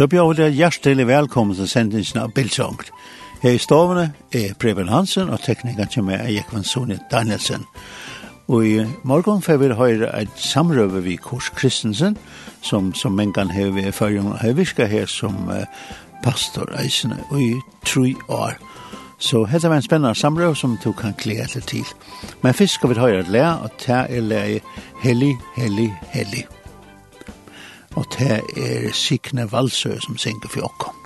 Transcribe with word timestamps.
Så 0.00 0.06
bjør 0.08 0.32
det 0.32 0.54
hjertelig 0.56 1.04
velkommen 1.06 1.52
til 1.52 1.66
sendingen 1.68 2.22
av 2.22 2.30
Bildsongt. 2.32 2.86
Her 3.42 3.52
i 3.52 3.58
stovene 3.60 4.06
er 4.32 4.54
Preben 4.56 4.88
Hansen 4.88 5.28
og 5.28 5.42
teknikeren 5.44 5.90
som 5.92 6.06
er 6.08 6.22
Jekvann 6.32 6.64
Sone 6.64 6.96
Danielsen. 7.10 7.66
Og 8.48 8.64
i 8.64 8.86
morgen 9.04 9.42
får 9.44 9.58
vi 9.60 9.68
høre 9.76 10.08
et 10.16 10.38
samrøve 10.40 11.02
vi 11.04 11.18
Kors 11.20 11.50
Kristensen, 11.52 12.16
som, 12.62 12.94
som 12.94 13.12
mengan 13.12 13.52
har 13.52 13.74
vi 13.76 13.84
erfaring 13.90 14.30
og 14.30 14.38
har 14.40 14.56
visket 14.56 14.88
her 14.88 15.04
som 15.04 15.36
uh, 15.52 15.66
pastor 16.24 16.72
eisene 16.80 17.18
i 17.36 17.50
tre 17.84 18.14
år. 18.28 18.56
Så 19.18 19.44
dette 19.52 19.68
var 19.68 19.82
en 19.82 19.84
spennende 19.84 20.14
samrøve 20.16 20.56
som 20.56 20.78
du 20.80 20.94
kan 20.96 21.12
glede 21.12 21.44
til. 21.44 21.62
til. 21.62 21.84
Men 22.40 22.54
først 22.54 22.80
skal 22.80 22.94
vi 22.94 22.98
høre 23.02 23.20
et 23.20 23.28
lære, 23.28 23.52
og 23.58 23.70
det 23.84 24.00
er 24.08 24.20
lær 24.20 24.58
Hellig, 25.02 25.36
Hellig, 25.58 25.92
Hellig 26.16 26.46
og 27.96 28.06
det 28.18 28.40
er 28.56 28.92
Signe 28.92 29.52
Valsø 29.52 29.98
som 30.00 30.18
synger 30.18 30.48
for 30.48 30.68
okkom. 30.70 30.99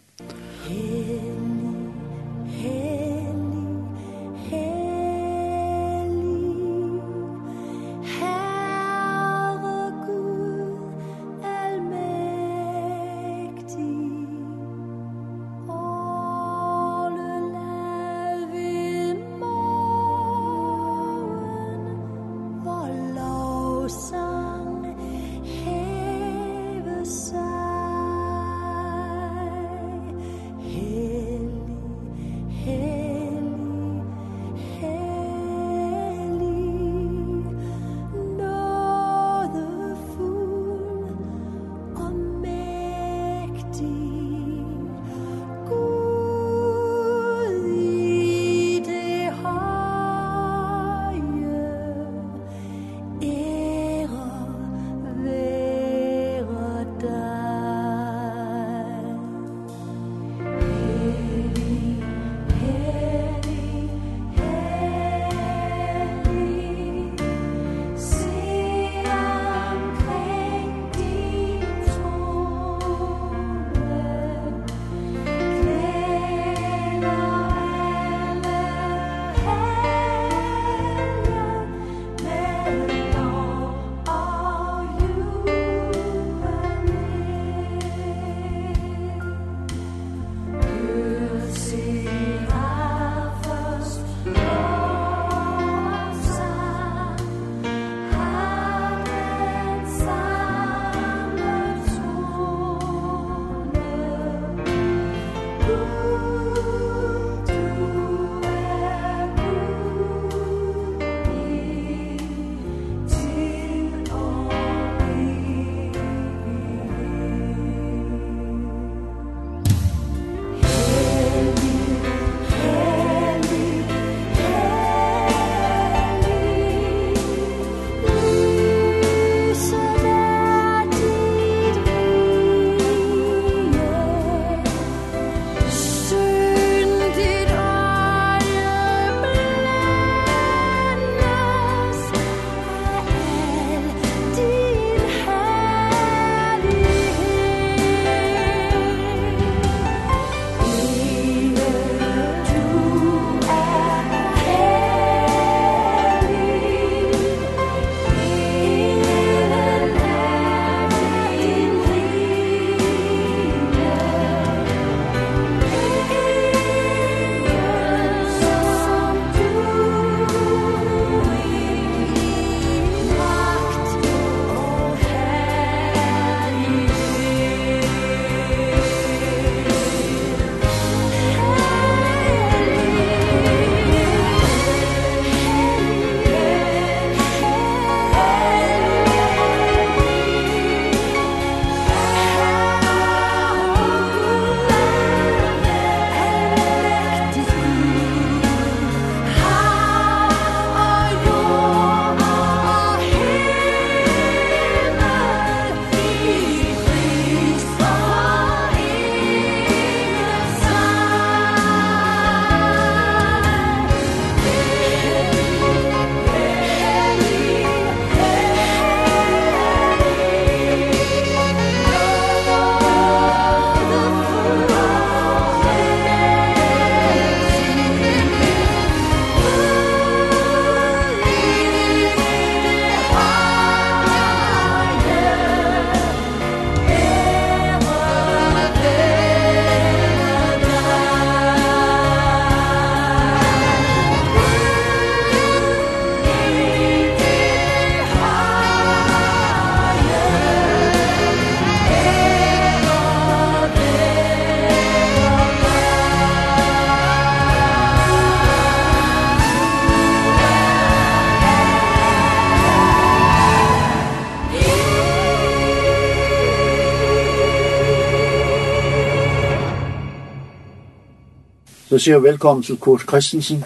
Så 271.95 271.99
siger 271.99 272.15
jeg 272.15 272.23
velkommen 272.23 272.63
til 272.63 272.77
Kurt 272.77 273.01
Christensen. 273.01 273.65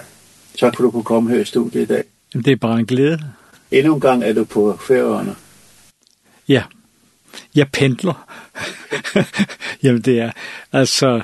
Tak 0.59 0.77
for 0.77 0.83
at 0.83 0.87
du 0.87 0.91
kunne 0.91 1.05
komme 1.05 1.31
her 1.31 1.41
i 1.41 1.45
studiet 1.45 1.83
i 1.83 1.85
dag. 1.85 2.05
Det 2.33 2.49
er 2.49 2.57
bare 2.57 2.79
en 2.79 2.87
glæde. 2.87 3.21
Endnu 3.71 3.95
en 3.95 4.01
gang 4.01 4.25
er 4.25 4.33
du 4.33 4.45
på 4.45 4.77
færøerne. 4.89 5.35
Ja, 6.49 6.63
jeg 7.55 7.69
pendler. 7.73 8.29
Jamen 9.83 10.03
det 10.03 10.21
er, 10.21 10.33
altså, 10.73 11.23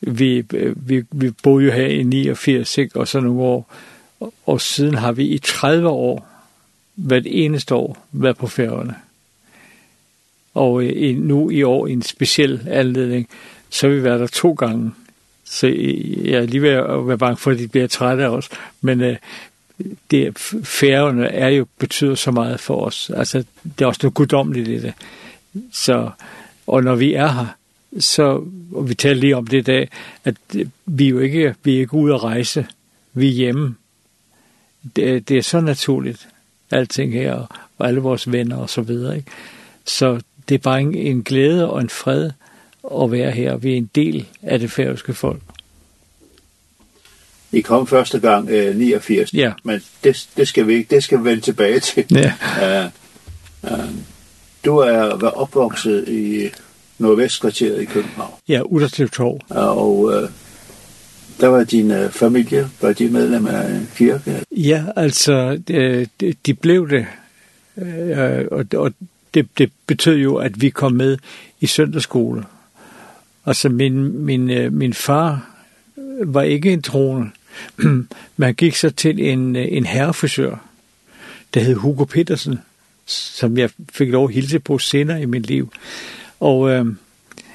vi, 0.00 0.44
vi, 0.76 1.04
vi 1.10 1.30
boede 1.30 1.64
jo 1.64 1.72
her 1.72 1.86
i 1.86 2.02
89, 2.02 2.78
ikke? 2.78 3.00
og 3.00 3.08
så 3.08 3.20
nogle 3.20 3.40
år, 3.40 3.74
og, 4.20 4.34
og 4.46 4.60
siden 4.60 4.94
har 4.94 5.12
vi 5.12 5.24
i 5.24 5.38
30 5.38 5.88
år, 5.88 6.28
hvert 6.94 7.26
eneste 7.26 7.74
år, 7.74 8.06
været 8.12 8.36
på 8.36 8.46
færøerne. 8.46 8.94
Og 10.54 10.84
i, 10.84 11.12
nu 11.12 11.50
i 11.50 11.62
år, 11.62 11.86
i 11.86 11.92
en 11.92 12.02
speciel 12.02 12.68
anledning, 12.70 13.28
så 13.70 13.88
har 13.88 13.94
vi 13.94 14.04
været 14.04 14.20
der 14.20 14.26
to 14.26 14.52
gange. 14.52 14.92
Så 15.50 15.66
jeg 16.24 16.34
er 16.34 16.46
lige 16.46 16.62
ved 16.62 16.70
at 16.70 17.08
være 17.08 17.18
bange 17.18 17.36
for, 17.36 17.50
at 17.50 17.58
de 17.58 17.68
bliver 17.68 17.86
trætte 17.86 18.24
af 18.24 18.28
os. 18.28 18.48
Men 18.80 19.00
øh, 19.00 19.16
det, 20.10 20.38
færgerne 20.64 21.26
er 21.26 21.48
jo, 21.48 21.66
betyder 21.78 22.14
så 22.14 22.30
meget 22.30 22.60
for 22.60 22.84
os. 22.86 23.10
Altså, 23.16 23.44
det 23.64 23.84
er 23.84 23.86
også 23.86 24.00
noget 24.02 24.14
guddommeligt 24.14 24.68
i 24.68 24.78
det. 24.78 24.92
Så, 25.72 26.10
og 26.66 26.84
når 26.84 26.94
vi 26.94 27.14
er 27.14 27.28
her, 27.28 27.46
så, 27.98 28.44
og 28.72 28.88
vi 28.88 28.94
taler 28.94 29.20
lige 29.20 29.36
om 29.36 29.46
det 29.46 29.58
i 29.58 29.62
dag, 29.62 29.88
at 30.24 30.36
vi 30.86 31.08
jo 31.08 31.18
ikke, 31.18 31.54
vi 31.62 31.76
er 31.76 31.80
ikke 31.80 31.94
ude 31.94 32.14
at 32.14 32.22
rejse. 32.22 32.66
Vi 33.12 33.28
er 33.28 33.32
hjemme. 33.32 33.74
Det, 34.96 35.28
det 35.28 35.38
er 35.38 35.42
så 35.42 35.60
naturligt, 35.60 36.28
alting 36.70 37.12
her, 37.12 37.46
og 37.78 37.88
alle 37.88 38.00
vores 38.00 38.32
venner 38.32 38.56
og 38.56 38.70
så 38.70 38.80
videre. 38.80 39.16
Ikke? 39.16 39.30
Så 39.84 40.20
det 40.48 40.54
er 40.54 40.58
bare 40.58 40.80
en, 40.80 40.94
en 40.94 41.22
glæde 41.22 41.70
og 41.70 41.80
en 41.80 41.88
fred, 41.88 42.30
at 43.02 43.12
være 43.12 43.30
her. 43.30 43.56
Vi 43.56 43.72
er 43.72 43.76
en 43.76 43.90
del 43.94 44.26
af 44.42 44.58
det 44.58 44.70
færøske 44.70 45.14
folk. 45.14 45.40
I 47.52 47.60
kom 47.60 47.86
første 47.86 48.18
gang 48.18 48.50
øh, 48.50 48.76
89, 48.76 49.34
ja. 49.34 49.52
men 49.64 49.80
det, 50.04 50.28
det 50.36 50.48
skal 50.48 50.66
vi 50.66 50.74
ikke, 50.74 50.94
det 50.94 51.04
skal 51.04 51.18
vi 51.18 51.24
vende 51.24 51.40
tilbage 51.40 51.80
til. 51.80 52.04
Ja. 52.10 52.32
Uh, 52.84 52.92
uh, 53.72 53.88
du 54.64 54.76
er 54.76 55.16
var 55.16 55.28
opvokset 55.28 56.08
i 56.08 56.50
Nordvestkvarteret 56.98 57.82
i 57.82 57.84
København. 57.84 58.32
Ja, 58.48 58.60
Udderslev 58.60 59.08
Torv. 59.08 59.40
Og 59.48 59.98
uh, 59.98 60.14
der 61.40 61.46
var 61.46 61.64
din 61.64 61.90
uh, 61.90 62.10
familie, 62.10 62.68
var 62.80 62.92
de 62.92 63.08
medlem 63.08 63.46
af 63.46 63.70
en 63.70 63.88
kirke? 63.96 64.44
Ja, 64.50 64.84
altså, 64.96 65.62
de, 65.68 66.06
de 66.46 66.54
blev 66.54 66.90
det, 66.90 67.06
uh, 67.76 68.58
og, 68.58 68.64
og 68.74 68.92
det, 69.34 69.48
det 69.58 69.72
betød 69.86 70.16
jo, 70.16 70.36
at 70.36 70.60
vi 70.60 70.70
kom 70.70 70.92
med 70.92 71.18
i 71.60 71.66
søndagsskole, 71.66 72.44
Altså 73.48 73.68
min, 73.68 74.24
min, 74.24 74.76
min 74.78 74.94
far 74.94 75.50
var 76.24 76.42
ikke 76.42 76.72
en 76.72 76.82
troende, 76.82 77.30
man 78.36 78.54
gik 78.54 78.76
så 78.76 78.90
til 78.90 79.28
en, 79.28 79.56
en 79.56 79.86
herrefrisør, 79.86 80.56
der 81.54 81.60
hed 81.60 81.74
Hugo 81.74 82.04
Petersen, 82.04 82.58
som 83.06 83.58
jeg 83.58 83.70
fik 83.92 84.08
lov 84.08 84.28
at 84.28 84.34
hilse 84.34 84.58
på 84.58 84.78
senere 84.78 85.22
i 85.22 85.26
mit 85.26 85.46
liv. 85.46 85.72
Og 86.40 86.70
øh, 86.70 86.86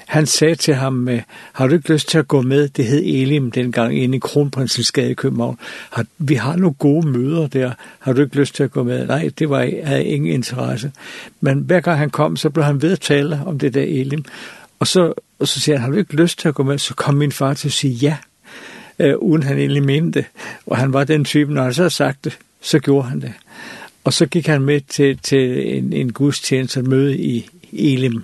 han 0.06 0.26
sagde 0.26 0.54
til 0.54 0.74
ham, 0.74 1.08
har 1.52 1.66
du 1.66 1.74
ikke 1.74 1.92
lyst 1.92 2.08
til 2.08 2.18
at 2.18 2.28
gå 2.28 2.42
med? 2.42 2.68
Det 2.68 2.84
hed 2.84 3.02
Elim 3.04 3.50
dengang 3.50 3.98
inde 3.98 4.16
i 4.16 4.20
Kronprinselsgade 4.20 5.10
i 5.10 5.14
København. 5.14 5.58
Har, 5.90 6.06
vi 6.18 6.34
har 6.34 6.56
nogle 6.56 6.74
gode 6.74 7.08
møder 7.08 7.46
der. 7.46 7.72
Har 7.98 8.12
du 8.12 8.22
ikke 8.22 8.36
lyst 8.36 8.54
til 8.54 8.62
at 8.62 8.70
gå 8.70 8.82
med? 8.82 9.06
Nej, 9.06 9.30
det 9.38 9.50
var, 9.50 9.70
havde 9.84 10.04
ingen 10.04 10.32
interesse. 10.32 10.92
Men 11.40 11.58
hver 11.58 11.80
gang 11.80 11.98
han 11.98 12.10
kom, 12.10 12.36
så 12.36 12.50
blev 12.50 12.64
han 12.64 12.82
ved 12.82 12.92
at 12.92 13.00
tale 13.00 13.40
om 13.46 13.58
det 13.58 13.74
der 13.74 13.82
Elim. 13.82 14.24
Og 14.84 14.88
så, 14.88 15.12
og 15.38 15.48
så 15.48 15.60
siger 15.60 15.76
han, 15.76 15.84
har 15.84 15.90
du 15.90 15.98
ikke 15.98 16.16
lyst 16.16 16.38
til 16.38 16.48
at 16.48 16.54
gå 16.54 16.62
med? 16.62 16.78
Så 16.78 16.94
kom 16.94 17.14
min 17.14 17.32
far 17.32 17.54
til 17.54 17.68
at 17.68 17.72
sige 17.72 17.94
ja, 17.94 18.16
øh, 18.98 19.16
uden 19.18 19.42
han 19.42 19.58
egentlig 19.58 19.82
mente 19.82 20.18
det. 20.18 20.26
Og 20.66 20.76
han 20.76 20.92
var 20.92 21.04
den 21.04 21.24
type, 21.24 21.52
når 21.52 21.62
han 21.62 21.74
så 21.74 21.82
havde 21.82 21.90
sagt 21.90 22.24
det, 22.24 22.38
så 22.60 22.78
gjorde 22.78 23.08
han 23.08 23.20
det. 23.20 23.32
Og 24.04 24.12
så 24.12 24.26
gik 24.26 24.46
han 24.46 24.62
med 24.62 24.80
til, 24.80 25.18
til 25.18 25.76
en, 25.78 25.92
en 25.92 26.12
gudstjeneste 26.12 26.82
møde 26.82 27.18
i 27.18 27.48
Elim. 27.72 28.22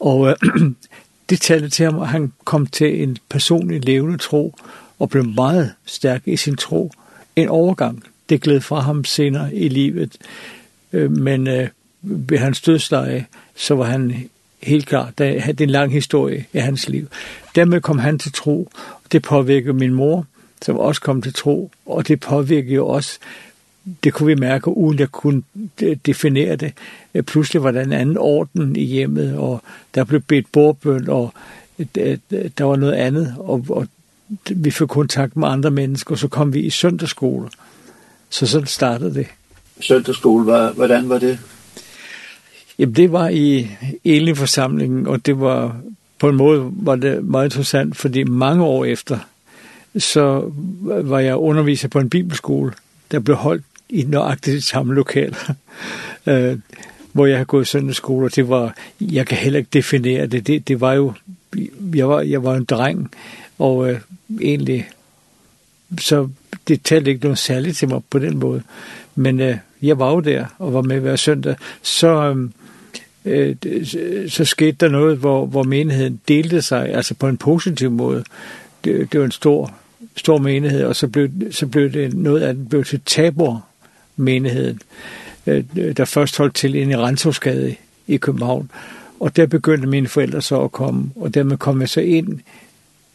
Og 0.00 0.28
øh, 0.28 0.36
det 1.30 1.40
talte 1.40 1.68
til 1.68 1.84
ham, 1.84 1.98
og 1.98 2.08
han 2.08 2.32
kom 2.44 2.66
til 2.66 3.02
en 3.02 3.16
personlig 3.28 3.84
levende 3.84 4.18
tro, 4.18 4.54
og 4.98 5.10
blev 5.10 5.24
meget 5.24 5.72
stærk 5.86 6.22
i 6.26 6.36
sin 6.36 6.56
tro. 6.56 6.92
En 7.36 7.48
overgang, 7.48 8.04
det 8.28 8.40
gled 8.40 8.60
fra 8.60 8.80
ham 8.80 9.04
senere 9.04 9.54
i 9.54 9.68
livet. 9.68 10.16
Øh, 10.92 11.10
men 11.10 11.46
øh, 11.46 11.68
ved 12.02 12.38
hans 12.38 12.60
dødsleje, 12.60 13.26
så 13.56 13.74
var 13.74 13.84
han 13.84 14.28
helt 14.62 14.86
klart. 14.86 15.18
Det 15.18 15.36
er 15.38 15.54
en 15.60 15.70
lang 15.70 15.92
historie 15.92 16.46
i 16.52 16.58
hans 16.58 16.88
liv. 16.88 17.08
Dermed 17.54 17.80
kom 17.80 17.98
han 17.98 18.18
til 18.18 18.32
tro. 18.32 18.70
Det 19.12 19.22
påvirkede 19.22 19.72
min 19.72 19.94
mor, 19.94 20.26
som 20.62 20.78
også 20.78 21.00
kom 21.00 21.22
til 21.22 21.34
tro. 21.34 21.70
Og 21.86 22.08
det 22.08 22.20
påvirkede 22.20 22.74
jo 22.74 22.86
også, 22.86 23.18
det 24.04 24.12
kunne 24.12 24.26
vi 24.26 24.34
mærke, 24.34 24.68
uden 24.68 24.98
jeg 24.98 25.08
kunne 25.08 25.42
definere 26.06 26.56
det. 26.56 26.72
Pludselig 27.26 27.62
var 27.62 27.70
der 27.70 27.82
en 27.82 27.92
anden 27.92 28.16
orden 28.18 28.76
i 28.76 28.84
hjemmet, 28.84 29.36
og 29.36 29.62
der 29.94 30.04
blev 30.04 30.20
bedt 30.20 30.52
bordbøn, 30.52 31.08
og 31.08 31.32
der 31.94 32.64
var 32.64 32.76
noget 32.76 32.92
andet, 32.92 33.34
og, 33.38 33.64
og 33.68 33.86
vi 34.50 34.70
fik 34.70 34.88
kontakt 34.88 35.36
med 35.36 35.48
andre 35.48 35.70
mennesker, 35.70 36.12
og 36.12 36.18
så 36.18 36.28
kom 36.28 36.54
vi 36.54 36.60
i 36.60 36.70
søndagsskole. 36.70 37.48
Så 38.30 38.46
sådan 38.46 38.66
startede 38.66 39.14
det. 39.14 39.26
Søndagsskole, 39.80 40.44
hvordan 40.70 41.08
var 41.08 41.18
det? 41.18 41.38
Jamen, 42.82 42.96
det 42.96 43.12
var 43.12 43.28
i 43.28 43.68
enlig 44.04 44.36
forsamlingen 44.36 45.06
og 45.06 45.26
det 45.26 45.40
var 45.40 45.76
på 46.18 46.28
en 46.28 46.36
måde 46.36 46.70
var 46.72 46.96
det 46.96 47.24
meget 47.24 47.46
interessant, 47.46 47.96
fordi 47.96 48.24
mange 48.24 48.64
år 48.64 48.84
efter, 48.84 49.18
så 49.96 50.52
var 50.84 51.18
jeg 51.18 51.36
underviser 51.36 51.88
på 51.88 51.98
en 51.98 52.10
bibelskole, 52.10 52.72
der 53.10 53.18
blev 53.18 53.36
holdt 53.36 53.64
i 53.88 54.04
nøjagtigt 54.08 54.54
det 54.54 54.64
samme 54.64 54.94
lokal, 54.94 55.36
øh, 56.26 56.58
hvor 57.12 57.26
jeg 57.26 57.38
har 57.38 57.44
gået 57.44 57.66
søndagsskole, 57.66 58.26
og 58.26 58.36
det 58.36 58.48
var, 58.48 58.76
jeg 59.00 59.26
kan 59.26 59.38
heller 59.38 59.58
ikke 59.58 59.70
definere 59.72 60.26
det, 60.26 60.46
det, 60.46 60.68
det 60.68 60.80
var 60.80 60.92
jo, 60.92 61.12
jeg 61.94 62.08
var, 62.08 62.20
jeg 62.20 62.44
var 62.44 62.54
en 62.54 62.64
dreng, 62.64 63.10
og 63.58 63.90
øh, 63.90 64.00
egentlig, 64.40 64.88
så 65.98 66.28
det 66.68 66.82
talte 66.82 67.10
ikke 67.10 67.24
noget 67.24 67.38
særligt 67.38 67.76
til 67.76 67.88
mig 67.88 68.00
på 68.10 68.18
den 68.18 68.38
måde, 68.38 68.62
men 69.14 69.40
øh, 69.40 69.56
jeg 69.82 69.98
var 69.98 70.10
jo 70.10 70.20
der, 70.20 70.46
og 70.58 70.74
var 70.74 70.82
med 70.82 71.00
hver 71.00 71.16
søndag, 71.16 71.54
så... 71.82 72.08
Øh, 72.08 72.48
øh, 73.24 73.56
så 74.28 74.44
skete 74.44 74.76
der 74.80 74.88
noget, 74.88 75.18
hvor, 75.18 75.46
hvor 75.46 75.62
menigheden 75.62 76.20
delte 76.28 76.62
sig, 76.62 76.94
altså 76.94 77.14
på 77.14 77.28
en 77.28 77.36
positiv 77.36 77.90
måde. 77.90 78.24
Det, 78.84 79.12
det 79.12 79.20
var 79.20 79.26
en 79.26 79.32
stor, 79.32 79.74
stor 80.16 80.38
menighed, 80.38 80.84
og 80.84 80.96
så 80.96 81.08
blev, 81.08 81.30
så 81.50 81.66
blev 81.66 81.92
det 81.92 82.14
noget 82.14 82.40
af 82.40 82.54
den 82.54 82.66
blev 82.66 82.84
til 82.84 83.00
tabor 83.06 83.66
menigheden, 84.16 84.80
der 85.96 86.04
først 86.04 86.38
holdt 86.38 86.54
til 86.54 86.74
ind 86.74 86.90
i 86.90 86.96
Renshavsgade 86.96 87.74
i 88.06 88.16
København. 88.16 88.70
Og 89.20 89.36
der 89.36 89.46
begyndte 89.46 89.88
mine 89.88 90.08
forældre 90.08 90.42
så 90.42 90.62
at 90.62 90.72
komme, 90.72 91.10
og 91.16 91.34
dermed 91.34 91.56
kom 91.56 91.80
jeg 91.80 91.88
så 91.88 92.00
ind 92.00 92.40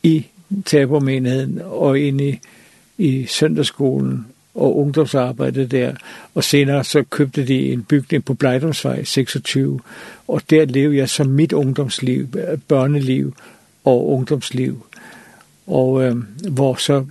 i 0.04 0.26
tabor 0.66 1.00
menigheden 1.00 1.62
og 1.66 2.00
ind 2.00 2.22
i, 2.22 2.40
i 2.98 3.26
søndagsskolen 3.26 4.26
og 4.58 4.78
ungdomsarbejde 4.78 5.68
der. 5.68 5.94
Og 6.36 6.44
senere 6.44 6.84
så 6.84 7.04
købte 7.04 7.48
de 7.48 7.72
en 7.72 7.84
bygning 7.84 8.26
på 8.26 8.34
Blejdomsvej 8.34 9.04
26, 9.04 9.80
og 10.28 10.42
der 10.50 10.66
levede 10.66 10.98
jeg 10.98 11.10
så 11.10 11.24
mit 11.24 11.54
ungdomsliv, 11.54 12.28
børneliv 12.68 13.34
og 13.84 14.10
ungdomsliv. 14.10 14.86
Og 15.68 16.04
øh, 16.04 16.16
hvor 16.52 16.76
så, 16.76 17.06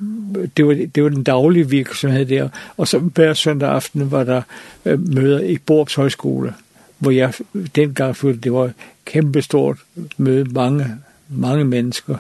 det 0.57 0.67
var, 0.67 0.75
det 0.95 1.03
var 1.03 1.09
den 1.09 1.23
daglige 1.23 1.71
virksomhed 1.71 2.27
der. 2.27 2.49
Og 2.77 2.89
så 2.89 2.99
hver 2.99 3.35
søndag 3.35 3.69
aften 3.69 4.11
var 4.11 4.25
der 4.25 4.43
øh, 4.85 5.15
møder 5.15 5.41
i 5.41 5.59
Borps 5.67 5.95
Højskole, 5.95 6.55
hvor 6.99 7.11
jeg 7.11 7.33
dengang 7.77 8.17
følte, 8.17 8.41
det 8.41 8.53
var 8.53 8.65
et 8.65 8.73
kæmpestort 9.05 9.79
møde, 10.17 10.45
mange, 10.45 10.87
mange 11.29 11.65
mennesker. 11.65 12.17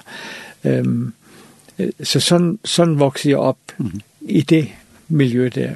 Øhm, 0.64 1.12
så 2.02 2.20
sådan, 2.20 2.58
sådan 2.64 2.98
voksede 2.98 3.30
jeg 3.30 3.38
op 3.38 3.58
mm 3.78 3.86
-hmm. 3.86 4.00
i 4.20 4.40
det 4.40 4.68
miljø 5.08 5.50
der. 5.54 5.70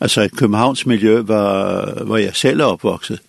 Altså 0.00 0.22
et 0.22 0.36
Københavns 0.36 0.86
miljø, 0.86 1.20
var, 1.20 2.04
hvor 2.04 2.16
jeg 2.16 2.34
selv 2.34 2.60
er 2.60 2.64
opvokset, 2.64 3.20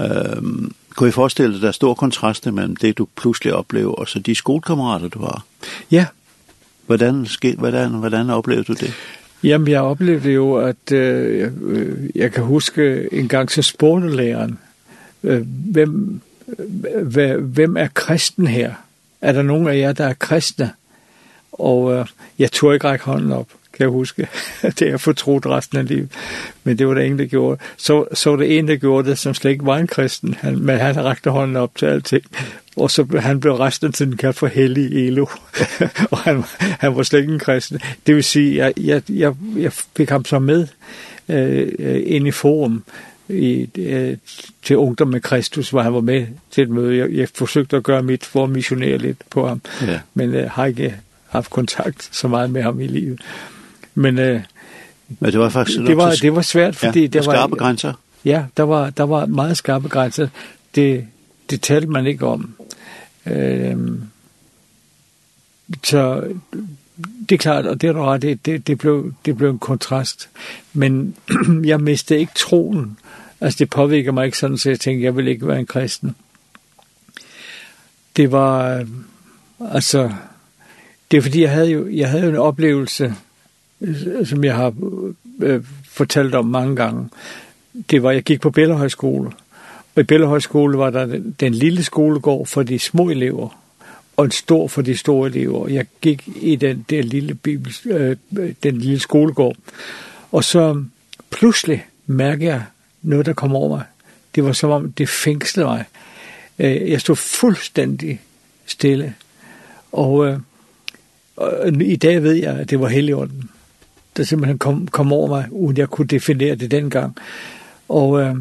øhm, 0.00 0.72
kunne 0.96 1.06
jeg 1.06 1.14
forestille 1.14 1.52
dig, 1.52 1.62
der 1.62 1.68
er 1.68 1.72
stor 1.72 1.94
kontrast 1.94 2.46
mellem 2.46 2.76
det, 2.76 2.98
du 2.98 3.06
pludselig 3.16 3.54
oplever, 3.54 3.92
og 3.92 4.08
så 4.08 4.18
de 4.18 4.34
skolekammerater, 4.34 5.08
du 5.08 5.20
har? 5.20 5.44
Ja. 5.90 6.06
Hvordan, 6.86 7.26
skete, 7.26 7.56
hvordan, 7.56 7.90
hvordan 7.90 8.30
oplevede 8.30 8.64
du 8.64 8.72
det? 8.72 8.94
Jamen, 9.42 9.68
jeg 9.68 9.80
oplevede 9.80 10.32
jo, 10.32 10.54
at 10.54 10.92
øh, 10.92 11.50
jeg 12.14 12.32
kan 12.32 12.42
huske 12.42 13.08
en 13.12 13.28
gang 13.28 13.50
så 13.50 13.62
spurgte 13.62 14.16
læreren, 14.16 14.58
øh, 15.22 15.46
hvem, 15.46 16.20
øh, 17.18 17.44
hvem 17.44 17.76
er 17.76 17.88
kristen 17.94 18.46
her? 18.46 18.74
Er 19.20 19.32
der 19.32 19.42
nogen 19.42 19.68
af 19.68 19.76
jer, 19.76 19.92
der 19.92 20.06
er 20.06 20.14
kristne? 20.14 20.70
Og 21.52 21.92
øh, 21.92 22.06
jeg 22.38 22.52
tog 22.52 22.74
ikke 22.74 22.88
række 22.88 23.04
hånden 23.04 23.32
op 23.32 23.48
kan 23.76 23.84
jeg 23.84 23.90
huske. 23.90 24.28
det 24.62 24.82
er 24.82 24.90
jeg 24.90 25.00
fortrudt 25.00 25.46
resten 25.46 25.78
af 25.78 25.88
livet. 25.88 26.08
Men 26.64 26.78
det 26.78 26.88
var 26.88 26.94
der 26.94 27.02
ingen, 27.02 27.18
der 27.18 27.26
gjorde. 27.26 27.60
Så, 27.76 28.04
så 28.12 28.36
det 28.36 28.58
en, 28.58 28.68
der 28.68 28.76
gjorde 28.76 29.08
det, 29.08 29.18
som 29.18 29.34
slet 29.34 29.50
ikke 29.50 29.66
var 29.66 29.78
en 29.78 29.86
kristen. 29.86 30.34
Han, 30.34 30.58
men 30.58 30.78
han 30.78 31.04
rakte 31.04 31.30
hånden 31.30 31.56
op 31.56 31.76
til 31.76 31.86
alting. 31.86 32.24
Og 32.76 32.90
så 32.90 33.18
han 33.20 33.40
blev 33.40 33.52
resten 33.52 33.92
til 33.92 34.06
den 34.06 34.16
kaldt 34.16 34.36
for 34.36 34.46
hellig 34.46 35.06
Elo. 35.06 35.26
og 36.10 36.18
han, 36.18 36.44
han 36.58 36.96
var 36.96 37.02
slet 37.02 37.20
ikke 37.20 37.32
en 37.32 37.38
kristen. 37.38 37.80
Det 38.06 38.14
vil 38.14 38.24
sige, 38.24 38.56
jeg, 38.56 38.72
jeg, 38.76 39.02
jeg, 39.08 39.34
jeg 39.56 39.72
fik 39.72 40.08
ham 40.08 40.24
så 40.24 40.38
med 40.38 40.66
øh, 41.28 42.02
ind 42.06 42.26
i 42.26 42.30
forum 42.30 42.84
i, 43.28 43.68
øh, 43.78 44.16
til 44.62 44.76
Ungdom 44.76 45.08
med 45.08 45.20
Kristus, 45.20 45.70
hvor 45.70 45.82
han 45.82 45.94
var 45.94 46.00
med 46.00 46.26
til 46.50 46.62
et 46.62 46.70
møde. 46.70 46.96
Jeg, 46.96 47.10
jeg 47.10 47.28
forsøgte 47.34 47.76
at 47.76 47.82
gøre 47.82 48.02
mit 48.02 48.24
for 48.24 48.44
at 48.44 48.50
missionere 48.50 48.98
lidt 48.98 49.18
på 49.30 49.48
ham, 49.48 49.60
ja. 49.82 50.00
men 50.14 50.34
øh, 50.34 50.50
har 50.50 50.66
ikke 50.66 50.94
haft 51.28 51.50
kontakt 51.50 52.08
så 52.12 52.28
meget 52.28 52.50
med 52.50 52.62
ham 52.62 52.80
i 52.80 52.86
livet. 52.86 53.20
Men, 53.96 54.18
øh, 54.18 54.40
Men 55.20 55.32
det 55.32 55.40
var 55.40 55.48
faktisk... 55.48 55.78
Det 55.78 55.96
var, 55.96 56.14
det 56.22 56.34
var 56.34 56.42
svært, 56.42 56.76
fordi... 56.76 57.00
Ja, 57.00 57.06
der 57.06 57.24
var 57.24 57.32
skarpe 57.32 57.56
grænser. 57.56 57.92
Ja, 58.24 58.44
der 58.56 58.62
var, 58.62 58.90
der 58.90 59.04
var 59.04 59.26
meget 59.26 59.56
skarpe 59.56 59.88
grænser. 59.88 60.28
Det, 60.74 61.06
det 61.50 61.60
talte 61.60 61.86
man 61.86 62.06
ikke 62.06 62.26
om. 62.26 62.54
Ehm 63.26 64.02
så 65.84 66.24
det 67.28 67.34
er 67.34 67.38
klart, 67.38 67.66
og 67.66 67.80
det 67.80 67.88
er 67.88 68.12
ret, 68.12 68.22
det, 68.22 68.46
det, 68.46 68.66
det, 68.66 68.78
blev, 68.78 69.14
det 69.24 69.36
blev 69.36 69.50
en 69.50 69.58
kontrast. 69.58 70.28
Men 70.72 71.16
jeg 71.64 71.80
mistede 71.80 72.20
ikke 72.20 72.32
troen. 72.36 72.98
Altså 73.40 73.56
det 73.58 73.70
påvirker 73.70 74.12
mig 74.12 74.26
ikke 74.26 74.38
sådan, 74.38 74.58
så 74.58 74.68
jeg 74.68 74.80
tænkte, 74.80 75.04
jeg 75.04 75.16
vil 75.16 75.28
ikke 75.28 75.48
være 75.48 75.58
en 75.58 75.66
kristen. 75.66 76.16
Det 78.16 78.32
var, 78.32 78.84
altså, 79.72 80.12
det 81.10 81.16
er 81.16 81.22
fordi, 81.22 81.42
jeg 81.42 81.50
havde 81.50 81.70
jo, 81.70 81.88
jeg 81.88 82.10
havde 82.10 82.24
jo 82.24 82.30
en 82.30 82.36
oplevelse, 82.36 83.14
som 84.24 84.44
jeg 84.44 84.54
har 84.54 84.74
øh, 85.40 85.64
fortalt 85.88 86.34
om 86.34 86.44
mange 86.44 86.76
gange, 86.76 87.08
det 87.90 88.02
var, 88.02 88.10
jeg 88.10 88.22
gik 88.22 88.40
på 88.40 88.50
Bellehøjskole. 88.50 89.30
Og 89.94 90.00
i 90.00 90.02
Bellehøjskole 90.02 90.78
var 90.78 90.90
der 90.90 91.06
den, 91.06 91.36
den 91.40 91.54
lille 91.54 91.82
skolegård 91.82 92.46
for 92.46 92.62
de 92.62 92.78
små 92.78 93.10
elever, 93.10 93.58
og 94.16 94.24
en 94.24 94.30
stor 94.30 94.68
for 94.68 94.82
de 94.82 94.96
store 94.96 95.28
elever. 95.28 95.68
Jeg 95.68 95.86
gik 96.00 96.28
i 96.36 96.56
den 96.56 96.86
der 96.90 97.02
lille, 97.02 97.34
bibel, 97.34 97.74
øh, 97.84 98.16
den 98.62 98.76
lille 98.76 98.98
skolegård, 98.98 99.56
og 100.32 100.44
så 100.44 100.84
pludselig 101.30 101.86
mærker 102.06 102.46
jeg 102.46 102.64
noget, 103.02 103.26
der 103.26 103.32
kom 103.32 103.56
over 103.56 103.68
mig. 103.68 103.84
Det 104.34 104.44
var 104.44 104.52
som 104.52 104.70
om, 104.70 104.92
det 104.92 105.08
fængslede 105.08 105.66
mig. 105.66 105.84
Jeg 106.58 107.00
stod 107.00 107.16
fuldstændig 107.16 108.20
stille, 108.66 109.14
og, 109.92 110.26
øh, 110.26 110.38
og 111.36 111.68
i 111.82 111.96
dag 111.96 112.22
ved 112.22 112.32
jeg, 112.32 112.56
at 112.56 112.70
det 112.70 112.80
var 112.80 112.88
helligånden 112.88 113.50
der 114.16 114.22
simpelthen 114.22 114.58
kom, 114.58 114.88
kom 114.88 115.12
over 115.12 115.28
mig, 115.28 115.46
uden 115.50 115.76
jeg 115.76 115.88
kunne 115.88 116.06
definere 116.06 116.54
det 116.54 116.70
dengang. 116.70 117.16
Og 117.88 118.20
øh, 118.20 118.36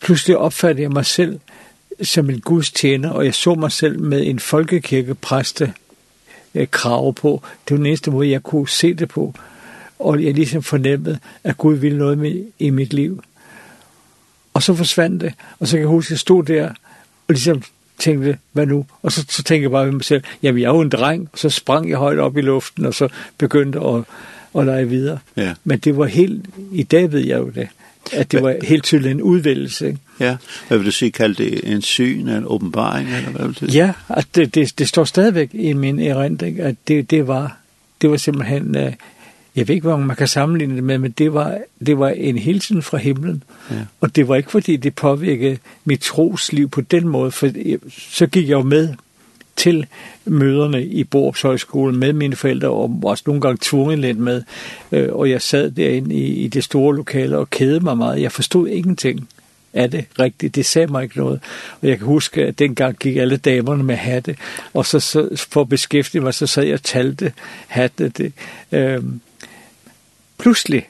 pludselig 0.00 0.36
opfattede 0.36 0.82
jeg 0.82 0.90
mig 0.90 1.06
selv 1.06 1.40
som 2.02 2.30
en 2.30 2.40
gudstjener, 2.40 3.10
og 3.10 3.24
jeg 3.24 3.34
så 3.34 3.54
mig 3.54 3.72
selv 3.72 4.00
med 4.00 4.26
en 4.26 4.38
folkekirkepræste 4.38 5.72
øh, 6.54 6.66
krav 6.70 7.14
på. 7.14 7.42
Det 7.64 7.70
var 7.70 7.76
den 7.76 7.86
eneste 7.86 8.10
måde, 8.10 8.30
jeg 8.30 8.42
kunne 8.42 8.68
se 8.68 8.94
det 8.94 9.08
på. 9.08 9.34
Og 9.98 10.24
jeg 10.24 10.34
ligesom 10.34 10.62
fornemmede, 10.62 11.18
at 11.44 11.56
Gud 11.56 11.74
ville 11.74 11.98
noget 11.98 12.18
med, 12.18 12.44
i 12.58 12.70
mit 12.70 12.92
liv. 12.92 13.22
Og 14.54 14.62
så 14.62 14.74
forsvandt 14.74 15.20
det. 15.20 15.34
Og 15.58 15.68
så 15.68 15.72
kan 15.72 15.80
jeg 15.80 15.88
huske, 15.88 16.08
at 16.08 16.10
jeg 16.10 16.18
stod 16.18 16.44
der 16.44 16.68
og 17.28 17.34
ligesom 17.34 17.62
tænkte, 17.98 18.38
hvad 18.52 18.66
nu? 18.66 18.86
Og 19.02 19.12
så, 19.12 19.24
så 19.28 19.42
tænkte 19.42 19.62
jeg 19.62 19.70
bare 19.70 19.84
ved 19.84 19.92
mig 19.92 20.04
selv, 20.04 20.24
jamen 20.42 20.62
jeg 20.62 20.68
er 20.68 20.74
jo 20.74 20.80
en 20.80 20.88
dreng. 20.88 21.28
Og 21.32 21.38
så 21.38 21.50
sprang 21.50 21.90
jeg 21.90 21.98
højt 21.98 22.18
op 22.18 22.36
i 22.36 22.40
luften, 22.40 22.84
og 22.84 22.94
så 22.94 23.08
begyndte 23.38 23.80
at 23.80 24.04
og 24.54 24.66
lege 24.66 24.88
videre. 24.88 25.18
Ja. 25.36 25.54
Men 25.64 25.78
det 25.78 25.96
var 25.96 26.06
helt, 26.06 26.44
i 26.72 26.82
dag 26.82 27.12
ved 27.12 27.20
jeg 27.20 27.38
jo 27.38 27.48
det, 27.48 27.68
at 28.12 28.32
det 28.32 28.42
var 28.42 28.56
helt 28.62 28.84
til 28.84 29.06
en 29.06 29.22
udvælgelse. 29.22 29.86
Ikke? 29.86 29.98
Ja, 30.20 30.36
hvad 30.68 30.78
vil 30.78 30.86
du 30.86 30.92
sige, 30.92 31.10
kalde 31.10 31.34
det 31.44 31.72
en 31.72 31.82
syn, 31.82 32.28
en 32.28 32.44
åbenbaring, 32.46 33.08
eller 33.16 33.30
hvad 33.30 33.46
vil 33.46 33.60
det 33.60 33.74
Ja, 33.74 33.92
at 34.08 34.26
det, 34.34 34.54
det, 34.54 34.78
det 34.78 34.88
står 34.88 35.04
stadigvæk 35.04 35.50
i 35.52 35.72
min 35.72 35.98
erindring, 36.00 36.60
at 36.60 36.76
det, 36.88 37.10
det, 37.10 37.26
var, 37.26 37.56
det 38.00 38.10
var 38.10 38.16
simpelthen, 38.16 38.74
jeg 39.56 39.68
ved 39.68 39.74
ikke, 39.74 39.88
hvor 39.88 39.96
man 39.96 40.16
kan 40.16 40.28
sammenligne 40.28 40.76
det 40.76 40.84
med, 40.84 40.98
men 40.98 41.10
det 41.10 41.34
var, 41.34 41.58
det 41.86 41.98
var 41.98 42.08
en 42.08 42.38
hilsen 42.38 42.82
fra 42.82 42.98
himlen. 42.98 43.42
Ja. 43.70 43.76
Og 44.00 44.16
det 44.16 44.28
var 44.28 44.36
ikke, 44.36 44.50
fordi 44.50 44.76
det 44.76 44.94
påvirkede 44.94 45.58
mit 45.84 46.00
trosliv 46.00 46.68
på 46.68 46.80
den 46.80 47.08
måde, 47.08 47.30
for 47.30 47.50
så 47.90 48.26
gik 48.26 48.48
jeg 48.48 48.54
jo 48.54 48.62
med 48.62 48.94
til 49.56 49.86
møderne 50.24 50.84
i 50.84 51.04
Borups 51.04 51.42
Højskole 51.42 51.96
med 51.96 52.12
mine 52.12 52.36
forældre, 52.36 52.68
og 52.68 53.00
også 53.04 53.24
nogle 53.26 53.40
gange 53.40 53.58
tvunget 53.62 53.98
lidt 53.98 54.18
med. 54.18 54.42
Og 54.90 55.30
jeg 55.30 55.42
sad 55.42 55.70
derinde 55.70 56.14
i, 56.14 56.44
i 56.44 56.48
det 56.48 56.64
store 56.64 56.96
lokale 56.96 57.38
og 57.38 57.50
kædede 57.50 57.80
mig 57.80 57.96
meget. 57.96 58.20
Jeg 58.20 58.32
forstod 58.32 58.68
ingenting 58.68 59.28
af 59.74 59.90
det 59.90 60.04
rigtigt. 60.18 60.54
Det 60.54 60.66
sagde 60.66 60.86
mig 60.86 61.02
ikke 61.02 61.18
noget. 61.18 61.40
Og 61.82 61.88
jeg 61.88 61.98
kan 61.98 62.06
huske, 62.06 62.44
at 62.44 62.58
dengang 62.58 62.96
gik 62.96 63.16
alle 63.16 63.36
damerne 63.36 63.82
med 63.82 63.96
hatte, 63.96 64.36
og 64.74 64.86
så, 64.86 65.00
så 65.00 65.46
for 65.50 65.60
at 65.60 65.68
beskæftige 65.68 66.22
mig, 66.22 66.34
så 66.34 66.46
sad 66.46 66.64
jeg 66.64 66.74
og 66.74 66.82
talte 66.82 67.32
hatte. 67.66 68.08
Det. 68.08 68.32
Øhm, 68.72 69.20
pludselig, 70.38 70.88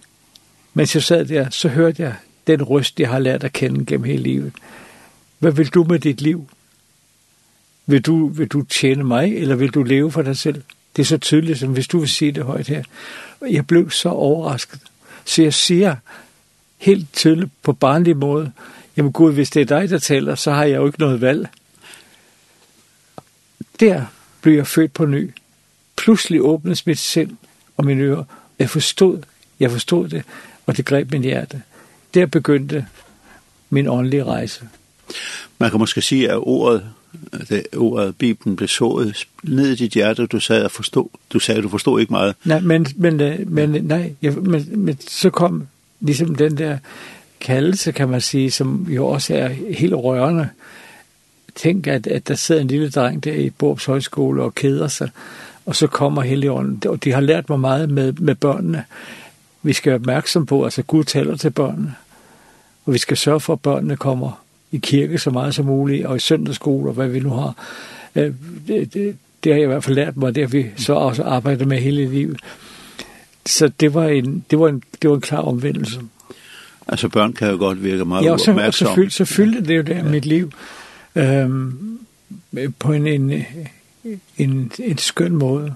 mens 0.75 0.95
jeg 0.95 1.03
sad 1.03 1.25
der, 1.25 1.51
så 1.51 1.69
hørte 1.69 2.03
jeg 2.03 2.15
den 2.47 2.63
røst, 2.63 3.01
jeg 3.01 3.09
har 3.09 3.19
lært 3.19 3.45
at 3.45 3.53
kende 3.53 3.85
gennem 3.85 4.05
hele 4.05 4.23
livet. 4.23 4.53
Hvad 5.39 5.53
vil 5.53 5.69
du 5.69 5.85
med 5.85 5.99
dit 5.99 6.21
liv? 6.21 6.49
vil 7.87 8.01
du, 8.03 8.29
vil 8.29 8.49
du 8.49 8.63
tjene 8.63 9.05
mig, 9.05 9.37
eller 9.37 9.57
vil 9.57 9.71
du 9.71 9.83
leve 9.83 10.13
for 10.13 10.23
dig 10.23 10.37
selv? 10.37 10.63
Det 10.97 11.03
er 11.03 11.07
så 11.07 11.19
tydeligt, 11.19 11.59
som 11.59 11.73
hvis 11.73 11.89
du 11.89 11.99
vil 11.99 12.09
sige 12.09 12.33
det 12.33 12.45
højt 12.45 12.69
her. 12.69 12.85
Jeg 13.51 13.67
blev 13.67 13.91
så 13.91 14.09
overrasket. 14.09 14.81
Så 15.25 15.43
jeg 15.43 15.55
siger 15.55 15.97
helt 16.79 17.13
tydeligt 17.13 17.51
på 17.63 17.73
barnlig 17.73 18.17
måde, 18.17 18.53
jamen 18.97 19.13
Gud, 19.13 19.33
hvis 19.33 19.51
det 19.51 19.61
er 19.61 19.79
dig, 19.81 19.91
der 19.91 19.99
taler, 19.99 20.35
så 20.35 20.53
har 20.53 20.65
jeg 20.65 20.77
jo 20.77 20.87
ikke 20.87 21.01
noget 21.01 21.21
valg. 21.21 21.49
Der 23.81 24.05
blev 24.41 24.55
jeg 24.55 24.67
født 24.67 24.93
på 24.93 25.07
ny. 25.07 25.31
Pludselig 25.97 26.43
åbnes 26.43 26.87
mit 26.87 26.99
sind 26.99 27.37
og 27.77 27.85
mine 27.85 28.03
ører. 28.03 28.25
Jeg 28.59 28.71
forstod, 28.71 29.23
jeg 29.61 29.71
forstod 29.71 30.09
det, 30.09 30.23
og 30.67 30.77
det 30.77 30.85
greb 30.85 31.13
min 31.13 31.23
hjerte. 31.23 31.63
Der 32.15 32.27
begyndte 32.27 32.87
min 33.71 33.89
åndelige 33.89 34.25
rejse. 34.25 34.69
Man 35.59 35.71
kan 35.71 35.79
måske 35.79 36.03
sige, 36.03 36.31
at 36.31 36.37
ordet 36.37 36.91
det 37.49 37.67
ordet 37.77 38.17
Bibelen 38.17 38.57
blev 38.57 38.69
sået 38.69 39.27
ned 39.43 39.69
i 39.69 39.75
dit 39.75 39.93
hjerte, 39.93 40.27
du 40.27 40.41
sagde, 40.41 40.65
og 40.65 40.71
forstod, 40.71 41.09
du 41.33 41.39
sagde, 41.39 41.63
du 41.63 41.69
forstod 41.69 42.01
ikke 42.01 42.13
meget. 42.13 42.35
Nej, 42.45 42.61
men, 42.61 42.87
men, 42.97 43.21
men, 43.47 43.71
nej, 43.71 44.13
ja, 44.23 44.31
men, 44.31 44.85
men 44.85 44.99
så 45.01 45.31
kom 45.31 45.67
ligesom 46.01 46.35
den 46.35 46.59
der 46.59 46.79
kaldelse, 47.41 47.93
kan 47.93 48.09
man 48.09 48.21
sige, 48.21 48.51
som 48.51 48.87
jo 48.91 49.07
også 49.07 49.35
er 49.35 49.49
helt 49.79 49.95
rørende. 49.95 50.49
Tænk, 51.55 51.87
at, 51.87 52.07
at 52.07 52.29
der 52.29 52.35
sidder 52.35 52.61
en 52.61 52.69
lille 52.69 52.91
dreng 52.91 53.25
der 53.25 53.33
i 53.33 53.51
Borbs 53.51 53.85
Højskole 53.85 54.43
og 54.43 54.55
keder 54.55 54.89
sig, 54.89 55.11
og 55.67 55.77
så 55.77 55.87
kommer 55.87 56.23
Helligånden. 56.23 56.83
Og 56.89 57.05
de 57.05 57.13
har 57.13 57.21
lært 57.21 57.49
mig 57.49 57.61
meget 57.61 57.91
med, 57.91 58.13
med 58.13 58.35
børnene. 58.35 58.85
Vi 59.63 59.73
skal 59.73 59.91
være 59.91 60.01
opmærksom 60.01 60.47
på, 60.47 60.65
altså 60.65 60.83
Gud 60.83 61.05
taler 61.05 61.37
til 61.37 61.51
børnene, 61.51 61.95
og 62.85 62.93
vi 62.93 62.99
skal 62.99 63.17
sørge 63.17 63.41
for, 63.41 63.53
at 63.53 63.61
børnene 63.61 63.97
kommer 63.97 64.44
i 64.75 64.79
kirke 64.79 65.19
så 65.19 65.31
meget 65.31 65.55
som 65.55 65.67
muligt, 65.67 66.07
og 66.07 66.17
i 66.17 66.19
søndagsskole, 66.19 66.91
og 66.91 66.95
hvad 66.95 67.09
vi 67.09 67.21
nu 67.21 67.31
har. 67.31 67.55
Det, 68.15 68.35
det, 68.69 69.17
det 69.45 69.53
har 69.53 69.59
jeg 69.59 69.63
i 69.63 69.67
hvert 69.67 69.85
fald 69.85 69.97
lært 69.97 70.17
mig, 70.17 70.27
og 70.27 70.35
det 70.35 70.43
har 70.43 70.49
vi 70.49 70.67
så 70.77 70.93
også 70.93 71.23
arbejdet 71.23 71.69
med 71.69 71.79
hele 71.79 72.07
livet. 72.07 72.41
Så 73.47 73.71
det 73.81 73.95
var 73.95 74.09
en, 74.09 74.45
det 74.51 74.59
var 74.59 74.69
en, 74.69 74.83
det 75.03 75.11
var 75.11 75.17
en 75.17 75.23
klar 75.23 75.41
omvendelse. 75.41 76.01
Altså 76.89 77.09
børn 77.09 77.33
kan 77.33 77.51
jo 77.51 77.57
godt 77.57 77.85
virke 77.85 78.05
meget 78.05 78.25
ja, 78.25 78.33
og 78.33 78.41
så, 78.41 78.51
opmærksom. 78.51 79.03
Ja, 79.03 79.09
så, 79.09 79.17
så 79.17 79.25
fyldte 79.25 79.61
det 79.61 79.77
jo 79.77 79.83
der 79.83 79.97
ja. 79.97 80.03
mit 80.03 80.27
liv. 80.27 80.53
Øhm, 81.15 81.99
på 82.79 82.93
en, 82.93 83.07
en, 83.07 83.45
en, 84.39 84.73
en 84.79 84.99
skøn 84.99 85.37
måde. 85.37 85.75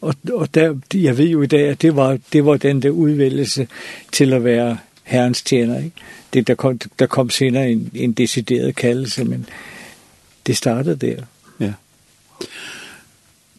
Og, 0.00 0.14
og 0.32 0.54
der, 0.54 0.74
jeg 0.94 1.18
ved 1.18 1.28
jo 1.28 1.42
i 1.42 1.46
dag, 1.46 1.68
at 1.68 1.82
det 1.82 1.96
var, 1.96 2.18
det 2.32 2.44
var 2.44 2.56
den 2.56 2.82
der 2.82 2.90
udvælgelse 2.90 3.68
til 4.12 4.32
at 4.32 4.44
være 4.44 4.78
herrens 5.02 5.42
tjener, 5.42 5.78
ikke? 5.78 5.96
det, 6.32 6.46
der, 6.46 6.54
kom, 6.54 6.78
der 6.98 7.06
kom 7.06 7.30
senere 7.30 7.70
en, 7.70 7.90
en 7.94 8.12
decideret 8.12 8.76
kaldelse, 8.76 9.24
men 9.24 9.46
det 10.46 10.56
startede 10.56 10.96
der. 10.96 11.22
Ja. 11.60 11.72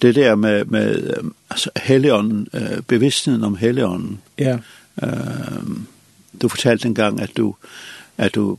Det 0.02 0.16
der 0.16 0.36
med, 0.36 0.66
med 0.66 1.14
altså, 1.50 1.70
helligånden, 1.84 2.48
øh, 2.54 2.82
bevidstheden 2.88 3.44
om 3.44 3.56
helligånden. 3.56 4.22
Ja. 4.40 4.58
Øh, 5.04 5.10
du 6.42 6.48
fortalte 6.48 6.88
en 6.88 6.96
gang, 6.96 7.22
at 7.22 7.30
du, 7.38 7.56
at 8.18 8.36
du 8.36 8.58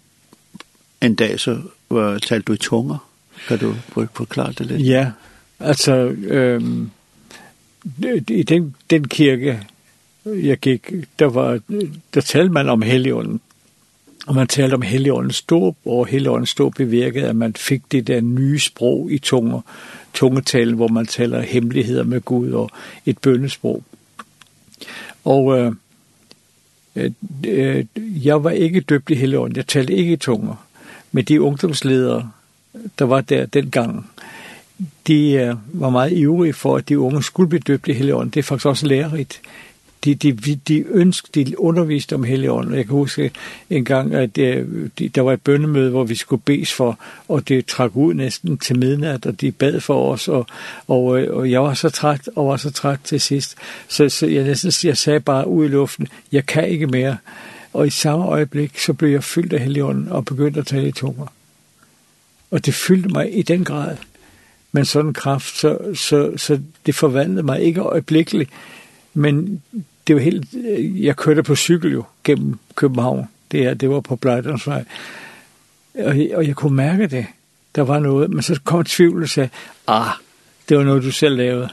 en 1.01 1.15
dag 1.15 1.41
så 1.41 1.61
var, 1.91 2.19
talte 2.19 2.45
du 2.45 2.53
i 2.53 2.57
tunger. 2.57 3.11
Kan 3.49 3.59
du 3.59 3.75
forklare 4.15 4.53
det 4.53 4.67
lidt? 4.67 4.87
Ja, 4.87 5.11
altså... 5.61 5.95
Øh, 6.09 6.63
i 8.29 8.43
den, 8.43 8.75
den 8.91 9.09
kirke, 9.09 9.61
jeg 10.25 10.59
gik, 10.59 10.93
der, 11.19 11.27
var, 11.27 11.61
der 12.15 12.21
talte 12.21 12.53
man 12.53 12.69
om 12.69 12.83
Helligånden 12.83 13.41
Og 14.27 14.35
man 14.35 14.47
talte 14.47 14.75
om 14.75 14.83
Helligåndens 14.83 15.43
dåb, 15.43 15.77
og 15.85 16.07
Helligåndens 16.07 16.55
dåb 16.55 16.75
bevirkede, 16.75 17.29
at 17.29 17.37
man 17.37 17.55
fik 17.55 17.83
det 17.93 18.07
der 18.07 18.21
nye 18.21 18.59
sprog 18.59 19.13
i 19.13 19.19
tunger, 19.19 19.61
tungetalen, 20.15 20.75
hvor 20.75 20.89
man 20.89 21.07
taler 21.07 21.41
hemmeligheder 21.41 22.05
med 22.05 22.21
Gud 22.21 22.51
og 22.51 22.71
et 23.07 23.19
bønnesprog. 23.19 23.83
Og 25.25 25.59
øh, 25.59 25.73
øh, 27.47 27.85
jeg 28.27 28.45
var 28.45 28.51
ikke 28.51 28.81
døbt 28.81 29.11
i 29.11 29.15
Helligånden, 29.15 29.57
jeg 29.57 29.67
talte 29.67 29.95
ikke 29.95 30.13
i 30.13 30.17
tunger, 30.17 30.67
men 31.13 31.25
de 31.25 31.43
ungdomsledere, 31.43 32.31
der 32.99 33.05
var 33.05 33.21
der 33.21 33.47
dengang, 33.47 34.11
de 35.07 35.33
øh, 35.33 35.57
var 35.73 35.91
meget 35.91 36.13
ivrige 36.13 36.53
for, 36.53 36.77
at 36.77 36.89
de 36.89 36.99
unge 36.99 37.23
skulle 37.23 37.49
blive 37.49 37.61
døbt 37.61 37.89
i 37.89 37.93
Helligånden. 37.93 38.31
Det 38.31 38.41
er 38.41 38.43
faktisk 38.43 38.67
også 38.67 38.87
lærerigt 38.87 39.41
de, 40.05 40.15
de, 40.15 40.57
de 40.69 40.85
ønskede, 40.89 41.45
de 41.45 41.61
underviste 41.61 42.15
om 42.15 42.25
Helligånden. 42.25 42.75
Jeg 42.75 42.85
kan 42.85 42.93
huske 42.93 43.31
en 43.71 43.85
gang, 43.85 44.15
at 44.15 44.37
det, 44.37 44.67
de, 44.99 45.09
der 45.09 45.21
var 45.21 45.33
et 45.33 45.43
bønnemøde, 45.43 45.91
hvor 45.91 46.05
vi 46.05 46.15
skulle 46.15 46.43
bes 46.43 46.73
for, 46.73 46.99
og 47.29 47.49
det 47.49 47.67
trak 47.67 47.97
ud 47.97 48.15
næsten 48.15 48.59
til 48.59 48.79
midnat, 48.79 49.27
og 49.27 49.41
de 49.41 49.53
bad 49.53 49.81
for 49.81 50.13
os, 50.13 50.29
og, 50.29 50.47
og, 50.89 51.05
og 51.05 51.51
jeg 51.51 51.63
var 51.63 51.75
så 51.75 51.91
træt, 51.91 52.29
og 52.37 52.49
var 52.49 52.57
så 52.57 52.71
træt 52.71 52.99
til 53.05 53.21
sidst. 53.21 53.55
Så, 53.89 54.09
så 54.09 54.27
jeg, 54.27 54.45
næsten, 54.45 54.89
jeg 54.89 54.97
sagde 54.97 55.21
bare 55.21 55.49
ud 55.49 55.65
i 55.65 55.69
luften, 55.69 56.09
jeg 56.33 56.47
kan 56.47 56.69
ikke 56.69 56.87
mere. 56.87 57.17
Og 57.73 57.87
i 57.87 57.91
samme 57.91 58.25
øjeblik, 58.25 58.79
så 58.79 58.93
blev 58.93 59.11
jeg 59.11 59.25
fyldt 59.25 59.53
af 59.53 59.61
Helligånden 59.61 60.09
og 60.09 60.25
begyndte 60.25 60.61
at 60.61 60.67
tale 60.67 60.89
i 60.89 60.93
tunger. 60.93 61.27
Og 62.51 62.67
det 62.67 62.75
fyldte 62.75 63.09
mig 63.09 63.39
i 63.39 63.43
den 63.43 63.65
grad 63.65 63.97
men 64.75 64.85
sådan 64.85 65.13
kraft, 65.13 65.59
så, 65.59 65.79
så, 65.95 66.33
så 66.37 66.61
det 66.87 66.95
forvandlede 66.95 67.43
mig 67.43 67.61
ikke 67.61 67.81
øjeblikkeligt, 67.81 68.51
men 69.15 69.63
det 70.07 70.17
var 70.17 70.23
helt, 70.23 70.47
jeg 71.03 71.17
kørte 71.17 71.43
på 71.43 71.57
cykel 71.57 71.93
jo 71.93 72.05
gennem 72.25 72.59
København. 72.75 73.29
Det, 73.53 73.63
er 73.67 73.75
det 73.75 73.91
var 73.91 74.01
på 74.01 74.17
Blejdomsvej. 74.17 74.85
Og, 75.95 76.17
og 76.35 76.47
jeg 76.47 76.57
kunne 76.57 76.77
mærke 76.77 77.07
det. 77.07 77.27
Der 77.75 77.83
var 77.83 77.99
noget, 77.99 78.31
men 78.31 78.43
så 78.43 78.61
kom 78.65 78.85
tvivl 78.85 79.23
og 79.23 79.29
sagde, 79.29 79.49
ah, 79.87 80.11
det 80.69 80.79
var 80.79 80.85
noget, 80.85 81.03
du 81.03 81.11
selv 81.11 81.37
lavede. 81.37 81.69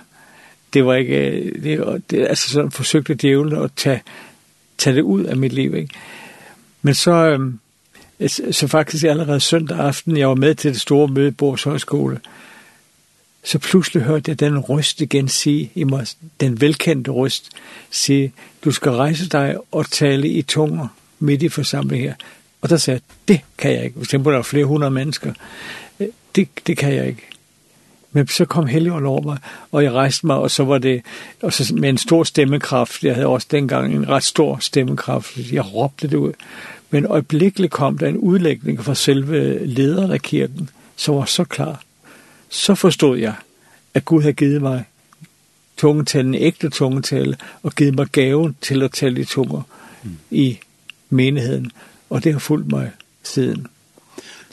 Det 0.74 0.86
var 0.86 0.96
ikke, 0.96 1.52
det, 1.64 2.02
det, 2.12 2.28
altså 2.28 2.50
sådan 2.50 2.72
forsøgte 2.72 3.14
djævlen 3.14 3.64
at 3.64 3.72
tage, 3.76 4.02
tage 4.78 4.96
det 4.96 5.02
ud 5.02 5.24
af 5.24 5.38
mit 5.38 5.54
liv, 5.54 5.76
ikke? 5.76 5.94
Men 6.82 6.94
så, 6.94 7.12
øhm, 7.12 7.60
så 8.52 8.68
faktisk 8.68 9.04
allerede 9.04 9.40
søndag 9.40 9.80
aften, 9.80 10.18
jeg 10.18 10.30
var 10.30 10.36
med 10.36 10.56
til 10.56 10.74
det 10.74 10.82
store 10.82 11.08
møde 11.08 11.28
i 11.28 11.32
Borgs 11.32 11.64
Højskole, 11.64 12.16
øh, 12.16 12.22
så 13.44 13.60
pludselig 13.60 14.04
hørte 14.04 14.32
jeg 14.32 14.40
den 14.40 14.60
røst 14.60 15.02
igen 15.02 15.27
sige 15.27 15.72
i 15.75 15.84
mig, 15.84 16.08
den 16.40 16.62
velkendte 16.62 17.12
røst, 17.12 17.50
sige, 17.92 18.34
du 18.66 18.72
skal 18.72 18.92
rejse 18.92 19.30
dig 19.30 19.56
og 19.72 19.92
tale 19.92 20.27
i 20.27 20.42
tunger 20.42 20.88
midt 21.20 21.44
i 21.44 21.50
forsamlingen 21.50 22.10
her. 22.10 22.16
Og 22.62 22.70
der 22.70 22.77
sagde 22.77 22.96
jeg, 22.96 23.18
det 23.27 23.42
kan 23.58 23.72
jeg 23.72 23.84
ikke. 23.84 23.98
Hvis 23.98 24.08
der 24.08 24.38
er 24.38 24.42
flere 24.42 24.66
hundrede 24.66 24.92
mennesker, 24.92 25.34
det, 26.36 26.48
det 26.68 26.77
kan 26.77 26.96
jeg 26.96 27.08
ikke. 27.08 27.27
Men 28.12 28.27
så 28.27 28.46
kom 28.46 28.66
Helligånd 28.66 29.06
over 29.06 29.22
mig, 29.22 29.38
og 29.72 29.84
jeg 29.84 29.92
rejste 29.92 30.25
mig, 30.25 30.36
og 30.36 30.51
så 30.51 30.64
var 30.64 30.77
det 30.77 31.01
og 31.42 31.54
så 31.54 31.75
med 31.75 31.90
en 31.90 31.98
stor 31.98 32.24
stemmekraft. 32.24 33.04
Jeg 33.04 33.16
havde 33.16 33.27
også 33.27 33.48
dengang 33.51 33.96
en 33.96 34.10
ret 34.10 34.24
stor 34.24 34.58
stemmekraft. 34.58 35.38
Jeg 35.51 35.74
råbte 35.74 36.08
det 36.08 36.18
ud. 36.18 36.34
Men 36.90 37.06
øjeblikkeligt 37.06 37.74
kom 37.74 37.98
der 37.98 38.08
en 38.08 38.18
udlægning 38.18 38.84
fra 38.84 38.96
selve 38.96 39.66
lederen 39.66 40.12
af 40.12 40.22
kirken, 40.22 40.70
som 40.96 41.16
var 41.16 41.25
så 41.25 41.44
klar 41.44 41.84
så 42.51 42.75
forstod 42.75 43.18
jeg, 43.18 43.33
at 43.94 44.05
Gud 44.05 44.22
havde 44.22 44.33
givet 44.33 44.61
mig 44.61 44.83
tungetalen, 45.77 46.35
ægte 46.35 46.70
tungetale, 46.70 47.37
og 47.64 47.75
givet 47.75 47.96
mig 47.96 48.07
gaven 48.07 48.55
til 48.61 48.83
at 48.83 48.92
tale 48.92 49.22
i 49.22 49.25
tunger 49.25 49.61
mm. 50.03 50.18
i 50.31 50.59
menigheden. 51.09 51.72
Og 52.09 52.24
det 52.24 52.31
har 52.33 52.40
fulgt 52.40 52.68
mig 52.68 52.92
siden. 53.24 53.68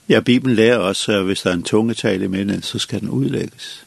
Ja, 0.08 0.20
Bibelen 0.20 0.56
lærer 0.56 0.76
også, 0.76 1.12
at 1.12 1.24
hvis 1.24 1.42
der 1.42 1.50
er 1.50 1.54
en 1.54 1.62
tungetale 1.62 2.24
i 2.24 2.28
menigheden, 2.28 2.62
så 2.62 2.78
skal 2.78 3.00
den 3.00 3.08
udlægges. 3.08 3.86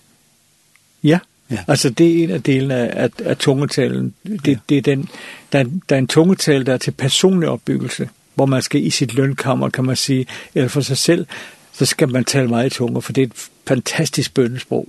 Ja, 1.03 1.19
ja. 1.51 1.63
altså 1.67 1.89
det 1.89 2.19
er 2.19 2.23
en 2.23 2.29
af 2.29 2.43
delene 2.43 2.75
af, 2.75 3.03
af, 3.03 3.09
af 3.25 3.37
tungetalen. 3.37 4.13
Det, 4.23 4.47
ja. 4.47 4.55
det 4.69 4.77
er 4.77 4.81
den, 4.81 5.09
der, 5.51 5.59
er, 5.59 5.65
der 5.89 5.95
er 5.95 5.99
en 5.99 6.07
tungetale, 6.07 6.65
der 6.65 6.73
er 6.73 6.77
til 6.77 6.91
personlig 6.91 7.49
opbyggelse, 7.49 8.09
hvor 8.35 8.45
man 8.45 8.61
skal 8.61 8.85
i 8.85 8.89
sit 8.89 9.13
lønkammer, 9.13 9.69
kan 9.69 9.85
man 9.85 9.95
sige, 9.95 10.25
eller 10.55 10.67
for 10.67 10.81
sig 10.81 10.97
selv 10.97 11.25
så 11.73 11.85
skal 11.85 12.09
man 12.09 12.23
tale 12.23 12.47
meget 12.47 12.73
i 12.73 12.75
tunger, 12.75 12.99
for 12.99 13.13
det 13.13 13.21
er 13.21 13.25
et 13.25 13.49
fantastisk 13.67 14.33
bøndesprog. 14.33 14.87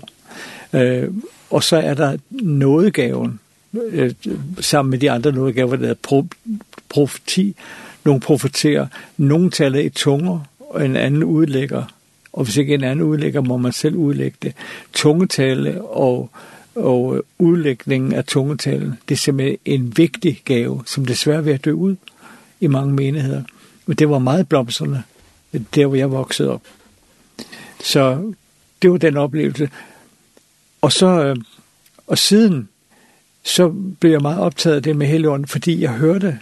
Øh, 0.73 1.09
og 1.51 1.63
så 1.63 1.77
er 1.77 1.95
der 1.95 2.17
nådegaven, 2.31 3.41
øh, 3.73 4.15
sammen 4.61 4.91
med 4.91 4.99
de 4.99 5.11
andre 5.11 5.33
nådegaver, 5.33 5.77
der 5.77 5.91
er 5.91 5.95
pro, 5.95 6.27
profeti. 6.89 7.57
Nogle 8.05 8.21
profeterer, 8.21 8.87
nogle 9.17 9.51
taler 9.51 9.81
i 9.81 9.89
tunger, 9.89 10.41
og 10.59 10.85
en 10.85 10.97
anden 10.97 11.25
udlægger. 11.25 11.85
Og 12.33 12.45
hvis 12.45 12.57
ikke 12.57 12.75
en 12.75 12.85
anden 12.85 13.05
udlægger, 13.07 13.41
må 13.41 13.57
man 13.57 13.73
selv 13.73 13.97
udlægge 13.97 14.37
det. 14.43 14.53
Tungetale 14.93 15.83
og 15.83 16.31
og 16.75 17.25
udlægningen 17.39 18.13
af 18.13 18.25
tungetalen, 18.25 18.99
det 19.09 19.15
er 19.15 19.19
simpelthen 19.19 19.59
en 19.65 19.97
vigtig 19.97 20.41
gave, 20.45 20.83
som 20.87 21.07
desværre 21.07 21.45
vil 21.45 21.59
dø 21.59 21.73
ud 21.73 21.97
i 22.61 22.67
mange 22.67 22.95
menigheder. 22.95 23.43
Men 23.87 23.97
det 23.97 24.09
var 24.09 24.19
meget 24.19 24.49
blomsterne, 24.49 25.03
der 25.75 25.87
hvor 25.87 25.97
jeg 25.97 26.11
voksede 26.11 26.51
op. 26.51 26.63
Så 27.85 28.33
det 28.83 28.91
var 28.91 28.97
den 28.97 29.17
oplevelse. 29.17 29.71
Og 30.81 30.93
så 30.93 31.37
og 32.07 32.19
siden 32.19 32.69
så 33.45 33.69
blev 34.01 34.11
jeg 34.11 34.21
meget 34.21 34.41
optaget 34.41 34.77
af 34.77 34.83
det 34.83 34.97
med 34.97 35.07
Helligånden, 35.07 35.49
fordi 35.49 35.81
jeg 35.81 35.91
hørte, 35.91 36.39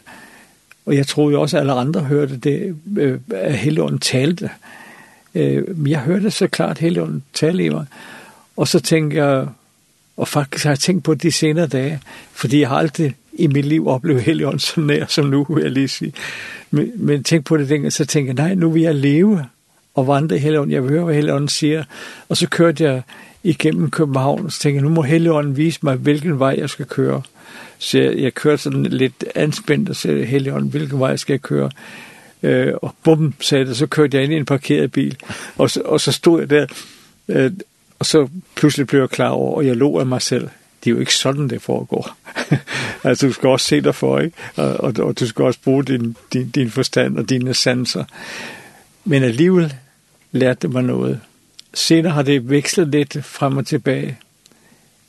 og 0.87 0.97
jeg 0.97 1.07
tror 1.07 1.31
jo 1.31 1.41
også, 1.41 1.59
alle 1.59 1.73
andre 1.73 2.01
hørte 2.01 2.37
det, 2.37 2.77
at 3.35 3.59
Helligånden 3.59 3.99
talte. 3.99 4.51
Men 5.35 5.87
jeg 5.87 6.01
hørte 6.01 6.31
så 6.31 6.47
klart 6.49 6.79
Helligånden 6.79 7.23
tale 7.35 7.65
i 7.65 7.69
mig. 7.69 7.87
Og 8.57 8.69
så 8.69 8.81
tænkte 8.81 9.17
jeg, 9.17 9.47
og 10.17 10.29
faktisk 10.29 10.65
har 10.65 10.71
jeg 10.71 10.79
tænkt 10.79 11.05
på 11.05 11.15
det 11.15 11.23
de 11.23 11.33
senere 11.33 11.67
dage, 11.67 12.01
fordi 12.33 12.61
jeg 12.61 12.69
har 12.69 12.77
aldrig 12.77 13.15
i 13.33 13.47
mit 13.47 13.65
liv 13.65 13.89
opleve 13.89 14.21
Helligånden 14.21 14.59
så 14.59 14.81
nær 14.81 15.07
som 15.09 15.27
nu, 15.27 15.47
vil 15.51 15.63
jeg 15.63 15.73
lige 15.73 15.89
sige. 15.89 16.13
Men, 16.71 16.93
men 16.97 17.25
tænk 17.25 17.45
på 17.45 17.57
det 17.57 17.69
dengang, 17.69 17.93
så 17.93 18.07
tænkte 18.07 18.29
jeg, 18.29 18.49
nej, 18.49 18.55
nu 18.55 18.71
vil 18.71 18.83
jeg 18.83 18.95
leve 18.95 19.45
og 19.95 20.07
vandre 20.07 20.37
i 20.37 20.39
Helligånden. 20.39 20.75
Jeg 20.75 20.83
vil 20.83 20.91
høre, 20.91 21.05
hvad 21.05 21.15
Helligånden 21.15 21.49
siger. 21.49 21.85
Og 22.29 22.37
så 22.37 22.49
kørte 22.49 22.85
jeg 22.85 23.03
igennem 23.43 23.91
København, 23.91 24.45
og 24.45 24.53
så 24.53 24.61
tænkte 24.61 24.77
jeg, 24.77 24.83
nu 24.83 24.89
må 24.89 25.03
Helligånden 25.03 25.57
vise 25.57 25.79
mig, 25.83 25.97
hvilken 25.97 26.39
vej 26.39 26.55
jeg 26.59 26.71
skal 26.71 26.87
køre. 26.87 27.23
Så 27.79 27.99
jeg, 27.99 28.19
jeg 28.19 28.35
kørte 28.35 28.63
sådan 28.63 28.83
lidt 28.83 29.25
anspændt 29.35 29.89
og 29.89 29.97
sagde, 29.97 30.25
Helligånden, 30.25 30.71
hvilken 30.71 31.01
vej 31.01 31.09
jeg 31.09 31.19
skal 31.19 31.33
jeg 31.33 31.43
køre? 31.43 31.71
Øh, 32.43 32.75
og 32.83 32.95
bum, 33.05 33.35
sagde 33.41 33.67
det, 33.67 33.77
så 33.77 33.87
kørte 33.87 34.17
jeg 34.17 34.25
ind 34.25 34.33
i 34.33 34.37
en 34.37 34.45
parkeret 34.45 34.93
bil. 34.93 35.17
Og 35.57 35.71
så, 35.71 35.81
og 35.85 36.01
så 36.01 36.13
stod 36.13 36.41
jeg 36.41 36.51
der, 36.51 36.67
øh, 37.29 37.53
og 37.99 38.07
så 38.07 38.29
pludselig 38.57 38.87
blev 38.87 39.01
jeg 39.01 39.11
klar 39.11 39.29
over, 39.29 39.57
og 39.57 39.67
jeg 39.67 39.77
lå 39.77 39.99
af 39.99 40.07
mig 40.07 40.23
selv 40.23 40.49
det 40.85 40.91
er 40.91 40.95
jo 40.95 41.01
ikke 41.01 41.15
sådan, 41.15 41.49
det 41.49 41.63
foregår. 41.63 42.17
altså, 43.09 43.27
du 43.27 43.33
skal 43.33 43.49
også 43.49 43.67
se 43.67 43.81
dig 43.81 43.95
for, 43.95 44.19
ikke? 44.19 44.37
Og, 44.57 44.81
og, 44.81 44.95
og 44.99 45.21
du 45.21 45.27
skal 45.27 45.45
også 45.45 45.61
bruge 45.65 45.85
din, 45.85 46.17
din, 46.33 46.51
din 46.51 46.71
forstand 46.71 47.19
og 47.19 47.31
dine 47.31 47.55
sanser. 47.55 48.05
Men 49.05 49.23
alligevel 49.23 49.75
lærte 50.33 50.69
mig 50.69 50.83
noget. 50.83 51.21
Senere 51.75 52.13
har 52.13 52.23
det 52.23 52.51
vekslet 52.51 52.89
lidt 52.89 53.25
frem 53.25 53.57
og 53.57 53.67
tilbage. 53.67 54.19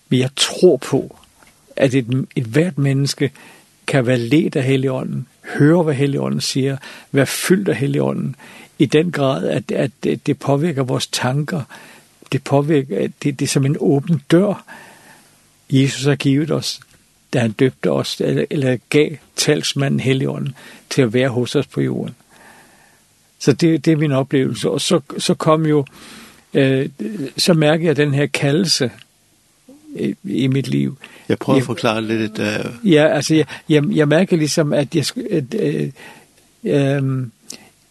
Men 0.10 0.20
jeg 0.20 0.30
tror 0.36 0.78
på, 0.78 1.18
at 1.76 1.94
et, 1.94 2.28
et 2.36 2.44
hvert 2.44 2.78
menneske 2.78 3.32
kan 3.88 4.08
være 4.08 4.18
let 4.18 4.56
af 4.56 4.64
Helligånden, 4.64 5.28
høre 5.58 5.84
hvad 5.84 5.94
Helligånden 5.94 6.42
siger, 6.42 6.78
være 7.12 7.26
fyldt 7.26 7.70
af 7.70 7.76
Helligånden, 7.76 8.36
i 8.80 8.86
den 8.86 9.12
grad, 9.12 9.48
at, 9.48 9.72
at 9.72 9.92
det 10.04 10.40
påvirker 10.40 10.84
vores 10.84 11.08
tanker, 11.08 11.62
det 12.32 12.44
påvirker, 12.44 13.08
det, 13.24 13.40
det 13.40 13.42
er 13.42 13.50
som 13.50 13.66
en 13.66 13.78
åben 13.80 14.22
dør, 14.32 14.64
Jesus 15.72 16.06
har 16.06 16.16
givet 16.16 16.52
os, 16.52 16.80
da 17.34 17.40
han 17.40 17.52
døbte 17.52 17.92
os, 17.92 18.22
eller, 18.22 18.46
eller 18.50 18.78
gav 18.90 19.10
talsmanden 19.36 20.00
Helligånden 20.00 20.56
til 20.90 21.02
at 21.02 21.14
være 21.14 21.30
hos 21.30 21.56
os 21.56 21.68
på 21.68 21.82
jorden. 21.82 22.16
Så 23.40 23.54
det, 23.54 23.86
det 23.86 23.94
er 23.94 23.98
min 23.98 24.12
oplevelse. 24.12 24.70
Og 24.70 24.82
så, 24.82 25.00
så 25.18 25.34
kom 25.34 25.66
jo, 25.66 25.86
øh, 26.54 26.90
så 27.38 27.54
mærker 27.54 27.86
jeg 27.86 27.98
den 27.98 28.14
her 28.14 28.26
kaldelse 28.26 28.92
i, 29.96 30.16
i 30.24 30.48
mit 30.48 30.68
liv. 30.68 30.98
Jeg 31.30 31.40
prøver 31.40 31.58
jeg, 31.58 31.62
at 31.62 31.66
forklare 31.66 32.02
lidt. 32.02 32.40
Uh... 32.40 32.46
Øh... 32.46 32.92
Ja, 32.92 33.08
altså 33.08 33.36
jeg, 33.36 33.46
jeg, 33.70 33.84
jeg 33.92 34.08
mærker 34.08 34.38
ligesom, 34.38 34.74
at 34.74 34.96
jeg, 34.96 35.06
at, 35.32 35.54
øh, 35.54 35.92
øh, 36.64 37.28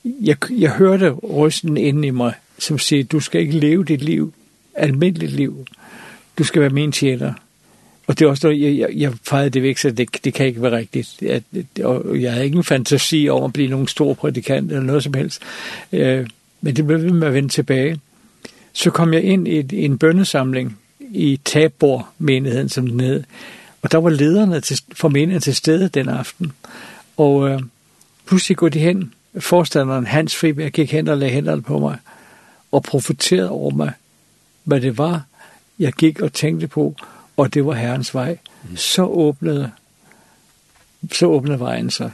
jeg, 0.04 0.36
jeg 0.50 0.70
hørte 0.70 1.10
røsten 1.10 1.76
inde 1.76 2.08
i 2.08 2.10
mig, 2.10 2.32
som 2.58 2.78
siger, 2.78 3.04
du 3.04 3.20
skal 3.20 3.40
ikke 3.40 3.58
leve 3.58 3.84
dit 3.84 4.02
liv, 4.02 4.34
almindeligt 4.74 5.32
liv. 5.32 5.66
Du 6.38 6.44
skal 6.44 6.62
være 6.62 6.70
min 6.70 6.92
tjener. 6.92 7.32
Og 8.10 8.18
det 8.18 8.24
er 8.24 8.28
også 8.28 8.46
noget, 8.46 8.62
jeg, 8.62 8.78
jeg, 8.78 8.88
jeg 8.96 9.12
fejrede 9.22 9.50
det 9.50 9.62
væk, 9.62 9.78
så 9.78 9.90
det, 9.90 10.24
det 10.24 10.34
kan 10.34 10.46
ikke 10.46 10.62
være 10.62 10.76
rigtigt. 10.76 11.22
At, 11.22 11.42
og 11.84 12.22
jeg 12.22 12.32
havde 12.32 12.46
ingen 12.46 12.64
fantasi 12.64 13.28
over 13.28 13.44
at 13.44 13.52
blive 13.52 13.68
nogen 13.68 13.88
stor 13.88 14.14
prædikant 14.14 14.72
eller 14.72 14.84
noget 14.84 15.02
som 15.02 15.14
helst. 15.14 15.42
Øh, 15.92 16.26
men 16.60 16.76
det 16.76 16.86
blev 16.86 17.02
ved 17.02 17.10
med 17.10 17.28
at 17.28 17.34
vende 17.34 17.48
tilbage. 17.48 18.00
Så 18.72 18.90
kom 18.90 19.12
jeg 19.12 19.22
ind 19.22 19.48
i, 19.48 19.58
et, 19.58 19.72
i 19.72 19.84
en 19.84 19.98
bønnesamling 19.98 20.78
i 21.00 21.40
Tabor-menigheden, 21.44 22.68
som 22.68 22.86
den 22.86 23.00
hed. 23.00 23.24
Og 23.82 23.92
der 23.92 23.98
var 23.98 24.10
lederne 24.10 24.60
til, 24.60 24.80
for 24.92 25.08
menigheden 25.08 25.42
til 25.42 25.54
stede 25.54 25.88
den 25.88 26.08
aften. 26.08 26.52
Og 27.16 27.48
øh, 27.48 27.60
pludselig 28.26 28.56
går 28.56 28.68
de 28.68 28.78
hen. 28.78 29.14
Forstanderen 29.38 30.06
Hans 30.06 30.36
Friberg 30.36 30.72
gik 30.72 30.92
hen 30.92 31.08
og 31.08 31.16
lagde 31.16 31.34
hænderne 31.34 31.62
på 31.62 31.78
mig 31.78 31.96
og 32.72 32.82
profeterede 32.82 33.50
over 33.50 33.70
mig, 33.70 33.92
hvad 34.64 34.80
det 34.80 34.98
var, 34.98 35.22
jeg 35.78 35.92
gik 35.92 36.20
og 36.20 36.32
tænkte 36.32 36.68
på, 36.68 36.96
og 37.40 37.54
det 37.54 37.66
var 37.66 37.72
Herrens 37.72 38.14
vej, 38.14 38.38
så 38.76 39.04
åbnede, 39.04 39.70
så 41.12 41.26
åbnede 41.26 41.60
vejen 41.60 41.90
sig. 41.90 42.12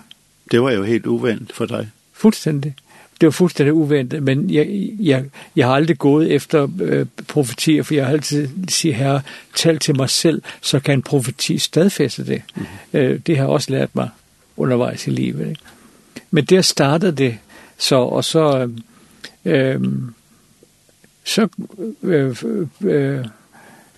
Det 0.51 0.62
var 0.62 0.71
jo 0.71 0.83
helt 0.83 1.07
uventet 1.07 1.53
for 1.53 1.67
dig. 1.67 1.91
Fuldstændig. 2.12 2.75
Det 3.21 3.27
var 3.27 3.31
fuldstændig 3.31 3.73
uventet, 3.73 4.23
men 4.23 4.51
jeg, 4.51 4.91
jeg, 5.01 5.25
jeg 5.57 5.67
har 5.67 5.75
aldrig 5.75 5.99
gået 5.99 6.33
efter 6.33 6.69
øh, 6.81 7.07
profetier, 7.29 7.83
for 7.83 7.95
jeg 7.95 8.07
har 8.07 8.12
altid 8.12 8.49
siger, 8.69 8.95
herre, 8.95 9.23
tal 9.55 9.79
til 9.79 9.97
mig 9.97 10.11
selv, 10.11 10.43
så 10.61 10.81
kan 10.81 11.03
profeti 11.03 11.59
stadfæste 11.59 12.27
det. 12.27 12.43
Mm. 12.57 12.67
Øh, 12.93 13.21
det 13.27 13.39
har 13.39 13.47
også 13.47 13.73
lært 13.73 13.97
mig 13.97 14.09
undervejs 14.57 15.07
i 15.07 15.11
livet. 15.11 15.49
Ikke? 15.49 15.61
Men 16.31 16.45
der 16.45 16.62
startede 16.62 17.12
det, 17.12 17.39
så, 17.79 17.97
og 17.97 18.25
så, 18.25 18.69
øh, 19.45 19.75
øh, 19.75 19.81
så 21.25 21.49
øh, 22.03 22.37
øh, 22.81 23.25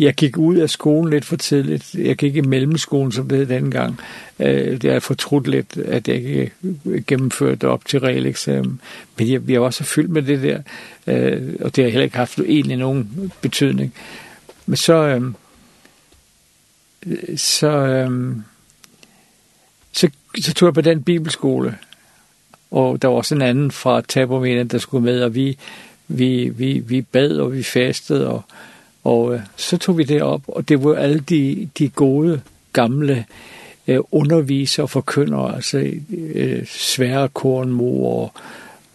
Jeg 0.00 0.14
gik 0.14 0.38
ud 0.38 0.56
af 0.56 0.70
skolen 0.70 1.10
lidt 1.10 1.24
for 1.24 1.36
tidligt. 1.36 1.94
Jeg 1.94 2.16
gik 2.16 2.36
i 2.36 2.40
mellemskolen, 2.40 3.12
som 3.12 3.28
det 3.28 3.38
hed 3.38 3.46
dengang. 3.46 4.00
Det 4.38 4.84
er 4.84 4.98
fortrudt 4.98 5.48
lidt, 5.48 5.76
at 5.76 6.08
jeg 6.08 6.16
ikke 6.16 6.50
gennemførte 7.06 7.68
op 7.68 7.84
til 7.84 8.00
realeksamen. 8.00 8.80
Men 9.18 9.30
jeg, 9.30 9.50
jeg 9.50 9.62
var 9.62 9.70
så 9.70 9.84
fyldt 9.84 10.10
med 10.10 10.22
det 10.22 10.42
der, 10.42 10.58
og 11.60 11.76
det 11.76 11.84
har 11.84 11.90
heller 11.90 12.04
ikke 12.04 12.16
haft 12.16 12.38
egentlig 12.38 12.76
nogen 12.76 13.32
betydning. 13.40 13.94
Men 14.66 14.76
så... 14.76 15.30
Så, 17.36 18.08
så, 19.92 20.10
så 20.40 20.54
tog 20.54 20.66
jeg 20.66 20.74
på 20.74 20.80
den 20.80 21.02
bibelskole, 21.02 21.78
og 22.70 23.02
der 23.02 23.08
var 23.08 23.14
også 23.14 23.34
en 23.34 23.42
anden 23.42 23.70
fra 23.70 24.00
Tabermenen, 24.00 24.68
der 24.68 24.78
skulle 24.78 25.04
med, 25.04 25.22
og 25.22 25.34
vi, 25.34 25.58
vi, 26.08 26.48
vi, 26.48 26.78
vi 26.78 27.02
bad, 27.02 27.36
og 27.36 27.52
vi 27.52 27.62
fastede, 27.62 28.28
og, 28.28 28.44
Og 29.04 29.34
øh, 29.34 29.40
så 29.56 29.78
tog 29.78 29.98
vi 29.98 30.04
det 30.04 30.22
op, 30.22 30.42
og 30.46 30.68
det 30.68 30.84
var 30.84 30.94
alle 30.94 31.20
de, 31.20 31.68
de 31.78 31.88
gode, 31.88 32.40
gamle 32.72 33.24
øh, 33.88 33.98
undervisere 34.10 34.84
og 34.84 34.90
forkyndere, 34.90 35.54
altså 35.54 35.92
øh, 36.34 36.66
svære 36.66 37.28
Kornmo 37.28 38.04
og, 38.04 38.32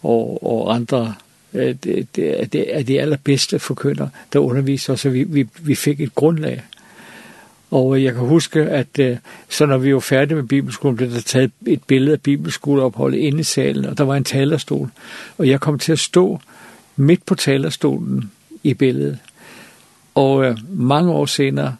og, 0.02 0.46
og 0.46 0.74
andre 0.74 1.14
øh, 1.54 1.74
det, 1.84 2.08
det, 2.16 2.52
det 2.52 2.76
er 2.76 2.82
de 2.82 3.00
allerbedste 3.00 3.58
forkynder 3.58 4.08
der 4.32 4.38
underviser 4.38 4.92
os, 4.92 5.00
så 5.00 5.10
vi, 5.10 5.22
vi, 5.22 5.48
vi 5.60 5.74
fik 5.74 6.00
et 6.00 6.14
grundlag. 6.14 6.62
Og 7.70 8.02
jeg 8.02 8.14
kan 8.14 8.22
huske, 8.22 8.60
at 8.60 9.20
så 9.48 9.66
når 9.66 9.78
vi 9.78 9.94
var 9.94 10.00
færdige 10.00 10.36
med 10.36 10.44
bibelskolen, 10.44 10.96
blev 10.96 11.10
der 11.10 11.20
taget 11.20 11.50
et 11.66 11.82
billede 11.86 12.12
af 12.12 12.20
bibelskoleopholdet 12.20 13.18
inde 13.18 13.40
i 13.40 13.42
salen, 13.42 13.84
og 13.84 13.98
der 13.98 14.04
var 14.04 14.16
en 14.16 14.24
talerstol. 14.24 14.90
Og 15.38 15.48
jeg 15.48 15.60
kom 15.60 15.78
til 15.78 15.92
at 15.92 15.98
stå 15.98 16.40
midt 16.96 17.26
på 17.26 17.34
talerstolen 17.34 18.30
i 18.62 18.74
billedet. 18.74 19.18
Og 20.16 20.44
øh, 20.44 20.56
mange 20.68 21.12
år 21.12 21.26
senere, 21.26 21.76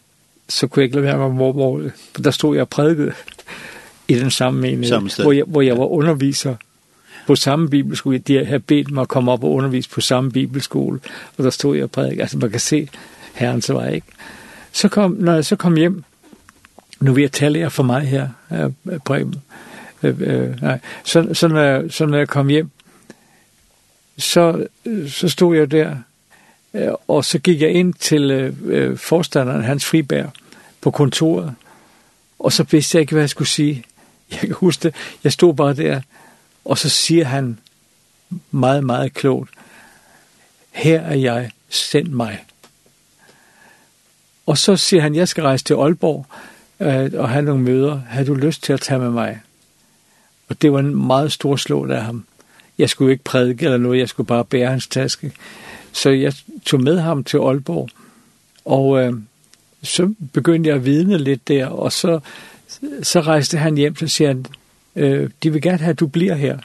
så 0.48 0.66
kunne 0.66 0.80
jeg 0.80 0.84
ikke 0.84 0.96
lade 0.96 1.06
være 1.06 1.18
med 1.18 1.36
mormor, 1.36 1.82
for 2.14 2.22
der 2.22 2.30
stod 2.30 2.54
jeg 2.54 2.62
og 2.62 2.68
prædikede 2.68 3.12
i 4.08 4.14
den 4.14 4.30
samme 4.30 4.60
menighed, 4.60 5.22
hvor 5.22 5.32
jeg, 5.32 5.44
hvor 5.46 5.62
jeg 5.62 5.78
var 5.78 5.84
underviser 5.84 6.54
på 7.26 7.36
samme 7.36 7.68
bibelskole. 7.68 8.18
De 8.18 8.44
havde 8.44 8.60
bedt 8.60 8.90
mig 8.90 9.02
at 9.02 9.08
komme 9.08 9.32
op 9.32 9.44
og 9.44 9.52
undervise 9.52 9.90
på 9.90 10.00
samme 10.00 10.32
bibelskole, 10.32 11.00
og 11.38 11.44
der 11.44 11.50
stod 11.50 11.76
jeg 11.76 11.84
og 11.84 11.90
prædikede. 11.90 12.20
Altså 12.20 12.38
man 12.38 12.50
kan 12.50 12.60
se 12.60 12.88
herrens 13.34 13.72
vej, 13.72 13.94
ikke? 13.94 14.06
Så 14.72 14.88
kom, 14.88 15.16
når 15.18 15.34
jeg 15.34 15.44
så 15.44 15.56
kom 15.56 15.76
hjem, 15.76 16.04
nu 17.00 17.12
vil 17.12 17.22
jeg 17.22 17.32
tale 17.32 17.58
jer 17.58 17.68
for 17.68 17.82
mig 17.82 18.02
her, 18.02 18.28
øh, 18.52 18.98
Preben. 19.04 19.34
Øh, 20.02 20.20
øh, 20.20 20.62
nej. 20.62 20.78
Så, 21.04 21.28
så, 21.32 21.48
når 21.48 21.60
jeg, 21.60 21.84
så 21.90 22.06
når 22.06 22.18
jeg 22.18 22.28
kom 22.28 22.48
hjem, 22.48 22.70
så, 24.18 24.66
så 25.08 25.28
stod 25.28 25.56
jeg 25.56 25.70
der 25.70 25.96
og 27.08 27.24
så 27.24 27.38
gik 27.38 27.60
jeg 27.60 27.70
ind 27.70 27.94
til 27.94 28.30
øh, 28.30 28.98
forstanderen, 28.98 29.64
Hans 29.64 29.84
Friberg, 29.84 30.32
på 30.80 30.90
kontoret, 30.90 31.54
og 32.38 32.52
så 32.52 32.62
vidste 32.70 32.96
jeg 32.96 33.00
ikke, 33.00 33.12
hvad 33.12 33.22
jeg 33.22 33.30
skulle 33.30 33.48
sige. 33.48 33.84
Jeg 34.30 34.40
kan 34.40 34.52
huske 34.52 34.82
det. 34.82 34.94
Jeg 35.24 35.32
stod 35.32 35.54
bare 35.54 35.74
der, 35.74 36.00
og 36.64 36.78
så 36.78 36.88
siger 36.88 37.24
han 37.24 37.58
meget, 38.50 38.84
meget 38.84 39.14
klogt, 39.14 39.50
her 40.70 41.00
er 41.00 41.14
jeg, 41.14 41.50
send 41.68 42.08
mig. 42.08 42.44
Og 44.46 44.58
så 44.58 44.76
siger 44.76 45.02
han, 45.02 45.14
jeg 45.14 45.28
skal 45.28 45.42
rejse 45.42 45.64
til 45.64 45.74
Aalborg 45.74 46.26
øh, 46.80 47.20
og 47.20 47.28
have 47.28 47.42
nogle 47.42 47.62
møder. 47.62 48.00
Har 48.08 48.24
du 48.24 48.34
lyst 48.34 48.62
til 48.62 48.72
at 48.72 48.80
tage 48.80 49.00
med 49.00 49.10
mig? 49.10 49.40
Og 50.48 50.62
det 50.62 50.72
var 50.72 50.78
en 50.78 51.06
meget 51.06 51.32
stor 51.32 51.56
slå 51.56 51.90
af 51.90 52.04
ham. 52.04 52.24
Jeg 52.78 52.90
skulle 52.90 53.12
ikke 53.12 53.24
prædike 53.24 53.64
eller 53.64 53.78
noget, 53.78 53.98
jeg 53.98 54.08
skulle 54.08 54.26
bare 54.26 54.44
bære 54.44 54.70
hans 54.70 54.86
taske. 54.86 55.32
Så 55.96 56.10
jeg 56.10 56.32
tog 56.64 56.82
med 56.82 56.98
ham 56.98 57.24
til 57.24 57.36
Aalborg, 57.36 57.88
og 58.64 59.02
øh, 59.02 59.12
så 59.82 60.14
begyndte 60.32 60.68
jeg 60.68 60.76
at 60.76 60.84
vidne 60.84 61.18
lidt 61.18 61.48
der, 61.48 61.66
og 61.66 61.92
så, 61.92 62.20
så 63.02 63.20
rejste 63.20 63.58
han 63.58 63.76
hjem, 63.76 63.96
så 63.96 64.06
siger 64.06 64.28
han, 64.28 64.46
øh, 64.96 65.30
de 65.42 65.52
vil 65.52 65.62
gerne 65.62 65.78
have, 65.78 65.90
at 65.90 66.00
du 66.00 66.06
bliver 66.06 66.34
her, 66.34 66.58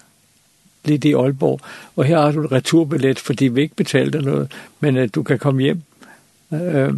lidt 0.85 1.05
i 1.05 1.13
Aalborg, 1.13 1.59
og 1.95 2.05
her 2.05 2.21
har 2.21 2.31
du 2.31 2.43
et 2.43 2.51
returbillet, 2.51 3.19
fordi 3.19 3.47
vil 3.47 3.61
ikke 3.61 3.75
betalte 3.75 4.21
noget, 4.21 4.51
men 4.79 4.97
øh, 4.97 5.09
du 5.15 5.23
kan 5.23 5.39
komme 5.39 5.61
hjem. 5.61 5.81
Øh, 6.53 6.93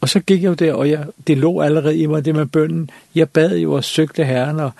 og 0.00 0.08
så 0.08 0.20
gik 0.20 0.42
jeg 0.42 0.48
jo 0.48 0.54
der, 0.54 0.74
og 0.74 0.90
jeg, 0.90 1.06
det 1.26 1.38
lå 1.38 1.60
allerede 1.60 1.98
i 1.98 2.06
mig, 2.06 2.24
det 2.24 2.34
med 2.34 2.46
bønden. 2.46 2.90
Jeg 3.14 3.30
bad 3.30 3.56
jo 3.56 3.72
og 3.72 3.84
søgte 3.84 4.24
herren, 4.24 4.60
og, 4.60 4.70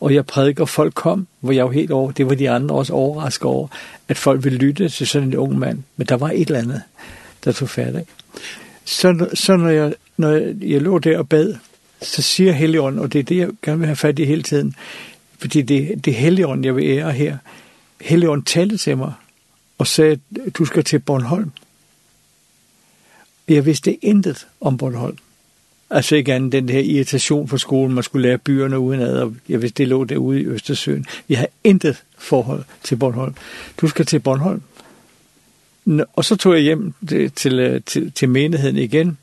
og 0.00 0.14
jeg 0.14 0.26
prædiker, 0.26 0.64
folk 0.64 0.94
kom, 0.94 1.26
hvor 1.40 1.52
jeg 1.52 1.64
var 1.64 1.72
helt 1.72 1.90
over, 1.90 2.10
det 2.10 2.26
var 2.26 2.34
de 2.34 2.50
andre 2.50 2.74
også 2.74 2.92
overrasket 2.92 3.44
over, 3.44 3.68
at 4.08 4.16
folk 4.16 4.44
ville 4.44 4.58
lytte 4.58 4.88
til 4.88 5.06
sådan 5.06 5.28
en 5.28 5.36
ung 5.36 5.58
mand, 5.58 5.82
men 5.96 6.06
der 6.06 6.16
var 6.16 6.30
et 6.30 6.46
eller 6.46 6.58
andet, 6.58 6.82
der 7.44 7.52
tog 7.52 7.68
fat 7.68 7.96
af. 7.96 8.06
Så, 8.84 9.28
så 9.34 9.56
når, 9.56 9.68
jeg, 9.68 9.94
når 10.16 10.30
jeg, 10.30 10.54
jeg 10.60 10.82
lå 10.82 10.98
der 10.98 11.18
og 11.18 11.28
bad, 11.28 11.54
så 12.02 12.22
siger 12.22 12.52
Helligånden, 12.52 13.00
og 13.00 13.12
det 13.12 13.18
er 13.18 13.22
det, 13.22 13.36
jeg 13.36 13.48
gerne 13.62 13.78
vil 13.78 13.86
have 13.86 13.96
fat 13.96 14.18
i 14.18 14.24
hele 14.24 14.42
tiden, 14.42 14.74
fordi 15.38 15.62
det, 15.62 16.04
det 16.04 16.10
er 16.10 16.18
Helligånden, 16.18 16.64
jeg 16.64 16.76
vil 16.76 16.84
ære 16.84 17.12
her. 17.12 17.36
Helligånden 18.00 18.44
talte 18.44 18.76
til 18.76 18.96
mig 18.96 19.12
og 19.78 19.86
sagde, 19.86 20.18
du 20.58 20.64
skal 20.64 20.84
til 20.84 20.98
Bornholm. 20.98 21.52
Jeg 23.48 23.66
vidste 23.66 24.04
intet 24.04 24.46
om 24.60 24.76
Bornholm. 24.76 25.18
Altså 25.90 26.16
ikke 26.16 26.34
andet 26.34 26.52
den 26.52 26.68
her 26.68 26.80
irritation 26.80 27.48
for 27.48 27.56
skolen, 27.56 27.94
man 27.94 28.04
skulle 28.04 28.28
lære 28.28 28.38
byerne 28.38 28.78
udenad, 28.78 29.18
og 29.18 29.34
jeg 29.48 29.62
vidste, 29.62 29.82
det 29.82 29.88
lå 29.88 30.04
derude 30.04 30.40
i 30.40 30.46
Østersøen. 30.46 31.06
Vi 31.28 31.34
har 31.34 31.48
intet 31.64 32.02
forhold 32.18 32.64
til 32.82 32.96
Bornholm. 32.96 33.34
Du 33.80 33.88
skal 33.88 34.06
til 34.06 34.18
Bornholm. 34.18 34.62
Og 36.16 36.24
så 36.24 36.36
tog 36.36 36.54
jeg 36.54 36.62
hjem 36.62 36.94
til, 37.08 37.30
til, 37.30 37.82
til, 37.86 38.12
til 38.12 38.28
menigheden 38.28 38.76
igen, 38.76 39.18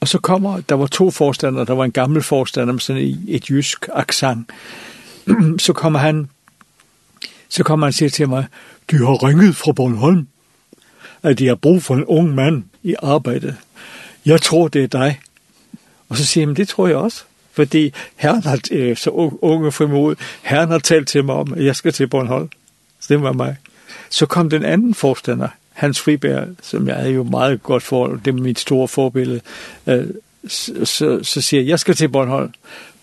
og 0.00 0.08
så 0.08 0.18
kommer, 0.18 0.60
der 0.60 0.74
var 0.74 0.86
to 0.86 1.10
forstandere, 1.10 1.64
der 1.64 1.72
var 1.72 1.84
en 1.84 1.92
gammel 1.92 2.22
forstander 2.22 2.72
med 2.72 2.80
sådan 2.80 3.24
et 3.28 3.50
jysk 3.50 3.88
accent. 3.94 4.50
så 5.66 5.72
kommer 5.72 5.98
han, 5.98 6.28
så 7.48 7.64
kommer 7.64 7.86
han 7.86 7.88
og 7.88 7.94
siger 7.94 8.08
til 8.08 8.28
mig, 8.28 8.46
de 8.90 8.96
har 8.96 9.24
ringet 9.28 9.56
fra 9.56 9.72
Bornholm, 9.72 10.28
at 11.22 11.38
de 11.38 11.46
har 11.46 11.54
brug 11.54 11.82
for 11.82 11.94
en 11.94 12.04
ung 12.04 12.34
mand 12.34 12.64
i 12.82 12.94
arbejdet. 13.02 13.56
Jeg 14.26 14.42
tror, 14.42 14.68
det 14.68 14.82
er 14.82 14.86
dig. 14.86 15.20
Og 16.08 16.16
så 16.16 16.26
siger 16.26 16.46
han, 16.46 16.56
det 16.56 16.68
tror 16.68 16.88
jeg 16.88 16.96
også. 16.96 17.22
Fordi 17.52 17.92
herren 18.16 18.42
har, 18.42 18.60
øh, 18.70 18.96
så 18.96 19.10
unge 19.42 19.72
frimod, 19.72 20.14
herren 20.42 20.70
har 20.70 20.78
talt 20.78 21.08
til 21.08 21.24
mig 21.24 21.34
om, 21.34 21.54
at 21.54 21.64
jeg 21.64 21.76
skal 21.76 21.92
til 21.92 22.06
Bornholm. 22.06 22.50
Så 23.00 23.06
det 23.08 23.22
var 23.22 23.32
mig. 23.32 23.56
Så 24.10 24.26
kom 24.26 24.50
den 24.50 24.64
anden 24.64 24.94
forstander, 24.94 25.48
Hans 25.72 26.00
Friberg, 26.00 26.48
som 26.62 26.88
jeg 26.88 26.96
havde 26.96 27.12
jo 27.12 27.22
meget 27.22 27.62
godt 27.62 27.82
for, 27.82 28.06
det 28.24 28.28
er 28.28 28.32
mit 28.32 28.58
store 28.58 28.88
forbillede, 28.88 29.40
øh, 29.86 30.06
så, 30.48 30.84
så, 30.84 31.20
så 31.22 31.40
siger 31.40 31.60
jeg, 31.60 31.68
jeg 31.68 31.78
skal 31.78 31.94
til 31.94 32.08
Bornholm. 32.08 32.54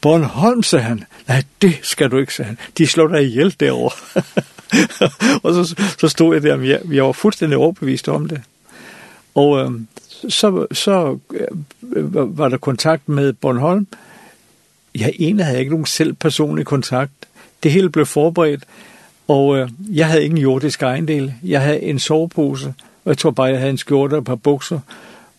Bornholm, 0.01 0.63
sagde 0.63 0.83
han. 0.83 1.03
Nej, 1.27 1.43
det 1.61 1.79
skal 1.81 2.11
du 2.11 2.17
ikke, 2.17 2.33
sagde 2.33 2.47
han. 2.47 2.57
De 2.77 2.87
slår 2.87 3.07
dig 3.07 3.23
ihjel 3.23 3.55
derovre. 3.59 4.21
og 5.43 5.53
så, 5.53 5.75
så 5.97 6.07
stod 6.07 6.35
jeg 6.35 6.43
der, 6.43 6.57
men 6.57 6.67
jeg, 6.67 6.81
jeg 6.91 7.03
var 7.03 7.11
fuldstændig 7.11 7.57
overbevist 7.57 8.07
om 8.09 8.27
det. 8.27 8.41
Og 9.35 9.59
øh, 9.59 9.71
så, 10.29 10.67
så 10.71 11.17
øh, 11.95 12.37
var 12.37 12.49
der 12.49 12.57
kontakt 12.57 13.09
med 13.09 13.33
Bornholm. 13.33 13.87
Jeg 14.95 15.13
egentlig 15.19 15.45
havde 15.45 15.59
ikke 15.59 15.71
nogen 15.71 15.85
selv 15.85 16.13
personlig 16.13 16.65
kontakt. 16.65 17.11
Det 17.63 17.71
hele 17.71 17.89
blev 17.89 18.05
forberedt, 18.05 18.63
og 19.27 19.57
øh, 19.57 19.69
jeg 19.91 20.07
havde 20.07 20.25
ingen 20.25 20.37
jordisk 20.37 20.83
ejendel. 20.83 21.33
Jeg 21.43 21.61
havde 21.61 21.81
en 21.81 21.99
sovepose, 21.99 22.73
og 23.05 23.09
jeg 23.09 23.17
tror 23.17 23.31
bare, 23.31 23.47
jeg 23.47 23.57
havde 23.57 23.69
en 23.69 23.77
skjorte 23.77 24.13
og 24.13 24.19
et 24.19 24.25
par 24.25 24.35
bukser. 24.35 24.79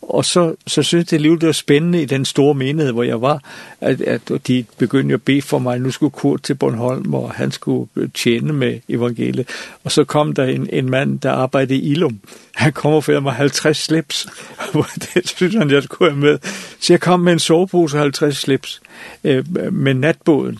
Og 0.02 0.24
så, 0.24 0.54
så 0.66 0.82
synes 0.82 1.12
jeg 1.12 1.20
livet 1.20 1.42
var 1.42 1.52
spændende 1.52 2.02
i 2.02 2.04
den 2.04 2.24
store 2.24 2.54
menighed, 2.54 2.92
hvor 2.92 3.02
jeg 3.02 3.20
var, 3.20 3.42
at, 3.80 4.00
at 4.00 4.20
de 4.46 4.64
begyndte 4.78 5.14
at 5.14 5.22
bede 5.22 5.42
for 5.42 5.58
mig, 5.58 5.80
nu 5.80 5.90
skulle 5.90 6.10
Kurt 6.10 6.42
til 6.42 6.54
Bornholm, 6.54 7.14
og 7.14 7.32
han 7.32 7.52
skulle 7.52 7.88
tjene 8.14 8.52
med 8.52 8.80
evangeliet. 8.88 9.48
Og 9.84 9.92
så 9.92 10.04
kom 10.04 10.32
der 10.32 10.44
en, 10.44 10.68
en 10.72 10.90
mand, 10.90 11.18
der 11.20 11.30
arbejdede 11.30 11.78
i 11.78 11.90
Ilum. 11.90 12.20
Han 12.54 12.72
kom 12.72 12.92
og 12.92 13.04
færede 13.04 13.20
mig 13.20 13.32
50 13.32 13.76
slips, 13.76 14.28
hvor 14.72 14.88
det 14.94 15.28
synes 15.28 15.54
han, 15.54 15.70
jeg 15.70 15.82
skulle 15.82 16.10
have 16.10 16.20
med. 16.20 16.38
Så 16.80 16.92
jeg 16.92 17.00
kom 17.00 17.20
med 17.20 17.32
en 17.32 17.38
sovepose 17.38 17.96
og 17.96 18.00
50 18.00 18.36
slips 18.36 18.80
øh, 19.24 19.72
med 19.72 19.94
natbåden 19.94 20.58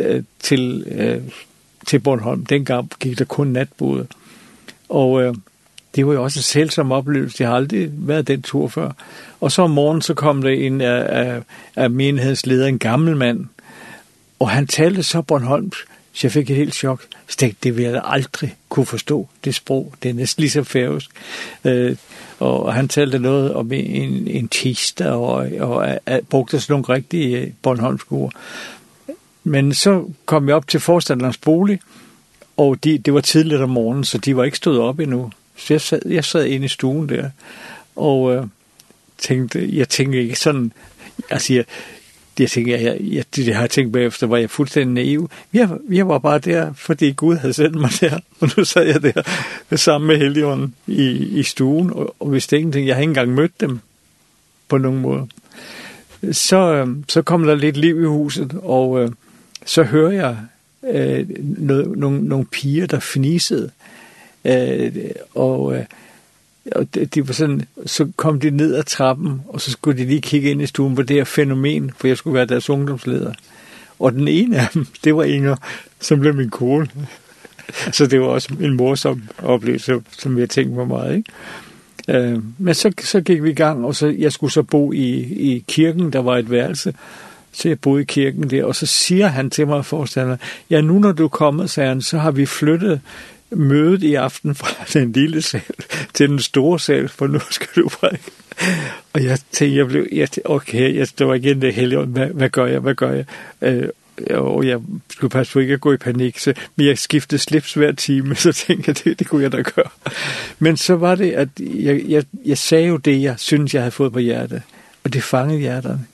øh, 0.00 0.22
til, 0.40 0.84
øh, 0.90 1.22
til 1.86 1.98
Bornholm. 1.98 2.46
Dengang 2.46 2.90
gik 3.00 3.18
der 3.18 3.24
kun 3.24 3.46
natbåde. 3.46 4.06
Og... 4.88 5.22
Øh, 5.22 5.34
det 5.96 6.06
var 6.06 6.12
jo 6.12 6.22
også 6.22 6.38
en 6.38 6.42
selvsom 6.42 6.92
oplevelse. 6.92 7.36
Jeg 7.42 7.48
har 7.48 7.56
aldrig 7.56 7.90
været 7.92 8.28
den 8.28 8.42
tur 8.42 8.68
før. 8.68 8.90
Og 9.40 9.52
så 9.52 9.62
om 9.62 9.70
morgenen, 9.70 10.02
så 10.02 10.14
kom 10.14 10.42
der 10.42 10.50
en 10.50 10.80
af, 10.80 11.06
af, 11.08 11.42
af 11.76 11.90
menighedsleder, 11.90 12.66
en 12.66 12.78
gammel 12.78 13.16
mand, 13.16 13.46
og 14.38 14.50
han 14.50 14.66
talte 14.66 15.02
så 15.02 15.22
Bornholms, 15.22 15.76
så 16.12 16.20
jeg 16.26 16.32
fik 16.32 16.50
et 16.50 16.56
helt 16.56 16.74
chok. 16.74 17.02
Stik, 17.28 17.62
det 17.62 17.76
ville 17.76 17.92
jeg 17.92 18.02
aldrig 18.04 18.54
kunne 18.68 18.86
forstå, 18.86 19.28
det 19.44 19.54
sprog. 19.54 19.94
Det 20.02 20.08
er 20.08 20.14
næsten 20.14 20.40
ligesom 20.40 20.64
færøsk. 20.64 21.10
Øh, 21.64 21.96
og 22.38 22.74
han 22.74 22.88
talte 22.88 23.18
noget 23.18 23.54
om 23.54 23.72
en, 23.72 24.28
en 24.28 24.48
tista, 24.48 25.10
og, 25.10 25.48
og, 25.60 25.98
og 26.06 26.20
brugte 26.30 26.60
sådan 26.60 26.72
nogle 26.72 26.84
rigtige 26.88 27.54
Bornholmske 27.62 28.12
ord. 28.12 28.32
Men 29.44 29.74
så 29.74 30.04
kom 30.26 30.48
jeg 30.48 30.56
op 30.56 30.68
til 30.68 30.80
forstanderens 30.80 31.38
bolig, 31.38 31.80
og 32.56 32.84
de, 32.84 32.98
det 32.98 33.14
var 33.14 33.20
tidligt 33.20 33.60
om 33.60 33.70
morgenen, 33.70 34.04
så 34.04 34.18
de 34.18 34.36
var 34.36 34.44
ikke 34.44 34.56
stået 34.56 34.80
op 34.80 35.00
endnu. 35.00 35.30
Så 35.56 35.74
jeg 35.74 35.80
sad, 35.80 36.00
jeg 36.06 36.24
sad 36.24 36.44
inde 36.44 36.64
i 36.64 36.68
stuen 36.68 37.08
der, 37.08 37.30
og 37.96 38.34
øh, 38.34 38.44
tænkte, 39.18 39.76
jeg 39.76 39.88
tænkte 39.88 40.22
ikke 40.22 40.36
sådan, 40.36 40.72
altså 41.30 41.54
jeg, 41.54 41.64
jeg 42.38 42.50
tænkte 42.50 42.72
jeg, 42.72 42.82
jeg, 42.82 42.96
jeg, 43.00 43.24
det 43.36 43.54
har 43.54 43.60
jeg 43.60 43.70
tænkt 43.70 43.92
bagefter, 43.92 44.26
var 44.26 44.36
jeg 44.36 44.50
fuldstændig 44.50 44.94
naiv. 44.94 45.30
Jeg, 45.52 45.68
jeg 45.90 46.08
var 46.08 46.18
bare 46.18 46.38
der, 46.38 46.72
fordi 46.72 47.12
Gud 47.12 47.36
havde 47.36 47.54
sendt 47.54 47.76
mig 47.76 47.90
der, 48.00 48.18
og 48.40 48.50
nu 48.56 48.64
sad 48.64 48.86
jeg 48.86 49.02
der 49.02 49.22
sammen 49.76 50.08
med 50.08 50.18
Helligånden 50.18 50.74
i, 50.86 51.10
i 51.38 51.42
stuen, 51.42 51.90
og, 51.90 52.16
og 52.20 52.32
vidste 52.32 52.56
ingenting, 52.56 52.86
jeg 52.86 52.94
har 52.94 53.00
ikke 53.00 53.10
engang 53.10 53.34
mødt 53.34 53.60
dem 53.60 53.80
på 54.68 54.78
nogen 54.78 55.00
måde. 55.00 55.26
Så, 56.32 56.56
øh, 56.56 56.88
så 57.08 57.22
kom 57.22 57.44
der 57.44 57.54
lidt 57.54 57.76
liv 57.76 58.02
i 58.02 58.06
huset, 58.06 58.58
og 58.62 59.02
øh, 59.02 59.10
så 59.66 59.82
hører 59.82 60.12
jeg 60.12 60.36
øh, 60.94 61.26
noget, 61.58 61.98
nogle, 61.98 62.28
nogle 62.28 62.46
piger, 62.46 62.86
der 62.86 63.00
fnisede. 63.00 63.70
Eh 64.46 65.10
og, 65.34 65.76
og 66.72 66.94
det, 66.94 67.14
det 67.14 67.28
var 67.28 67.34
sådan, 67.34 67.62
så 67.86 68.08
kom 68.16 68.40
de 68.40 68.50
ned 68.50 68.74
ad 68.74 68.82
trappen, 68.82 69.40
og 69.48 69.60
så 69.60 69.70
skulle 69.70 69.98
de 69.98 70.04
lige 70.04 70.20
kigge 70.20 70.50
ind 70.50 70.62
i 70.62 70.66
stuen 70.66 70.94
på 70.94 71.02
det 71.02 71.16
her 71.16 71.24
fænomen, 71.24 71.92
for 71.96 72.08
jeg 72.08 72.16
skulle 72.16 72.34
være 72.34 72.46
deres 72.46 72.70
ungdomsleder. 72.70 73.32
Og 73.98 74.12
den 74.12 74.28
ene 74.28 74.58
af 74.58 74.68
dem, 74.74 74.86
det 75.04 75.16
var 75.16 75.24
Inger, 75.24 75.56
som 76.00 76.20
blev 76.20 76.34
min 76.34 76.50
kone. 76.50 76.88
så 77.92 78.06
det 78.06 78.20
var 78.20 78.26
også 78.26 78.54
en 78.60 78.76
morsom 78.76 79.22
oplevelse, 79.38 80.02
som 80.18 80.38
jeg 80.38 80.50
tænkte 80.50 80.76
mig 80.76 80.86
meget, 80.86 81.16
ikke? 81.16 81.32
Øh, 82.08 82.38
men 82.58 82.74
så, 82.74 82.92
så 83.02 83.20
gik 83.20 83.42
vi 83.42 83.50
i 83.50 83.54
gang, 83.54 83.84
og 83.84 83.94
så, 83.94 84.14
jeg 84.18 84.32
skulle 84.32 84.52
så 84.52 84.62
bo 84.62 84.92
i, 84.92 85.10
i 85.20 85.64
kirken, 85.68 86.12
der 86.12 86.18
var 86.18 86.36
et 86.36 86.50
værelse, 86.50 86.94
så 87.52 87.68
jeg 87.68 87.80
boede 87.80 88.02
i 88.02 88.04
kirken 88.04 88.50
der, 88.50 88.64
og 88.64 88.74
så 88.74 88.86
siger 88.86 89.26
han 89.26 89.50
til 89.50 89.66
mig, 89.66 89.84
forstander, 89.84 90.36
ja, 90.70 90.80
nu 90.80 90.98
når 90.98 91.12
du 91.12 91.24
er 91.24 91.28
kommet, 91.28 91.70
sagde 91.70 91.88
han, 91.88 92.02
så 92.02 92.18
har 92.18 92.30
vi 92.30 92.46
flyttet 92.46 93.00
mødet 93.50 94.02
i 94.02 94.14
aften 94.14 94.54
fra 94.54 94.68
den 95.00 95.12
lille 95.12 95.42
sal 95.42 95.62
til 96.14 96.28
den 96.28 96.38
store 96.38 96.80
sal, 96.80 97.08
for 97.08 97.26
nu 97.26 97.40
skal 97.50 97.82
du 97.82 97.88
prædike. 97.88 98.30
Og 99.12 99.24
jeg 99.24 99.38
tænkte, 99.52 99.76
jeg 99.76 99.86
blev, 99.86 100.06
jeg 100.12 100.30
tænkte, 100.30 100.50
okay, 100.50 100.96
jeg 100.96 101.08
står 101.08 101.34
igen 101.34 101.62
det 101.62 101.74
hele, 101.74 102.04
hvad, 102.04 102.26
hvad 102.26 102.48
gør 102.48 102.66
jeg, 102.66 102.80
hvad 102.80 102.94
gør 102.94 103.12
jeg? 103.12 103.24
Øh, 103.62 103.88
og 104.30 104.66
jeg 104.66 104.80
skulle 105.10 105.30
passe 105.30 105.52
på 105.52 105.58
ikke 105.58 105.74
at 105.74 105.80
gå 105.80 105.92
i 105.92 105.96
panik, 105.96 106.38
så, 106.38 106.54
men 106.76 106.86
jeg 106.86 106.98
skiftede 106.98 107.42
slips 107.42 107.74
hver 107.74 107.92
time, 107.92 108.34
så 108.34 108.52
tænkte 108.52 108.88
jeg, 108.88 109.04
det, 109.04 109.18
det 109.18 109.26
kunne 109.26 109.42
jeg 109.42 109.52
da 109.52 109.62
gøre. 109.62 109.90
Men 110.58 110.76
så 110.76 110.94
var 110.94 111.14
det, 111.14 111.32
at 111.32 111.48
jeg, 111.60 112.02
jeg, 112.08 112.24
jeg 112.44 112.58
sagde 112.58 112.86
jo 112.86 112.96
det, 112.96 113.22
jeg 113.22 113.34
synes, 113.38 113.74
jeg 113.74 113.82
havde 113.82 113.90
fået 113.90 114.12
på 114.12 114.18
hjertet, 114.18 114.62
og 115.04 115.12
det 115.12 115.22
fangede 115.22 115.60
hjerterne. 115.60 116.06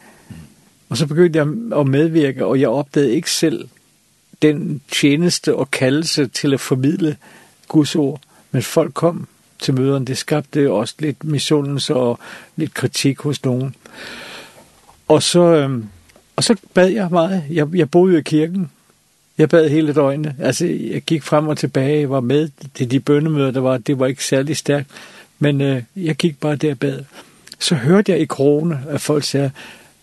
Og 0.89 0.97
så 0.97 1.07
begyndte 1.07 1.39
jeg 1.39 1.49
at 1.81 1.87
medvirke, 1.87 2.47
og 2.47 2.61
jeg 2.61 2.69
opdagede 2.69 3.15
ikke 3.15 3.31
selv, 3.31 3.69
den 4.43 4.81
tjeneste 4.93 5.55
og 5.55 5.71
kaldelse 5.71 6.27
til 6.27 6.55
at 6.55 6.61
formidle 6.61 7.17
Guds 7.69 7.97
ord. 7.97 8.21
Men 8.51 8.63
folk 8.63 8.95
kom 8.95 9.29
til 9.59 9.75
møderne. 9.75 10.05
Det 10.05 10.19
skabte 10.19 10.71
også 10.71 10.95
lidt 10.99 11.25
misundelse 11.25 11.95
og 11.95 12.19
lidt 12.57 12.75
kritik 12.75 13.21
hos 13.21 13.45
nogen. 13.45 13.75
Og 15.09 15.23
så, 15.23 15.41
øhm, 15.41 15.87
og 16.37 16.45
så 16.45 16.57
bad 16.75 16.89
jeg 16.89 17.09
meget. 17.11 17.45
Jeg, 17.51 17.69
jeg 17.75 17.91
boede 17.91 18.13
jo 18.13 18.19
i 18.19 18.23
kirken. 18.23 18.71
Jeg 19.39 19.49
bad 19.49 19.69
hele 19.69 19.95
døgnet. 19.95 20.35
Altså, 20.39 20.67
jeg 20.67 21.03
gik 21.03 21.23
frem 21.23 21.49
og 21.49 21.59
tilbage. 21.59 22.01
Jeg 22.01 22.11
var 22.11 22.21
med 22.21 22.49
til 22.75 22.91
de 22.91 23.01
bønnemøder, 23.01 23.51
der 23.51 23.61
var. 23.61 23.79
Det 23.79 23.99
var 23.99 24.07
ikke 24.07 24.25
særlig 24.25 24.57
stærkt. 24.57 24.91
Men 25.39 25.61
øh, 25.61 25.83
jeg 25.97 26.17
gik 26.17 26.41
bare 26.41 26.57
der 26.57 26.71
og 26.71 26.79
bad. 26.79 27.05
Så 27.59 27.75
hørte 27.75 28.13
jeg 28.13 28.21
i 28.21 28.25
krogene, 28.25 28.81
at 28.89 29.01
folk 29.01 29.25
sagde, 29.25 29.51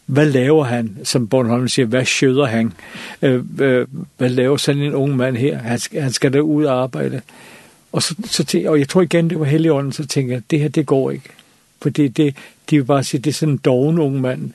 hvad 0.10 0.26
laver 0.26 0.64
han, 0.64 0.98
som 1.04 1.28
Bornholm 1.28 1.68
siger, 1.68 1.86
hvad 1.86 2.06
skøder 2.06 2.46
han? 2.46 2.74
Øh, 3.22 3.44
øh, 3.60 3.88
hvad 4.18 4.30
laver 4.30 4.58
sådan 4.58 4.82
en 4.82 4.94
ung 4.94 5.16
mand 5.16 5.38
her? 5.38 5.58
Han, 5.58 5.80
skal, 5.80 6.02
han 6.02 6.12
skal 6.12 6.34
da 6.34 6.40
ud 6.40 6.66
og 6.66 6.82
arbejde. 6.82 7.22
Og, 7.92 8.04
så, 8.04 8.16
så, 8.26 8.64
og 8.68 8.80
jeg 8.80 8.90
tror 8.90 9.02
igen, 9.02 9.30
det 9.30 9.40
var 9.40 9.46
Helligånden, 9.46 9.92
så 9.92 10.08
tænker 10.08 10.34
jeg, 10.34 10.42
det 10.52 10.60
her, 10.60 10.70
det 10.70 10.86
går 10.86 11.12
ikke. 11.12 11.30
For 11.82 11.90
det, 11.90 12.18
de 12.18 12.34
vil 12.70 12.84
bare 12.84 13.04
sige, 13.04 13.22
det 13.22 13.30
er 13.30 13.34
sådan 13.34 13.54
en 13.54 13.58
doven 13.58 14.00
ung 14.00 14.22
mand. 14.22 14.52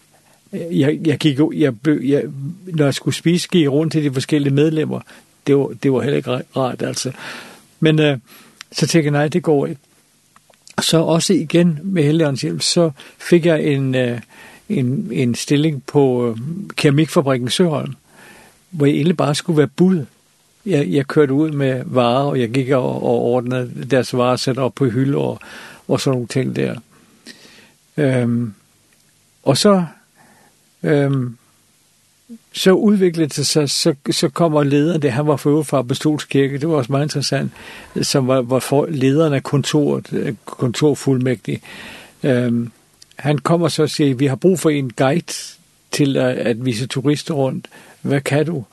Jeg, 0.53 0.99
jeg 1.07 1.19
gik, 1.19 1.39
jeg, 1.55 1.75
jeg, 1.87 2.23
når 2.67 2.85
jeg 2.85 2.95
skulle 2.95 3.15
spise, 3.15 3.49
gik 3.49 3.69
rundt 3.69 3.93
til 3.93 4.05
de 4.05 4.13
forskellige 4.13 4.55
medlemmer. 4.55 5.01
Det 5.47 5.57
var, 5.57 5.71
det 5.83 5.93
var 5.93 6.01
heller 6.01 6.17
ikke 6.17 6.31
rart, 6.31 6.83
altså. 6.83 7.13
Men 7.81 7.99
øh, 7.99 8.19
så 8.73 8.87
tænkte 8.87 9.07
jeg, 9.07 9.11
nej, 9.13 9.29
det 9.29 9.43
går 9.43 9.67
ikke. 9.67 9.81
Så 10.81 10.99
også 10.99 11.35
igen 11.35 11.79
med 11.83 12.03
Helligåndens 12.03 12.43
hjælp, 12.43 12.63
så 12.63 12.91
fik 13.19 13.47
jeg 13.47 13.65
en... 13.65 13.95
Øh, 13.95 14.21
en, 14.69 15.09
en 15.13 15.35
stilling 15.35 15.83
på 15.87 16.29
øh, 16.29 16.37
keramikfabrikken 16.77 17.51
Søholm, 17.51 17.95
hvor 18.71 18.87
jeg 18.87 18.95
egentlig 18.95 19.17
bare 19.17 19.35
skulle 19.35 19.59
være 19.59 19.69
bud. 19.77 20.05
Jeg, 20.67 20.89
jeg 20.89 21.07
kørte 21.07 21.33
ud 21.33 21.51
med 21.51 21.83
varer, 21.87 22.25
og 22.25 22.41
jeg 22.41 22.51
gik 22.51 22.71
og, 22.71 23.03
og 23.03 23.23
ordnede 23.23 23.71
deres 23.91 24.17
varer, 24.17 24.37
satte 24.37 24.59
op 24.61 24.75
på 24.75 24.85
hylde 24.85 25.17
og, 25.17 25.41
og 25.89 26.01
sådan 26.01 26.15
nogle 26.15 26.29
ting 26.29 26.57
der. 26.57 26.77
Øhm, 27.97 28.55
og 29.43 29.57
så, 29.57 29.85
øhm, 30.83 31.37
så 32.53 32.73
udviklede 32.73 33.29
det 33.29 33.47
sig, 33.47 33.71
så, 33.71 33.95
så 34.11 34.29
kommer 34.29 34.65
lederen, 34.65 35.03
det 35.03 35.13
han 35.13 35.27
var 35.27 35.37
for 35.37 35.63
fra 35.63 35.83
Bestolskirke, 35.83 36.59
det 36.59 36.69
var 36.69 36.75
også 36.75 36.93
meget 36.93 37.05
interessant, 37.05 37.53
som 38.03 38.27
var, 38.27 38.43
var 38.43 38.59
for, 38.59 38.87
lederen 38.87 39.33
af 39.33 39.43
kontoret, 39.43 40.37
kontorfuldmægtig. 40.45 41.63
Øhm, 42.23 42.71
han 43.17 43.39
kommer 43.39 43.69
så 43.69 43.83
og 43.83 43.91
siger, 43.91 44.15
vi 44.15 44.27
har 44.27 44.37
brug 44.37 44.59
for 44.59 44.71
en 44.71 44.93
guide 44.93 45.33
til 45.91 46.17
at, 46.17 46.37
at 46.37 46.65
vise 46.65 46.87
turister 46.87 47.35
rundt. 47.35 47.69
Hvad 48.03 48.21
kan 48.21 48.47
du 48.47 48.65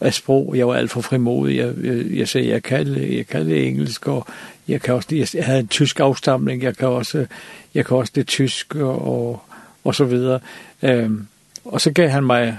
af 0.00 0.14
sprog? 0.14 0.54
Jeg 0.56 0.68
var 0.68 0.74
alt 0.74 0.90
for 0.90 1.00
frimodig. 1.00 1.56
Jeg, 1.56 1.74
jeg, 1.82 2.04
jeg 2.10 2.28
sagde, 2.28 2.48
jeg 2.48 2.62
kan, 2.62 3.12
jeg 3.16 3.26
kan 3.26 3.46
det 3.46 3.66
engelsk, 3.66 4.08
og 4.08 4.26
jeg, 4.68 4.80
kan 4.80 4.94
også, 4.94 5.28
jeg 5.34 5.44
havde 5.44 5.60
en 5.60 5.68
tysk 5.68 6.00
afstamling. 6.00 6.62
Jeg 6.62 6.76
kan 6.76 6.88
også, 6.88 7.26
jeg 7.74 7.86
kan 7.86 7.96
også 7.96 8.12
det 8.14 8.26
tysk, 8.26 8.74
og, 8.74 9.06
og, 9.08 9.42
og 9.84 9.94
så 9.94 10.04
videre. 10.04 10.40
Øhm, 10.82 11.26
og 11.64 11.80
så 11.80 11.92
gav 11.92 12.08
han 12.08 12.24
mig 12.24 12.58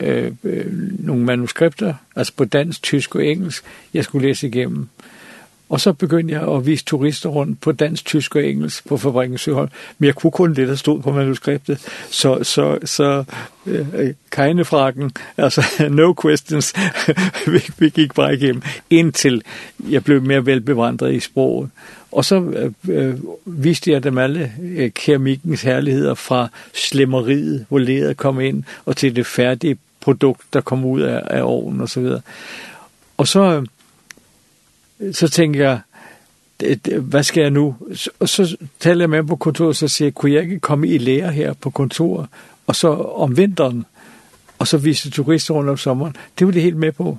øh, 0.00 0.32
øh, 0.44 0.66
nogle 0.98 1.24
manuskripter, 1.24 1.94
altså 2.16 2.32
på 2.36 2.44
dansk, 2.44 2.82
tysk 2.82 3.14
og 3.14 3.26
engelsk, 3.26 3.64
jeg 3.94 4.04
skulle 4.04 4.28
læse 4.28 4.46
igennem. 4.46 4.88
Og 5.68 5.80
så 5.80 5.92
begyndte 5.92 6.34
jeg 6.34 6.48
at 6.48 6.66
vise 6.66 6.84
turister 6.84 7.28
rundt 7.28 7.60
på 7.60 7.72
dansk, 7.72 8.04
tysk 8.04 8.36
og 8.36 8.44
engelsk 8.44 8.88
på 8.88 8.96
fabrikken 8.96 9.38
Søholm. 9.38 9.68
Men 9.98 10.06
jeg 10.06 10.14
kunne 10.14 10.30
kun 10.30 10.54
det, 10.54 10.68
der 10.68 10.74
stod 10.74 11.02
på 11.02 11.12
manuskriptet. 11.12 11.78
Så, 12.10 12.44
så, 12.44 12.78
så 12.84 13.24
øh, 13.66 14.14
keine 14.30 14.64
fragen, 14.64 15.12
altså 15.36 15.62
no 15.90 16.14
questions, 16.22 16.74
vi, 17.52 17.70
vi 17.78 17.88
gik 17.88 18.14
bare 18.14 18.34
igennem, 18.34 18.62
indtil 18.90 19.42
jeg 19.90 20.04
blev 20.04 20.22
mere 20.22 20.46
velbevandret 20.46 21.14
i 21.14 21.20
sproget. 21.20 21.70
Og 22.12 22.24
så 22.24 22.70
øh, 22.88 23.14
viste 23.44 23.92
jeg 23.92 24.04
dem 24.04 24.18
alle 24.18 24.52
øh, 24.62 24.90
keramikkens 24.90 25.62
herligheder 25.62 26.14
fra 26.14 26.48
slemmeriet, 26.74 27.66
hvor 27.68 27.78
leret 27.78 28.16
kom 28.16 28.40
ind, 28.40 28.64
og 28.84 28.96
til 28.96 29.16
det 29.16 29.26
færdige 29.26 29.78
produkt, 30.00 30.40
der 30.52 30.60
kom 30.60 30.84
ud 30.84 31.00
af, 31.00 31.22
af 31.26 31.42
ovnen 31.42 31.80
og 31.80 31.88
så 31.88 32.00
videre. 32.00 32.20
Og 33.16 33.28
så... 33.28 33.40
Øh, 33.40 33.66
så 35.12 35.28
tænker 35.28 35.60
jeg, 35.60 35.80
hvad 37.00 37.22
skal 37.22 37.40
jeg 37.40 37.50
nu? 37.50 37.76
Og 38.20 38.28
så 38.28 38.56
taler 38.80 39.02
jeg 39.02 39.10
med 39.10 39.24
på 39.24 39.36
kontoret, 39.36 39.68
og 39.68 39.76
så 39.76 39.88
siger 39.88 40.06
jeg, 40.06 40.14
kunne 40.14 40.32
jeg 40.32 40.42
ikke 40.42 40.60
komme 40.60 40.88
i 40.88 40.98
lære 40.98 41.32
her 41.32 41.52
på 41.52 41.70
kontoret? 41.70 42.26
Og 42.66 42.76
så 42.76 42.88
om 42.94 43.36
vinteren, 43.36 43.84
og 44.58 44.68
så 44.68 44.78
viste 44.78 45.10
turister 45.10 45.54
rundt 45.54 45.70
om 45.70 45.76
sommeren. 45.76 46.16
Det 46.38 46.46
var 46.46 46.52
det 46.52 46.62
helt 46.62 46.76
med 46.76 46.92
på. 46.92 47.18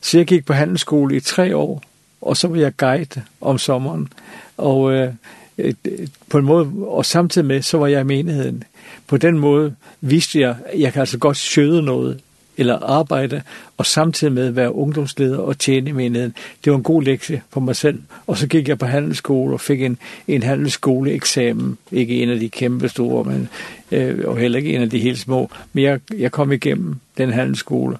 Så 0.00 0.18
jeg 0.18 0.26
gik 0.26 0.46
på 0.46 0.52
handelsskole 0.52 1.16
i 1.16 1.20
tre 1.20 1.56
år, 1.56 1.82
og 2.20 2.36
så 2.36 2.48
var 2.48 2.56
jeg 2.56 2.76
guide 2.76 3.22
om 3.40 3.58
sommeren. 3.58 4.08
Og 4.56 4.92
øh, 4.92 5.14
på 6.28 6.38
en 6.38 6.44
måde, 6.44 6.72
og 6.86 7.06
samtidig 7.06 7.46
med, 7.46 7.62
så 7.62 7.78
var 7.78 7.86
jeg 7.86 8.00
i 8.00 8.04
menigheden. 8.04 8.64
På 9.06 9.16
den 9.16 9.38
måde 9.38 9.74
viste 10.00 10.40
jeg, 10.40 10.56
at 10.66 10.80
jeg 10.80 10.92
kan 10.92 11.00
altså 11.00 11.18
godt 11.18 11.36
søde 11.36 11.82
noget 11.82 12.20
eller 12.56 12.78
arbejde, 12.78 13.42
og 13.78 13.86
samtidig 13.86 14.32
med 14.32 14.46
at 14.46 14.56
være 14.56 14.74
ungdomsleder 14.74 15.38
og 15.38 15.58
tjene 15.58 15.90
i 15.90 15.92
menigheden. 15.92 16.34
Det 16.64 16.70
var 16.70 16.76
en 16.76 16.82
god 16.82 17.02
lektie 17.02 17.42
for 17.50 17.60
mig 17.60 17.76
selv. 17.76 18.02
Og 18.26 18.36
så 18.36 18.46
gik 18.46 18.68
jeg 18.68 18.78
på 18.78 18.86
handelsskole 18.86 19.54
og 19.54 19.60
fik 19.60 19.82
en, 19.82 19.98
en 20.28 20.42
handelsskoleeksamen. 20.42 21.78
Ikke 21.92 22.22
en 22.22 22.30
af 22.30 22.40
de 22.40 22.48
kæmpe 22.48 22.88
store, 22.88 23.24
men, 23.24 23.48
øh, 23.90 24.24
og 24.24 24.36
heller 24.36 24.58
ikke 24.58 24.74
en 24.74 24.82
af 24.82 24.90
de 24.90 24.98
helt 24.98 25.18
små. 25.18 25.50
Men 25.72 25.84
jeg, 25.84 26.00
jeg 26.18 26.32
kom 26.32 26.52
igennem 26.52 26.96
den 27.18 27.32
handelsskole 27.32 27.96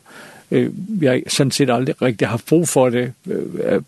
eh 0.53 0.71
jeg 1.01 1.23
sådan 1.29 1.51
set 1.51 1.71
aldrig 1.71 2.03
rigtig 2.03 2.29
har 2.29 2.41
brug 2.49 2.69
for 2.69 2.89
det, 2.91 3.13
øh, 3.27 3.83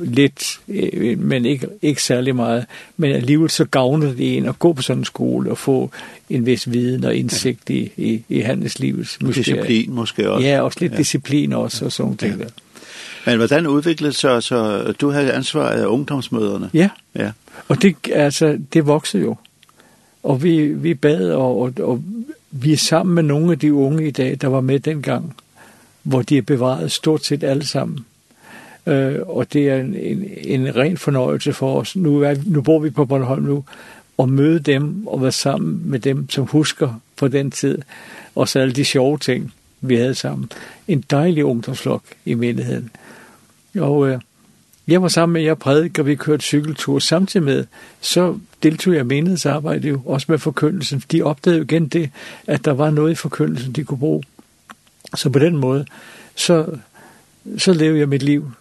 lidt, 0.00 0.60
øh, 0.68 1.18
men 1.18 1.46
ikke, 1.46 1.66
ikke 1.82 2.02
særlig 2.02 2.36
meget. 2.36 2.66
Men 2.96 3.12
alligevel 3.12 3.50
så 3.50 3.64
gavner 3.64 4.06
det 4.06 4.36
en 4.36 4.46
at 4.46 4.58
gå 4.58 4.72
på 4.72 4.82
sådan 4.82 5.00
en 5.00 5.04
skole 5.04 5.50
og 5.50 5.58
få 5.58 5.90
en 6.30 6.46
vis 6.46 6.72
viden 6.72 7.04
og 7.04 7.14
indsigt 7.14 7.70
i, 7.70 7.92
i, 7.96 8.22
i 8.28 8.40
handelslivets. 8.40 9.18
Disciplin 9.34 9.94
måske 9.94 10.30
også. 10.30 10.48
Ja, 10.48 10.60
også 10.60 10.78
lidt 10.80 10.92
ja. 10.92 10.96
disciplin 10.96 11.52
også 11.52 11.84
og 11.84 11.92
sådan 11.92 12.16
ting 12.16 12.38
ja. 12.38 12.44
der. 12.44 12.50
Men 13.26 13.36
hvordan 13.36 13.66
udviklede 13.66 14.12
sig, 14.12 14.42
så 14.42 14.92
du 15.00 15.10
havde 15.10 15.32
ansvaret 15.32 15.80
af 15.80 15.86
ungdomsmøderne? 15.86 16.70
Ja, 16.74 16.88
ja. 17.16 17.30
og 17.68 17.82
det, 17.82 17.96
altså, 18.12 18.58
det 18.72 18.86
voksede 18.86 19.22
jo. 19.22 19.36
Og 20.22 20.42
vi, 20.42 20.66
vi 20.66 20.94
bad, 20.94 21.30
og, 21.30 21.60
og, 21.60 21.72
og 21.78 22.02
vi 22.50 22.72
er 22.72 22.76
sammen 22.76 23.14
med 23.14 23.22
nogle 23.22 23.52
af 23.52 23.58
de 23.58 23.74
unge 23.74 24.08
i 24.08 24.10
dag, 24.10 24.38
der 24.40 24.48
var 24.48 24.60
med 24.60 24.80
dengang 24.80 25.34
hvor 26.02 26.22
de 26.22 26.38
er 26.38 26.42
bevaret 26.42 26.92
stort 26.92 27.24
set 27.24 27.44
alle 27.44 27.66
sammen. 27.66 28.04
Øh, 28.86 29.18
og 29.26 29.52
det 29.52 29.68
er 29.68 29.76
en, 29.76 29.94
en, 29.94 30.24
en 30.44 30.76
ren 30.76 30.96
fornøjelse 30.96 31.52
for 31.52 31.80
os. 31.80 31.96
Nu, 31.96 32.20
er, 32.20 32.34
nu 32.46 32.62
bor 32.62 32.78
vi 32.78 32.90
på 32.90 33.04
Bornholm 33.04 33.42
nu, 33.42 33.64
og 34.18 34.28
møde 34.28 34.58
dem 34.58 35.06
og 35.06 35.22
være 35.22 35.32
sammen 35.32 35.82
med 35.84 35.98
dem, 35.98 36.30
som 36.30 36.44
husker 36.44 37.00
på 37.16 37.28
den 37.28 37.50
tid. 37.50 37.78
Og 38.34 38.48
så 38.48 38.58
alle 38.58 38.74
de 38.74 38.84
sjove 38.84 39.18
ting, 39.18 39.52
vi 39.80 39.96
havde 39.96 40.14
sammen. 40.14 40.50
En 40.88 41.04
dejlig 41.10 41.44
ungdomsflok 41.44 42.02
i 42.24 42.34
menigheden. 42.34 42.90
Og 43.78 44.08
øh, 44.08 44.20
jeg 44.88 45.02
var 45.02 45.08
sammen 45.08 45.32
med 45.32 45.42
jer 45.42 45.54
prædik, 45.54 45.98
og 45.98 46.06
vi 46.06 46.14
kørte 46.14 46.42
cykeltur. 46.42 46.98
Samtidig 46.98 47.44
med, 47.44 47.64
så 48.00 48.38
deltog 48.62 48.94
jeg 48.94 49.00
i 49.00 49.04
menighedsarbejde 49.04 49.88
jo, 49.88 50.00
også 50.06 50.26
med 50.28 50.38
forkyndelsen. 50.38 51.02
De 51.12 51.22
opdagede 51.22 51.58
jo 51.58 51.64
igen 51.64 51.88
det, 51.88 52.10
at 52.46 52.64
der 52.64 52.72
var 52.72 52.90
noget 52.90 53.12
i 53.12 53.14
forkyndelsen, 53.14 53.72
de 53.72 53.84
kunne 53.84 53.98
bruge. 53.98 54.22
Så 55.16 55.30
på 55.30 55.38
den 55.38 55.56
måde, 55.56 55.86
så, 56.34 56.66
så 57.58 57.72
lever 57.72 57.96
jeg 57.96 58.08
mit 58.08 58.22
liv 58.22 58.52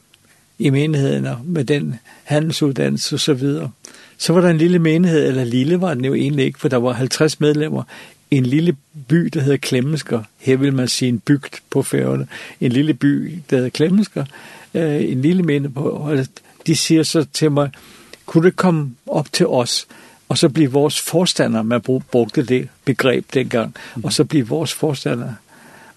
i 0.59 0.69
menigheden 0.69 1.25
og 1.25 1.39
med 1.45 1.65
den 1.65 1.95
handelsuddannelse 2.23 3.15
og 3.15 3.19
så 3.19 3.33
videre. 3.33 3.71
Så 4.17 4.33
var 4.33 4.41
der 4.41 4.49
en 4.49 4.57
lille 4.57 4.79
menighed, 4.79 5.27
eller 5.27 5.43
lille 5.43 5.81
var 5.81 5.93
den 5.93 6.05
jo 6.05 6.13
egentlig 6.13 6.45
ikke, 6.45 6.59
for 6.59 6.67
der 6.67 6.77
var 6.77 6.93
50 6.93 7.39
medlemmer 7.39 7.83
en 8.31 8.45
lille 8.45 8.75
by, 9.07 9.29
der 9.33 9.41
hedder 9.41 9.57
Klemmesker. 9.57 10.23
Her 10.37 10.57
vil 10.57 10.73
man 10.73 10.87
sige 10.87 11.09
en 11.09 11.19
bygd 11.19 11.53
på 11.69 11.83
færgerne. 11.83 12.27
En 12.61 12.71
lille 12.71 12.93
by, 12.93 13.39
der 13.49 13.55
hedder 13.55 13.69
Klemmesker. 13.69 14.25
Øh, 14.73 15.11
en 15.11 15.21
lille 15.21 15.43
menighed 15.43 15.75
på. 15.75 15.89
Og 15.89 16.27
de 16.67 16.75
siger 16.75 17.03
så 17.03 17.25
til 17.33 17.51
mig, 17.51 17.69
kunne 18.25 18.45
det 18.45 18.55
komme 18.55 18.95
op 19.07 19.33
til 19.33 19.47
os, 19.47 19.87
og 20.29 20.37
så 20.37 20.49
blive 20.49 20.71
vores 20.71 21.01
forstander, 21.01 21.61
man 21.61 21.81
brugte 22.11 22.43
det 22.43 22.69
begreb 22.85 23.25
dengang, 23.33 23.75
og 24.03 24.13
så 24.13 24.23
blive 24.23 24.47
vores 24.47 24.73
forstander 24.73 25.33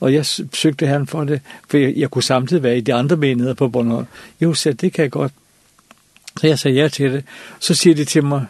og 0.04 0.12
jeg 0.12 0.26
søgte 0.52 0.86
herren 0.86 1.06
for 1.06 1.24
det, 1.24 1.40
for 1.68 1.76
jeg 1.76 2.10
kunne 2.10 2.22
samtidig 2.22 2.62
være 2.62 2.78
i 2.78 2.80
de 2.80 2.94
andre 2.94 3.16
menigheder 3.16 3.54
på 3.54 3.68
Bornholm. 3.68 4.06
Jo, 4.40 4.54
så 4.54 4.72
det 4.72 4.92
kan 4.92 5.02
jeg 5.02 5.10
godt. 5.10 5.32
Så 6.40 6.46
jeg 6.46 6.58
sagde 6.58 6.76
ja 6.76 6.88
til 6.88 7.12
det. 7.12 7.24
Så 7.60 7.74
siger 7.74 7.94
de 7.94 8.04
til 8.04 8.24
mig, 8.24 8.46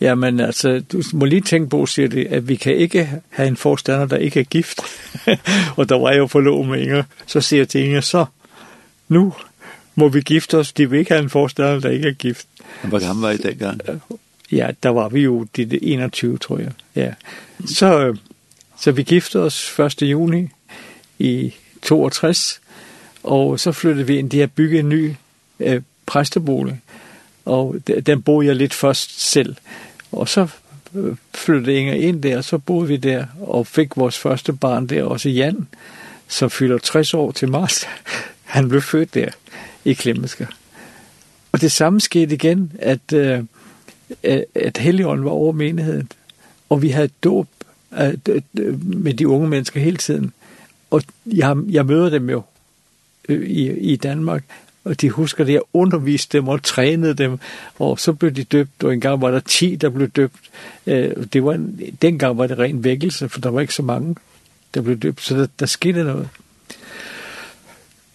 Jamen 0.00 0.40
altså, 0.40 0.82
du 0.92 1.02
må 1.12 1.24
lige 1.24 1.40
tænke 1.40 1.68
på, 1.68 1.86
siger 1.86 2.08
det, 2.08 2.26
at 2.26 2.48
vi 2.48 2.56
kan 2.56 2.76
ikke 2.76 3.10
have 3.28 3.48
en 3.48 3.56
forstander, 3.56 4.06
der 4.06 4.16
ikke 4.16 4.40
er 4.40 4.44
gift. 4.44 4.80
og 5.76 5.88
der 5.88 5.98
var 5.98 6.10
jeg 6.10 6.18
jo 6.18 6.26
forlovet 6.26 6.68
med 6.68 6.80
Inger. 6.80 7.02
Så 7.26 7.40
siger 7.40 7.60
jeg 7.60 7.68
til 7.68 7.84
Inger, 7.84 8.00
så 8.00 8.24
nu 9.08 9.34
må 9.94 10.08
vi 10.08 10.20
gifte 10.20 10.58
os. 10.58 10.72
De 10.72 10.90
vil 10.90 10.98
ikke 10.98 11.10
have 11.10 11.22
en 11.22 11.30
forstander, 11.30 11.80
der 11.80 11.90
ikke 11.90 12.08
er 12.08 12.12
gift. 12.12 12.46
Hvor 12.82 12.98
gammel 12.98 13.22
var 13.22 13.30
I 13.30 13.36
dengang? 13.36 13.80
Ja, 14.52 14.70
der 14.82 14.88
var 14.88 15.08
vi 15.08 15.20
jo 15.20 15.46
de 15.56 15.84
21, 15.84 16.38
tror 16.38 16.58
jeg. 16.58 16.72
Ja. 16.94 17.12
Så, 17.66 18.16
så 18.80 18.92
vi 18.92 19.02
giftede 19.02 19.44
os 19.44 19.78
1. 19.78 20.02
juni 20.02 20.48
i 21.18 21.54
62, 21.82 22.60
og 23.22 23.60
så 23.60 23.72
flyttede 23.72 24.06
vi 24.06 24.18
ind. 24.18 24.30
De 24.30 24.40
har 24.40 24.46
bygget 24.46 24.80
en 24.80 24.88
ny 24.88 25.14
øh, 25.60 25.82
præstebolig, 26.06 26.80
og 27.44 27.76
den 28.06 28.22
boede 28.22 28.46
jeg 28.46 28.56
lidt 28.56 28.74
først 28.74 29.30
selv. 29.30 29.56
Og 30.12 30.28
så 30.28 30.48
flyttede 31.34 31.76
Inger 31.76 31.94
ind 31.94 32.22
der, 32.22 32.36
og 32.36 32.44
så 32.44 32.58
boede 32.58 32.88
vi 32.88 32.96
der, 32.96 33.26
og 33.40 33.66
fik 33.66 33.96
vores 33.96 34.18
første 34.18 34.52
barn 34.52 34.86
der, 34.86 35.02
også 35.02 35.28
Jan, 35.28 35.68
som 36.28 36.50
fylder 36.50 36.78
60 36.78 37.14
år 37.14 37.32
til 37.32 37.48
mars. 37.48 37.84
Han 38.44 38.68
blev 38.68 38.82
født 38.82 39.14
der 39.14 39.28
i 39.84 39.92
Klemmesker. 39.92 40.46
Og 41.52 41.60
det 41.60 41.72
samme 41.72 42.00
skete 42.00 42.34
igen, 42.34 42.72
at, 42.78 43.12
øh, 43.12 43.42
at 44.54 44.78
Helligånden 44.78 45.24
var 45.24 45.30
over 45.30 45.52
menigheden, 45.52 46.12
og 46.68 46.82
vi 46.82 46.88
havde 46.88 47.08
dåb 47.24 47.48
med 48.82 49.14
de 49.14 49.28
unge 49.28 49.48
mennesker 49.48 49.80
hele 49.80 49.96
tiden 49.96 50.32
og 50.90 51.02
jeg, 51.26 51.56
jeg 51.68 51.86
møder 51.86 52.08
dem 52.08 52.30
jo 52.30 52.42
i, 53.28 53.70
i 53.70 53.96
Danmark, 53.96 54.44
og 54.84 55.00
de 55.00 55.10
husker 55.10 55.44
det, 55.44 55.52
jeg 55.52 55.62
underviste 55.72 56.38
dem 56.38 56.48
og 56.48 56.62
trænede 56.62 57.14
dem, 57.14 57.38
og 57.78 57.98
så 57.98 58.12
blev 58.12 58.30
de 58.30 58.44
døbt, 58.44 58.84
og 58.84 58.94
engang 58.94 59.20
var 59.20 59.30
der 59.30 59.40
10, 59.40 59.76
der 59.76 59.90
blev 59.90 60.08
døbt. 60.08 60.50
Det 61.32 61.44
var 61.44 61.52
en, 61.52 61.80
dengang 62.02 62.38
var 62.38 62.46
det 62.46 62.58
ren 62.58 62.84
vækkelse, 62.84 63.28
for 63.28 63.40
der 63.40 63.50
var 63.50 63.60
ikke 63.60 63.74
så 63.74 63.82
mange, 63.82 64.16
der 64.74 64.80
blev 64.80 64.96
døbt, 64.96 65.22
så 65.22 65.36
der, 65.36 65.46
der 65.60 65.66
skete 65.66 66.04
noget. 66.04 66.28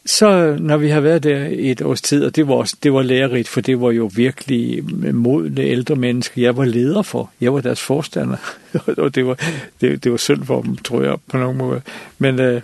Så 0.05 0.57
når 0.59 0.77
vi 0.77 0.89
har 0.89 0.99
været 0.99 1.23
der 1.23 1.45
i 1.45 1.71
et 1.71 1.81
års 1.81 2.01
tid, 2.01 2.25
og 2.25 2.35
det 2.35 2.47
var, 2.47 2.53
også, 2.53 2.75
det 2.83 2.93
var 2.93 3.01
lærerigt, 3.01 3.47
for 3.47 3.61
det 3.61 3.81
var 3.81 3.91
jo 3.91 4.11
virkelig 4.15 4.83
modne 5.13 5.61
ældre 5.61 5.95
mennesker, 5.95 6.41
jeg 6.41 6.57
var 6.57 6.65
leder 6.65 7.01
for. 7.01 7.31
Jeg 7.41 7.53
var 7.53 7.61
deres 7.61 7.81
forstander, 7.81 8.37
og 8.97 9.15
det 9.15 9.25
var, 9.25 9.39
det, 9.81 10.03
det 10.03 10.11
var 10.11 10.17
synd 10.17 10.45
for 10.45 10.61
dem, 10.61 10.77
tror 10.77 11.01
jeg, 11.01 11.17
på 11.27 11.37
nogen 11.37 11.57
måde. 11.57 11.81
Men 12.17 12.39
øh, 12.39 12.61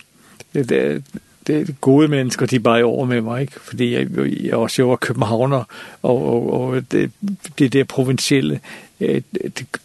det, 0.54 0.70
det, 0.70 1.04
det 1.48 1.76
gode 1.82 2.08
mennesker, 2.08 2.46
de 2.46 2.60
bare 2.60 2.84
over 2.84 3.06
med 3.06 3.22
mig, 3.22 3.42
ikke? 3.42 3.60
fordi 3.60 3.94
jeg, 3.94 4.08
jeg 4.44 4.54
også 4.54 4.82
jeg 4.82 4.90
var 4.90 4.96
københavner, 4.96 5.64
og, 6.02 6.26
og, 6.26 6.54
og 6.54 6.92
det, 6.92 7.12
det 7.60 7.74
der 7.74 7.84
provincielle, 7.84 8.60
det, 9.00 9.24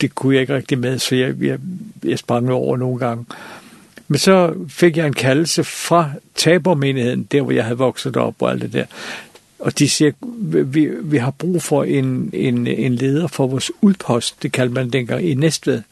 det 0.01 0.15
kunne 0.15 0.35
jeg 0.35 0.41
ikke 0.41 0.55
rigtig 0.55 0.79
med, 0.79 0.99
så 0.99 1.15
jeg, 1.15 1.35
jeg, 1.41 1.59
jeg 2.05 2.19
sprang 2.19 2.53
over 2.53 2.77
nogle 2.77 2.99
gange. 2.99 3.25
Men 4.13 4.19
så 4.19 4.55
fik 4.69 4.97
jeg 4.97 5.07
en 5.07 5.13
kaldelse 5.13 5.65
fra 5.65 6.11
tabermenigheden, 6.35 7.23
der 7.23 7.43
hvor 7.43 7.53
jeg 7.53 7.65
havde 7.65 7.79
vokset 7.79 8.17
op 8.17 8.35
og 8.39 8.51
alt 8.51 8.63
det 8.63 8.73
der. 8.73 8.85
Og 9.59 9.79
de 9.79 9.89
siger, 9.89 10.13
vi, 10.65 10.91
vi 11.03 11.17
har 11.17 11.31
brug 11.31 11.63
for 11.63 11.85
en, 11.85 12.31
en, 12.33 12.67
en 12.67 12.95
leder 12.95 13.27
for 13.27 13.47
vores 13.47 13.71
udpost, 13.81 14.43
det 14.43 14.53
kaldte 14.53 14.75
man 14.75 14.91
dengang 14.91 15.25
i 15.25 15.35
Næstved. 15.35 15.83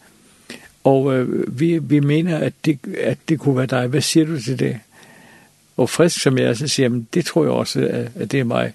Og 0.85 1.15
øh, 1.15 1.61
vi, 1.61 1.79
vi 1.79 2.01
mener, 2.01 2.39
at 2.39 2.53
det, 2.65 2.79
at 2.99 3.19
det 3.29 3.39
kunne 3.39 3.57
være 3.57 3.67
dig. 3.67 3.87
Hvad 3.87 4.01
siger 4.01 4.27
du 4.27 4.43
til 4.43 4.59
det? 4.59 4.79
Og 5.77 5.91
frisk 5.91 6.21
som 6.21 6.39
jeg 6.39 6.47
er, 6.47 6.55
så 6.55 6.69
siger 6.69 6.91
jeg, 6.91 7.03
det 7.15 7.25
tror 7.25 7.43
jeg 7.43 7.53
også, 7.53 7.81
at, 7.81 8.11
at 8.15 8.33
det 8.33 8.41
er 8.41 8.45
mig. 8.45 8.73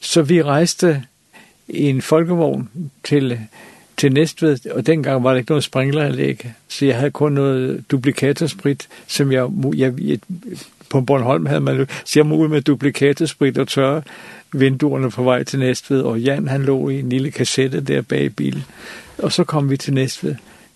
Så 0.00 0.22
vi 0.22 0.42
rejste 0.42 1.04
i 1.68 1.82
en 1.82 2.02
folkevogn 2.02 2.68
til 3.04 3.38
til 4.02 4.12
Næstved, 4.12 4.66
og 4.66 4.86
dengang 4.86 5.24
var 5.24 5.30
der 5.30 5.38
ikke 5.38 5.50
noget 5.50 5.64
sprinkleranlæg, 5.64 6.52
så 6.68 6.86
jeg 6.86 6.96
havde 6.96 7.10
kun 7.10 7.32
noget 7.32 7.84
duplikatorsprit, 7.90 8.88
som 9.06 9.32
jeg, 9.32 9.48
jeg, 9.76 10.00
jeg 10.00 10.18
på 10.90 11.00
Bornholm 11.00 11.46
havde 11.46 11.60
man, 11.60 11.86
så 12.04 12.18
jeg 12.18 12.26
må 12.26 12.36
ud 12.36 12.48
med 12.48 12.62
duplikatorsprit 12.62 13.58
og 13.58 13.68
tørre 13.68 14.02
vinduerne 14.52 15.10
på 15.10 15.22
vej 15.22 15.42
til 15.42 15.58
Næstved, 15.58 16.00
og 16.00 16.20
Jan 16.20 16.48
han 16.48 16.62
lå 16.62 16.88
i 16.88 16.98
en 16.98 17.08
lille 17.08 17.30
kassette 17.30 17.80
der 17.80 18.02
bag 18.02 18.22
i 18.22 18.28
bilen, 18.28 18.64
og 19.18 19.32
så 19.32 19.44
kom 19.44 19.70
vi 19.70 19.76
til 19.76 19.94
Næstved, 19.94 20.34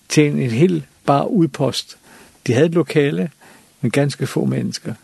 til 0.09 0.27
en, 0.27 0.39
en 0.39 0.51
helt 0.51 0.85
bare 1.07 1.31
udpost. 1.31 1.97
De 2.47 2.53
havde 2.53 2.67
et 2.67 2.75
lokale, 2.75 3.31
men 3.81 3.91
ganske 3.91 4.27
få 4.27 4.45
mennesker. 4.45 4.95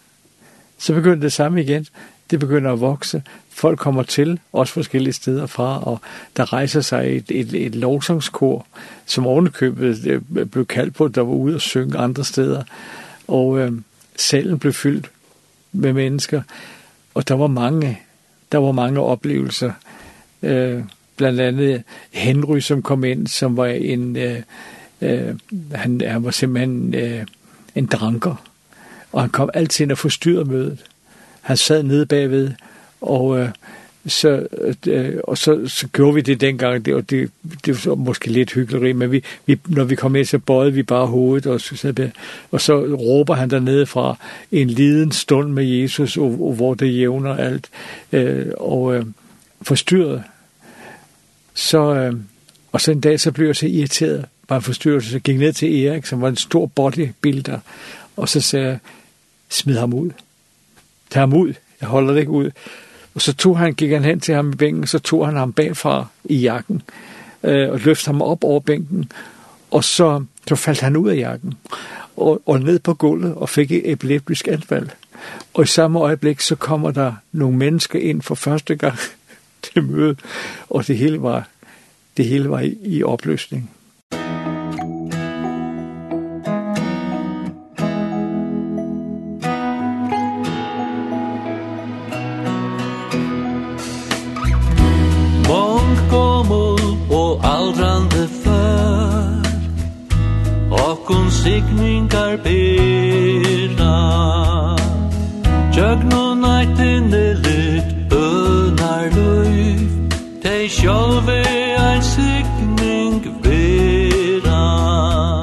Så 0.78 0.94
begyndte 0.94 1.24
det 1.24 1.32
samme 1.32 1.62
igen 1.62 1.86
det 2.32 2.40
begynder 2.40 2.72
at 2.72 2.80
vokse. 2.80 3.22
Folk 3.50 3.78
kommer 3.78 4.02
til, 4.02 4.40
også 4.52 4.72
forskellige 4.72 5.12
steder 5.12 5.46
fra, 5.46 5.82
og 5.82 6.00
der 6.36 6.52
rejser 6.52 6.80
sig 6.80 7.16
et, 7.16 7.30
et, 7.30 7.66
et 7.66 7.74
lovsangskor, 7.74 8.66
som 9.06 9.26
ovenikøbet 9.26 10.22
blev 10.52 10.66
kaldt 10.66 10.94
på, 10.94 11.08
der 11.08 11.20
var 11.20 11.32
ude 11.32 11.54
og 11.54 11.60
synge 11.60 11.98
andre 11.98 12.24
steder. 12.24 12.62
Og 13.28 13.58
øh, 13.58 13.72
salen 14.16 14.58
blev 14.58 14.72
fyldt 14.72 15.10
med 15.72 15.92
mennesker, 15.92 16.42
og 17.14 17.28
der 17.28 17.34
var 17.34 17.46
mange, 17.46 18.00
der 18.52 18.58
var 18.58 18.72
mange 18.72 19.00
oplevelser. 19.00 19.72
Øh, 20.42 20.82
blandt 21.16 21.40
andet 21.40 21.82
Henry, 22.10 22.60
som 22.60 22.82
kom 22.82 23.04
ind, 23.04 23.26
som 23.26 23.56
var 23.56 23.66
en... 23.66 24.16
Øh, 24.16 24.42
øh, 25.00 25.34
han, 25.72 26.00
han 26.06 26.24
var 26.24 26.30
simpelthen 26.30 26.94
øh, 26.94 27.26
en 27.74 27.86
dranker, 27.86 28.44
og 29.12 29.20
han 29.20 29.30
kom 29.30 29.50
altid 29.54 29.84
ind 29.84 29.92
og 29.92 29.98
forstyrrede 29.98 30.44
mødet. 30.44 30.84
Han 31.42 31.56
sad 31.56 31.82
nede 31.82 32.06
bagved, 32.06 32.50
og 33.00 33.38
øh, 33.38 33.48
så, 34.06 34.46
øh, 34.86 35.20
og 35.24 35.38
så, 35.38 35.68
så 35.68 35.88
gjorde 35.88 36.14
vi 36.14 36.20
det 36.20 36.40
dengang, 36.40 36.84
det, 36.84 36.94
og 36.94 37.10
det, 37.10 37.30
det 37.66 37.86
var 37.86 37.94
måske 37.94 38.30
lidt 38.30 38.52
hyggeleri, 38.52 38.92
men 38.92 39.12
vi, 39.12 39.24
vi, 39.46 39.58
når 39.66 39.84
vi 39.84 39.94
kom 39.94 40.16
ind, 40.16 40.24
så 40.24 40.38
bøjede 40.38 40.72
vi 40.72 40.82
bare 40.82 41.06
hovedet, 41.06 41.46
og 41.46 41.60
så, 41.60 42.10
og 42.50 42.60
så 42.60 42.80
råber 42.80 43.34
han 43.34 43.50
dernede 43.50 43.86
fra 43.86 44.16
en 44.52 44.70
liden 44.70 45.12
stund 45.12 45.52
med 45.52 45.64
Jesus, 45.64 46.16
og, 46.16 46.24
og 46.24 46.52
hvor 46.52 46.74
det 46.74 46.98
jævner 46.98 47.36
alt, 47.36 47.70
øh, 48.12 48.46
og 48.56 48.94
øh, 48.94 49.06
forstyrret. 49.62 50.22
Så, 51.54 51.94
øh, 51.94 52.14
og 52.72 52.80
så 52.80 52.92
en 52.92 53.00
dag, 53.00 53.20
så 53.20 53.32
blev 53.32 53.46
jeg 53.46 53.56
så 53.56 53.66
irriteret, 53.66 54.24
var 54.48 54.56
en 54.56 54.62
forstyrrelse, 54.62 55.10
så 55.10 55.18
gik 55.18 55.38
ned 55.38 55.52
til 55.52 55.84
Erik, 55.86 56.06
som 56.06 56.20
var 56.20 56.28
en 56.28 56.36
stor 56.36 56.66
bodybuilder, 56.66 57.58
og 58.16 58.28
så 58.28 58.40
sagde 58.40 58.66
jeg, 58.66 58.78
smid 59.48 59.78
ham 59.78 59.94
ud. 59.94 60.10
Tag 61.12 61.22
ham 61.22 61.32
ud. 61.32 61.54
Jeg 61.80 61.88
holder 61.88 62.12
det 62.12 62.20
ikke 62.20 62.30
ud. 62.30 62.50
Og 63.14 63.20
så 63.20 63.34
tog 63.34 63.58
han, 63.58 63.74
gik 63.74 63.90
han 63.90 64.04
hen 64.04 64.20
til 64.20 64.34
ham 64.34 64.50
i 64.50 64.56
bænken, 64.56 64.86
så 64.86 64.98
tog 64.98 65.26
han 65.26 65.36
ham 65.36 65.52
bagfra 65.52 66.06
i 66.24 66.36
jakken 66.36 66.82
øh, 67.42 67.70
og 67.70 67.80
løftede 67.80 68.14
ham 68.14 68.22
op 68.22 68.44
over 68.44 68.60
bænken. 68.60 69.12
Og 69.70 69.84
så, 69.84 70.24
så 70.48 70.54
faldt 70.54 70.80
han 70.80 70.96
ud 70.96 71.10
af 71.10 71.16
jakken 71.16 71.54
og, 72.16 72.42
og 72.46 72.60
ned 72.60 72.78
på 72.78 72.94
gulvet 72.94 73.34
og 73.34 73.48
fik 73.48 73.72
et 73.72 73.92
epileptisk 73.92 74.48
anfald. 74.48 74.88
Og 75.54 75.64
i 75.64 75.66
samme 75.66 75.98
øjeblik, 75.98 76.40
så 76.40 76.54
kommer 76.56 76.90
der 76.90 77.12
nogle 77.32 77.56
mennesker 77.56 77.98
ind 77.98 78.22
for 78.22 78.34
første 78.34 78.74
gang 78.74 78.98
til 79.62 79.84
møde, 79.84 80.16
og 80.70 80.86
det 80.86 80.96
hele 80.96 81.22
var, 81.22 81.48
det 82.16 82.24
hele 82.24 82.50
var 82.50 82.60
i, 82.60 82.76
i 82.82 83.02
opløsning. 83.02 83.70
galdrandi 97.72 98.28
för. 98.44 99.42
Okkun 100.70 101.30
signingar 101.30 102.36
birna 102.44 103.96
Jögnu 105.76 106.34
nættini 106.34 107.34
lit 107.34 108.12
önar 108.12 109.10
luiv 109.16 110.12
Tei 110.42 110.68
sjálvi 110.68 111.42
ein 111.78 112.02
signing 112.02 113.22
vera. 113.42 115.42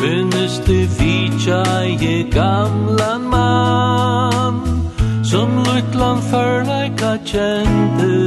Minnist 0.00 0.68
i 0.68 0.86
fitja 0.86 1.84
i 1.84 2.22
gamlan 2.22 3.22
mann 3.30 4.90
Som 5.24 5.64
lutlan 5.64 6.22
förleika 6.22 7.18
kjente 7.24 8.25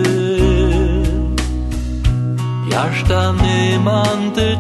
ofta 3.10 3.32
nymande 3.32 4.59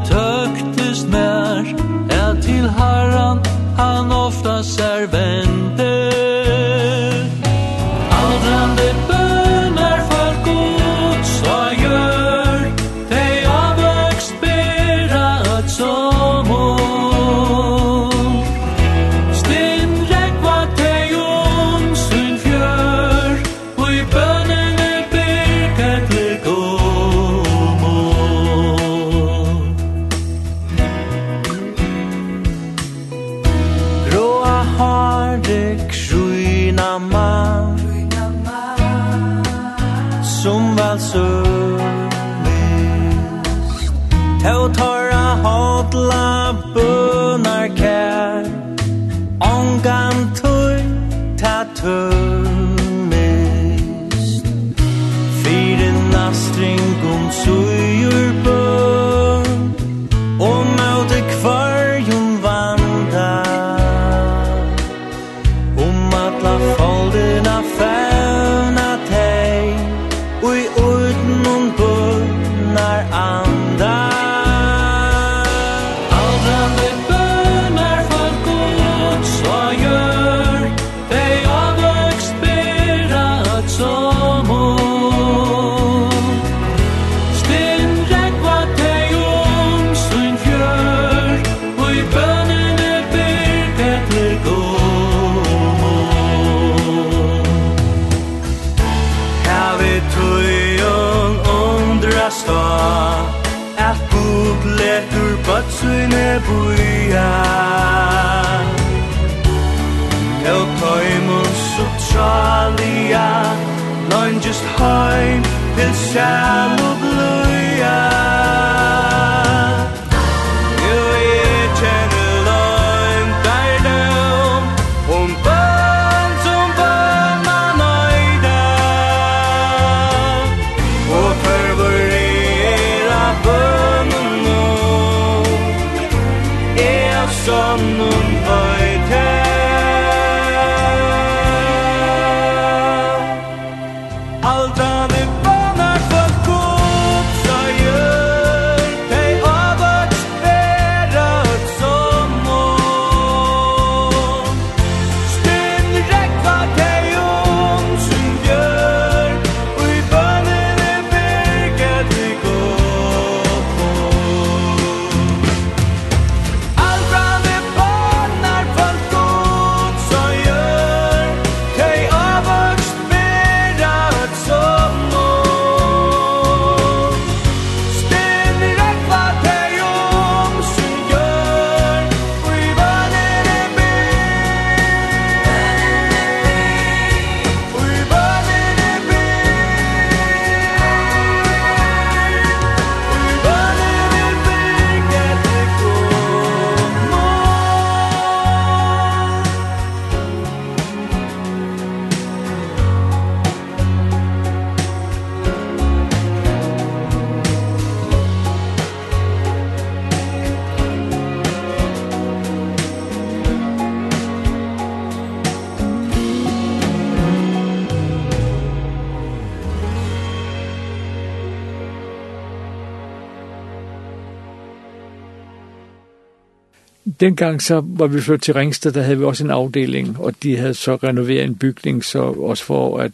dengang 227.29 227.61
så 227.61 227.81
var 227.85 228.07
vi 228.07 228.21
flyttet 228.21 228.43
til 228.43 228.53
Ringsted, 228.53 228.91
der 228.91 229.01
havde 229.01 229.17
vi 229.17 229.23
også 229.23 229.43
en 229.43 229.51
afdeling, 229.51 230.19
og 230.19 230.43
de 230.43 230.57
havde 230.57 230.73
så 230.73 230.95
renoveret 230.95 231.43
en 231.43 231.55
bygning, 231.55 232.05
så 232.05 232.19
også 232.19 232.63
for 232.63 232.97
at 232.97 233.11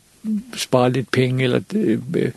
spare 0.56 0.92
lidt 0.92 1.12
penge, 1.12 1.44
eller 1.44 1.60
det, 1.60 2.34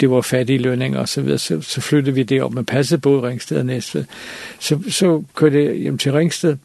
det 0.00 0.10
var 0.10 0.20
fattige 0.20 0.58
lønninger 0.58 1.00
og 1.00 1.08
så 1.08 1.20
videre, 1.22 1.38
så, 1.38 1.60
så 1.60 1.80
flyttede 1.80 2.14
vi 2.14 2.22
det 2.22 2.42
op, 2.42 2.54
men 2.54 2.64
passede 2.64 3.00
både 3.00 3.22
Ringsted 3.22 3.58
og 3.58 3.66
Næstved. 3.66 4.04
Så, 4.58 4.82
så 4.90 5.22
kørte 5.34 5.64
jeg 5.64 5.74
hjem 5.74 5.98
til 5.98 6.12
Ringsted, 6.12 6.56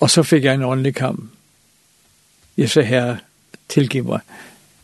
og 0.00 0.10
så 0.10 0.22
fik 0.22 0.44
jeg 0.44 0.54
en 0.54 0.62
åndelig 0.62 0.94
kamp. 0.94 1.30
Jeg 2.56 2.70
sagde, 2.70 2.88
her, 2.88 3.16
tilgiv 3.68 4.04
mig, 4.04 4.20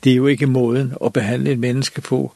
det 0.05 0.13
er 0.13 0.17
jo 0.17 0.27
ikke 0.27 0.47
måden 0.47 0.95
at 1.05 1.13
behandle 1.13 1.51
et 1.51 1.59
menneske 1.59 2.01
på 2.01 2.33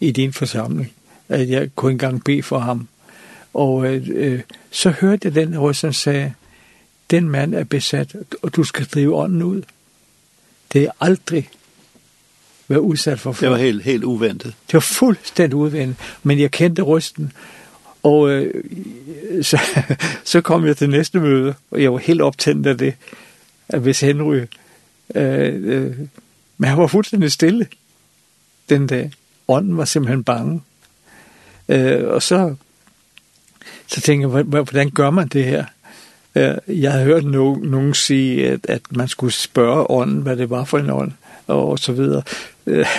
i 0.00 0.10
din 0.10 0.32
forsamling, 0.32 0.92
at 1.28 1.48
jeg 1.48 1.70
kunne 1.74 1.92
engang 1.92 2.24
bede 2.24 2.42
for 2.42 2.58
ham, 2.58 2.88
Og 3.54 3.94
øh, 3.94 4.40
så 4.70 4.90
hørte 4.90 5.20
jeg 5.24 5.34
den 5.34 5.58
røst, 5.58 5.84
sagde, 5.92 6.32
den 7.10 7.28
mand 7.28 7.54
er 7.54 7.64
besat, 7.64 8.16
og 8.42 8.56
du 8.56 8.64
skal 8.64 8.86
drive 8.86 9.16
ånden 9.16 9.42
ud. 9.42 9.62
Det 10.72 10.82
er 10.82 10.90
aldrig 11.00 11.48
været 12.68 12.80
udsat 12.80 13.20
for. 13.20 13.32
Det 13.32 13.50
var 13.50 13.56
helt, 13.56 13.82
helt 13.82 14.04
uventet. 14.04 14.54
Det 14.66 14.74
var 14.74 14.80
fuldstændig 14.80 15.56
uventet, 15.56 15.96
men 16.22 16.38
jeg 16.38 16.50
kendte 16.50 16.82
røsten, 16.82 17.32
og 18.02 18.30
øh, 18.30 18.64
så, 19.42 19.60
så 20.24 20.40
kom 20.40 20.66
jeg 20.66 20.76
til 20.76 20.90
næste 20.90 21.20
møde, 21.20 21.54
og 21.70 21.82
jeg 21.82 21.92
var 21.92 21.98
helt 21.98 22.20
optændt 22.20 22.66
af 22.66 22.78
det, 22.78 22.94
at 23.68 23.80
hvis 23.80 24.00
Henry, 24.00 24.40
øh, 25.14 25.54
øh, 25.54 25.98
men 26.58 26.68
han 26.68 26.78
var 26.78 26.86
fuldstændig 26.86 27.32
stille 27.32 27.66
den 28.68 28.86
dag. 28.86 29.12
Ånden 29.48 29.76
var 29.76 29.84
simpelthen 29.84 30.24
bange. 30.24 30.62
Øh, 31.68 32.08
og 32.08 32.22
så 32.22 32.54
så 33.86 34.00
tænkte 34.00 34.36
jeg, 34.36 34.42
hvordan 34.42 34.90
gør 34.90 35.10
man 35.10 35.28
det 35.28 35.44
her? 35.44 35.64
Jeg 36.68 36.92
har 36.92 37.04
hørt 37.04 37.24
no 37.24 37.54
nogen 37.54 37.94
sige, 37.94 38.48
at, 38.48 38.60
at 38.68 38.80
man 38.90 39.08
skulle 39.08 39.32
spørge 39.32 39.90
ånden, 39.90 40.22
hvad 40.22 40.36
det 40.36 40.50
var 40.50 40.64
for 40.64 40.78
en 40.78 40.90
ånd, 40.90 41.12
og 41.46 41.78
så 41.78 41.92
videre. 41.92 42.22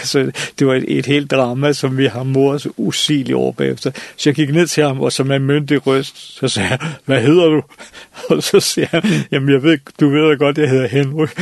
Så 0.04 0.32
det 0.60 0.68
var 0.68 0.76
et, 0.76 0.86
et 0.88 1.06
helt 1.06 1.32
drama, 1.32 1.74
som 1.74 1.98
vi 1.98 2.06
har 2.06 2.24
mors 2.24 2.68
usigeligt 2.78 3.36
over 3.36 3.52
bagefter. 3.52 3.92
Så 4.16 4.30
jeg 4.30 4.36
gik 4.36 4.50
ned 4.50 4.68
til 4.68 4.84
ham, 4.84 5.02
og 5.02 5.12
så 5.12 5.24
med 5.24 5.40
myndig 5.40 5.88
røst, 5.88 6.38
så 6.38 6.48
sagde 6.48 6.70
jeg, 6.70 6.80
hvad 7.06 7.22
hedder 7.22 7.46
du? 7.46 7.62
Og 8.30 8.44
så 8.44 8.60
siger 8.60 8.88
han, 8.88 9.04
jamen 9.32 9.50
jeg 9.50 9.64
ved, 9.64 9.78
du 10.00 10.10
ved 10.10 10.30
da 10.30 10.36
godt, 10.36 10.58
jeg 10.58 10.70
hedder 10.70 10.88
Henrik. 10.88 11.40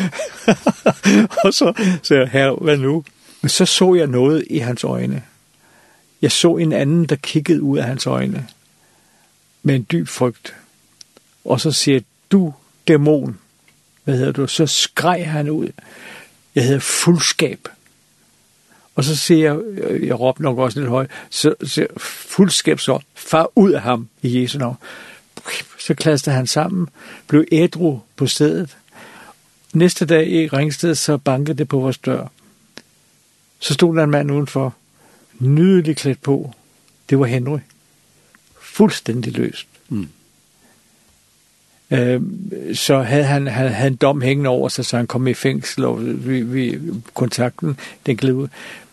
og 1.46 1.54
så 1.54 1.74
sagde 2.04 2.24
jeg, 2.24 2.32
herre, 2.32 2.56
hvad 2.62 2.78
nu? 2.78 3.04
Men 3.42 3.50
så 3.50 3.66
så 3.66 3.96
jeg 3.96 4.08
noget 4.08 4.44
i 4.50 4.58
hans 4.58 4.84
øjne. 4.84 5.22
Jeg 6.22 6.32
så 6.32 6.56
en 6.56 6.74
anden, 6.74 7.06
der 7.06 7.16
kiggede 7.16 7.62
ud 7.62 7.78
af 7.78 7.84
hans 7.84 8.08
øjne 8.08 8.48
med 9.66 9.76
en 9.76 9.88
dyb 9.92 10.08
frygt. 10.08 10.56
Og 11.46 11.62
så 11.62 11.72
siger 11.72 12.00
du, 12.32 12.54
dæmon, 12.88 13.40
hvad 14.04 14.18
hedder 14.18 14.32
du? 14.32 14.48
Så 14.48 14.68
skreg 14.68 15.32
han 15.32 15.50
ud. 15.50 15.70
Jeg 16.56 16.64
hedder 16.64 16.80
fuldskab. 16.80 17.68
Og 18.96 19.04
så 19.04 19.16
siger 19.16 19.54
jeg, 19.54 19.60
jeg 20.04 20.20
råbte 20.20 20.44
nok 20.44 20.58
også 20.58 20.80
lidt 20.80 20.90
højt, 20.90 21.12
så, 21.30 21.56
siger 21.64 21.88
fuldskab 21.98 22.80
så, 22.80 23.00
far 23.16 23.52
ud 23.56 23.72
af 23.72 23.82
ham 23.82 24.08
i 24.22 24.42
Jesu 24.42 24.58
navn. 24.58 24.78
Så 25.80 25.94
klastede 25.94 26.36
han 26.36 26.48
sammen, 26.48 26.90
blev 27.28 27.46
ædru 27.52 28.00
på 28.16 28.28
stedet. 28.28 28.78
Næste 29.74 30.06
dag 30.06 30.28
i 30.28 30.48
Ringsted, 30.48 30.96
så 30.96 31.18
bankede 31.18 31.58
det 31.58 31.68
på 31.68 31.80
vores 31.80 31.98
dør. 31.98 32.28
Så 33.60 33.74
stod 33.74 33.96
der 33.96 34.04
en 34.04 34.10
mand 34.12 34.32
udenfor, 34.32 34.76
nydelig 35.40 35.98
klædt 35.98 36.22
på. 36.22 36.54
Det 37.10 37.20
var 37.20 37.26
Henry 37.26 37.60
fullstændig 38.76 39.38
løst. 39.38 39.68
Mm. 39.90 40.08
Øh, 41.92 42.22
så 42.74 43.02
havde 43.02 43.24
han, 43.24 43.48
han 43.48 43.72
havde 43.72 43.88
en 43.88 43.96
dom 43.96 44.22
hængende 44.22 44.50
over 44.50 44.70
sig, 44.70 44.86
så 44.86 44.98
han 44.98 45.08
kom 45.08 45.28
i 45.28 45.34
fængsel, 45.34 45.86
og 45.86 46.00
vi, 46.28 46.42
vi 46.42 46.80
kontakten, 47.14 47.78
den 48.06 48.18
gled 48.18 48.34
ud. 48.34 48.48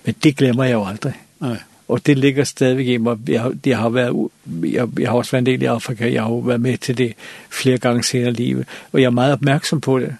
Men 0.04 0.14
det 0.22 0.36
glemmer 0.36 0.64
jeg 0.64 0.72
jo 0.72 0.86
aldrig. 0.86 1.12
Nej. 1.40 1.56
Og 1.88 2.06
det 2.06 2.18
ligger 2.18 2.44
stadigvæk 2.44 2.86
i 2.86 2.96
mig. 2.96 3.18
Jeg, 3.28 3.52
jeg, 3.66 3.78
har 3.78 3.88
været, 3.88 4.28
jeg, 4.62 4.88
jeg 4.98 5.08
har 5.08 5.16
også 5.16 5.30
været 5.30 5.42
en 5.42 5.46
del 5.46 5.62
i 5.62 5.64
Afrika, 5.64 6.12
jeg 6.12 6.22
har 6.22 6.28
jo 6.28 6.38
været 6.38 6.60
med 6.60 6.78
til 6.78 6.98
det 6.98 7.14
flere 7.50 7.78
gange 7.78 8.02
senere 8.02 8.30
i 8.30 8.34
livet, 8.34 8.66
og 8.92 9.00
jeg 9.00 9.06
er 9.06 9.10
meget 9.10 9.32
opmærksom 9.32 9.80
på 9.80 9.98
det 9.98 10.16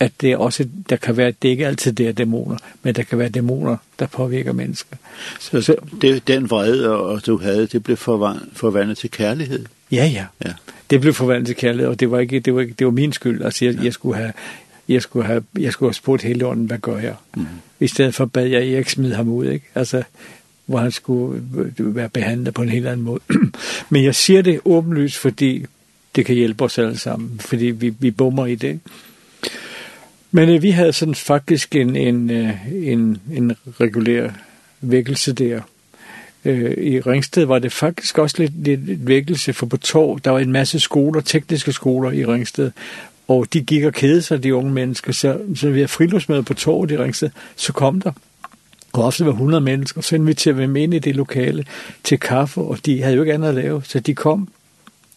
at 0.00 0.12
det 0.20 0.32
er 0.32 0.36
også, 0.36 0.68
der 0.90 0.96
kan 0.96 1.16
være, 1.16 1.32
det 1.42 1.48
er 1.48 1.52
ikke 1.52 1.66
altid 1.66 1.92
det 1.92 2.08
er 2.08 2.12
dæmoner, 2.12 2.56
men 2.82 2.94
der 2.94 3.02
kan 3.02 3.18
være 3.18 3.28
dæmoner, 3.28 3.76
der 3.98 4.06
påvirker 4.06 4.52
mennesker. 4.52 4.96
Så, 5.40 5.60
så 5.60 5.76
det, 6.00 6.28
den 6.28 6.50
vrede, 6.50 6.96
og 6.96 7.26
du 7.26 7.38
havde, 7.38 7.66
det 7.66 7.84
blev 7.84 7.96
forvandlet 7.96 8.98
til 8.98 9.10
kærlighed? 9.10 9.66
Ja, 9.92 10.06
ja. 10.06 10.26
ja. 10.44 10.52
Det 10.90 11.00
blev 11.00 11.14
forvandlet 11.14 11.46
til 11.46 11.56
kærlighed, 11.56 11.88
og 11.88 12.00
det 12.00 12.10
var 12.10 12.18
ikke, 12.18 12.40
det 12.40 12.54
var, 12.54 12.60
ikke, 12.60 12.74
det 12.78 12.84
var 12.84 12.90
min 12.90 13.12
skyld. 13.12 13.42
Altså, 13.42 13.64
jeg, 13.64 13.74
ja. 13.74 13.84
jeg 13.84 13.92
skulle 13.92 14.16
have, 14.16 14.32
jeg 14.88 15.02
skulle 15.02 15.26
have, 15.26 15.44
jeg 15.58 15.72
skulle 15.72 15.88
have 15.88 15.94
spurgt 15.94 16.22
hele 16.22 16.46
ånden, 16.46 16.66
hvad 16.66 16.78
gør 16.78 16.98
jeg? 16.98 17.14
Mm. 17.36 17.46
I 17.80 17.86
stedet 17.86 18.14
for 18.14 18.24
bad 18.24 18.46
jeg 18.46 18.68
Erik 18.68 18.88
smide 18.88 19.14
ham 19.14 19.28
ud, 19.28 19.46
ikke? 19.46 19.66
Altså, 19.74 20.02
hvor 20.66 20.78
han 20.78 20.92
skulle 20.92 21.42
være 21.78 22.08
behandlet 22.08 22.54
på 22.54 22.62
en 22.62 22.68
helt 22.68 22.86
anden 22.86 23.04
måde. 23.04 23.20
men 23.90 24.04
jeg 24.04 24.14
siger 24.14 24.42
det 24.42 24.60
åbenlyst, 24.64 25.16
fordi 25.16 25.66
det 26.16 26.26
kan 26.26 26.34
hjælpe 26.34 26.64
os 26.64 26.78
alle 26.78 26.98
sammen, 26.98 27.40
fordi 27.40 27.66
vi, 27.66 27.94
vi 27.98 28.10
bommer 28.10 28.46
i 28.46 28.54
det. 28.54 28.80
Men 30.36 30.48
øh, 30.48 30.62
vi 30.62 30.70
havde 30.70 30.92
sådan 30.92 31.14
faktisk 31.14 31.76
en, 31.76 31.96
en, 31.96 32.30
en, 32.30 33.20
en 33.32 33.52
regulær 33.80 34.30
vækkelse 34.80 35.32
der. 35.32 35.60
Øh, 36.44 36.84
I 36.84 37.00
Ringsted 37.00 37.44
var 37.44 37.58
det 37.58 37.72
faktisk 37.72 38.18
også 38.18 38.36
lidt, 38.38 38.52
lidt 38.62 39.06
vækkelse, 39.06 39.52
for 39.52 39.66
på 39.66 39.76
tog, 39.76 40.24
der 40.24 40.30
var 40.30 40.38
en 40.38 40.52
masse 40.52 40.80
skoler, 40.80 41.20
tekniske 41.20 41.72
skoler 41.72 42.10
i 42.10 42.24
Ringsted, 42.24 42.70
og 43.28 43.46
de 43.52 43.62
gik 43.62 43.84
og 43.84 43.92
kede 43.92 44.22
sig, 44.22 44.42
de 44.42 44.54
unge 44.54 44.72
mennesker, 44.72 45.12
så, 45.12 45.40
så 45.54 45.70
vi 45.70 45.80
har 45.80 45.86
friluftsmøde 45.86 46.42
på 46.42 46.54
tog 46.54 46.90
i 46.90 46.96
Ringsted, 46.96 47.30
så 47.56 47.72
kom 47.72 48.00
der. 48.00 48.12
Og 48.92 49.04
ofte 49.04 49.24
var 49.24 49.32
100 49.32 49.60
mennesker, 49.60 50.00
så 50.00 50.14
inviterede 50.14 50.56
vi 50.56 50.62
dem 50.62 50.76
ind 50.76 50.94
i 50.94 50.98
det 50.98 51.16
lokale 51.16 51.64
til 52.04 52.20
kaffe, 52.20 52.60
og 52.60 52.78
de 52.86 53.02
havde 53.02 53.16
jo 53.16 53.22
ikke 53.22 53.34
andet 53.34 53.48
at 53.48 53.54
lave, 53.54 53.82
så 53.84 54.00
de 54.00 54.14
kom, 54.14 54.48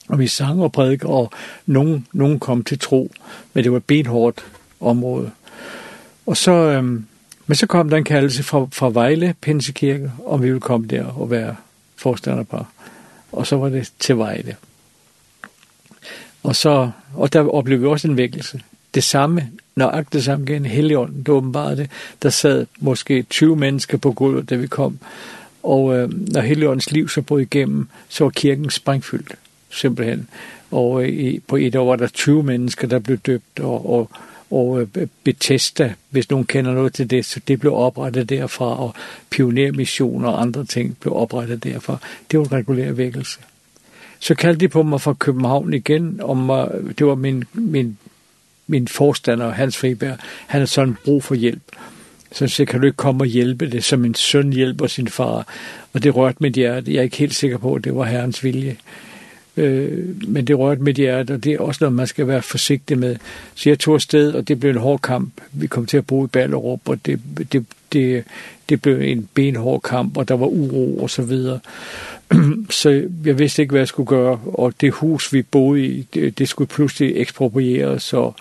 og 0.07 0.19
vi 0.19 0.27
sang 0.27 0.61
og 0.61 0.71
prædikede, 0.71 1.09
og 1.09 1.31
nogen, 1.65 2.07
nogen 2.13 2.39
kom 2.39 2.63
til 2.63 2.79
tro, 2.79 3.11
men 3.53 3.63
det 3.63 3.71
var 3.71 3.79
benhårdt 3.79 4.45
område. 4.79 5.31
Og 6.25 6.37
så, 6.37 6.51
øhm, 6.51 7.05
men 7.47 7.55
så 7.55 7.67
kom 7.67 7.89
der 7.89 7.97
en 7.97 8.03
kaldelse 8.03 8.43
fra, 8.43 8.67
fra 8.71 8.89
Vejle, 8.89 9.35
Pinsekirke, 9.41 10.11
om 10.25 10.41
vi 10.41 10.47
ville 10.47 10.59
komme 10.59 10.87
der 10.87 11.05
og 11.05 11.31
være 11.31 11.55
forstander 11.95 12.43
på. 12.43 12.65
Og 13.31 13.47
så 13.47 13.57
var 13.57 13.69
det 13.69 13.91
til 13.99 14.17
Vejle. 14.17 14.55
Og, 16.43 16.55
så, 16.55 16.89
og 17.13 17.33
der 17.33 17.49
oplevede 17.49 17.81
vi 17.81 17.87
også 17.87 18.07
en 18.07 18.17
vækkelse. 18.17 18.61
Det 18.93 19.03
samme, 19.03 19.51
nøjagtigt 19.75 20.13
det 20.13 20.23
samme 20.23 20.45
igen, 20.45 20.65
Helligånden, 20.65 21.19
det 21.19 21.29
åbenbarede 21.29 21.77
det. 21.77 21.89
Der 22.21 22.29
sad 22.29 22.65
måske 22.79 23.23
20 23.23 23.55
mennesker 23.55 23.97
på 23.97 24.11
gulvet, 24.11 24.49
da 24.49 24.55
vi 24.55 24.67
kom. 24.67 24.99
Og 25.63 25.97
øh, 25.97 26.33
når 26.33 26.41
Helligåndens 26.41 26.91
liv 26.91 27.09
så 27.09 27.21
brød 27.21 27.41
igennem, 27.41 27.87
så 28.09 28.23
var 28.23 28.29
kirken 28.29 28.69
sprængfyldt, 28.69 29.35
simpelthen. 29.69 30.27
Og 30.71 31.03
øh, 31.03 31.39
på 31.47 31.55
et 31.55 31.75
år 31.75 31.85
var 31.85 31.95
der 31.95 32.07
20 32.07 32.43
mennesker, 32.43 32.87
der 32.87 32.99
blev 32.99 33.17
døbt, 33.17 33.59
og, 33.59 33.93
og 33.93 34.09
og 34.51 34.87
Bethesda, 35.23 35.93
hvis 36.09 36.29
nogen 36.29 36.45
kender 36.45 36.73
noget 36.73 36.93
til 36.93 37.09
det, 37.09 37.25
så 37.25 37.39
det 37.47 37.59
blev 37.59 37.73
oprettet 37.73 38.29
derfra, 38.29 38.79
og 38.79 38.95
pionermissioner 39.29 40.29
og 40.29 40.41
andre 40.41 40.65
ting 40.65 40.97
blev 40.99 41.15
oprettet 41.15 41.63
derfra. 41.63 41.97
Det 42.31 42.39
var 42.39 42.45
en 42.45 42.51
regulær 42.51 42.91
vækkelse. 42.91 43.39
Så 44.19 44.35
kaldte 44.35 44.59
de 44.59 44.67
på 44.67 44.83
mig 44.83 45.01
fra 45.01 45.13
København 45.13 45.73
igen, 45.73 46.21
om, 46.23 46.69
det 46.97 47.07
var 47.07 47.15
min, 47.15 47.43
min, 47.53 47.97
min 48.67 48.87
forstander, 48.87 49.51
Hans 49.51 49.77
Friberg, 49.77 50.17
han 50.47 50.59
havde 50.59 50.67
sådan 50.67 50.97
brug 51.05 51.23
for 51.23 51.35
hjælp. 51.35 51.61
Så 52.31 52.47
så 52.47 52.65
kan 52.65 52.79
du 52.79 52.85
ikke 52.85 52.97
komme 52.97 53.23
og 53.23 53.27
hjælpe 53.27 53.69
det, 53.71 53.83
som 53.83 54.05
en 54.05 54.15
søn 54.15 54.53
hjælper 54.53 54.87
sin 54.87 55.07
far. 55.07 55.47
Og 55.93 56.03
det 56.03 56.15
rørte 56.15 56.37
mit 56.39 56.53
hjerte. 56.53 56.93
Jeg 56.93 56.99
er 56.99 57.03
ikke 57.03 57.17
helt 57.17 57.35
sikker 57.35 57.57
på, 57.57 57.73
at 57.73 57.83
det 57.83 57.95
var 57.95 58.03
herrens 58.03 58.43
vilje. 58.43 58.77
Øh, 59.57 60.27
men 60.27 60.47
det 60.47 60.59
rørte 60.59 60.81
mit 60.81 60.95
hjerte, 60.95 61.31
og 61.31 61.43
det 61.43 61.53
er 61.53 61.59
også 61.59 61.77
noget, 61.81 61.95
man 61.95 62.07
skal 62.07 62.27
være 62.27 62.41
forsigtig 62.41 62.97
med. 62.97 63.15
Så 63.55 63.69
jeg 63.69 63.79
tog 63.79 63.93
afsted, 63.93 64.33
og 64.33 64.47
det 64.47 64.59
blev 64.59 64.71
en 64.71 64.77
hård 64.77 65.01
kamp. 65.01 65.33
Vi 65.51 65.67
kom 65.67 65.85
til 65.85 65.97
at 65.97 66.07
bo 66.07 66.25
i 66.25 66.27
Ballerup, 66.27 66.89
og 66.89 67.05
det, 67.05 67.19
det, 67.51 67.65
det, 67.93 68.23
det 68.69 68.81
blev 68.81 69.01
en 69.01 69.29
benhård 69.33 69.81
kamp, 69.81 70.17
og 70.17 70.27
der 70.27 70.35
var 70.35 70.47
uro 70.47 70.97
og 70.97 71.09
så 71.09 71.21
videre. 71.21 71.59
så 72.69 72.89
jeg 73.25 73.39
vidste 73.39 73.61
ikke, 73.61 73.71
hvad 73.71 73.81
jeg 73.81 73.87
skulle 73.87 74.07
gøre, 74.07 74.39
og 74.45 74.73
det 74.81 74.91
hus, 74.91 75.33
vi 75.33 75.41
boede 75.41 75.85
i, 75.85 76.07
det, 76.13 76.37
det 76.37 76.49
skulle 76.49 76.67
pludselig 76.67 77.17
eksproprieres, 77.17 78.03
så 78.03 78.31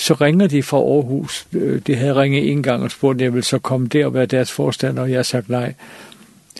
så 0.00 0.14
ringer 0.14 0.46
de 0.46 0.62
fra 0.62 0.76
Aarhus. 0.76 1.46
Det 1.86 1.96
havde 1.96 2.14
ringet 2.14 2.50
en 2.50 2.62
gang 2.62 2.82
og 2.82 2.90
spurgt, 2.90 3.20
jeg 3.20 3.32
ville 3.32 3.44
så 3.44 3.58
komme 3.58 3.86
der 3.86 4.06
og 4.06 4.14
være 4.14 4.26
deres 4.26 4.52
forstander, 4.52 5.02
og 5.02 5.10
jeg 5.10 5.18
har 5.18 5.22
sagt 5.22 5.48
nej. 5.48 5.74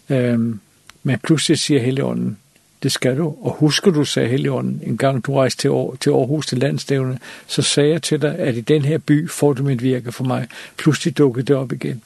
Øhm, 0.09 0.61
men 1.03 1.19
pludselig 1.25 1.59
siger 1.59 1.81
Helligånden, 1.81 2.39
det 2.83 2.93
skal 2.93 3.19
du. 3.19 3.35
Og 3.41 3.51
husker 3.59 3.91
du, 3.91 4.05
sagde 4.05 4.29
Helligånden, 4.29 4.81
en 4.87 4.97
gang 4.97 5.27
du 5.27 5.35
rejste 5.35 5.63
til, 5.63 5.71
til 6.01 6.11
Aarhus 6.11 6.47
til 6.47 6.59
landstævne, 6.59 7.19
så 7.47 7.63
sagde 7.63 7.91
jeg 7.91 8.03
til 8.03 8.23
dig, 8.23 8.39
at 8.39 8.57
i 8.57 8.61
den 8.61 8.85
her 8.85 8.99
by 8.99 9.31
får 9.31 9.53
du 9.53 9.63
mit 9.63 9.83
virke 9.83 10.13
for 10.13 10.25
mig. 10.25 10.47
Pludselig 10.77 11.19
dukkede 11.19 11.47
det 11.47 11.57
op 11.57 11.73
igen. 11.73 12.03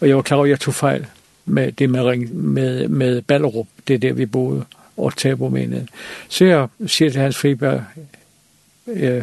Og 0.00 0.08
jeg 0.08 0.16
var 0.16 0.22
klar 0.22 0.36
over, 0.36 0.46
at 0.46 0.50
jeg 0.50 0.60
tog 0.60 0.74
fejl 0.74 1.06
med 1.44 1.72
det 1.72 1.90
med, 1.90 2.00
ring, 2.00 2.36
med, 2.36 2.88
med 2.88 3.22
Ballerup, 3.22 3.66
det 3.88 3.94
er 3.94 3.98
der, 3.98 4.12
vi 4.12 4.26
boede, 4.26 4.64
og 4.96 5.16
tabomenet. 5.16 5.88
Så 6.28 6.44
jeg 6.44 6.68
siger 6.86 7.10
til 7.10 7.20
Hans 7.20 7.36
Friberg, 7.36 7.82
øh, 8.86 9.22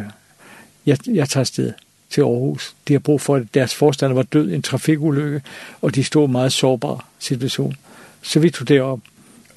jeg, 0.86 0.98
jeg 1.06 1.28
tager 1.28 1.44
sted 1.44 1.72
til 2.10 2.20
Aarhus. 2.20 2.74
De 2.88 2.92
har 2.92 3.00
brug 3.00 3.20
for, 3.20 3.36
at 3.36 3.46
deres 3.54 3.74
forstander 3.74 4.14
var 4.14 4.22
død 4.22 4.50
i 4.50 4.54
en 4.54 4.62
trafikulykke, 4.62 5.42
og 5.82 5.94
de 5.94 6.04
stod 6.04 6.28
i 6.28 6.32
meget 6.32 6.52
sårbar 6.52 7.08
situation. 7.18 7.76
Så 8.22 8.40
vi 8.40 8.50
tog 8.50 8.68
det 8.68 8.80
op 8.80 9.00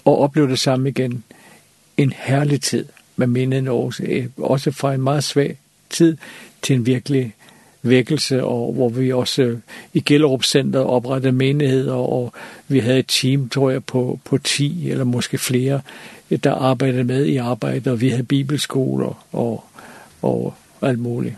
og 0.06 0.22
opleve 0.22 0.48
det 0.48 0.60
samme 0.60 0.90
igen. 0.90 1.24
En 1.98 2.14
herlig 2.18 2.62
tid 2.62 2.86
med 3.16 3.28
mindene 3.28 3.72
også, 3.72 4.24
også 4.38 4.72
fra 4.72 4.94
en 4.94 5.02
meget 5.02 5.24
svag 5.24 5.58
tid 5.90 6.18
til 6.62 6.76
en 6.76 6.86
virkelig 6.86 7.34
vækkelse, 7.82 8.44
og 8.44 8.74
hvor 8.74 8.90
vi 8.90 9.12
også 9.12 9.58
i 9.94 10.00
Gellerup 10.00 10.44
Center 10.44 10.80
oprettede 10.80 11.32
menigheder, 11.32 11.94
og 11.94 12.34
vi 12.68 12.80
havde 12.80 13.00
et 13.00 13.08
team, 13.08 13.50
tror 13.50 13.70
jeg, 13.70 13.84
på, 13.84 14.20
på 14.24 14.38
10 14.38 14.92
eller 14.92 15.04
måske 15.04 15.38
flere, 15.38 15.82
der 16.44 16.52
arbejdede 16.52 17.04
med 17.04 17.26
i 17.26 17.38
arbejde, 17.38 17.92
og 17.92 18.02
vi 18.02 18.10
havde 18.10 18.24
bibelskoler 18.24 19.26
og, 19.32 19.64
og 20.22 20.54
alt 20.82 21.00
muligt. 21.00 21.36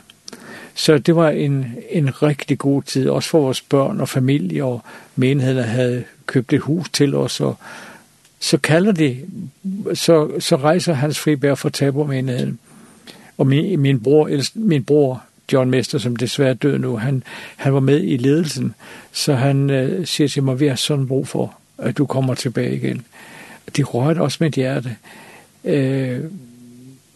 Så 0.75 0.97
det 0.97 1.15
var 1.15 1.29
en, 1.29 1.65
en 1.89 2.23
rigtig 2.23 2.57
god 2.57 2.83
tid, 2.83 3.09
også 3.09 3.29
for 3.29 3.41
vores 3.41 3.61
børn 3.61 4.01
og 4.01 4.09
familie, 4.09 4.63
og 4.63 4.81
menigheden 5.15 5.63
havde 5.63 6.03
købt 6.25 6.53
et 6.53 6.59
hus 6.59 6.89
til 6.89 7.15
os, 7.15 7.41
og, 7.41 7.57
så 8.39 8.57
kalder 8.57 8.91
de, 8.91 9.17
så, 9.93 10.31
så 10.39 10.55
rejser 10.55 10.93
Hans 10.93 11.19
Friberg 11.19 11.57
fra 11.57 11.69
tabermenigheden. 11.69 12.59
Og 13.37 13.47
min, 13.47 13.79
min, 13.79 13.99
bror, 13.99 14.29
min 14.55 14.83
bror, 14.83 15.23
John 15.53 15.69
Mester, 15.69 15.97
som 15.97 16.15
desværre 16.15 16.49
er 16.49 16.53
død 16.53 16.77
nu, 16.77 16.97
han, 16.97 17.23
han 17.55 17.73
var 17.73 17.79
med 17.79 18.03
i 18.03 18.17
ledelsen, 18.17 18.73
så 19.11 19.33
han 19.33 19.69
øh, 19.69 20.05
siger 20.07 20.27
til 20.27 20.43
mig, 20.43 20.59
vi 20.59 20.67
har 20.67 20.75
sådan 20.75 21.07
brug 21.07 21.27
for, 21.27 21.57
at 21.77 21.97
du 21.97 22.05
kommer 22.05 22.33
tilbage 22.33 22.75
igen. 22.75 23.05
De 23.77 23.83
rørte 23.83 24.19
også 24.19 24.37
mit 24.41 24.53
hjerte. 24.53 24.95
Øh, 25.63 26.19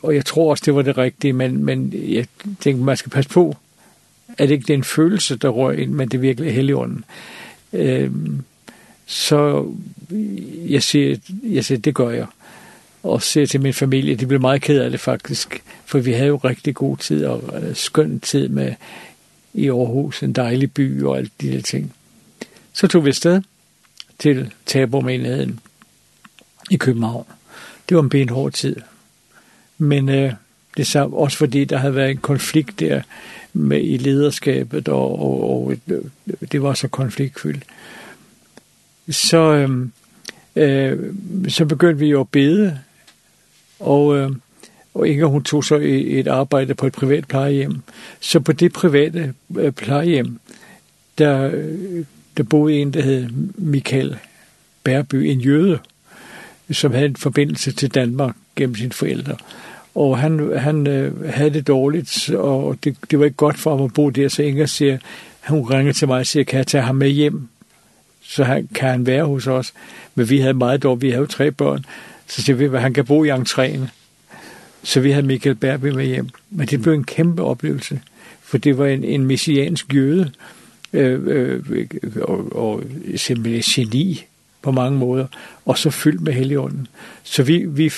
og 0.02 0.16
jeg 0.16 0.26
tror 0.26 0.50
også, 0.52 0.64
det 0.66 0.76
var 0.76 0.82
det 0.82 0.98
rigtige, 0.98 1.34
men, 1.34 1.66
men 1.66 1.94
jeg 1.94 2.26
tænkte, 2.60 2.84
man 2.84 2.98
skal 2.98 3.12
passe 3.12 3.30
på, 3.30 3.58
at 4.38 4.50
det 4.50 4.56
ikke 4.56 4.74
er 4.74 4.78
en 4.78 4.84
følelse, 4.84 5.36
der 5.36 5.50
rører 5.50 5.78
ind, 5.78 5.92
men 5.92 6.10
det 6.10 6.18
er 6.18 6.22
virkelig 6.22 6.54
heligånden. 6.54 7.04
Øh, 7.74 8.12
Så 9.12 9.66
jeg 10.68 10.84
siger, 10.84 11.18
jeg 11.44 11.66
siger, 11.66 11.80
det 11.80 11.96
gør 11.96 12.10
jeg. 12.10 12.26
Og 13.04 13.22
siger 13.22 13.46
til 13.46 13.62
min 13.62 13.74
familie, 13.74 14.16
de 14.16 14.26
blev 14.26 14.42
meget 14.42 14.62
ked 14.62 14.80
af 14.80 14.92
det 14.92 15.00
faktisk, 15.00 15.64
for 15.86 16.00
vi 16.00 16.12
havde 16.12 16.28
jo 16.28 16.38
rigtig 16.38 16.76
god 16.76 16.98
tid 16.98 17.26
og 17.26 17.64
skøn 17.74 18.20
tid 18.20 18.48
med 18.48 18.74
i 19.54 19.70
Aarhus, 19.70 20.24
en 20.24 20.34
dejlig 20.34 20.72
by 20.72 21.04
og 21.04 21.18
alt 21.18 21.32
de 21.42 21.52
der 21.52 21.62
ting. 21.62 21.94
Så 22.74 22.88
tog 22.88 23.06
vi 23.06 23.10
afsted 23.10 23.42
til 24.20 24.54
tabermenigheden 24.66 25.60
i 26.70 26.76
København. 26.76 27.26
Det 27.90 27.98
var 27.98 28.04
en 28.04 28.10
benhård 28.10 28.52
tid. 28.52 28.76
Men 29.78 30.10
øh, 30.10 30.34
det 30.78 30.88
samme, 30.88 31.18
også 31.18 31.38
fordi 31.38 31.66
der 31.66 31.78
havde 31.78 31.96
været 31.96 32.12
en 32.12 32.18
konflikt 32.18 32.80
der 32.80 33.02
med 33.54 33.82
i 33.84 33.98
lederskabet, 33.98 34.88
og, 34.88 35.22
og, 35.22 35.74
og 36.42 36.52
det 36.52 36.62
var 36.62 36.74
så 36.74 36.88
konfliktfyldt 36.88 37.64
så, 39.12 39.70
øh, 40.56 41.00
så 41.48 41.66
begyndte 41.66 42.00
vi 42.00 42.08
jo 42.08 42.20
at 42.20 42.30
bede, 42.30 42.80
og, 43.80 44.18
øh, 44.18 44.32
og 44.94 45.08
Inger 45.08 45.26
hun 45.26 45.44
tog 45.44 45.64
så 45.64 45.80
et 45.84 46.28
arbejde 46.28 46.76
på 46.76 46.88
et 46.88 46.94
privat 46.94 47.28
plejehjem. 47.28 47.82
Så 48.20 48.40
på 48.40 48.52
det 48.52 48.74
private 48.74 49.34
plejehjem, 49.76 50.40
der, 51.18 51.52
der 52.38 52.44
boede 52.44 52.76
en, 52.76 52.94
der 52.94 53.02
hed 53.02 53.30
Michael 53.56 54.18
Bærby, 54.84 55.16
en 55.16 55.40
jøde, 55.40 55.80
som 56.72 56.92
havde 56.92 57.06
en 57.06 57.16
forbindelse 57.16 57.72
til 57.72 57.94
Danmark 57.94 58.36
gennem 58.56 58.76
sine 58.76 58.92
forældre. 58.92 59.36
Og 59.96 60.18
han, 60.18 60.58
han 60.58 60.88
øh, 60.88 61.30
havde 61.30 61.50
det 61.50 61.68
dårligt, 61.68 62.30
og 62.30 62.78
det, 62.84 62.98
det 63.12 63.20
var 63.20 63.26
ikke 63.26 63.38
godt 63.38 63.58
for 63.58 63.76
ham 63.76 63.86
at 63.86 63.94
bo 63.94 64.10
der, 64.10 64.28
så 64.28 64.44
Inger 64.44 64.66
siger, 64.66 64.98
hun 65.48 65.62
ringer 65.62 65.94
til 65.94 66.08
mig 66.08 66.20
og 66.20 66.26
siger, 66.26 66.44
kan 66.44 66.58
jeg 66.58 66.68
tage 66.68 66.84
ham 66.84 66.96
med 66.96 67.10
hjem? 67.10 67.48
så 68.32 68.44
han, 68.44 68.70
kan 68.76 68.90
han 68.90 69.06
være 69.06 69.26
hos 69.26 69.48
os. 69.48 69.74
Men 70.16 70.30
vi 70.30 70.40
havde 70.40 70.54
meget 70.54 70.84
dårligt, 70.84 71.02
vi 71.02 71.12
havde 71.12 71.28
tre 71.28 71.52
børn, 71.52 71.86
så 72.28 72.42
siger 72.42 72.56
vi, 72.56 72.66
at 72.66 72.82
han 72.82 72.94
kan 72.94 73.06
bo 73.06 73.24
i 73.24 73.32
entréen. 73.32 73.80
Så 74.84 75.00
vi 75.00 75.12
havde 75.12 75.26
Michael 75.26 75.56
Berby 75.56 75.86
med 75.86 76.06
hjem. 76.06 76.30
Men 76.50 76.68
det 76.68 76.82
blev 76.82 76.94
en 76.94 77.04
kæmpe 77.04 77.44
oplevelse, 77.44 78.02
for 78.42 78.58
det 78.58 78.78
var 78.78 78.86
en, 78.86 79.04
en 79.04 79.26
messiansk 79.26 79.94
jøde, 79.94 80.32
øh, 80.94 81.20
øh, 81.26 81.86
og, 82.22 82.56
og 82.56 82.84
simpelthen 83.16 83.86
geni 83.86 84.26
på 84.62 84.72
mange 84.72 84.98
måder, 84.98 85.28
og 85.66 85.78
så 85.78 85.90
fyldt 85.90 86.22
med 86.22 86.34
helligånden. 86.34 86.88
Så 87.24 87.44
vi, 87.44 87.66
vi, 87.68 87.92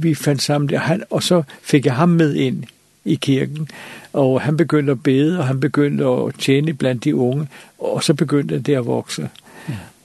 vi 0.00 0.14
fandt 0.14 0.42
sammen 0.42 0.68
der, 0.68 0.78
han, 0.78 1.02
og 1.10 1.22
så 1.22 1.42
fik 1.62 1.86
jeg 1.86 1.94
ham 1.94 2.08
med 2.08 2.34
ind 2.34 2.64
i 3.04 3.14
kirken, 3.14 3.68
og 4.12 4.40
han 4.40 4.56
begyndte 4.56 4.92
at 4.92 5.02
bede, 5.02 5.38
og 5.38 5.46
han 5.46 5.60
begyndte 5.60 6.04
at 6.04 6.34
tjene 6.38 6.74
blandt 6.74 7.04
de 7.04 7.14
unge, 7.14 7.48
og 7.78 8.04
så 8.04 8.14
begyndte 8.14 8.58
det 8.58 8.74
at 8.74 8.86
vokse. 8.86 9.28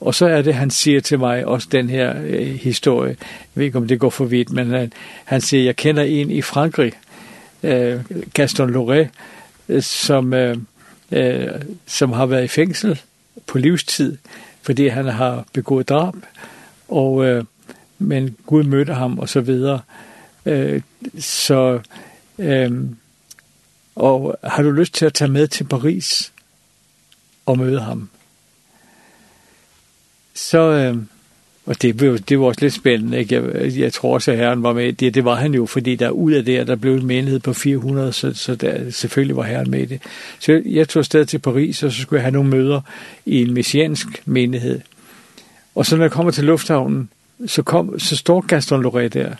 Og 0.04 0.14
så 0.14 0.26
er 0.26 0.42
det, 0.42 0.54
han 0.54 0.70
siger 0.70 1.00
til 1.00 1.18
mig 1.18 1.46
også 1.46 1.68
den 1.72 1.90
her 1.90 2.14
øh, 2.24 2.46
historie. 2.46 3.08
Jeg 3.08 3.16
ved 3.54 3.64
ikke, 3.64 3.78
om 3.78 3.88
det 3.88 4.00
går 4.00 4.10
for 4.10 4.24
vidt, 4.24 4.52
men 4.52 4.70
han, 4.70 4.92
han 5.24 5.40
siger, 5.40 5.64
jeg 5.64 5.76
kender 5.76 6.02
en 6.02 6.30
i 6.30 6.42
Frankrig, 6.42 6.92
øh, 7.62 8.00
Gaston 8.34 8.70
Loret, 8.70 9.08
øh, 9.68 9.82
som, 9.82 10.34
øh, 10.34 10.56
øh, 11.12 11.48
som 11.86 12.12
har 12.12 12.26
været 12.26 12.44
i 12.44 12.48
fængsel 12.48 13.00
på 13.46 13.58
livstid, 13.58 14.16
fordi 14.62 14.88
han 14.88 15.04
har 15.04 15.44
begået 15.52 15.88
drab, 15.88 16.14
og, 16.88 17.24
øh, 17.24 17.44
men 17.98 18.36
Gud 18.46 18.62
mødte 18.62 18.94
ham, 18.94 19.18
og 19.18 19.28
så 19.28 19.40
videre. 19.40 19.80
Øh, 20.46 20.82
så, 21.18 21.80
øh, 22.38 22.72
og 23.94 24.36
har 24.44 24.62
du 24.62 24.70
lyst 24.70 24.94
til 24.94 25.06
at 25.06 25.14
tage 25.14 25.30
med 25.30 25.48
til 25.48 25.64
Paris 25.64 26.32
og 27.46 27.58
møde 27.58 27.80
ham? 27.80 28.08
så, 30.34 30.58
øh, 30.58 30.96
og 31.66 31.82
det, 31.82 31.96
blev, 31.96 32.18
det 32.18 32.40
var 32.40 32.46
også 32.46 32.60
lidt 32.60 32.74
spændende, 32.74 33.18
ikke? 33.18 33.34
Jeg, 33.34 33.78
jeg 33.78 33.92
tror 33.92 34.14
også, 34.14 34.30
at 34.30 34.38
herren 34.38 34.62
var 34.62 34.72
med 34.72 34.92
det. 34.92 35.14
Det 35.14 35.24
var 35.24 35.34
han 35.34 35.54
jo, 35.54 35.66
fordi 35.66 35.96
der 35.96 36.10
ud 36.10 36.32
af 36.32 36.44
det, 36.44 36.66
der 36.66 36.76
blev 36.76 36.94
en 36.94 37.06
menighed 37.06 37.40
på 37.40 37.52
400, 37.52 38.12
så, 38.12 38.34
så 38.34 38.54
der, 38.54 38.90
selvfølgelig 38.90 39.36
var 39.36 39.42
herren 39.42 39.70
med 39.70 39.80
i 39.80 39.84
det. 39.84 40.02
Så 40.38 40.52
jeg, 40.52 40.62
jeg 40.66 40.88
tog 40.88 41.00
afsted 41.00 41.26
til 41.26 41.38
Paris, 41.38 41.82
og 41.82 41.92
så 41.92 42.00
skulle 42.00 42.18
jeg 42.18 42.24
have 42.24 42.32
nogle 42.32 42.50
møder 42.50 42.80
i 43.26 43.42
en 43.42 43.54
messiansk 43.54 44.22
menighed. 44.24 44.80
Og 45.74 45.86
så 45.86 45.96
når 45.96 46.04
jeg 46.04 46.12
kommer 46.12 46.32
til 46.32 46.44
lufthavnen, 46.44 47.08
så, 47.46 47.62
kom, 47.62 47.98
så 47.98 48.16
står 48.16 48.40
Gaston 48.46 48.86
Loré 48.86 49.08
der. 49.08 49.34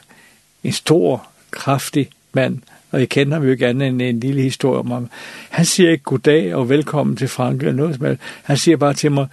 En 0.65 0.73
stor, 0.73 1.29
kraftig 1.51 2.09
mand, 2.33 2.59
og 2.91 3.01
jeg 3.01 3.09
kender 3.09 3.35
ham 3.35 3.45
jo 3.45 3.51
ikke 3.51 3.67
andet 3.67 3.89
end 3.89 4.03
en 4.03 4.21
lille 4.21 4.43
historie 4.43 4.79
om 4.79 4.91
ham. 4.91 5.09
Han 5.51 5.65
siger 5.65 5.91
ikke 5.91 6.05
goddag 6.05 6.55
og 6.55 6.69
velkommen 6.69 7.17
til 7.17 7.29
Frankrig 7.29 7.69
eller 7.69 7.83
noget 7.83 7.97
som 7.97 8.07
helst. 8.07 8.23
Han 8.43 8.57
siger 8.57 8.77
bare 8.77 8.95
til 8.95 9.13
mig, 9.13 9.27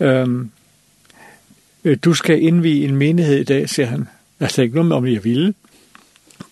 øhm, 0.00 0.50
du 1.96 2.14
skal 2.14 2.42
indvige 2.42 2.84
en 2.84 2.96
menighed 2.96 3.36
i 3.36 3.44
dag, 3.44 3.68
siger 3.68 3.86
han. 3.86 4.08
Jeg 4.40 4.50
sagde 4.50 4.64
ikke 4.64 4.74
noget 4.74 4.88
med, 4.88 4.96
om 4.96 5.06
jeg 5.06 5.24
ville. 5.24 5.54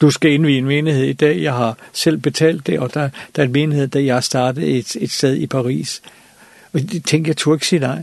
Du 0.00 0.10
skal 0.10 0.32
indvige 0.32 0.58
en 0.58 0.64
menighed 0.64 1.04
i 1.04 1.12
dag. 1.12 1.42
Jeg 1.42 1.52
har 1.52 1.78
selv 1.92 2.16
betalt 2.16 2.66
det, 2.66 2.78
og 2.78 2.94
der, 2.94 3.08
der 3.36 3.42
er 3.42 3.46
en 3.46 3.52
menighed, 3.52 3.88
der 3.88 4.00
jeg 4.00 4.24
startede 4.24 4.66
et, 4.66 4.96
et 5.00 5.10
sted 5.10 5.36
i 5.36 5.46
Paris. 5.46 6.02
Og 6.72 6.80
jeg 6.80 7.02
tænkte, 7.02 7.28
jeg 7.28 7.36
tog 7.36 7.54
ikke 7.54 7.66
sige 7.66 7.80
nej. 7.80 8.02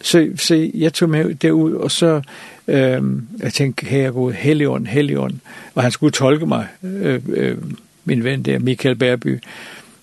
Så, 0.00 0.28
så 0.36 0.70
jeg 0.74 0.92
tog 0.92 1.10
med 1.10 1.34
derud, 1.34 1.72
og 1.72 1.90
så 1.90 2.20
øhm, 2.68 3.28
jeg 3.38 3.52
tænkte, 3.52 3.86
her 3.86 4.06
er 4.06 4.10
gået, 4.10 4.34
Helion, 4.34 4.86
Helion. 4.86 5.40
Og 5.74 5.82
han 5.82 5.92
skulle 5.92 6.12
tolke 6.12 6.46
mig, 6.46 6.66
øh, 6.82 7.20
øh, 7.28 7.56
min 8.04 8.24
ven 8.24 8.42
der, 8.42 8.58
Michael 8.58 8.96
Bærby. 8.96 9.38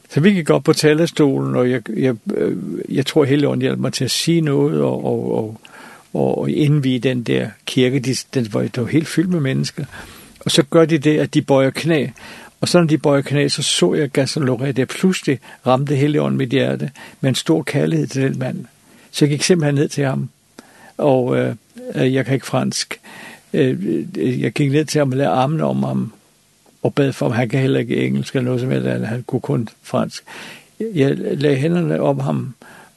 Så 0.10 0.20
vi 0.20 0.34
gik 0.34 0.50
op 0.50 0.64
på 0.64 0.74
talerstolen, 0.74 1.56
og 1.56 1.72
jeg, 1.72 1.82
jeg, 1.98 2.16
jeg 2.90 3.06
tror, 3.06 3.24
Helion 3.24 3.62
hjalp 3.62 3.80
mig 3.80 3.94
til 3.94 4.06
at 4.06 4.12
sige 4.12 4.42
noget, 4.42 4.82
og, 4.82 5.06
og, 5.06 5.38
og 5.38 5.62
og 6.14 6.50
indvi 6.50 6.98
den 6.98 7.24
der 7.24 7.50
kirke, 7.66 8.00
de, 8.00 8.16
den 8.34 8.54
var 8.54 8.70
jo 8.78 8.86
helt 8.86 9.08
fyldt 9.08 9.30
med 9.30 9.40
mennesker. 9.40 9.86
Og 10.40 10.52
så 10.52 10.64
gør 10.64 10.86
de 10.86 10.98
det, 10.98 11.20
at 11.20 11.34
de 11.34 11.42
bøjer 11.42 11.70
knæ. 11.70 12.08
Og 12.62 12.68
så 12.68 12.80
når 12.80 12.88
de 12.88 12.98
bøjer 12.98 13.22
knæ, 13.22 13.48
så 13.48 13.64
så 13.64 13.94
jeg 13.94 14.10
Gassalore, 14.10 14.72
der 14.72 14.86
pludselig 14.86 15.40
ramte 15.68 15.96
Helligånden 15.96 16.38
mit 16.38 16.50
hjerte 16.50 16.92
med 17.22 17.30
en 17.30 17.36
stor 17.36 17.64
kærlighed 17.64 18.08
til 18.08 18.22
den 18.22 18.40
mand. 18.40 18.66
Så 19.12 19.26
jeg 19.26 19.30
gik 19.30 19.44
simpelthen 19.44 19.76
ned 19.76 19.90
til 19.90 20.06
ham, 20.06 20.30
og 20.98 21.38
øh, 21.38 21.56
jeg 22.14 22.26
kan 22.26 22.34
ikke 22.34 22.46
fransk. 22.46 23.00
Øh, 23.54 24.42
jeg 24.42 24.52
gik 24.52 24.72
ned 24.72 24.86
til 24.86 25.00
ham 25.00 25.12
og 25.12 25.18
lavede 25.18 25.34
armene 25.34 25.64
om 25.64 25.84
ham, 25.84 26.14
og 26.84 26.94
bad 26.94 27.14
for 27.14 27.26
ham. 27.30 27.36
Han 27.36 27.50
kan 27.50 27.60
heller 27.60 27.80
ikke 27.80 28.06
engelsk 28.06 28.36
eller 28.36 28.46
noget 28.46 28.62
som 28.62 28.72
helst, 28.72 28.88
han 28.88 29.24
kunne 29.24 29.42
kun 29.42 29.70
fransk. 29.84 30.24
Jeg 30.80 31.18
lagde 31.18 31.56
hænderne 31.56 32.02
om 32.02 32.20
ham 32.20 32.54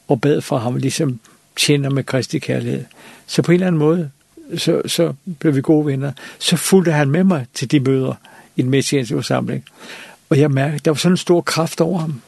og 0.09 0.21
bad 0.21 0.41
for 0.41 0.59
ham, 0.59 0.77
ligesom 0.77 1.21
tjener 1.57 1.91
med 1.91 2.05
Kristi 2.05 2.39
kærlighed. 2.39 2.85
Så 3.27 3.43
på 3.43 3.53
en 3.53 3.55
eller 3.55 3.67
anden 3.67 3.79
måde, 3.79 4.11
så, 4.57 4.83
så 4.87 5.13
blev 5.39 5.55
vi 5.55 5.61
gode 5.61 5.87
venner. 5.87 6.13
Så 6.39 6.57
fulgte 6.57 6.93
han 6.93 7.11
med 7.11 7.25
mig 7.25 7.47
til 7.55 7.71
de 7.71 7.81
møder 7.81 8.15
i 8.57 8.63
den 8.63 8.71
messianske 8.71 9.15
forsamling. 9.15 9.65
Og 10.31 10.39
jeg 10.39 10.51
mærkede, 10.51 10.79
der 10.85 10.91
var 10.91 10.97
sådan 10.97 11.13
en 11.13 11.17
stor 11.17 11.41
kraft 11.41 11.81
over 11.81 11.99
ham. 11.99 12.21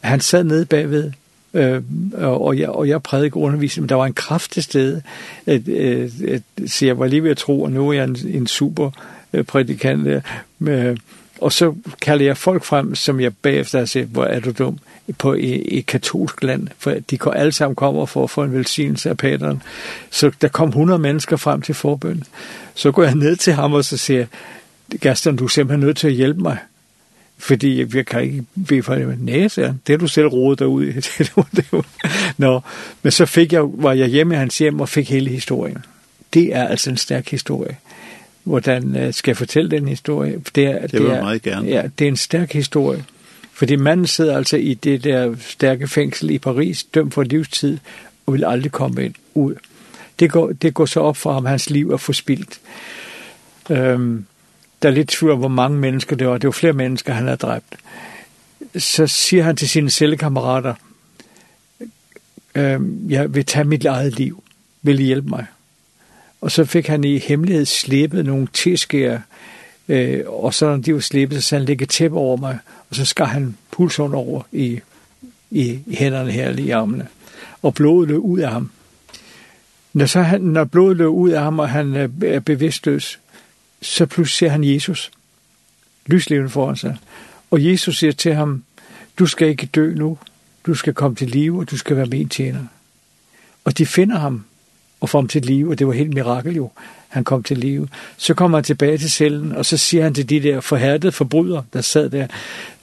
Han 0.00 0.20
sad 0.20 0.44
nede 0.44 0.66
bagved, 0.66 1.12
øh, 1.54 1.82
og, 2.16 2.58
jeg, 2.58 2.68
og 2.68 2.88
jeg 2.88 3.02
prædikede 3.02 3.36
undervisning, 3.36 3.82
men 3.82 3.88
der 3.88 3.94
var 3.94 4.06
en 4.06 4.14
kraft 4.14 4.52
til 4.52 4.62
stede. 4.62 5.02
At, 5.46 5.68
at, 5.68 6.10
at, 6.28 6.70
så 6.70 6.86
jeg 6.86 6.98
var 6.98 7.06
lige 7.06 7.22
ved 7.22 7.30
at 7.30 7.36
tro, 7.36 7.62
og 7.62 7.72
nu 7.72 7.88
er 7.88 7.92
jeg 7.92 8.04
en, 8.04 8.16
en 8.28 8.46
super 8.46 8.90
prædikant 9.46 10.06
der. 10.06 10.20
Men, 10.58 10.98
Og 11.40 11.52
så 11.52 11.74
kalder 12.02 12.24
jeg 12.24 12.36
folk 12.36 12.64
frem, 12.64 12.94
som 12.94 13.20
jeg 13.20 13.36
bagefter 13.36 13.78
har 13.78 13.86
set, 13.86 14.06
hvor 14.06 14.24
er 14.24 14.40
du 14.40 14.50
dum, 14.50 14.78
på, 15.18 15.34
i, 15.34 15.52
i 15.52 15.80
katolsk 15.80 16.42
land, 16.42 16.68
for 16.78 16.94
de 17.10 17.18
går 17.18 17.30
alle 17.30 17.52
sammen 17.52 17.76
kommer 17.76 18.06
for 18.06 18.24
at 18.24 18.30
få 18.30 18.42
en 18.42 18.52
velsignelse 18.52 19.10
af 19.10 19.16
pateren. 19.16 19.62
Så 20.10 20.30
der 20.40 20.48
kom 20.48 20.68
100 20.68 20.98
mennesker 20.98 21.36
frem 21.36 21.62
til 21.62 21.74
forbøn. 21.74 22.24
Så 22.74 22.92
går 22.92 23.02
jeg 23.02 23.14
ned 23.14 23.36
til 23.36 23.52
ham, 23.52 23.72
og 23.72 23.84
så 23.84 23.96
siger 23.96 24.26
Gaston, 25.00 25.36
du 25.36 25.44
er 25.44 25.48
simpelthen 25.48 25.86
nødt 25.86 25.96
til 25.96 26.06
at 26.06 26.14
hjælpe 26.14 26.40
mig. 26.40 26.58
Fordi 27.38 27.78
jeg, 27.78 27.94
jeg 27.94 28.06
kan 28.06 28.22
ikke 28.22 28.44
bede 28.68 28.82
for 28.82 28.94
det. 28.94 29.20
Nej, 29.20 29.48
så 29.48 29.74
det 29.86 29.92
er 29.92 29.98
du 29.98 30.06
selv 30.06 30.26
rodet 30.26 30.58
dig. 30.58 31.84
Nå, 32.36 32.60
men 33.02 33.12
så 33.12 33.26
fik 33.26 33.52
jeg, 33.52 33.62
var 33.64 33.92
jeg 33.92 34.08
hjemme 34.08 34.34
i 34.34 34.38
hans 34.38 34.58
hjem 34.58 34.80
og 34.80 34.88
fik 34.88 35.10
hele 35.10 35.30
historien. 35.30 35.84
Det 36.34 36.54
er 36.54 36.68
altså 36.68 36.90
en 36.90 36.96
stærk 36.96 37.28
historie 37.28 37.76
hvordan 38.48 39.06
uh, 39.06 39.14
skal 39.14 39.30
jeg 39.30 39.36
fortælle 39.36 39.70
den 39.70 39.88
historie? 39.88 40.42
Det 40.54 40.64
er, 40.64 40.80
det, 40.80 40.92
det 40.92 41.02
vil 41.02 41.10
jeg 41.10 41.22
meget 41.22 41.42
gerne. 41.42 41.68
Ja, 41.68 41.82
det 41.98 42.04
er 42.04 42.08
en 42.08 42.16
stærk 42.16 42.52
historie. 42.52 43.04
Fordi 43.52 43.76
manden 43.76 44.06
sidder 44.06 44.36
altså 44.36 44.56
i 44.56 44.74
det 44.74 45.04
der 45.04 45.34
stærke 45.40 45.88
fængsel 45.88 46.30
i 46.30 46.38
Paris, 46.38 46.84
dømt 46.84 47.14
for 47.14 47.22
livstid, 47.22 47.78
og 48.26 48.32
vil 48.32 48.44
aldrig 48.44 48.72
komme 48.72 49.04
ind, 49.04 49.14
ud. 49.34 49.54
Det 50.20 50.30
går, 50.30 50.52
det 50.52 50.74
går 50.74 50.86
så 50.86 51.00
op 51.00 51.16
for 51.16 51.32
ham, 51.32 51.46
hans 51.46 51.70
liv 51.70 51.90
er 51.90 51.96
forspildt. 51.96 52.60
Øhm, 53.70 54.24
der 54.82 54.88
er 54.88 54.92
lidt 54.92 55.08
tvivl 55.08 55.36
hvor 55.36 55.48
mange 55.48 55.78
mennesker 55.78 56.16
det 56.16 56.26
var. 56.26 56.38
Det 56.38 56.46
var 56.46 56.52
flere 56.52 56.72
mennesker, 56.72 57.12
han 57.12 57.24
havde 57.24 57.36
dræbt. 57.36 57.76
Så 58.76 59.06
siger 59.06 59.42
han 59.42 59.56
til 59.56 59.68
sine 59.68 59.90
cellekammerater, 59.90 60.74
øhm, 62.54 63.10
jeg 63.10 63.34
vil 63.34 63.44
tage 63.44 63.64
mit 63.64 63.84
eget 63.84 64.16
liv. 64.16 64.42
Vil 64.82 65.00
I 65.00 65.04
hjælpe 65.04 65.28
mig? 65.28 65.46
Og 66.40 66.50
så 66.50 66.64
fik 66.64 66.86
han 66.86 67.04
i 67.04 67.18
hemmelighed 67.18 67.64
slippet 67.64 68.24
nogle 68.24 68.48
teskærer, 68.52 69.20
øh, 69.88 70.20
og 70.26 70.54
så 70.54 70.66
når 70.66 70.76
de 70.76 70.94
var 70.94 71.00
slippet, 71.00 71.44
så 71.44 71.56
han 71.56 71.64
lægge 71.64 71.86
tæppe 71.86 72.16
over 72.16 72.36
mig, 72.36 72.58
og 72.90 72.96
så 72.96 73.04
skar 73.04 73.24
han 73.24 73.56
pulsen 73.70 74.14
over 74.14 74.42
i, 74.52 74.80
i, 75.50 75.80
i 75.86 75.96
hænderne 75.96 76.30
her, 76.30 76.50
i 76.50 76.70
armene. 76.70 77.06
Og 77.62 77.74
blodet 77.74 78.08
løb 78.08 78.18
ud 78.18 78.38
af 78.38 78.50
ham. 78.50 78.70
Når, 79.92 80.06
så 80.06 80.22
han, 80.22 80.40
når 80.40 80.64
blodet 80.64 80.96
løb 80.96 81.08
ud 81.08 81.30
af 81.30 81.42
ham, 81.42 81.58
og 81.58 81.68
han 81.68 81.94
er 82.22 82.40
bevidstløs, 82.40 83.20
så 83.82 84.06
pludselig 84.06 84.36
ser 84.36 84.48
han 84.48 84.64
Jesus, 84.64 85.10
lyslevende 86.06 86.50
foran 86.50 86.76
sig. 86.76 86.96
Og 87.50 87.64
Jesus 87.64 87.98
siger 87.98 88.12
til 88.12 88.34
ham, 88.34 88.64
du 89.18 89.26
skal 89.26 89.48
ikke 89.48 89.66
dø 89.66 89.94
nu, 89.94 90.18
du 90.66 90.74
skal 90.74 90.94
komme 90.94 91.16
til 91.16 91.28
live, 91.28 91.60
og 91.60 91.70
du 91.70 91.76
skal 91.76 91.96
være 91.96 92.06
min 92.06 92.28
tjener. 92.28 92.64
Og 93.64 93.78
de 93.78 93.86
finder 93.86 94.18
ham, 94.18 94.44
og 95.00 95.08
kom 95.08 95.28
til 95.28 95.42
liv, 95.42 95.68
og 95.68 95.78
det 95.78 95.86
var 95.86 95.92
helt 95.92 96.14
mirakel 96.14 96.56
jo, 96.56 96.70
han 97.08 97.24
kom 97.24 97.42
til 97.42 97.58
live. 97.58 97.88
Så 98.16 98.34
kom 98.34 98.52
han 98.52 98.64
tilbage 98.64 98.98
til 98.98 99.10
cellen, 99.10 99.52
og 99.52 99.66
så 99.66 99.76
siger 99.76 100.02
han 100.02 100.14
til 100.14 100.28
de 100.28 100.40
der 100.40 100.60
forhærdede 100.60 101.12
forbrydere, 101.12 101.64
der 101.72 101.80
sad 101.80 102.10
der, 102.10 102.26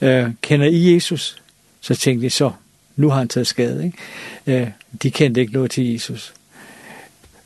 øh, 0.00 0.30
kender 0.42 0.66
I 0.66 0.94
Jesus? 0.94 1.42
Så 1.80 1.94
tænkte 1.94 2.24
de 2.24 2.30
så, 2.30 2.50
nu 2.96 3.10
har 3.10 3.18
han 3.18 3.28
taget 3.28 3.46
skade, 3.46 3.84
ikke? 3.86 4.62
Øh, 4.62 4.68
de 5.02 5.10
kendte 5.10 5.40
ikke 5.40 5.52
noget 5.52 5.70
til 5.70 5.92
Jesus. 5.92 6.34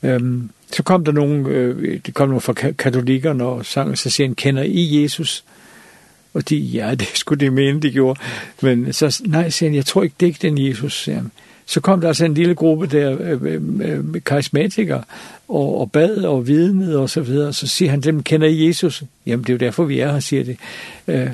Øhm, 0.02 0.50
så 0.72 0.82
kom 0.82 1.04
der 1.04 1.12
nogen, 1.12 1.46
øh, 1.46 2.00
det 2.06 2.14
kom 2.14 2.28
nogen 2.28 2.40
fra 2.40 2.52
katolikkerne 2.52 3.44
og 3.44 3.66
sang, 3.66 3.98
så 3.98 4.10
siger 4.10 4.26
han, 4.28 4.34
kender 4.34 4.62
I 4.62 5.02
Jesus? 5.02 5.44
Og 6.34 6.48
de, 6.48 6.56
ja, 6.56 6.94
det 6.94 7.08
skulle 7.14 7.46
de 7.46 7.50
mene, 7.50 7.80
de 7.80 7.90
gjorde. 7.90 8.20
Men 8.62 8.92
så, 8.92 9.22
nej, 9.26 9.50
siger 9.50 9.70
han, 9.70 9.76
jeg 9.76 9.86
tror 9.86 10.02
ikke, 10.02 10.14
det 10.20 10.26
er 10.26 10.28
ikke 10.28 10.42
den 10.42 10.66
Jesus, 10.68 11.02
siger 11.04 11.16
han 11.16 11.30
så 11.70 11.80
kom 11.80 12.00
der 12.00 12.08
altså 12.08 12.24
en 12.24 12.34
lille 12.34 12.54
gruppe 12.54 12.86
der 12.86 13.16
øh, 13.20 14.22
karismatikere 14.26 15.02
og, 15.48 15.80
og 15.80 15.92
bad 15.92 16.16
og 16.16 16.46
vidnede 16.46 16.98
og 16.98 17.10
så 17.10 17.20
videre. 17.20 17.52
Så 17.52 17.66
siger 17.66 17.90
han, 17.90 18.00
dem 18.00 18.22
kender 18.22 18.46
I 18.46 18.66
Jesus? 18.66 19.02
Jamen 19.26 19.42
det 19.42 19.48
er 19.48 19.54
jo 19.54 19.58
derfor, 19.58 19.84
vi 19.84 20.00
er 20.00 20.12
her, 20.12 20.20
siger 20.20 20.44
det. 20.44 20.56
Øh, 21.08 21.30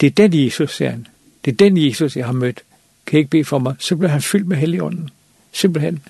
det 0.00 0.06
er 0.06 0.10
den 0.10 0.44
Jesus, 0.44 0.76
siger 0.76 0.90
han. 0.90 1.06
Det 1.44 1.52
er 1.52 1.56
den 1.56 1.86
Jesus, 1.86 2.16
jeg 2.16 2.26
har 2.26 2.32
mødt. 2.32 2.62
Kan 3.06 3.16
I 3.16 3.20
ikke 3.20 3.30
bede 3.30 3.44
for 3.44 3.58
mig? 3.58 3.74
Så 3.78 3.96
blev 3.96 4.10
han 4.10 4.22
fyldt 4.22 4.48
med 4.48 4.56
helligånden. 4.56 5.10
Simpelthen. 5.52 6.02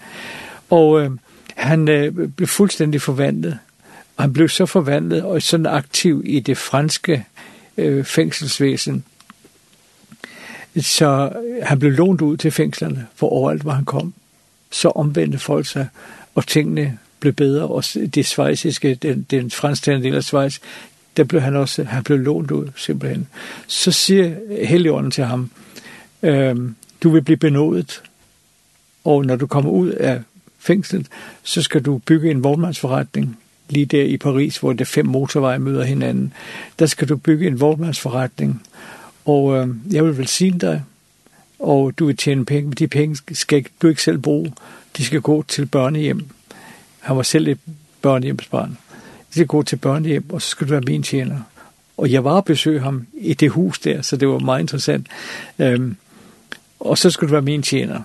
Og 0.71 1.03
øh, 1.03 1.11
han 1.55 1.89
øh, 1.89 2.29
blev 2.29 2.49
fuldstændig 2.49 3.03
forvandlet. 3.03 3.59
Og 4.17 4.25
han 4.25 4.33
blev 4.33 4.49
så 4.49 4.67
forvandlet 4.67 5.23
og 5.23 5.43
sådan 5.43 5.67
aktiv 5.67 6.23
i 6.27 6.41
det 6.41 6.59
franske 6.59 7.25
øh, 7.77 8.05
fængselsvæsen 8.05 9.05
Så 10.81 11.33
han 11.63 11.79
blev 11.79 11.93
lånt 11.93 12.21
ud 12.21 12.37
til 12.37 12.51
fængslerne 12.51 13.07
for 13.15 13.29
overalt, 13.29 13.63
hvor 13.63 13.73
han 13.73 13.85
kom. 13.85 14.15
Så 14.71 14.89
omvendte 14.89 15.39
folk 15.39 15.67
sig, 15.67 15.89
og 16.35 16.47
tingene 16.47 16.99
blev 17.21 17.33
bedre, 17.33 17.67
og 17.67 17.85
det 18.15 18.27
svejsiske, 18.27 18.95
den, 18.95 19.27
den 19.31 19.51
fransktalende 19.51 20.07
del 20.07 20.15
af 20.15 20.25
Schweiz, 20.25 20.59
der 21.17 21.25
blev 21.25 21.41
han 21.41 21.57
også, 21.57 21.85
han 21.85 22.05
blev 22.05 22.19
lånt 22.19 22.51
ud 22.51 22.69
simpelthen. 22.77 23.29
Så 23.67 23.93
siger 23.93 24.35
Helligånden 24.67 25.11
til 25.11 25.25
ham, 25.25 25.51
øhm, 26.23 26.75
du 27.03 27.11
vil 27.11 27.23
blive 27.23 27.37
benådet, 27.37 28.03
og 29.05 29.25
når 29.25 29.37
du 29.37 29.47
kommer 29.47 29.71
ud 29.71 29.89
af 29.89 30.23
fængslet, 30.59 31.07
så 31.43 31.63
skal 31.63 31.83
du 31.83 31.99
bygge 31.99 32.31
en 32.31 32.45
vognmandsforretning 32.45 33.39
lige 33.69 33.87
der 33.87 34.03
i 34.03 34.17
Paris, 34.17 34.59
hvor 34.59 34.73
det 34.73 34.87
fem 34.87 35.07
motorveje 35.07 35.59
møder 35.59 35.85
hinanden. 35.85 36.33
Der 36.79 36.87
skal 36.87 37.09
du 37.09 37.17
bygge 37.17 37.47
en 37.47 37.61
vognmandsforretning, 37.61 38.63
og 39.27 39.57
øh, 39.57 39.69
jeg 39.91 40.05
vil 40.05 40.19
velsigne 40.19 40.59
dig, 40.59 40.83
og 41.59 41.99
du 41.99 42.07
vil 42.07 42.17
tjene 42.17 42.45
penge, 42.45 42.63
men 42.63 42.73
de 42.73 42.89
penge 42.89 43.17
skal 43.33 43.65
du 43.83 43.89
ikke 43.89 44.03
selv 44.03 44.19
bruge. 44.19 44.53
De 44.97 45.05
skal 45.05 45.21
gå 45.21 45.45
til 45.49 45.67
børnehjem. 45.67 46.27
Han 47.01 47.17
var 47.17 47.23
selv 47.23 47.49
et 47.49 47.59
børnehjemsbarn. 48.03 48.79
De 49.29 49.33
skal 49.33 49.47
gå 49.47 49.63
til 49.63 49.77
børnehjem, 49.77 50.25
og 50.29 50.43
så 50.43 50.49
skal 50.49 50.67
du 50.67 50.71
være 50.71 50.81
min 50.81 51.03
tjener. 51.03 51.41
Og 51.97 52.13
jeg 52.13 52.25
var 52.25 52.33
og 52.33 52.45
besøg 52.45 52.83
ham 52.83 53.07
i 53.15 53.35
det 53.35 53.51
hus 53.51 53.79
der, 53.79 54.03
så 54.03 54.17
det 54.17 54.29
var 54.29 54.39
meget 54.39 54.61
interessant. 54.61 55.07
Øhm, 55.59 55.97
og 56.81 56.99
så 56.99 57.11
skulle 57.11 57.29
du 57.29 57.33
være 57.33 57.43
min 57.43 57.63
tjener. 57.63 58.01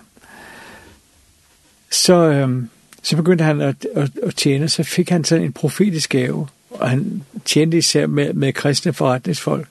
Så, 1.90 2.14
øhm, 2.14 2.70
så 3.04 3.16
begyndte 3.16 3.44
han 3.44 3.62
at, 3.62 3.88
at, 3.96 4.12
at 4.24 4.36
tjene, 4.36 4.70
så 4.70 4.84
fik 4.84 5.10
han 5.10 5.24
sådan 5.24 5.46
en 5.46 5.54
profetisk 5.54 6.10
gave, 6.10 6.48
og 6.70 6.90
han 6.90 7.24
tjente 7.46 7.78
især 7.78 8.08
med, 8.08 8.34
med 8.34 8.54
kristne 8.54 8.94
forretningsfolk. 8.94 9.68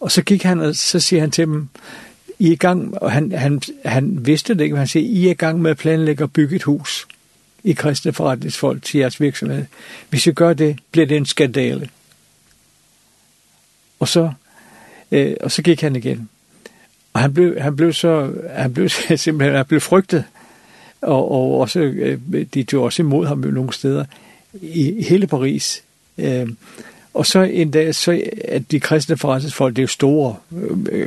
Og 0.00 0.12
så 0.12 0.22
gik 0.22 0.42
han, 0.42 0.60
og 0.60 0.76
så 0.76 1.00
siger 1.00 1.20
han 1.20 1.30
til 1.30 1.46
dem, 1.46 1.68
I 2.38 2.48
er 2.48 2.52
i 2.52 2.56
gang, 2.56 3.02
og 3.02 3.12
han, 3.12 3.32
han, 3.32 3.62
han 3.84 4.26
vidste 4.26 4.54
det 4.54 4.60
ikke, 4.60 4.74
men 4.74 4.78
han 4.78 4.88
siger, 4.88 5.06
I 5.08 5.26
er 5.26 5.30
i 5.30 5.34
gang 5.34 5.62
med 5.62 5.70
at 5.70 5.76
planlægge 5.76 6.24
og 6.24 6.32
bygge 6.32 6.56
et 6.56 6.62
hus 6.62 7.06
i 7.64 7.72
kristne 7.72 8.12
forretningsfolk 8.12 8.82
til 8.82 8.98
jeres 8.98 9.20
virksomhed. 9.20 9.64
Hvis 10.10 10.26
I 10.26 10.32
gør 10.32 10.52
det, 10.52 10.78
bliver 10.90 11.06
det 11.06 11.16
en 11.16 11.26
skandale. 11.26 11.88
Og 13.98 14.08
så, 14.08 14.32
øh, 15.12 15.36
og 15.40 15.52
så 15.52 15.62
gik 15.62 15.80
han 15.80 15.96
igen. 15.96 16.28
Og 17.12 17.20
han 17.20 17.34
blev, 17.34 17.60
han 17.60 17.76
blev 17.76 17.92
så, 17.92 18.32
han 18.50 18.74
blev 18.74 18.88
simpelthen, 19.16 19.56
han 19.56 19.66
blev 19.66 19.80
frygtet. 19.80 20.24
Og, 21.00 21.30
og 21.30 21.60
også, 21.60 21.80
øh, 21.80 22.46
de 22.54 22.62
tog 22.62 22.84
også 22.84 23.02
imod 23.02 23.26
ham 23.26 23.38
nogle 23.38 23.72
steder 23.72 24.04
i 24.62 25.02
hele 25.02 25.26
Paris. 25.26 25.82
Øh, 26.18 26.48
Og 27.16 27.26
så 27.26 27.40
en 27.40 27.70
dag, 27.70 27.94
så 27.94 28.22
at 28.44 28.70
de 28.70 28.80
kristne 28.80 29.16
forretningsfolk, 29.16 29.76
det 29.76 29.82
er 29.82 29.84
jo 29.84 29.88
store, 29.88 30.36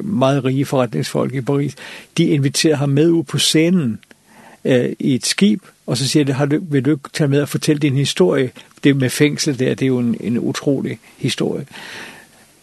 meget 0.03 0.45
rige 0.45 0.65
forretningsfolk 0.65 1.33
i 1.33 1.41
Paris, 1.41 1.75
de 2.17 2.23
inviterer 2.23 2.75
ham 2.75 2.89
med 2.89 3.09
ud 3.09 3.23
på 3.23 3.37
scenen 3.37 3.99
øh, 4.65 4.89
i 4.99 5.15
et 5.15 5.25
skib, 5.25 5.63
og 5.87 5.97
så 5.97 6.07
siger 6.07 6.25
de, 6.25 6.33
har 6.33 6.45
du, 6.45 6.59
vil 6.69 6.85
du 6.85 6.91
ikke 6.91 7.09
tage 7.13 7.27
med 7.27 7.41
og 7.41 7.49
fortælle 7.49 7.79
din 7.79 7.95
historie? 7.95 8.51
Det 8.83 8.95
med 8.95 9.09
fængsel 9.09 9.59
der, 9.59 9.69
det 9.69 9.81
er 9.81 9.87
jo 9.87 9.99
en, 9.99 10.17
en 10.19 10.39
utrolig 10.39 10.99
historie. 11.17 11.65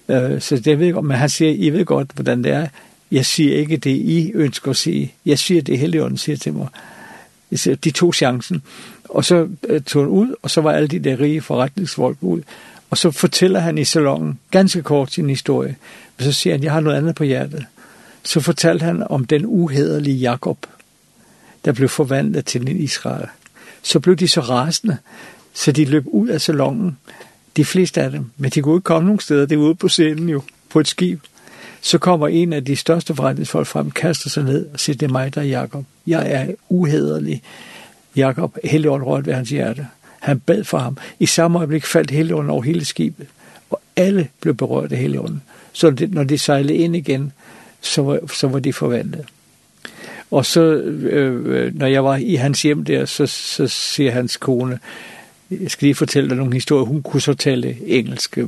Øh, 0.09 0.40
så 0.40 0.57
det 0.57 0.78
ved 0.78 0.86
jeg 0.86 0.94
godt, 0.94 1.07
men 1.07 1.16
han 1.16 1.28
siger, 1.28 1.53
I 1.53 1.70
ved 1.70 1.84
godt, 1.84 2.11
hvordan 2.14 2.44
det 2.44 2.53
er. 2.53 2.66
Jeg 3.12 3.26
siger 3.26 3.57
ikke 3.57 3.76
det, 3.76 3.90
I 3.90 4.32
ønsker 4.34 4.70
at 4.70 4.76
sige. 4.76 5.14
Jeg 5.26 5.38
siger 5.38 5.62
det, 5.62 5.78
Helligånden 5.78 6.18
siger 6.18 6.36
til 6.36 6.53
mig. 6.53 6.68
Jeg 7.51 7.59
siger, 7.59 7.74
de 7.74 7.90
tog 7.90 8.14
chancen. 8.14 8.62
Og 9.05 9.24
så 9.24 9.49
øh, 9.68 9.80
tog 9.80 10.03
han 10.03 10.11
ud, 10.11 10.34
og 10.42 10.51
så 10.51 10.61
var 10.61 10.72
alle 10.72 10.88
de 10.88 10.99
der 10.99 11.20
rige 11.20 11.40
forretningsfolk 11.40 12.16
ud. 12.20 12.42
Og 12.91 12.99
så 12.99 13.11
fortæller 13.11 13.61
han 13.61 13.78
i 13.78 13.84
salongen 13.84 14.39
ganske 14.51 14.82
kort 14.82 15.12
sin 15.12 15.28
historie, 15.28 15.76
men 16.18 16.24
så 16.24 16.32
siger 16.32 16.55
han, 16.55 16.62
jeg 16.62 16.72
har 16.72 16.80
noget 16.80 16.97
andet 16.97 17.14
på 17.14 17.24
hjertet. 17.24 17.66
Så 18.22 18.41
fortalte 18.41 18.84
han 18.84 19.07
om 19.11 19.24
den 19.24 19.47
uhederlige 19.47 20.16
Jakob, 20.16 20.66
der 21.64 21.72
blev 21.72 21.89
forvandlet 21.89 22.45
til 22.45 22.68
en 22.68 22.76
Israel. 22.76 23.26
Så 23.82 24.01
blev 24.01 24.16
de 24.16 24.28
så 24.28 24.41
rasende, 24.41 24.97
så 25.55 25.72
de 25.72 25.84
løb 25.84 26.05
ud 26.07 26.28
af 26.28 26.41
salongen, 26.41 26.99
de 27.57 27.64
fleste 27.64 28.03
af 28.03 28.11
dem, 28.11 28.30
men 28.37 28.51
de 28.51 28.62
kunne 28.62 28.76
ikke 28.76 28.84
komme 28.84 29.07
nogen 29.07 29.20
steder, 29.20 29.47
det 29.47 29.59
var 29.59 29.64
ude 29.64 29.74
på 29.74 29.89
scenen 29.89 30.28
jo, 30.28 30.43
på 30.70 30.80
et 30.80 30.89
skib. 30.89 31.20
Så 31.80 31.99
kommer 31.99 32.28
en 32.28 32.53
af 32.53 32.64
de 32.64 32.76
største 32.76 33.14
forretningsfolk 33.14 33.66
frem, 33.66 33.91
kaster 33.91 34.30
sig 34.30 34.45
ned 34.45 34.66
og 34.72 34.80
siger, 34.80 34.97
det 34.97 35.07
er 35.07 35.12
mig, 35.12 35.34
der 35.34 35.41
er 35.41 35.45
Jakob. 35.45 35.84
Jeg 36.07 36.32
er 36.32 36.55
uhederlig. 36.68 37.43
Jakob, 38.16 38.57
helligånd 38.64 39.03
rødt 39.03 39.26
ved 39.26 39.34
hans 39.34 39.51
hjerte. 39.51 39.87
Han 40.20 40.40
bad 40.40 40.64
for 40.64 40.78
ham. 40.78 40.98
I 41.18 41.26
samme 41.26 41.58
øjeblik 41.58 41.84
faldt 41.84 42.10
heligånden 42.10 42.50
over 42.50 42.62
hele 42.62 42.84
skibet, 42.84 43.26
og 43.70 43.80
alle 43.96 44.28
blev 44.40 44.54
berørt 44.54 44.92
af 44.92 44.98
heligånden. 44.98 45.42
Så 45.72 45.90
det, 45.90 46.14
når 46.14 46.24
de 46.24 46.38
sejlede 46.38 46.74
ind 46.74 46.96
igen, 46.96 47.32
så 47.80 48.02
var, 48.02 48.20
så 48.32 48.48
var 48.48 48.58
de 48.58 48.72
forvandlet. 48.72 49.24
Og 50.30 50.46
så, 50.46 50.60
øh, 50.62 51.74
når 51.74 51.86
jeg 51.86 52.04
var 52.04 52.16
i 52.16 52.34
hans 52.34 52.62
hjem 52.62 52.84
der, 52.84 53.04
så, 53.04 53.26
så 53.26 53.66
siger 53.66 54.10
hans 54.10 54.36
kone, 54.36 54.78
jeg 55.50 55.70
skal 55.70 55.86
lige 55.86 55.94
fortælle 55.94 56.28
dig 56.28 56.36
nogle 56.36 56.52
historier. 56.52 56.84
Hun 56.84 57.02
kunne 57.02 57.20
så 57.20 57.34
tale 57.34 57.76
engelsk, 57.86 58.38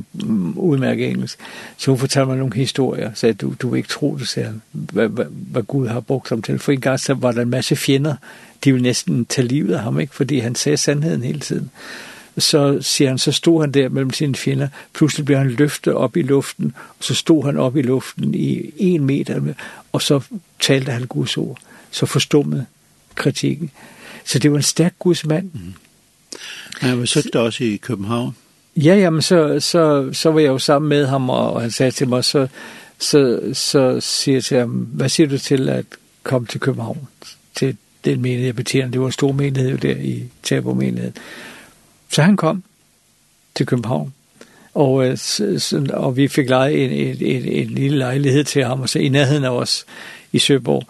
udmærket 0.55 1.09
engelsk. 1.09 1.39
Så 1.77 1.91
hun 1.91 1.99
fortalte 1.99 2.27
mig 2.27 2.37
nogle 2.37 2.53
historier. 2.55 3.11
Så 3.13 3.33
du, 3.33 3.53
du 3.61 3.69
vil 3.69 3.77
ikke 3.77 3.89
tro 3.89 4.17
det, 4.17 4.27
sagde 4.27 4.47
han, 4.47 4.61
hvad, 4.71 5.07
hvad, 5.07 5.25
hvad 5.29 5.63
Gud 5.63 5.87
har 5.87 5.99
brugt 5.99 6.29
ham 6.29 6.41
til. 6.41 6.59
For 6.59 6.71
en 6.71 6.81
gang 6.81 6.99
så 6.99 7.13
var 7.13 7.31
der 7.31 7.41
en 7.41 7.49
masse 7.49 7.75
fjender 7.75 8.15
de 8.63 8.71
ville 8.71 8.83
næsten 8.83 9.25
tage 9.25 9.47
livet 9.47 9.73
af 9.73 9.79
ham, 9.79 9.99
ikke? 9.99 10.15
fordi 10.15 10.39
han 10.39 10.55
sagde 10.55 10.77
sandheden 10.77 11.23
hele 11.23 11.39
tiden. 11.39 11.71
Så 12.37 12.81
siger 12.81 13.09
han, 13.09 13.17
så 13.17 13.31
stod 13.31 13.61
han 13.61 13.71
der 13.71 13.89
mellem 13.89 14.13
sine 14.13 14.35
fjender, 14.35 14.67
pludselig 14.93 15.25
blev 15.25 15.37
han 15.37 15.49
løftet 15.49 15.93
op 15.93 16.17
i 16.17 16.21
luften, 16.21 16.73
og 16.99 17.03
så 17.03 17.15
stod 17.15 17.45
han 17.45 17.57
op 17.57 17.77
i 17.77 17.81
luften 17.81 18.33
i 18.33 18.71
en 18.77 19.05
meter, 19.05 19.41
og 19.91 20.01
så 20.01 20.21
talte 20.59 20.91
han 20.91 21.07
Guds 21.07 21.37
ord. 21.37 21.57
Så 21.91 22.05
forstummede 22.05 22.65
kritikken. 23.15 23.71
Så 24.25 24.39
det 24.39 24.51
var 24.51 24.57
en 24.57 24.63
stærk 24.63 24.93
Guds 24.99 25.25
mand. 25.25 25.49
Mm. 25.53 25.73
Han 26.79 26.99
var 26.99 27.05
søgt 27.05 27.35
også 27.35 27.63
i 27.63 27.77
København. 27.77 28.35
Ja, 28.75 28.95
ja, 28.95 29.09
men 29.09 29.21
så, 29.21 29.59
så, 29.59 30.09
så 30.13 30.31
var 30.31 30.39
jeg 30.39 30.47
jo 30.47 30.57
sammen 30.57 30.89
med 30.89 31.07
ham, 31.07 31.29
og 31.29 31.61
han 31.61 31.71
sagde 31.71 31.91
til 31.91 32.07
mig, 32.07 32.23
så, 32.23 32.47
så, 32.99 33.39
så 33.53 33.99
siger 33.99 34.35
jeg 34.35 34.43
til 34.43 34.57
ham, 34.57 34.69
hvad 34.69 35.09
siger 35.09 35.27
du 35.27 35.37
til 35.37 35.69
at 35.69 35.85
komme 36.23 36.47
til 36.47 36.59
København, 36.59 37.07
til 37.55 37.77
den 38.05 38.21
menighed, 38.21 38.53
betjente. 38.53 38.91
Det 38.91 39.01
var 39.01 39.05
en 39.05 39.11
stor 39.11 39.31
menighed 39.31 39.77
der 39.77 39.95
i 39.95 40.23
Tabo 40.43 40.73
menighed. 40.73 41.11
Så 42.09 42.21
han 42.21 42.37
kom 42.37 42.63
til 43.55 43.65
København, 43.65 44.13
og, 44.73 45.17
og 45.89 46.17
vi 46.17 46.27
fik 46.27 46.49
lejet 46.49 46.83
en, 46.85 46.91
en, 46.91 47.17
en, 47.21 47.45
en 47.45 47.67
lille 47.67 47.97
lejlighed 47.97 48.43
til 48.43 48.63
ham, 48.63 48.81
og 48.81 48.89
så 48.89 48.99
i 48.99 49.09
nærheden 49.09 49.43
af 49.43 49.49
os 49.49 49.85
i 50.31 50.39
Søborg. 50.39 50.87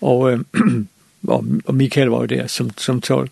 Og, 0.00 0.32
øh, 0.32 0.40
og, 1.28 1.44
og 1.64 1.74
Michael 1.74 2.08
var 2.08 2.18
jo 2.18 2.26
der 2.26 2.46
som, 2.46 2.70
som 2.78 3.00
tolk 3.00 3.30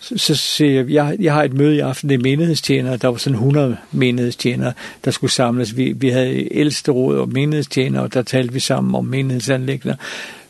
så 0.00 0.34
siger 0.34 0.72
jeg, 0.72 0.90
jeg, 0.90 1.16
jeg 1.20 1.32
har 1.34 1.42
et 1.42 1.52
møde 1.52 1.76
i 1.76 1.78
aften, 1.78 2.08
det 2.08 2.14
er 2.14 2.22
menighedstjenere, 2.22 2.96
der 2.96 3.08
var 3.08 3.16
sådan 3.16 3.34
100 3.34 3.76
menighedstjenere, 3.92 4.72
der 5.04 5.10
skulle 5.10 5.30
samles. 5.30 5.76
Vi, 5.76 5.92
vi 5.92 6.08
havde 6.08 6.54
ældste 6.54 6.92
råd 6.92 7.18
og 7.18 7.28
menighedstjenere, 7.28 8.02
og 8.02 8.14
der 8.14 8.22
talte 8.22 8.52
vi 8.52 8.60
sammen 8.60 8.94
om 8.94 9.04
menighedsanlæggende 9.04 9.96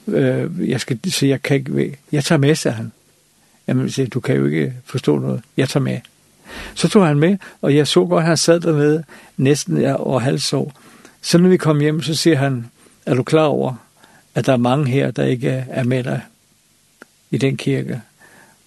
øh, 0.09 0.71
jeg 0.71 0.81
skal 0.81 1.13
så 1.13 1.27
jeg 1.27 1.43
kan 1.43 1.57
ikke, 1.57 1.99
jeg 2.13 2.25
tager 2.25 2.39
med, 2.39 2.55
sagde 2.55 2.77
han. 2.77 2.93
Jamen, 3.69 3.91
siger, 3.91 4.09
du 4.09 4.21
kan 4.21 4.37
jo 4.37 4.47
ikke 4.47 4.75
forstå 4.85 5.19
noget, 5.19 5.43
jeg 5.57 5.69
tager 5.69 5.85
med. 5.85 6.01
Så 6.75 6.89
tog 6.89 7.07
han 7.07 7.19
med, 7.19 7.37
og 7.63 7.77
jeg 7.77 7.87
så 7.87 8.07
godt, 8.07 8.25
han 8.25 8.37
sad 8.37 8.61
dernede, 8.61 9.05
næsten 9.37 9.85
over 9.85 10.19
halvsår. 10.21 10.73
Så 11.23 11.39
når 11.39 11.49
vi 11.49 11.57
kom 11.57 11.81
hjem, 11.81 12.03
så 12.03 12.15
siger 12.15 12.37
han, 12.37 12.71
er 13.07 13.15
du 13.15 13.23
klar 13.23 13.45
over, 13.45 13.75
at 14.35 14.47
der 14.47 14.53
er 14.53 14.57
mange 14.57 14.91
her, 14.91 15.11
der 15.11 15.25
ikke 15.25 15.65
er 15.69 15.85
med 15.85 16.05
dig 16.05 16.23
i 17.31 17.39
den 17.39 17.57
kirke? 17.57 18.01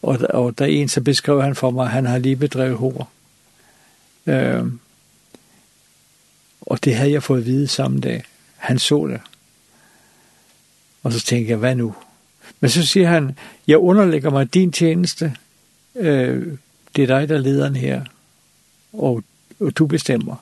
Og, 0.02 0.20
og 0.30 0.58
der 0.58 0.66
er 0.66 0.70
en, 0.70 0.88
så 0.88 1.02
beskrev 1.02 1.42
han 1.42 1.56
for 1.56 1.72
mig, 1.72 1.86
at 1.86 1.92
han 1.92 2.06
har 2.06 2.18
lige 2.18 2.36
bedrevet 2.36 2.78
hår. 2.78 3.12
Øh, 4.28 4.66
og 6.62 6.84
det 6.84 6.96
havde 6.96 7.12
jeg 7.12 7.24
fået 7.24 7.40
at 7.40 7.46
vide 7.46 7.68
samme 7.68 8.00
dag. 8.00 8.24
Han 8.58 8.80
så 8.80 9.08
det. 9.08 9.22
Og 11.04 11.14
så 11.14 11.20
tænker 11.20 11.50
jeg, 11.50 11.58
hvad 11.58 11.76
nu? 11.76 11.94
Men 12.60 12.70
så 12.70 12.86
siger 12.86 13.08
han, 13.08 13.38
jeg 13.68 13.78
underlægger 13.78 14.30
mig 14.30 14.54
din 14.54 14.72
tjeneste. 14.72 15.36
Øh, 15.96 16.48
det 16.96 17.04
er 17.04 17.08
dig, 17.08 17.30
der 17.30 17.36
er 17.36 17.40
lederen 17.40 17.76
her. 17.76 18.02
Og, 18.94 19.24
og 19.60 19.78
du 19.78 19.86
bestemmer. 19.86 20.36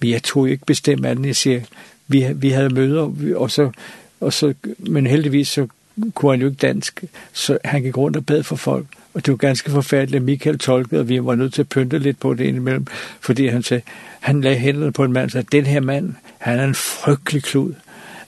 Men 0.00 0.10
jeg 0.10 0.22
tog 0.22 0.50
ikke 0.50 0.66
bestemme 0.66 1.08
anden. 1.08 1.24
Jeg 1.24 1.36
siger, 1.36 1.60
vi, 2.08 2.26
vi 2.34 2.50
havde 2.50 2.74
møder, 2.74 3.12
og 3.36 3.50
så, 3.50 3.70
og 4.20 4.32
så, 4.32 4.54
men 4.78 5.06
heldigvis 5.06 5.48
så 5.48 5.66
kunne 6.14 6.32
han 6.32 6.40
jo 6.40 6.46
ikke 6.46 6.58
dansk, 6.58 7.04
så 7.32 7.58
han 7.64 7.82
gik 7.82 7.96
rundt 7.96 8.16
og 8.16 8.26
bad 8.26 8.42
for 8.42 8.56
folk. 8.56 8.86
Og 9.14 9.26
det 9.26 9.32
var 9.32 9.36
ganske 9.36 9.70
forfærdeligt, 9.70 10.16
at 10.16 10.22
Michael 10.22 10.58
tolkede, 10.58 11.00
og 11.00 11.08
vi 11.08 11.24
var 11.24 11.34
nødt 11.34 11.54
til 11.54 11.62
at 11.62 11.68
pynte 11.68 11.98
lidt 11.98 12.20
på 12.20 12.34
det 12.34 12.44
indimellem, 12.44 12.86
fordi 13.20 13.46
han 13.46 13.62
sagde, 13.62 13.82
han 14.20 14.40
lagde 14.40 14.58
hænderne 14.58 14.92
på 14.92 15.04
en 15.04 15.12
mand 15.12 15.24
og 15.24 15.30
sagde, 15.30 15.46
den 15.52 15.66
her 15.66 15.80
mand, 15.80 16.14
han 16.38 16.58
er 16.58 16.64
en 16.64 16.74
frygtelig 16.74 17.42
klud. 17.42 17.74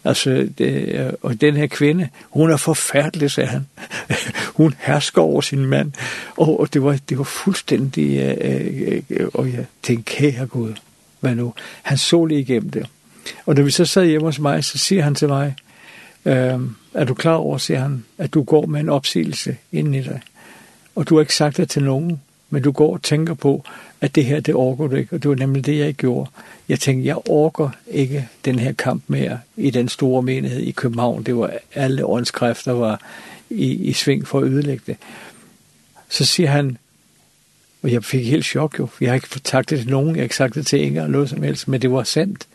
Altså, 0.07 0.49
det, 0.59 1.15
og 1.23 1.41
den 1.41 1.57
her 1.57 1.67
kvinde, 1.67 2.09
hun 2.23 2.51
er 2.51 2.57
forfærdelig, 2.57 3.31
sagde 3.31 3.49
han. 3.49 3.67
hun 4.61 4.75
hersker 4.79 5.23
over 5.23 5.41
sin 5.41 5.67
mand. 5.67 5.93
Og, 6.37 6.61
og 6.61 6.75
det, 6.75 6.83
var, 6.83 6.99
det 7.09 7.19
var 7.19 7.25
fuldstændig, 7.25 8.19
øh, 8.19 9.03
øh, 9.11 9.29
og 9.35 9.53
jeg 9.53 9.67
tænkte, 9.83 10.13
kære 10.13 10.47
Gud, 10.47 10.75
hvad 11.21 11.35
nu? 11.35 11.55
Han 11.83 11.99
så 11.99 12.25
lige 12.25 12.41
igennem 12.41 12.71
det. 12.71 12.87
Og 13.47 13.57
da 13.57 13.63
vi 13.63 13.71
så 13.71 13.85
sad 13.85 14.07
hjemme 14.07 14.27
hos 14.27 14.39
mig, 14.39 14.65
så 14.65 14.79
siger 14.79 15.03
han 15.03 15.15
til 15.15 15.29
mig, 15.29 15.55
øh, 16.25 16.61
er 16.95 17.05
du 17.05 17.15
klar 17.15 17.35
over, 17.35 17.59
siger 17.59 17.81
han, 17.81 18.05
at 18.19 18.35
du 18.35 18.43
går 18.43 18.67
med 18.67 18.81
en 18.81 18.89
opsigelse 18.89 19.57
inden 19.73 19.95
i 19.95 20.03
dig? 20.03 20.21
Og 20.95 21.09
du 21.09 21.15
har 21.15 21.21
ikke 21.21 21.35
sagt 21.35 21.57
det 21.57 21.71
til 21.71 21.85
nogen, 21.85 22.21
men 22.51 22.63
du 22.63 22.73
går 22.73 22.93
og 22.93 23.03
tænker 23.03 23.35
på, 23.35 23.65
at 24.01 24.15
det 24.15 24.25
her, 24.25 24.41
det 24.41 24.55
orker 24.55 24.87
du 24.87 24.97
ikke. 24.97 25.17
Og 25.17 25.23
det 25.23 25.29
var 25.29 25.37
nemlig 25.37 25.67
det, 25.67 25.79
jeg 25.79 25.95
gjorde. 25.95 26.31
Jeg 26.69 26.81
tænkte, 26.81 27.07
jeg 27.07 27.17
orker 27.29 27.71
ikke 27.91 28.29
den 28.45 28.59
her 28.59 28.73
kamp 28.73 29.03
mere 29.07 29.41
i 29.57 29.71
den 29.71 29.89
store 29.89 30.23
menighed 30.23 30.61
i 30.61 30.71
København. 30.71 31.23
Det 31.23 31.37
var 31.37 31.53
alle 31.75 32.07
åndskræfter 32.07 32.73
var 32.73 33.01
i, 33.51 33.73
i 33.73 33.93
sving 33.93 34.29
for 34.29 34.39
at 34.39 34.45
ødelægge 34.45 34.83
det. 34.87 34.97
Så 36.09 36.25
siger 36.25 36.49
han, 36.49 36.79
og 37.83 37.93
jeg 37.93 38.05
fik 38.05 38.27
helt 38.27 38.45
chok 38.45 38.79
jo. 38.79 38.89
Jeg 39.01 39.11
har 39.11 39.15
ikke 39.15 39.29
fortalt 39.29 39.71
det 39.71 39.79
til 39.79 39.89
nogen, 39.91 40.09
jeg 40.09 40.17
har 40.17 40.23
ikke 40.23 40.37
sagt 40.37 40.55
det 40.55 40.67
til 40.67 40.81
ingen 40.81 40.97
eller 40.97 41.09
noget 41.09 41.31
som 41.31 41.43
helst, 41.43 41.69
men 41.69 41.83
det 41.83 41.91
var 41.91 42.03
sandt. 42.03 42.47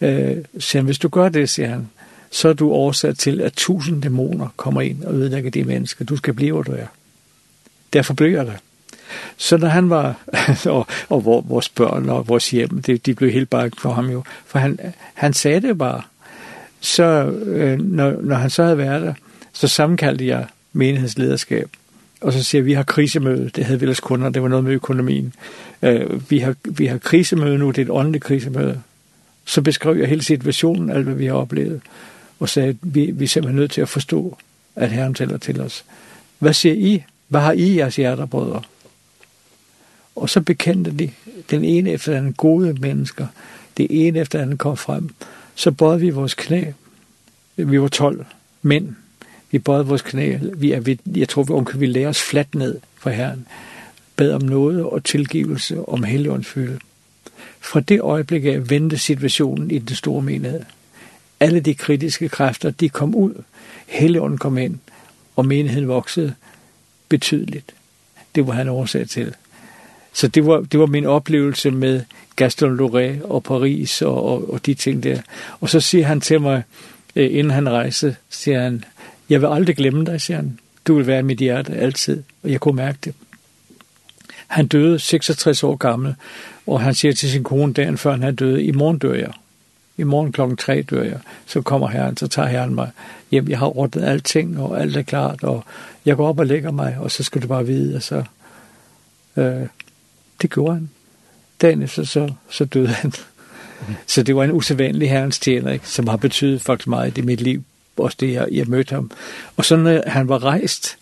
Øh, 0.00 0.36
så 0.58 0.80
hvis 0.80 0.98
du 0.98 1.08
gør 1.08 1.28
det, 1.28 1.50
siger 1.50 1.68
han, 1.68 1.88
så 2.30 2.48
er 2.48 2.52
du 2.52 2.72
oversat 2.72 3.18
til, 3.18 3.40
at 3.40 3.52
tusind 3.52 4.02
dæmoner 4.02 4.48
kommer 4.56 4.80
ind 4.80 5.04
og 5.04 5.14
ødelægger 5.14 5.50
de 5.50 5.64
mennesker. 5.64 6.04
Du 6.04 6.16
skal 6.16 6.34
blive, 6.34 6.52
hvor 6.52 6.62
du 6.62 6.72
er. 6.72 6.86
Derfor 7.92 8.14
blev 8.14 8.32
jeg 8.32 8.46
der. 8.46 8.56
Så 9.36 9.56
når 9.56 9.68
han 9.68 9.90
var, 9.90 10.14
og, 10.66 10.86
og 11.08 11.24
vores 11.24 11.68
børn 11.68 12.08
og 12.08 12.28
vores 12.28 12.50
hjem, 12.50 12.82
det, 12.82 13.06
de 13.06 13.14
blev 13.14 13.30
helt 13.30 13.50
bare 13.50 13.70
for 13.78 13.92
ham 13.92 14.10
jo, 14.10 14.22
for 14.46 14.58
han, 14.58 14.78
han 15.14 15.32
sagde 15.32 15.60
det 15.60 15.78
bare. 15.78 16.02
Så 16.80 17.02
øh, 17.46 17.80
når, 17.80 18.14
når 18.22 18.36
han 18.36 18.50
så 18.50 18.62
havde 18.62 18.78
været 18.78 19.02
der, 19.02 19.14
så 19.52 19.68
sammenkaldte 19.68 20.26
jeg 20.26 20.46
menighedslederskab, 20.72 21.70
og 22.20 22.32
så 22.32 22.42
siger 22.42 22.62
vi, 22.62 22.72
har 22.72 22.82
krisemøde, 22.82 23.50
det 23.56 23.64
havde 23.64 23.80
vi 23.80 23.84
ellers 23.84 24.00
kunder, 24.00 24.30
det 24.30 24.42
var 24.42 24.48
noget 24.48 24.64
med 24.64 24.72
økonomien. 24.72 25.34
Øh, 25.82 26.30
vi, 26.30 26.38
har, 26.38 26.54
vi 26.64 26.86
har 26.86 26.98
krisemøde 26.98 27.58
nu, 27.58 27.70
det 27.70 27.78
er 27.78 27.82
et 27.82 27.90
åndeligt 27.90 28.24
krisemøde. 28.24 28.80
Så 29.44 29.62
beskrev 29.62 29.96
jeg 29.96 30.08
hele 30.08 30.22
situationen, 30.22 30.90
alt 30.90 31.04
hvad 31.04 31.14
vi 31.14 31.26
har 31.26 31.34
oplevet, 31.34 31.80
og 32.40 32.48
sagde, 32.48 32.68
at 32.68 32.76
vi, 32.82 33.10
vi 33.10 33.24
er 33.24 33.28
simpelthen 33.28 33.60
nødt 33.60 33.70
til 33.70 33.80
at 33.80 33.88
forstå, 33.88 34.38
at 34.76 34.90
Herren 34.90 35.14
tæller 35.14 35.38
til 35.38 35.60
os. 35.60 35.84
Hvad 36.38 36.52
siger 36.52 36.74
I? 36.74 37.04
Hvad 37.28 37.40
har 37.40 37.52
I 37.52 37.62
i 37.62 37.78
jeres 37.78 37.96
hjerter, 37.96 38.26
brødre? 38.26 38.62
Og 40.16 40.30
så 40.30 40.40
bekendte 40.40 40.90
de 40.98 41.10
den 41.50 41.64
ene 41.64 41.90
efter 41.90 42.20
den 42.20 42.32
gode 42.32 42.72
mennesker. 42.72 43.26
Det 43.76 43.86
ene 43.90 44.18
efter 44.18 44.44
den 44.44 44.58
kom 44.58 44.76
frem. 44.76 45.14
Så 45.54 45.70
bøjede 45.70 46.00
vi 46.00 46.10
vores 46.10 46.34
knæ. 46.34 46.64
Vi 47.56 47.80
var 47.80 47.88
12 47.88 48.26
mænd. 48.62 48.94
Vi 49.50 49.58
bøjede 49.58 49.86
vores 49.86 50.02
knæ. 50.02 50.38
Vi, 50.54 50.72
er, 50.72 50.80
vi, 50.80 51.00
jeg 51.16 51.28
tror, 51.28 51.42
vi, 51.42 51.64
kan 51.70 51.80
vi 51.80 51.86
lære 51.86 52.08
os 52.08 52.22
fladt 52.22 52.54
ned 52.54 52.80
for 52.96 53.10
Herren. 53.10 53.46
Bad 54.16 54.32
om 54.32 54.42
noget 54.42 54.84
og 54.84 55.04
tilgivelse 55.04 55.88
om 55.88 56.02
helligåndsfylde. 56.02 56.78
Fra 57.60 57.80
det 57.80 58.00
øjeblik 58.00 58.44
af 58.44 58.70
vendte 58.70 58.98
situationen 58.98 59.70
i 59.70 59.78
den 59.78 59.96
store 59.96 60.22
menighed. 60.22 60.60
Alle 61.40 61.60
de 61.60 61.74
kritiske 61.74 62.28
kræfter, 62.28 62.70
de 62.70 62.88
kom 62.88 63.14
ud. 63.14 63.42
Helligånden 63.86 64.38
kom 64.38 64.58
ind, 64.58 64.78
og 65.36 65.46
menigheden 65.46 65.88
voksede 65.88 66.34
betydeligt. 67.08 67.74
Det 68.34 68.46
var 68.46 68.52
han 68.52 68.68
oversat 68.68 69.10
til. 69.10 69.34
Så 70.12 70.28
det 70.28 70.46
var, 70.46 70.60
det 70.60 70.80
var 70.80 70.86
min 70.86 71.06
oplevelse 71.06 71.70
med 71.70 72.00
Gaston 72.36 72.80
Loré 72.80 73.26
og 73.26 73.42
Paris 73.42 74.02
og, 74.02 74.24
og, 74.24 74.52
og 74.52 74.66
de 74.66 74.74
ting 74.74 75.02
der. 75.02 75.20
Og 75.60 75.68
så 75.68 75.80
siger 75.80 76.06
han 76.06 76.20
til 76.20 76.40
mig, 76.40 76.62
inden 77.14 77.50
han 77.50 77.68
rejste, 77.68 78.16
siger 78.30 78.62
han, 78.62 78.84
jeg 79.28 79.40
vil 79.40 79.46
aldrig 79.46 79.76
glemme 79.76 80.04
dig, 80.04 80.20
siger 80.20 80.36
han. 80.36 80.58
Du 80.86 80.94
vil 80.94 81.06
være 81.06 81.18
i 81.18 81.22
mit 81.22 81.38
hjerte 81.38 81.72
altid, 81.72 82.22
og 82.42 82.50
jeg 82.50 82.60
kunne 82.60 82.76
mærke 82.76 82.98
det. 83.04 83.14
Han 84.46 84.66
døde 84.66 84.98
66 84.98 85.64
år 85.64 85.76
gammel, 85.76 86.14
og 86.66 86.80
han 86.80 86.94
siger 86.94 87.12
til 87.12 87.30
sin 87.30 87.44
kone 87.44 87.72
dagen 87.72 87.98
før 87.98 88.16
han 88.16 88.34
døde, 88.34 88.64
i 88.64 88.70
morgen 88.70 88.98
dør 88.98 89.14
jeg. 89.14 89.32
I 89.96 90.02
morgen 90.02 90.32
klokken 90.32 90.56
3 90.56 90.82
dør 90.82 91.02
jeg. 91.02 91.18
Så 91.46 91.62
kommer 91.62 91.88
herren, 91.88 92.16
så 92.16 92.28
tager 92.28 92.48
herren 92.48 92.74
mig 92.74 92.90
hjem. 93.30 93.48
Jeg 93.48 93.58
har 93.58 93.78
ordnet 93.78 94.04
alting, 94.04 94.60
og 94.60 94.80
alt 94.80 94.96
er 94.96 95.02
klart, 95.02 95.44
og 95.44 95.64
jeg 96.04 96.16
går 96.16 96.28
op 96.28 96.38
og 96.38 96.46
lægger 96.46 96.70
mig, 96.70 96.96
og 97.00 97.10
så 97.10 97.22
skal 97.22 97.42
du 97.42 97.46
bare 97.46 97.66
vide, 97.66 97.96
og 97.96 98.02
så... 98.02 98.24
Øh, 99.36 99.66
Det 100.42 100.50
gjorde 100.50 100.74
han. 100.74 100.90
Dagen 101.62 101.82
efter, 101.82 102.04
så, 102.04 102.32
så 102.50 102.64
døde 102.64 102.88
han. 102.88 103.12
Så 104.06 104.22
det 104.22 104.36
var 104.36 104.44
en 104.44 104.52
usædvanlig 104.52 105.10
herrens 105.10 105.38
tjener, 105.38 105.72
ikke? 105.72 105.88
som 105.88 106.08
har 106.08 106.16
betydet 106.16 106.62
faktisk 106.62 106.86
meget 106.86 107.18
i 107.18 107.20
mit 107.20 107.40
liv, 107.40 107.64
også 107.96 108.16
det, 108.20 108.32
jeg, 108.32 108.48
jeg 108.52 108.66
mødte 108.66 108.94
ham. 108.94 109.10
Og 109.56 109.64
så 109.64 109.76
når 109.76 110.02
han 110.06 110.28
var 110.28 110.44
rejst, 110.44 110.96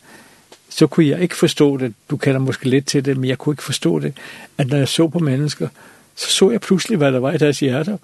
så 0.68 0.86
kunne 0.86 1.06
jeg 1.06 1.20
ikke 1.20 1.36
forstå 1.36 1.76
det. 1.76 1.94
Du 2.10 2.16
kender 2.16 2.40
måske 2.40 2.68
lidt 2.68 2.86
til 2.86 3.04
det, 3.04 3.16
men 3.16 3.28
jeg 3.28 3.38
kunne 3.38 3.52
ikke 3.52 3.62
forstå 3.62 3.98
det, 3.98 4.14
at 4.58 4.68
når 4.68 4.76
jeg 4.76 4.88
så 4.88 5.08
på 5.08 5.18
mennesker, 5.18 5.68
så 6.16 6.30
så 6.30 6.50
jeg 6.50 6.60
pludselig, 6.60 6.98
hvad 6.98 7.12
der 7.12 7.18
var 7.18 7.32
i 7.32 7.38
deres 7.38 7.60
hjerter. 7.60 7.96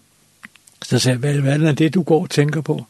Så 0.83 0.99
sagde 0.99 1.13
jeg, 1.13 1.41
hvad, 1.41 1.57
hvad 1.57 1.69
er 1.69 1.73
det, 1.73 1.95
du 1.95 2.03
går 2.03 2.23
og 2.23 2.31
tænker 2.31 2.61
på? 2.61 2.85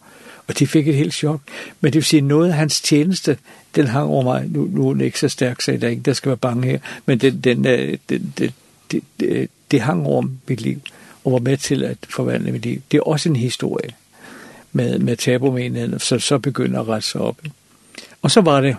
Og 0.49 0.59
de 0.59 0.67
fik 0.67 0.89
et 0.89 0.95
helt 0.95 1.15
chok. 1.15 1.41
Men 1.81 1.93
det 1.93 1.95
vil 1.95 2.05
sige, 2.05 2.21
noget 2.21 2.49
af 2.49 2.55
hans 2.55 2.81
tjeneste, 2.81 3.39
den 3.77 3.87
hang 3.87 4.09
over 4.09 4.23
mig. 4.23 4.47
Nu, 4.49 4.69
nu 4.73 4.89
er 4.89 4.93
den 4.93 5.01
ikke 5.01 5.19
så 5.19 5.29
stærk, 5.29 5.61
så 5.61 5.79
der, 5.81 5.89
ikke, 5.89 6.03
der 6.03 6.13
skal 6.13 6.29
være 6.29 6.37
bange 6.37 6.67
her. 6.67 6.79
Men 7.07 7.19
den, 7.19 7.41
den, 7.41 7.65
den, 7.65 7.99
den, 8.09 8.33
den, 8.39 9.03
det, 9.21 9.51
det 9.71 9.81
hang 9.81 10.07
over 10.07 10.27
mit 10.49 10.61
liv 10.61 10.81
og 11.25 11.33
var 11.33 11.39
med 11.39 11.57
til 11.57 11.85
at 11.85 11.99
forvandle 12.09 12.53
mit 12.53 12.63
liv. 12.63 12.81
Det 12.91 12.99
er 12.99 13.03
også 13.03 13.29
en 13.29 13.37
historie 13.37 13.91
med, 14.73 14.99
med 14.99 15.17
tabumenigheden, 15.17 15.99
så, 15.99 16.19
så 16.19 16.39
begynder 16.39 16.81
at 16.81 16.89
rette 16.89 17.09
sig 17.09 17.21
op. 17.21 17.41
Og 18.23 18.31
så 18.31 18.41
var 18.41 18.61
det, 18.61 18.77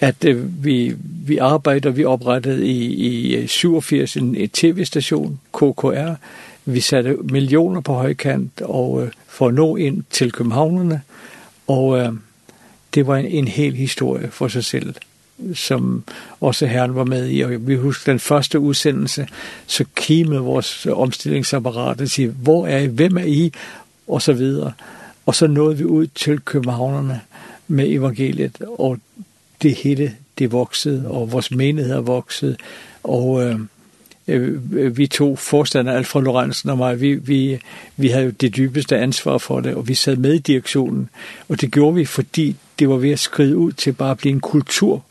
at 0.00 0.24
øh, 0.24 0.64
vi, 0.64 0.94
vi 1.02 1.38
arbejder, 1.38 1.90
vi 1.90 2.04
oprettede 2.04 2.66
i, 2.66 3.42
i 3.42 3.46
87 3.46 4.16
en 4.16 4.48
tv-station, 4.48 5.40
KKR, 5.52 6.14
Vi 6.68 6.80
satte 6.80 7.16
millioner 7.16 7.80
på 7.80 7.92
højkant 7.92 8.60
og 8.60 9.02
øh, 9.02 9.10
for 9.26 9.48
at 9.48 9.54
nå 9.54 9.76
ind 9.76 10.04
til 10.10 10.32
københavnerne, 10.32 11.02
og 11.66 11.98
øh, 11.98 12.12
det 12.94 13.06
var 13.06 13.16
en, 13.16 13.26
en 13.26 13.48
hel 13.48 13.74
historie 13.74 14.30
for 14.30 14.48
sig 14.48 14.64
selv 14.64 14.94
som 15.54 16.02
også 16.40 16.66
herren 16.66 16.94
var 16.94 17.04
med 17.04 17.30
i, 17.30 17.40
og 17.40 17.66
vi 17.66 17.76
husker 17.76 18.12
den 18.12 18.18
første 18.18 18.58
udsendelse, 18.58 19.28
så 19.66 19.84
kimede 19.96 20.40
vores 20.40 20.86
omstillingsapparat 20.86 22.00
og 22.00 22.08
siger, 22.08 22.30
hvor 22.30 22.66
er 22.66 22.78
I, 22.78 22.86
hvem 22.86 23.16
er 23.16 23.24
I, 23.24 23.52
og 24.08 24.22
så 24.22 24.32
videre. 24.32 24.72
Og 25.26 25.34
så 25.34 25.46
nåede 25.46 25.78
vi 25.78 25.84
ud 25.84 26.06
til 26.06 26.40
københavnerne 26.40 27.20
med 27.68 27.88
evangeliet, 27.88 28.62
og 28.78 28.98
det 29.62 29.74
hele, 29.74 30.16
det 30.38 30.52
voksede, 30.52 31.08
og 31.08 31.32
vores 31.32 31.50
menigheder 31.50 32.00
voksede, 32.00 32.56
og 33.02 33.42
øh, 33.42 33.58
vi 34.90 35.06
to 35.06 35.36
forstander 35.36 35.92
Alfred 35.92 36.22
Lorentzen 36.22 36.70
og 36.70 36.78
mig, 36.78 37.00
vi, 37.00 37.14
vi, 37.14 37.58
vi 37.96 38.08
havde 38.08 38.24
jo 38.24 38.30
det 38.30 38.56
dybeste 38.56 38.98
ansvar 38.98 39.38
for 39.38 39.60
det, 39.60 39.74
og 39.74 39.88
vi 39.88 39.94
sad 39.94 40.16
med 40.16 40.34
i 40.34 40.38
direktionen. 40.38 41.08
Og 41.48 41.60
det 41.60 41.72
gjorde 41.72 41.94
vi, 41.94 42.04
fordi 42.04 42.56
det 42.78 42.88
var 42.88 42.96
ved 42.96 43.10
at 43.10 43.18
skride 43.18 43.56
ud 43.56 43.72
til 43.72 43.92
bare 43.92 44.10
at 44.10 44.18
blive 44.18 44.32
en 44.32 44.40
kultur 44.40 45.04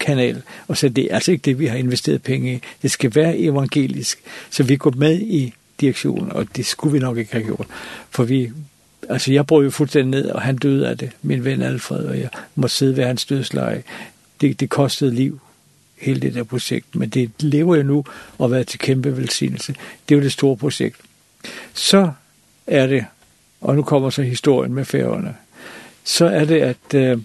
kanal, 0.00 0.42
og 0.68 0.76
så 0.76 0.88
det 0.88 1.04
er 1.04 1.14
altså 1.14 1.32
ikke 1.32 1.42
det, 1.42 1.58
vi 1.58 1.66
har 1.66 1.76
investeret 1.76 2.22
penge 2.22 2.54
i. 2.54 2.60
Det 2.82 2.90
skal 2.90 3.14
være 3.14 3.38
evangelisk, 3.38 4.18
så 4.50 4.62
vi 4.62 4.76
går 4.76 4.92
med 4.96 5.20
i 5.20 5.54
direktionen, 5.80 6.32
og 6.32 6.46
det 6.56 6.66
skulle 6.66 6.92
vi 6.92 6.98
nok 6.98 7.18
ikke 7.18 7.32
have 7.32 7.44
gjort. 7.44 7.66
For 8.10 8.24
vi, 8.24 8.50
altså 9.08 9.32
jeg 9.32 9.46
brød 9.46 9.64
jo 9.64 9.70
fuldstændig 9.70 10.22
ned, 10.22 10.30
og 10.30 10.42
han 10.42 10.56
døde 10.56 10.88
af 10.88 10.98
det, 10.98 11.10
min 11.22 11.44
ven 11.44 11.62
Alfred, 11.62 12.04
og 12.04 12.18
jeg 12.18 12.28
må 12.54 12.68
sidde 12.68 12.96
ved 12.96 13.04
hans 13.04 13.26
dødsleje. 13.26 13.82
Det, 14.40 14.60
det 14.60 14.70
kostede 14.70 15.14
liv, 15.14 15.40
hele 16.00 16.20
det 16.20 16.34
der 16.34 16.42
projekt, 16.42 16.96
men 16.96 17.08
det 17.08 17.30
lever 17.38 17.76
jo 17.76 17.82
nu 17.82 18.04
og 18.38 18.50
været 18.50 18.66
til 18.66 18.78
kæmpe 18.78 19.16
velsignelse. 19.16 19.74
Det 20.08 20.14
er 20.14 20.18
jo 20.18 20.24
det 20.24 20.32
store 20.32 20.56
projekt. 20.56 20.96
Så 21.74 22.10
er 22.66 22.86
det, 22.86 23.04
og 23.60 23.76
nu 23.76 23.82
kommer 23.82 24.10
så 24.10 24.22
historien 24.22 24.74
med 24.74 24.84
færgerne, 24.84 25.34
så 26.04 26.26
er 26.26 26.44
det, 26.44 26.60
at 26.60 26.94
øh, 26.94 27.18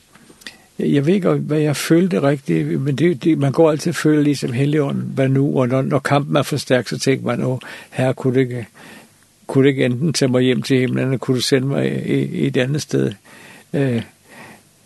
jeg 0.80 1.06
ved 1.06 1.14
ikke, 1.14 1.30
hvad 1.30 1.60
jeg 1.60 1.76
følte 1.76 2.22
rigtigt, 2.22 2.82
men 2.82 2.96
det, 2.96 3.24
det, 3.24 3.38
man 3.38 3.52
går 3.52 3.72
altid 3.72 3.90
og 3.90 3.96
føler 3.96 4.22
ligesom 4.22 4.54
Helligånden, 4.54 5.12
hvad 5.16 5.30
nu, 5.30 5.60
og 5.60 5.68
når, 5.68 5.82
når 5.82 6.00
kampen 6.00 6.36
er 6.36 6.44
for 6.44 6.58
stærk, 6.58 6.88
så 6.88 7.00
tænker 7.00 7.26
man, 7.26 7.44
åh, 7.44 7.58
her 7.92 8.14
kunne 8.14 8.34
det 8.36 8.42
ikke, 8.42 8.68
kunne 9.48 9.64
det 9.64 9.70
ikke 9.70 9.86
enten 9.86 10.14
tage 10.14 10.32
mig 10.32 10.42
hjem 10.42 10.62
til 10.62 10.80
himlen, 10.80 11.06
eller 11.06 11.18
kunne 11.18 11.38
du 11.38 11.42
sende 11.42 11.68
mig 11.68 12.08
i 12.08 12.48
et 12.48 12.58
andet 12.58 12.82
sted? 12.82 13.14
Øh, 13.74 14.02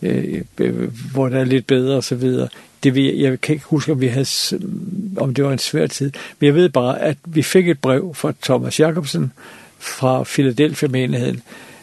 øh, 0.02 0.42
hvor 1.12 1.28
der 1.28 1.40
er 1.40 1.44
lidt 1.44 1.66
bedre 1.66 1.96
og 1.96 2.04
så 2.04 2.14
videre. 2.14 2.48
Det 2.82 2.94
vi, 2.94 3.22
jeg 3.22 3.40
kan 3.40 3.52
ikke 3.52 3.64
huske, 3.64 3.92
om, 3.92 4.00
vi 4.00 4.06
havde, 4.06 4.26
om 5.16 5.34
det 5.34 5.44
var 5.44 5.52
en 5.52 5.58
svær 5.58 5.86
tid, 5.86 6.12
men 6.40 6.46
jeg 6.46 6.54
ved 6.54 6.68
bare, 6.68 7.00
at 7.00 7.16
vi 7.24 7.42
fik 7.42 7.68
et 7.68 7.78
brev 7.78 8.14
fra 8.14 8.32
Thomas 8.42 8.80
Jacobsen 8.80 9.32
fra 9.78 10.22
Philadelphia-menigheden, 10.22 11.42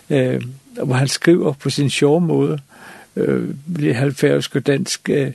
øh, 0.10 0.42
hvor 0.84 0.96
han 0.96 1.08
skriver 1.08 1.54
på 1.54 1.70
sin 1.70 1.90
sjove 1.90 2.22
måde, 2.22 2.60
øh, 3.16 3.50
lidt 3.68 3.96
halvfærdisk 3.96 4.56
og 4.56 4.68
dansk, 4.68 5.10
øh, 5.10 5.32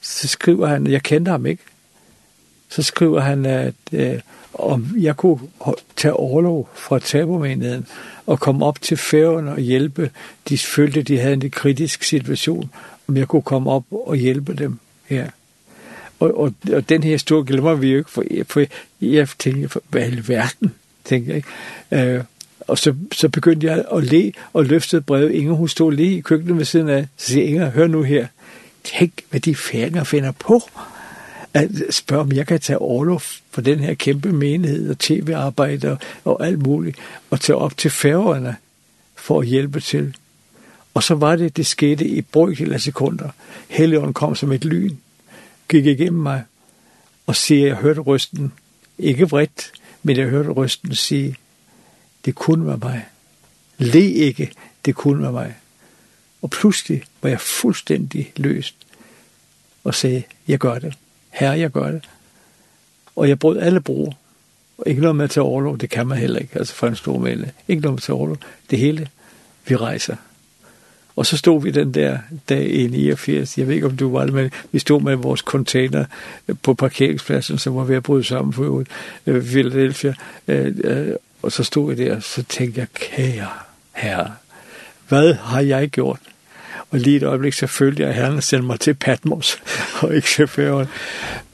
så 0.00 0.28
skriver 0.28 0.66
han, 0.66 0.86
jeg 0.86 1.02
kender 1.02 1.32
ham 1.32 1.46
ikke, 1.46 1.62
så 2.68 2.82
skriver 2.82 3.20
han, 3.20 3.46
at 3.46 3.74
øh, 3.92 4.18
om 4.54 4.86
jeg 4.98 5.16
kunne 5.16 5.38
tage 5.96 6.14
overlov 6.14 6.68
fra 6.74 6.98
tabermenigheden 6.98 7.86
og 8.26 8.40
komme 8.40 8.66
op 8.66 8.82
til 8.82 8.96
færgen 8.96 9.48
og 9.48 9.60
hjælpe. 9.60 10.10
De 10.48 10.58
følte, 10.58 11.02
de 11.02 11.18
havde 11.18 11.32
en 11.32 11.50
kritisk 11.50 12.02
situation, 12.02 12.70
om 13.08 13.16
jeg 13.16 13.28
kunne 13.28 13.42
komme 13.42 13.70
op 13.70 13.84
og 13.90 14.16
hjælpe 14.16 14.54
dem 14.54 14.78
her. 15.06 15.26
Og, 16.20 16.40
og, 16.40 16.54
og 16.72 16.88
den 16.88 17.02
her 17.02 17.10
historie 17.10 17.44
glemmer 17.44 17.74
vi 17.74 17.92
jo 17.92 17.98
ikke, 17.98 18.10
for, 18.10 18.24
for 18.46 18.64
jeg 19.00 19.28
tænkte, 19.38 19.80
hvad 19.88 20.02
er 20.02 20.22
verden, 20.26 20.74
tænkte 21.04 21.28
jeg. 21.28 21.36
Ikke? 21.36 22.14
Øh, 22.14 22.24
og 22.60 22.78
så, 22.78 22.94
så 23.12 23.28
begyndte 23.28 23.66
jeg 23.66 23.84
at 23.94 24.04
le 24.04 24.32
og 24.52 24.64
løftede 24.64 25.02
brevet. 25.02 25.30
Inger, 25.30 25.52
hun 25.52 25.68
stod 25.68 25.92
lige 25.92 26.16
i 26.16 26.20
køkkenet 26.20 26.58
ved 26.58 26.64
siden 26.64 26.88
af. 26.88 27.06
Så 27.16 27.26
siger 27.26 27.46
Inger, 27.46 27.70
hør 27.70 27.86
nu 27.86 28.02
her. 28.02 28.26
Tænk, 28.84 29.12
hvad 29.30 29.40
de 29.40 29.54
færinger 29.54 30.04
finder 30.04 30.32
på 30.32 30.62
at 31.54 31.70
spørge, 31.90 32.22
om 32.22 32.32
jeg 32.32 32.46
kan 32.46 32.60
tage 32.60 32.78
overlov 32.78 33.20
for 33.50 33.60
den 33.60 33.80
her 33.80 33.94
kæmpe 33.94 34.32
menighed 34.32 34.90
og 34.90 34.98
tv-arbejde 34.98 35.90
og, 35.90 35.98
og 36.24 36.46
alt 36.46 36.62
muligt, 36.62 36.98
og 37.30 37.40
tage 37.40 37.56
op 37.56 37.76
til 37.76 37.90
færgerne 37.90 38.56
for 39.16 39.40
at 39.40 39.46
hjælpe 39.46 39.80
til. 39.80 40.16
Og 40.94 41.02
så 41.02 41.14
var 41.14 41.36
det, 41.36 41.56
det 41.56 41.66
skete 41.66 42.06
i 42.06 42.22
brøkdel 42.22 42.72
af 42.72 42.80
sekunder. 42.80 43.28
Helligånden 43.68 44.14
kom 44.14 44.34
som 44.34 44.52
et 44.52 44.64
lyn, 44.64 44.96
gik 45.68 45.86
igennem 45.86 46.22
mig 46.22 46.44
og 47.26 47.36
siger, 47.36 47.66
jeg 47.66 47.76
hørte 47.76 48.00
rysten, 48.00 48.52
ikke 48.98 49.30
vredt, 49.30 49.72
men 50.02 50.16
jeg 50.16 50.26
hørte 50.26 50.50
rysten 50.50 50.94
sige, 50.94 51.36
det 52.24 52.34
kun 52.34 52.66
var 52.66 52.76
mig. 52.76 53.06
Le 53.78 54.10
ikke, 54.10 54.52
det 54.84 54.94
kun 54.94 55.22
var 55.22 55.30
mig. 55.30 55.54
Og 56.42 56.50
pludselig 56.50 57.04
var 57.22 57.28
jeg 57.28 57.40
fuldstændig 57.40 58.32
løst 58.36 58.74
og 59.84 59.94
sagde, 59.94 60.22
jeg 60.48 60.58
gør 60.58 60.78
det 60.78 60.94
her 61.32 61.52
jeg 61.52 61.70
gør 61.70 61.90
det. 61.90 62.08
Og 63.16 63.28
jeg 63.28 63.38
brød 63.38 63.58
alle 63.58 63.80
bro. 63.80 64.12
Og 64.78 64.84
ikke 64.86 65.00
noget 65.00 65.16
med 65.16 65.28
til 65.28 65.42
overlov, 65.42 65.78
det 65.78 65.90
kan 65.90 66.06
man 66.06 66.18
heller 66.18 66.38
ikke, 66.38 66.58
altså 66.58 66.74
for 66.74 66.86
en 66.86 66.96
stor 66.96 67.18
mængde. 67.18 67.50
Ikke 67.68 67.82
noget 67.82 67.94
med 67.94 68.00
til 68.00 68.14
overlov, 68.14 68.36
det 68.70 68.78
hele, 68.78 69.08
vi 69.66 69.76
rejser. 69.76 70.16
Og 71.16 71.26
så 71.26 71.36
stod 71.36 71.62
vi 71.62 71.70
den 71.70 71.94
der 71.94 72.18
dag 72.48 72.70
i 72.70 72.86
89, 72.86 73.58
jeg 73.58 73.66
ved 73.68 73.74
ikke 73.74 73.86
om 73.86 73.96
du 73.96 74.12
var 74.12 74.24
det, 74.24 74.34
men 74.34 74.50
vi 74.72 74.78
stod 74.78 75.00
med 75.00 75.16
vores 75.16 75.40
container 75.40 76.04
på 76.62 76.74
parkeringspladsen, 76.74 77.58
som 77.58 77.76
var 77.76 77.84
ved 77.84 77.96
at 77.96 78.02
bryde 78.02 78.24
sammen 78.24 78.52
for 78.52 78.62
øvrigt, 78.62 78.90
øh, 79.26 79.44
Philadelphia, 79.44 80.14
øh, 80.48 80.74
øh, 80.84 81.14
og 81.42 81.52
så 81.52 81.64
stod 81.64 81.96
jeg 81.96 82.06
der, 82.06 82.20
så 82.20 82.42
tænkte 82.42 82.80
jeg, 82.80 82.88
kære 82.94 83.48
herre, 83.92 84.32
hvad 85.08 85.34
har 85.34 85.60
jeg 85.60 85.88
gjort? 85.88 86.20
Og 86.92 86.98
lige 86.98 87.16
et 87.16 87.22
øjeblik 87.22 87.52
selvfølgelig, 87.52 88.06
at 88.06 88.14
Herren 88.14 88.42
sendte 88.42 88.66
mig 88.66 88.80
til 88.80 88.94
Patmos, 88.94 89.58
og 90.02 90.16
ikke 90.16 90.28
chaufføren. 90.28 90.86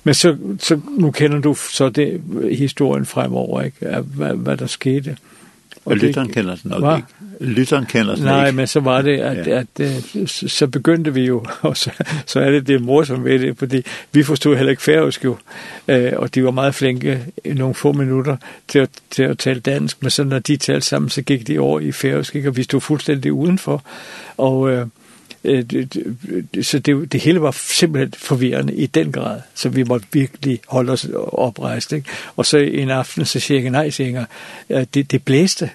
Men 0.04 0.14
så, 0.14 0.36
så 0.58 0.80
nu 0.90 1.10
kender 1.10 1.38
du 1.38 1.54
så 1.54 1.88
det 1.88 2.22
historien 2.52 3.06
fremover, 3.06 3.62
ikke? 3.62 3.86
Af, 3.86 4.02
hvad, 4.02 4.34
hvad 4.34 4.56
der 4.56 4.66
skete. 4.66 5.16
Og, 5.84 5.92
og 5.92 5.96
lytteren 5.96 6.28
kender 6.28 6.56
den 6.56 6.70
nok 6.70 6.98
ikke. 6.98 7.08
Lytteren 7.54 7.86
kender 7.86 8.14
den 8.14 8.24
Nej, 8.24 8.46
ikke. 8.46 8.56
men 8.56 8.66
så 8.66 8.80
var 8.80 9.02
det, 9.02 9.18
at, 9.18 9.46
ja. 9.46 9.58
at, 9.58 9.80
at 9.80 10.28
så 10.28 10.66
begyndte 10.66 11.14
vi 11.14 11.26
jo, 11.26 11.44
og 11.60 11.76
så, 11.76 11.90
så 12.26 12.40
er 12.40 12.50
det 12.50 12.66
det 12.66 12.82
morsomt 12.82 13.24
ved 13.24 13.38
det, 13.38 13.58
fordi 13.58 13.82
vi 14.12 14.22
forstod 14.22 14.56
heller 14.56 14.70
ikke 14.70 14.82
færøsk 14.82 15.24
jo, 15.24 15.36
og 16.16 16.34
de 16.34 16.44
var 16.44 16.50
meget 16.50 16.74
flinke 16.74 17.24
i 17.44 17.52
nogle 17.52 17.74
få 17.74 17.92
minutter 17.92 18.36
til 18.68 18.78
at, 18.78 18.90
til 19.10 19.22
at 19.22 19.38
tale 19.38 19.60
dansk, 19.60 20.02
men 20.02 20.10
så 20.10 20.24
når 20.24 20.38
de 20.38 20.56
talte 20.56 20.86
sammen, 20.86 21.08
så 21.08 21.22
gik 21.22 21.46
de 21.46 21.58
over 21.58 21.80
i 21.80 21.92
færøsk, 21.92 22.36
ikke? 22.36 22.48
og 22.48 22.56
vi 22.56 22.62
stod 22.62 22.80
fuldstændig 22.80 23.32
udenfor, 23.32 23.84
og... 24.36 24.70
Øh, 24.70 24.86
så 26.62 26.78
det, 26.78 27.12
det 27.12 27.20
hele 27.20 27.40
var 27.40 27.50
simpelthen 27.50 28.12
forvirrende 28.16 28.74
i 28.74 28.86
den 28.86 29.12
grad, 29.12 29.40
så 29.54 29.68
vi 29.68 29.82
måtte 29.82 30.06
virkelig 30.12 30.60
holde 30.66 30.92
os 30.92 31.06
oprejst. 31.14 31.92
Ikke? 31.92 32.08
Og 32.36 32.46
så 32.46 32.58
en 32.58 32.90
aften, 32.90 33.24
så 33.24 33.40
siger 33.40 33.60
jeg, 33.60 33.70
nej, 33.70 33.90
siger 33.90 34.24
jeg, 34.68 34.94
det, 34.94 35.12
det 35.12 35.24
blæste, 35.24 35.70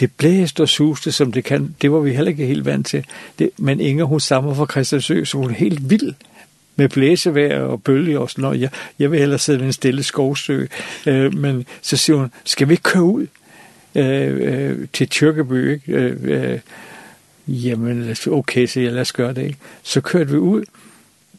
det 0.00 0.12
blæste 0.12 0.60
og 0.60 0.68
suste, 0.68 1.12
som 1.12 1.32
det 1.32 1.44
kan. 1.44 1.74
Det 1.82 1.92
var 1.92 1.98
vi 1.98 2.12
heller 2.12 2.30
ikke 2.30 2.46
helt 2.46 2.64
vant 2.64 2.86
til. 2.86 3.04
Det, 3.38 3.50
men 3.56 3.80
Inger, 3.80 4.04
hun 4.04 4.20
stammer 4.20 4.54
fra 4.54 4.66
Christiansø, 4.70 5.24
så 5.24 5.38
hun 5.38 5.50
er 5.50 5.54
helt 5.54 5.90
vild 5.90 6.14
med 6.76 6.88
blæsevejr 6.88 7.60
og 7.60 7.82
bølge 7.82 8.20
og 8.20 8.30
sådan 8.30 8.42
noget. 8.42 8.60
Jeg, 8.60 8.70
jeg 8.98 9.10
vil 9.10 9.18
hellere 9.18 9.38
sidde 9.38 9.58
ved 9.58 9.66
en 9.66 9.72
stille 9.72 10.02
skovsø. 10.02 10.66
Øh, 11.06 11.34
men 11.34 11.66
så 11.82 11.96
siger 11.96 12.16
hun, 12.16 12.32
skal 12.44 12.68
vi 12.68 12.72
ikke 12.72 12.82
køre 12.82 13.02
ud 13.02 13.26
øh, 13.94 14.70
øh, 14.70 14.88
til 14.92 15.08
Tyrkeby? 15.08 15.72
Ikke? 15.72 15.92
Øh, 15.92 16.16
øh, 16.22 16.58
jamen, 17.48 18.16
okay, 18.30 18.66
så 18.66 18.80
jeg 18.80 18.92
lad 18.92 19.00
os 19.00 19.12
gøre 19.12 19.34
det. 19.34 19.56
Så 19.82 20.00
kørte 20.00 20.30
vi 20.30 20.36
ud. 20.36 20.64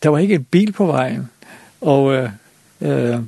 Der 0.04 0.10
var 0.10 0.18
ikke 0.18 0.36
en 0.36 0.44
bil 0.44 0.72
på 0.72 0.86
vejen, 0.86 1.30
og, 1.82 2.14
øh, 2.14 2.30
øh, 2.82 3.20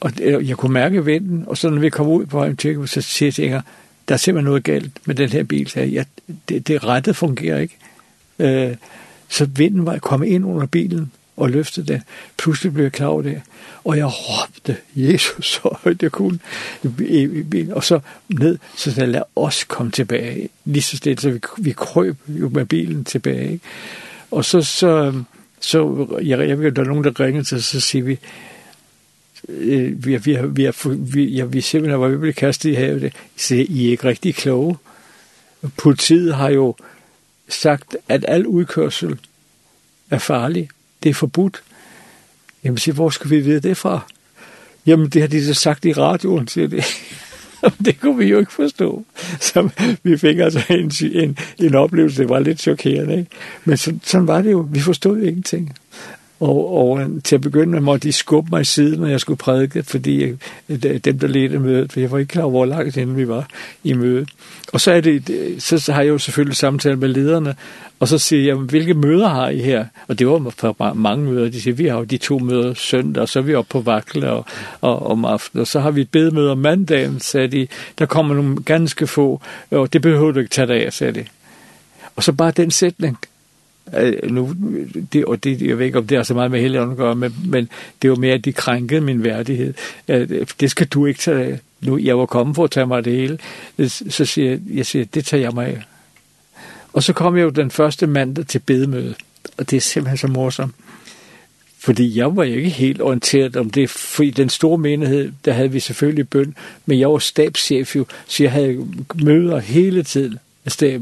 og 0.00 0.12
jeg 0.20 0.56
kunne 0.56 0.72
mærke 0.72 1.04
vinden, 1.04 1.44
og 1.46 1.58
så 1.58 1.70
når 1.70 1.80
vi 1.80 1.90
kom 1.90 2.08
ud 2.08 2.26
på 2.26 2.38
vejen 2.38 2.56
til, 2.56 2.88
så 2.88 3.00
siger 3.00 3.26
jeg 3.26 3.34
til 3.34 3.44
Inger, 3.44 3.60
der 4.08 4.14
er 4.14 4.18
simpelthen 4.18 4.44
noget 4.44 4.64
galt 4.64 5.06
med 5.06 5.14
den 5.14 5.28
her 5.28 5.42
bil. 5.42 5.68
Så 5.68 5.80
jeg, 5.80 6.06
det, 6.48 6.68
det 6.68 6.84
rettet 6.84 7.16
fungerer 7.16 7.58
ikke. 7.58 7.76
Øh, 8.38 8.76
så 9.28 9.44
vinden 9.44 9.86
var 9.86 9.98
kommet 9.98 10.26
ind 10.26 10.44
under 10.44 10.66
bilen, 10.66 11.12
og 11.36 11.50
løfte 11.50 11.82
det. 11.82 12.02
Pludselig 12.36 12.72
blev 12.72 12.84
jeg 12.84 12.92
klar 12.92 13.06
over 13.06 13.22
det, 13.22 13.42
og 13.84 13.96
jeg 13.96 14.06
råbte, 14.06 14.76
Jesus, 14.96 15.46
så 15.46 15.76
højt 15.82 16.02
jeg 16.02 16.12
kunne, 16.12 16.38
i, 16.84 16.88
i, 16.98 17.58
i, 17.58 17.70
og 17.70 17.84
så 17.84 18.00
ned, 18.28 18.58
så 18.76 18.92
sagde 18.92 19.00
jeg, 19.00 19.08
lad 19.08 19.22
os 19.36 19.64
komme 19.64 19.92
tilbage, 19.92 20.48
lige 20.64 20.82
så 20.82 20.96
stedet, 20.96 21.20
så 21.20 21.30
vi, 21.30 21.40
vi 21.58 21.72
krøb 21.72 22.16
jo 22.28 22.48
med 22.48 22.64
bilen 22.64 23.04
tilbage. 23.04 23.52
Ikke? 23.52 23.64
Og 24.30 24.44
så, 24.44 24.62
så, 24.62 25.22
så 25.60 26.06
jeg, 26.22 26.48
jeg 26.48 26.60
ved, 26.60 26.72
der 26.72 26.82
er 26.82 26.86
nogen, 26.86 27.04
der 27.04 27.20
ringede 27.20 27.44
til, 27.44 27.62
så 27.62 27.80
siger 27.80 28.04
vi, 28.04 28.18
øh, 29.48 30.06
vi, 30.06 30.16
vi, 30.16 30.38
vi, 30.46 30.70
vi, 30.96 31.24
ja, 31.24 31.44
vi 31.44 31.60
simpelthen 31.60 32.00
var 32.00 32.08
vi 32.08 32.16
blev 32.16 32.32
kastet 32.32 32.70
i 32.70 32.74
havet. 32.74 33.12
Så 33.36 33.54
I 33.54 33.86
er 33.86 33.90
ikke 33.90 34.08
rigtig 34.08 34.34
kloge. 34.34 34.76
Politiet 35.76 36.34
har 36.34 36.50
jo 36.50 36.76
sagt, 37.48 37.96
at 38.08 38.24
al 38.28 38.46
udkørsel 38.46 39.18
er 40.10 40.18
farlig, 40.18 40.68
det 41.04 41.10
er 41.10 41.14
forbudt. 41.14 41.62
Jamen, 42.64 42.78
siger, 42.78 42.94
hvor 42.94 43.10
skal 43.10 43.30
vi 43.30 43.40
vide 43.40 43.60
det 43.60 43.76
fra? 43.76 44.00
Jamen, 44.86 45.08
det 45.08 45.22
har 45.22 45.28
de 45.28 45.44
så 45.44 45.54
sagt 45.54 45.84
i 45.84 45.92
radioen, 45.92 46.48
siger 46.48 46.68
det. 46.68 46.84
det 47.84 48.00
kunne 48.00 48.18
vi 48.18 48.24
jo 48.24 48.38
ikke 48.38 48.52
forstå. 48.52 49.04
Så 49.40 49.68
vi 50.02 50.16
fik 50.16 50.38
altså 50.38 50.62
en, 50.70 50.92
en, 51.12 51.38
en 51.58 51.74
oplevelse, 51.74 52.22
det 52.22 52.28
var 52.28 52.38
lidt 52.38 52.60
chokerende. 52.60 53.18
Ikke? 53.18 53.30
Men 53.64 53.76
så, 53.76 53.98
sådan 54.02 54.26
var 54.26 54.42
det 54.42 54.52
jo. 54.52 54.68
Vi 54.70 54.80
forstod 54.80 55.18
ingenting. 55.18 55.76
Og, 56.40 56.76
og 56.76 57.08
til 57.24 57.34
at 57.34 57.40
begynde 57.40 57.80
måtte 57.80 58.08
de 58.08 58.12
skubbe 58.12 58.50
mig 58.50 58.60
i 58.60 58.64
siden, 58.64 59.00
når 59.00 59.06
jeg 59.06 59.20
skulle 59.20 59.36
prædike, 59.36 59.82
fordi 59.82 60.32
dem, 60.68 61.18
der 61.18 61.26
ledte 61.26 61.58
mødet, 61.58 61.92
for 61.92 62.00
jeg 62.00 62.10
var 62.10 62.18
ikke 62.18 62.30
klar 62.30 62.42
over, 62.42 62.50
hvor 62.50 62.64
langt 62.64 62.96
inden 62.96 63.16
vi 63.16 63.28
var 63.28 63.48
i 63.84 63.92
mødet. 63.92 64.28
Og 64.72 64.80
så, 64.80 64.92
er 64.92 65.00
det, 65.00 65.22
så 65.62 65.92
har 65.92 66.02
jeg 66.02 66.08
jo 66.08 66.18
selvfølgelig 66.18 66.56
samtale 66.56 66.96
med 66.96 67.08
lederne, 67.08 67.54
og 68.00 68.08
så 68.08 68.18
siger 68.18 68.44
jeg, 68.44 68.54
hvilke 68.54 68.94
møder 68.94 69.28
har 69.28 69.48
I 69.48 69.58
her? 69.58 69.86
Og 70.08 70.18
det 70.18 70.26
var 70.26 70.52
for 70.56 70.94
mange 70.94 71.30
møder. 71.30 71.50
De 71.50 71.60
siger, 71.60 71.74
vi 71.74 71.86
har 71.86 71.98
jo 71.98 72.04
de 72.04 72.16
to 72.16 72.38
møder 72.38 72.74
søndag, 72.74 73.22
og 73.22 73.28
så 73.28 73.38
er 73.38 73.42
vi 73.42 73.54
oppe 73.54 73.70
på 73.70 73.80
vakle 73.80 74.30
og, 74.30 74.46
og, 74.80 75.06
om 75.06 75.24
aftenen. 75.24 75.60
Og 75.60 75.66
så 75.66 75.80
har 75.80 75.90
vi 75.90 76.00
et 76.00 76.10
bedemøde 76.10 76.52
om 76.52 76.58
mandagen, 76.58 77.20
sagde 77.20 77.48
de. 77.48 77.66
Der 77.98 78.06
kommer 78.06 78.34
nogle 78.34 78.62
ganske 78.62 79.06
få, 79.06 79.40
og 79.70 79.92
det 79.92 80.02
behøver 80.02 80.32
du 80.32 80.38
ikke 80.38 80.50
tage 80.50 80.66
dig 80.66 80.86
af, 80.86 80.92
sagde 80.92 81.12
de. 81.12 81.24
Og 82.16 82.22
så 82.22 82.32
bare 82.32 82.50
den 82.50 82.70
sætning– 82.70 83.18
øh, 83.96 84.30
nu, 84.30 84.54
det, 85.12 85.24
og 85.24 85.44
det, 85.44 85.62
jeg 85.62 85.78
ved 85.78 85.86
ikke, 85.86 85.98
om 85.98 86.06
det 86.06 86.18
er 86.18 86.22
så 86.22 86.34
meget 86.34 86.50
med 86.50 86.60
hele 86.60 86.80
at 86.80 86.96
gøre, 86.96 87.14
men, 87.14 87.34
men 87.46 87.68
det 88.02 88.10
var 88.10 88.16
mere, 88.16 88.34
at 88.34 88.44
de 88.44 88.52
krænkede 88.52 89.00
min 89.00 89.24
værdighed. 89.24 89.74
Det 90.60 90.70
skal 90.70 90.86
du 90.86 91.06
ikke 91.06 91.20
tage. 91.20 91.60
Nu, 91.80 91.98
jeg 91.98 92.18
var 92.18 92.26
kommet 92.26 92.56
for 92.56 92.64
at 92.64 92.70
tage 92.70 92.86
mig 92.86 93.04
det 93.04 93.12
hele. 93.12 93.38
Så 93.88 94.24
siger 94.24 94.50
jeg, 94.50 94.60
jeg 94.74 94.86
siger, 94.86 95.04
det 95.04 95.24
tager 95.24 95.40
jeg 95.40 95.52
mig 95.54 95.66
af. 95.66 95.82
Og 96.92 97.02
så 97.02 97.12
kom 97.12 97.36
jeg 97.36 97.42
jo 97.42 97.50
den 97.50 97.70
første 97.70 98.06
mandag 98.06 98.46
til 98.46 98.58
bedemøde, 98.58 99.14
og 99.56 99.70
det 99.70 99.76
er 99.76 99.80
simpelthen 99.80 100.18
så 100.18 100.26
morsomt. 100.26 100.74
Fordi 101.78 102.18
jeg 102.18 102.36
var 102.36 102.44
jo 102.44 102.54
ikke 102.54 102.70
helt 102.70 103.02
orienteret 103.02 103.56
om 103.56 103.70
det, 103.70 103.90
for 103.90 104.22
i 104.22 104.30
den 104.30 104.48
store 104.48 104.78
menighed, 104.78 105.32
der 105.44 105.52
havde 105.52 105.70
vi 105.70 105.80
selvfølgelig 105.80 106.28
bøn, 106.28 106.54
men 106.86 106.98
jeg 106.98 107.10
var 107.10 107.18
stabschef 107.18 107.96
jo, 107.96 108.06
så 108.26 108.42
jeg 108.42 108.52
havde 108.52 108.86
møder 109.14 109.58
hele 109.58 110.02
tiden. 110.02 110.38
Altså, 110.64 111.00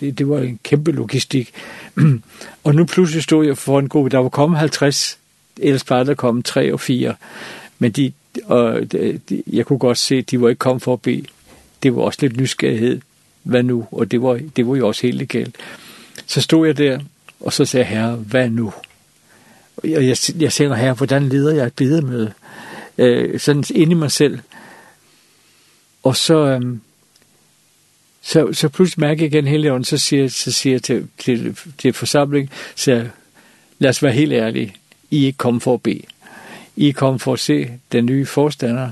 det, 0.00 0.18
det 0.18 0.28
var 0.28 0.38
en 0.38 0.58
kæmpe 0.62 0.92
logistik. 0.92 1.52
og 2.64 2.74
nu 2.74 2.84
pludselig 2.84 3.22
stod 3.22 3.46
jeg 3.46 3.58
for 3.58 3.78
en 3.78 3.88
gruppe, 3.88 4.10
der 4.10 4.18
var 4.18 4.28
kommet 4.28 4.58
50, 4.58 5.18
ellers 5.60 5.84
bare 5.84 6.04
der 6.04 6.14
kom 6.14 6.42
3 6.42 6.72
og 6.72 6.80
4. 6.80 7.14
Men 7.78 7.92
de, 7.92 8.12
og 8.44 8.92
de, 8.92 9.20
jeg 9.46 9.66
kunne 9.66 9.78
godt 9.78 9.98
se, 9.98 10.16
at 10.16 10.30
de 10.30 10.40
var 10.40 10.48
ikke 10.48 10.58
kommet 10.58 10.82
for 10.82 10.92
at 10.92 11.02
bede. 11.02 11.24
Det 11.82 11.96
var 11.96 12.02
også 12.02 12.18
lidt 12.22 12.36
nysgerrighed. 12.36 13.00
Hvad 13.42 13.62
nu? 13.62 13.86
Og 13.90 14.10
det 14.10 14.22
var, 14.22 14.40
det 14.56 14.66
var 14.66 14.76
jo 14.76 14.88
også 14.88 15.02
helt 15.02 15.18
legalt. 15.18 15.56
Så 16.26 16.40
stod 16.40 16.66
jeg 16.66 16.78
der, 16.78 16.98
og 17.40 17.52
så 17.52 17.64
sagde 17.64 17.86
jeg, 17.86 17.98
herre, 17.98 18.16
hvad 18.16 18.50
nu? 18.50 18.72
Og 19.76 19.88
jeg, 19.90 20.16
jeg 20.38 20.52
sagde, 20.52 20.76
herre, 20.76 20.94
hvordan 20.94 21.28
leder 21.28 21.54
jeg 21.54 21.66
et 21.66 21.72
bedemøde? 21.72 22.32
Øh, 22.98 23.40
sådan 23.40 23.64
inde 23.70 23.92
i 23.92 23.94
mig 23.94 24.10
selv. 24.10 24.38
Og 26.02 26.16
så, 26.16 26.34
Øh, 26.34 26.76
Så, 28.26 28.52
så 28.52 28.68
pludselig 28.68 29.00
mærker 29.00 29.22
jeg 29.22 29.34
igen 29.34 29.46
hele 29.46 29.72
ånden, 29.72 29.84
så 29.84 29.98
siger, 29.98 30.28
så 30.28 30.52
siger 30.52 30.74
jeg 30.74 30.82
til, 30.82 31.08
til, 31.18 31.56
til 31.78 31.92
forsamlingen, 31.92 32.50
så 32.74 33.06
lad 33.78 33.90
os 33.90 34.02
være 34.02 34.12
helt 34.12 34.32
ærlige, 34.32 34.74
I 35.10 35.22
er 35.22 35.26
ikke 35.26 35.36
kommet 35.36 35.62
for 35.62 35.74
at 35.74 35.82
bede. 35.82 36.02
I 36.76 36.88
er 36.88 36.92
kommet 36.92 37.22
for 37.22 37.32
at 37.32 37.40
se 37.40 37.70
den 37.92 38.06
nye 38.06 38.26
forstander, 38.26 38.90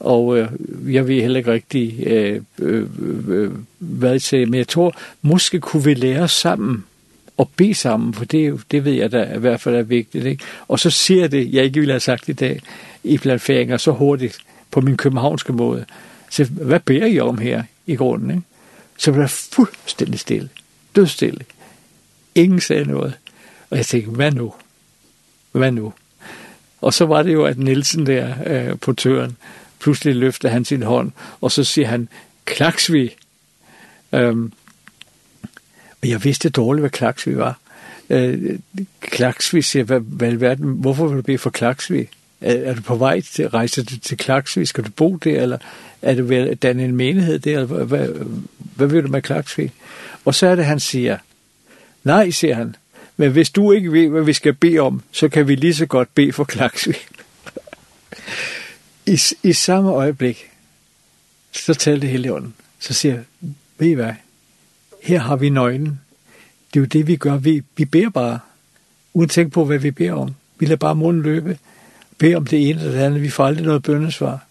og 0.00 0.38
øh, 0.38 0.48
jeg 0.94 1.08
ved 1.08 1.20
heller 1.20 1.38
ikke 1.38 1.52
rigtig, 1.52 2.06
øh, 2.06 2.40
øh, 2.58 2.86
øh, 3.28 3.50
hvad 3.78 4.10
jeg 4.10 4.22
siger, 4.22 4.46
men 4.46 4.58
jeg 4.58 4.68
tror, 4.68 4.94
måske 5.22 5.60
kunne 5.60 5.84
vi 5.84 5.94
lære 5.94 6.28
sammen 6.28 6.84
og 7.36 7.50
be 7.56 7.74
sammen, 7.74 8.14
for 8.14 8.24
det, 8.24 8.60
det 8.70 8.84
ved 8.84 8.92
jeg 8.92 9.12
da 9.12 9.34
i 9.34 9.38
hvert 9.38 9.60
fald 9.60 9.74
er 9.74 9.82
vigtigt. 9.82 10.26
Ikke? 10.26 10.44
Og 10.68 10.78
så 10.78 10.90
siger 10.90 11.28
det, 11.28 11.54
jeg 11.54 11.64
ikke 11.64 11.80
ville 11.80 11.92
have 11.92 12.00
sagt 12.00 12.28
i 12.28 12.32
dag, 12.32 12.60
i 13.04 13.18
platfæringer 13.18 13.76
så 13.76 13.90
hurtigt 13.90 14.38
på 14.70 14.80
min 14.80 14.96
københavnske 14.96 15.52
måde. 15.52 15.84
Så 16.30 16.44
hvad 16.44 16.80
beder 16.80 17.06
I 17.06 17.20
om 17.20 17.38
her 17.38 17.62
i 17.86 17.94
grunden? 17.94 18.30
Ikke? 18.30 18.42
så 18.96 19.10
var 19.10 19.20
det 19.20 19.30
fuldstændig 19.30 20.20
stille. 20.20 20.48
Dødstille. 20.96 21.44
Ingen 22.34 22.60
sagde 22.60 22.84
noget. 22.84 23.14
Og 23.70 23.76
jeg 23.76 23.86
tænkte, 23.86 24.10
hvad 24.10 24.32
nu? 24.32 24.54
Hvad 25.52 25.72
nu? 25.72 25.92
Og 26.80 26.94
så 26.94 27.06
var 27.06 27.22
det 27.22 27.32
jo, 27.32 27.44
at 27.44 27.58
Nielsen 27.58 28.06
der 28.06 28.34
øh, 28.46 28.78
på 28.78 28.92
tøren, 28.92 29.36
pludselig 29.78 30.16
løfter 30.16 30.48
han 30.48 30.64
sin 30.64 30.82
hånd, 30.82 31.12
og 31.40 31.52
så 31.52 31.64
siger 31.64 31.88
han, 31.88 32.08
Klaksvi. 32.44 33.16
Øhm, 34.12 34.52
og 36.02 36.08
jeg 36.08 36.24
vidste 36.24 36.48
dårligt, 36.48 36.82
hvad 36.82 36.90
Klaksvi 36.90 37.36
var. 37.36 37.58
Øh, 38.10 38.58
Klaksvi 39.00 39.62
siger, 39.62 39.84
hvad, 39.84 40.00
hvad, 40.32 40.56
hvorfor 40.56 41.06
vil 41.06 41.16
du 41.16 41.22
blive 41.22 41.38
for 41.38 41.50
Klaksvi? 41.50 42.08
Er, 42.40 42.54
er 42.54 42.74
du 42.74 42.82
på 42.82 42.96
vej 42.96 43.20
til 43.20 43.48
rejse 43.48 43.84
til, 43.84 44.00
til 44.00 44.16
Klaksvig? 44.16 44.68
Skal 44.68 44.84
du 44.84 44.90
bo 44.90 45.16
der, 45.16 45.42
eller 45.42 45.58
er 46.02 46.14
du 46.14 46.24
ved 46.24 46.36
at 46.36 46.62
danne 46.62 46.84
en 46.84 46.96
menighed 46.96 47.38
der? 47.38 47.60
Eller, 47.60 47.84
hvad, 47.84 48.08
hvad 48.58 48.86
vil 48.86 49.02
du 49.02 49.08
med 49.08 49.22
Klaksvig? 49.22 49.72
Og 50.24 50.34
så 50.34 50.46
er 50.46 50.54
det, 50.54 50.64
han 50.64 50.80
siger, 50.80 51.18
nej, 52.04 52.30
siger 52.30 52.54
han, 52.54 52.76
men 53.16 53.32
hvis 53.32 53.50
du 53.50 53.72
ikke 53.72 53.92
ved, 53.92 54.08
hvad 54.08 54.22
vi 54.22 54.32
skal 54.32 54.54
bede 54.54 54.78
om, 54.78 55.02
så 55.12 55.28
kan 55.28 55.48
vi 55.48 55.54
lige 55.54 55.74
så 55.74 55.86
godt 55.86 56.14
bede 56.14 56.32
for 56.32 56.44
Klaksvig. 56.44 56.96
I, 59.06 59.20
I 59.42 59.52
samme 59.52 59.90
øjeblik, 59.90 60.50
så 61.52 61.74
taler 61.74 62.00
det 62.00 62.10
hele 62.10 62.32
ånden. 62.32 62.54
Så 62.78 62.94
siger 62.94 63.14
jeg, 63.14 63.24
ved 63.78 63.88
I 63.88 63.92
hvad? 63.92 64.12
Her 65.02 65.18
har 65.18 65.36
vi 65.36 65.48
nøglen. 65.48 66.00
Det 66.74 66.76
er 66.76 66.80
jo 66.80 66.86
det, 66.86 67.06
vi 67.06 67.16
gør. 67.16 67.36
Vi, 67.36 67.62
vi 67.76 67.84
beder 67.84 68.10
bare, 68.10 68.38
uden 69.14 69.28
tænke 69.28 69.50
på, 69.50 69.64
hvad 69.64 69.78
vi 69.78 69.90
beder 69.90 70.12
om. 70.12 70.34
Vi 70.58 70.66
lader 70.66 70.76
bare 70.76 70.94
munden 70.94 71.22
løbe 71.22 71.58
bede 72.18 72.34
om 72.34 72.46
det 72.46 72.70
ene 72.70 72.80
eller 72.80 72.92
det 72.92 72.98
andet. 72.98 73.22
Vi 73.22 73.30
får 73.30 73.44
aldrig 73.44 73.66
noget 73.66 73.82
bøndesvar. 73.82 74.46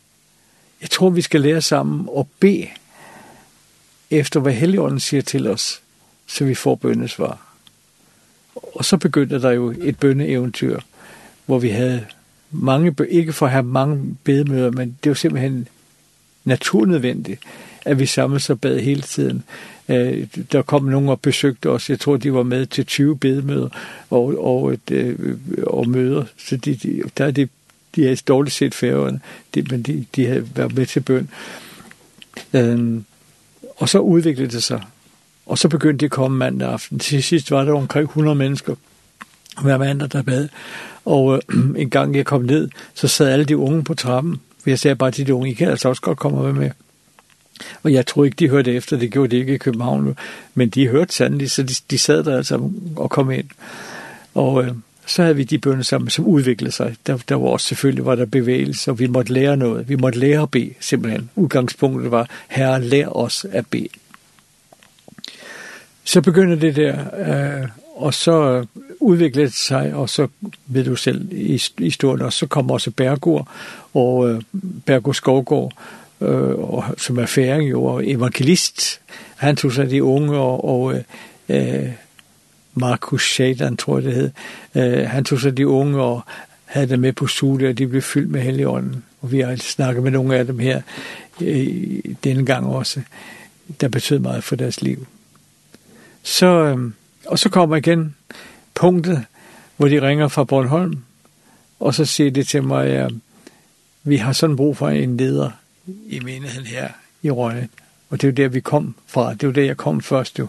Jeg 0.82 0.90
tror, 0.90 1.10
vi 1.10 1.22
skal 1.22 1.42
lære 1.42 1.62
sammen 1.62 2.10
at 2.18 2.26
bede 2.40 2.68
efter, 4.12 4.40
hvad 4.40 4.54
Helligånden 4.54 5.00
siger 5.00 5.22
til 5.22 5.48
os, 5.48 5.82
så 6.28 6.46
vi 6.46 6.56
får 6.56 6.76
bønnesvar. 6.76 7.56
Og 8.56 8.86
så 8.86 8.98
begyndte 8.98 9.42
der 9.42 9.52
jo 9.52 9.74
et 9.82 10.00
bønneeventyr, 10.00 10.80
hvor 11.46 11.60
vi 11.60 11.70
havde 11.70 12.06
mange, 12.52 12.96
ikke 13.10 13.34
for 13.34 13.46
at 13.46 13.52
have 13.52 13.64
mange 13.64 14.18
bedemøder, 14.24 14.72
men 14.72 14.98
det 15.04 15.10
var 15.10 15.16
simpelthen 15.16 15.68
naturnødvendigt, 16.44 17.42
at 17.86 18.00
vi 18.00 18.06
samlede 18.06 18.40
sig 18.40 18.54
og 18.54 18.62
bad 18.62 18.80
hele 18.80 19.02
tiden. 19.02 19.44
Eh, 19.88 20.28
der 20.52 20.62
kom 20.62 20.84
nogen 20.84 21.10
og 21.10 21.22
besøgte 21.22 21.70
os. 21.70 21.90
Jeg 21.90 22.00
tror, 22.00 22.18
de 22.18 22.34
var 22.34 22.44
med 22.44 22.66
til 22.66 22.86
20 22.86 23.18
bedemøder 23.18 23.70
og, 24.10 24.46
og, 24.46 24.74
et, 24.74 24.92
øh, 24.92 25.38
og 25.68 25.90
møder. 25.90 26.26
Så 26.38 26.58
de, 26.58 26.76
de, 26.76 27.02
der 27.18 27.26
er 27.26 27.32
de, 27.32 27.48
de 27.96 28.04
havde 28.04 28.16
dårligt 28.16 28.56
set 28.56 28.76
færgerne, 28.76 29.20
de, 29.56 29.62
men 29.62 29.82
de, 29.82 30.06
de 30.16 30.26
havde 30.26 30.48
været 30.56 30.76
med 30.76 30.86
til 30.86 31.00
bøn. 31.00 31.30
Øh, 32.54 33.02
og 33.78 33.90
så 33.90 34.00
udviklede 34.00 34.52
det 34.52 34.64
sig. 34.64 34.82
Og 35.46 35.58
så 35.58 35.70
begyndte 35.70 35.98
det 35.98 36.06
at 36.06 36.12
komme 36.12 36.38
mandag 36.38 36.70
aften. 36.70 37.00
Til 37.00 37.24
sidst 37.24 37.52
var 37.52 37.64
der 37.64 37.74
omkring 37.74 38.04
100 38.04 38.36
mennesker 38.36 38.76
hver 39.62 39.78
mandag, 39.78 40.12
der 40.12 40.22
bad. 40.22 40.48
Og 41.06 41.42
øh, 41.50 41.60
en 41.78 41.90
gang 41.90 42.16
jeg 42.16 42.26
kom 42.26 42.42
ned, 42.42 42.70
så 42.94 43.08
sad 43.08 43.28
alle 43.28 43.46
de 43.46 43.58
unge 43.58 43.84
på 43.84 43.94
trappen. 43.94 44.42
For 44.64 44.70
jeg 44.70 44.80
sagde 44.80 44.96
bare 44.96 45.12
til 45.12 45.28
de 45.28 45.34
unge, 45.34 45.52
I 45.52 45.54
kan 45.54 45.70
altså 45.70 45.90
også 45.90 46.02
godt 46.02 46.18
komme 46.18 46.44
med 46.44 46.54
med. 46.54 46.72
Og 47.84 47.94
jeg 47.94 48.06
tror 48.06 48.26
ikke, 48.26 48.36
de 48.36 48.50
hørte 48.50 48.74
efter, 48.74 48.98
det 48.98 49.12
gjorde 49.12 49.36
de 49.36 49.38
ikke 49.38 49.54
i 49.54 49.58
København, 49.58 50.18
men 50.54 50.70
de 50.70 50.88
hørte 50.88 51.14
sandelig, 51.14 51.52
så 51.52 51.64
de, 51.64 51.74
de 51.92 51.98
sad 51.98 52.24
der 52.24 52.38
altså 52.38 52.70
og 52.96 53.10
kom 53.10 53.32
ind. 53.32 53.50
Og 54.34 54.64
øh, 54.64 54.72
så 55.06 55.22
havde 55.22 55.36
vi 55.36 55.44
de 55.44 55.58
bønder 55.58 55.84
sammen, 55.84 56.10
som 56.10 56.26
udviklede 56.26 56.72
sig. 56.72 56.96
Der, 57.08 57.18
der 57.30 57.36
var 57.36 57.48
også 57.48 57.68
selvfølgelig 57.68 58.06
var 58.06 58.16
der 58.16 58.26
bevægelse, 58.26 58.92
og 58.92 59.00
vi 59.00 59.08
måtte 59.08 59.34
lære 59.34 59.58
noget. 59.58 59.90
Vi 59.90 59.96
måtte 59.96 60.20
lære 60.20 60.42
at 60.42 60.52
bede, 60.52 60.74
simpelthen. 60.80 61.30
Udgangspunktet 61.36 62.12
var, 62.12 62.30
herre, 62.48 62.82
lær 62.82 63.08
os 63.08 63.46
at 63.52 63.68
bede. 63.68 63.88
Så 66.04 66.22
begynder 66.22 66.56
det 66.56 66.76
der, 66.76 66.98
øh, 67.62 67.68
og 67.96 68.14
så 68.14 68.66
udviklede 69.00 69.46
det 69.46 69.56
sig, 69.56 69.94
og 69.94 70.10
så 70.10 70.28
ved 70.66 70.84
du 70.84 70.96
selv 70.96 71.32
i, 71.32 71.62
i 71.80 71.84
historien 71.84 72.22
og 72.22 72.34
så 72.34 72.48
kom 72.48 72.72
også 72.72 72.92
Bergur 72.92 73.52
og 73.94 74.30
øh, 74.30 74.42
Bergur 74.86 75.12
Skovgård, 75.12 75.74
og 76.20 76.84
som 76.98 77.18
er 77.18 77.26
færing 77.26 77.70
jo, 77.70 77.84
og 77.84 78.10
evangelist. 78.10 79.02
Han 79.36 79.56
tog 79.56 79.72
sig 79.72 79.90
de 79.90 80.04
unge, 80.04 80.38
og, 80.38 80.66
og 80.66 81.04
uh, 81.50 81.90
Markus 82.74 83.32
Shadan, 83.32 83.78
tror 83.78 83.98
jeg 83.98 84.04
det 84.04 84.14
hed. 84.14 84.32
Uh, 84.76 85.10
han 85.10 85.26
tog 85.26 85.40
sig 85.40 85.58
de 85.58 85.68
unge, 85.68 86.02
og 86.02 86.22
havde 86.66 86.90
dem 86.90 87.00
med 87.00 87.14
på 87.14 87.28
studiet, 87.28 87.70
og 87.70 87.78
de 87.78 87.88
blev 87.88 88.02
fyldt 88.02 88.32
med 88.32 88.42
Helligånden. 88.42 89.04
Og 89.22 89.32
vi 89.32 89.40
har 89.40 89.56
snakket 89.56 90.04
med 90.04 90.12
nogle 90.12 90.36
af 90.36 90.46
dem 90.46 90.60
her 90.60 90.82
uh, 91.42 91.48
denne 92.24 92.46
gang 92.46 92.66
også, 92.66 93.02
der 93.82 93.88
betød 93.88 94.20
meget 94.20 94.44
for 94.44 94.56
deres 94.56 94.82
liv. 94.82 95.08
Så, 96.24 96.72
um, 96.74 96.94
og 97.28 97.40
så 97.40 97.50
kommer 97.50 97.76
igen 97.76 98.16
punktet, 98.76 99.26
hvor 99.78 99.88
de 99.88 100.02
ringer 100.02 100.28
fra 100.28 100.44
Bornholm, 100.44 100.98
og 101.80 101.94
så 101.94 102.06
siger 102.06 102.32
de 102.32 102.44
til 102.44 102.64
mig, 102.64 102.88
at 102.88 103.12
vi 104.04 104.16
har 104.16 104.34
sådan 104.34 104.56
brug 104.56 104.78
for 104.78 104.90
en 104.90 105.18
leder, 105.18 105.52
i 106.08 106.20
menigheden 106.20 106.68
her 106.68 106.90
i 107.22 107.30
Rønne. 107.30 107.70
Og 108.10 108.22
det 108.22 108.28
er 108.28 108.32
jo 108.32 108.36
der, 108.36 108.48
vi 108.48 108.60
kom 108.60 108.96
fra. 109.08 109.34
Det 109.34 109.44
er 109.44 109.48
jo 109.48 109.54
der, 109.54 109.64
jeg 109.64 109.78
kom 109.78 110.02
først 110.02 110.40
jo. 110.40 110.48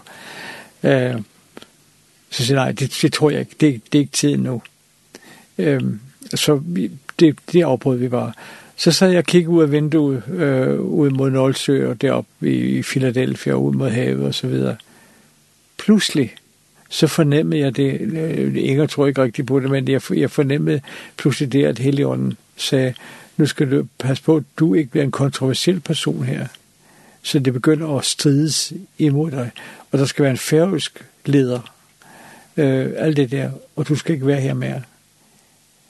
Øh, 0.82 1.14
så 2.30 2.46
siger 2.46 2.54
nej, 2.54 2.72
det, 2.72 2.98
det 3.02 3.12
tror 3.12 3.30
jeg 3.30 3.40
ikke. 3.40 3.56
Det, 3.60 3.92
det 3.92 3.98
er 3.98 4.00
ikke 4.00 4.12
tiden 4.12 4.40
nu. 4.40 4.62
Øh, 5.58 5.82
så 6.34 6.54
vi, 6.54 6.90
det, 7.20 7.38
det 7.52 7.62
afbrød 7.62 7.96
vi 7.96 8.08
bare. 8.08 8.32
Så 8.76 8.92
sad 8.92 9.08
jeg 9.08 9.18
og 9.18 9.24
kiggede 9.24 9.50
ud 9.50 9.62
af 9.62 9.72
vinduet 9.72 10.22
øh, 10.28 10.80
ud 10.80 11.10
mod 11.10 11.30
Nålsø 11.30 11.90
og 11.90 12.00
deroppe 12.00 12.50
i, 12.50 12.78
i 12.78 12.82
Philadelphia, 12.82 13.52
ud 13.52 13.74
mod 13.74 13.90
havet 13.90 14.26
og 14.26 14.34
så 14.34 14.46
videre. 14.46 14.76
Pludselig, 15.78 16.34
så 16.88 17.06
fornemmede 17.06 17.60
jeg 17.60 17.76
det, 17.76 18.00
øh, 18.00 18.54
Inger 18.56 18.86
tror 18.86 19.06
ikke 19.06 19.22
rigtigt 19.22 19.48
på 19.48 19.60
det, 19.60 19.70
men 19.70 19.88
jeg, 19.88 20.00
jeg 20.10 20.30
fornemmede 20.30 20.80
pludselig 21.16 21.52
det, 21.52 21.64
at 21.64 21.78
Helligånden 21.78 22.36
sagde, 22.56 22.94
nu 23.36 23.46
skal 23.46 23.70
du 23.70 23.86
passe 23.98 24.22
på, 24.22 24.36
at 24.36 24.42
du 24.58 24.74
ikke 24.74 24.90
bliver 24.90 25.04
en 25.04 25.10
kontroversiel 25.10 25.80
person 25.80 26.24
her. 26.24 26.46
Så 27.22 27.38
det 27.38 27.52
begynder 27.52 27.98
at 27.98 28.04
strides 28.04 28.72
imod 28.98 29.30
dig. 29.30 29.50
Og 29.92 29.98
der 29.98 30.04
skal 30.04 30.22
være 30.22 30.30
en 30.30 30.38
færøsk 30.38 31.04
leder. 31.24 31.74
Øh, 32.56 32.92
alt 32.96 33.16
det 33.16 33.30
der. 33.30 33.50
Og 33.76 33.88
du 33.88 33.96
skal 33.96 34.14
ikke 34.14 34.26
være 34.26 34.40
her 34.40 34.54
mere. 34.54 34.82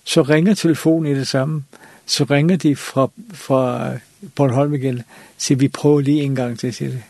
Så 0.05 0.23
ringer 0.23 0.55
telefonen 0.55 1.13
i 1.13 1.15
det 1.15 1.29
samme. 1.29 1.65
Så 2.07 2.25
ringer 2.25 2.57
de 2.57 2.77
fra, 2.77 3.11
fra 3.33 3.93
Bornholm 4.35 4.75
igen. 4.75 5.03
Så 5.39 5.55
vi 5.55 5.69
prøver 5.69 6.01
lige 6.01 6.23
en 6.23 6.35
gang 6.35 6.59
til 6.59 6.67
at 6.67 6.75
sige 6.75 6.91
det. 6.91 7.03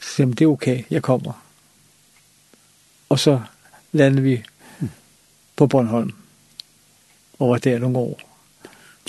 Så 0.00 0.14
siger, 0.14 0.26
det 0.26 0.40
er 0.40 0.46
okay, 0.46 0.82
jeg 0.90 1.02
kommer. 1.02 1.44
Og 3.08 3.18
så 3.18 3.40
lander 3.92 4.22
vi 4.22 4.42
på 5.56 5.66
Bornholm. 5.66 6.12
Og 7.38 7.50
var 7.50 7.58
der 7.58 7.78
nogle 7.78 7.98
år 7.98 8.29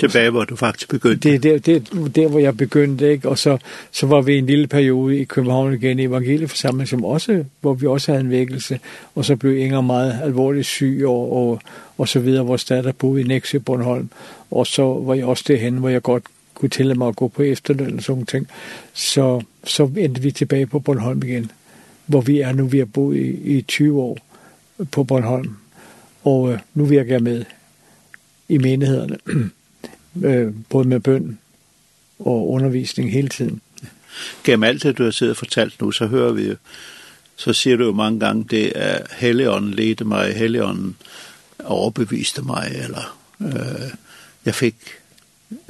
tilbage, 0.02 0.30
hvor 0.30 0.46
du 0.46 0.56
faktisk 0.56 0.90
begyndte? 0.90 1.30
Det 1.30 1.36
er 1.36 1.40
der, 1.40 1.60
det, 1.60 2.16
der, 2.16 2.28
hvor 2.28 2.40
jeg 2.40 2.58
begyndte, 2.58 3.12
ikke? 3.12 3.30
og 3.30 3.38
så, 3.38 3.58
så 3.92 4.06
var 4.08 4.22
vi 4.22 4.38
en 4.38 4.46
lille 4.46 4.68
periode 4.68 5.18
i 5.18 5.24
København 5.24 5.74
igen 5.74 6.00
i 6.00 6.04
evangelieforsamling, 6.04 6.88
som 6.88 7.06
også, 7.06 7.46
hvor 7.62 7.74
vi 7.74 7.88
også 7.88 8.12
havde 8.12 8.24
en 8.24 8.30
vækkelse, 8.30 8.80
og 9.16 9.26
så 9.26 9.36
blev 9.36 9.58
Inger 9.58 9.82
meget 9.82 10.20
alvorligt 10.24 10.68
syg, 10.68 11.04
og, 11.06 11.34
og, 11.34 11.62
og 11.98 12.08
så 12.08 12.20
videre, 12.20 12.46
vores 12.46 12.66
datter 12.66 12.92
boede 12.92 13.22
i 13.22 13.24
Nexø 13.24 13.60
Bornholm, 13.60 14.10
og 14.52 14.68
så 14.68 14.84
var 14.84 15.14
jeg 15.14 15.26
også 15.26 15.44
derhen, 15.48 15.78
hvor 15.78 15.90
jeg 15.90 16.02
godt 16.02 16.24
kunne 16.54 16.70
tillade 16.70 17.00
mig 17.00 17.08
at 17.08 17.16
gå 17.16 17.28
på 17.28 17.42
efterløn 17.42 17.96
og 17.98 18.04
sådan 18.04 18.26
ting. 18.26 18.48
Så, 18.94 19.42
så 19.64 19.92
endte 19.98 20.22
vi 20.22 20.32
tilbage 20.32 20.66
på 20.66 20.80
Bornholm 20.80 21.24
igen, 21.24 21.52
hvor 22.06 22.22
vi 22.22 22.42
er 22.42 22.54
nu. 22.54 22.66
Vi 22.66 22.78
har 22.78 22.86
boet 22.86 23.18
i, 23.18 23.58
i 23.58 23.62
20 23.62 24.02
år 24.02 24.18
på 24.92 25.04
Bornholm, 25.04 25.56
og 26.24 26.52
øh, 26.52 26.60
nu 26.74 26.86
virker 26.86 27.14
jeg 27.14 27.24
med 27.24 27.46
i 28.50 28.58
menighederne. 28.58 29.18
øh, 30.24 30.54
både 30.70 30.88
med 30.88 31.00
bøn 31.00 31.40
og 32.20 32.50
undervisning 32.50 33.12
hele 33.12 33.30
tiden. 33.30 33.62
Gennem 34.44 34.64
alt 34.64 34.84
det, 34.84 34.98
du 34.98 35.04
har 35.04 35.12
siddet 35.12 35.32
og 35.32 35.38
fortalt 35.38 35.82
nu, 35.82 35.92
så 35.92 36.08
hører 36.08 36.32
vi 36.32 36.48
jo, 36.48 36.56
så 37.36 37.54
siger 37.54 37.78
du 37.78 37.86
jo 37.86 37.94
mange 37.94 38.20
gange, 38.20 38.46
det 38.50 38.72
er 38.76 39.06
Helligånden 39.18 39.74
ledte 39.74 40.06
mig, 40.06 40.34
Helligånden 40.34 40.96
overbeviste 41.64 42.42
mig, 42.42 42.72
eller 42.84 43.18
øh, 43.42 43.92
jeg 44.46 44.56
fik 44.56 44.76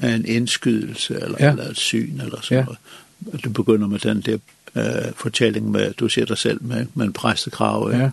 en 0.03 0.26
indskydelse, 0.26 1.15
eller, 1.22 1.38
ja. 1.39 1.49
eller 1.49 1.69
et 1.69 1.77
syn, 1.77 2.19
eller 2.19 2.41
sådan 2.41 2.57
ja. 2.57 2.63
noget. 2.63 3.43
Du 3.43 3.49
begynder 3.49 3.88
med 3.88 3.99
den 3.99 4.22
der 4.22 4.38
øh, 4.76 5.13
fortælling 5.15 5.72
med, 5.72 5.93
du 5.93 6.09
ser 6.09 6.26
dig 6.26 6.38
selv, 6.38 6.63
med, 6.63 6.85
med 6.93 7.05
en 7.05 7.13
præstekrav. 7.13 7.91
Ja. 7.91 8.09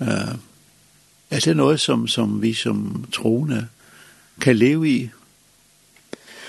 Øh, 0.00 0.34
er 1.30 1.40
det 1.40 1.56
noget, 1.56 1.80
som, 1.80 2.08
som 2.08 2.42
vi 2.42 2.54
som 2.54 3.04
troende 3.12 3.66
kan 4.40 4.56
leve 4.56 4.90
i, 4.90 5.10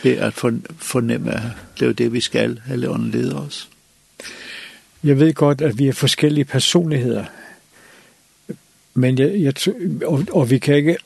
det 0.03 0.15
at 0.15 0.33
fornemme, 0.77 1.31
det 1.75 1.81
er 1.81 1.85
jo 1.85 1.91
det, 1.91 2.13
vi 2.13 2.19
skal 2.19 2.61
eller 2.71 2.89
ånden 2.89 3.11
leder 3.11 3.35
os. 3.35 3.69
Jeg 5.03 5.19
ved 5.19 5.33
godt, 5.33 5.61
at 5.61 5.79
vi 5.79 5.87
er 5.87 5.93
forskellige 5.93 6.45
personligheder, 6.45 7.25
men 8.93 9.19
jeg, 9.19 9.41
jeg, 9.41 9.53
og, 10.05 10.25
og 10.31 10.49
vi 10.49 10.57
kan 10.57 10.75
ikke, 10.75 10.97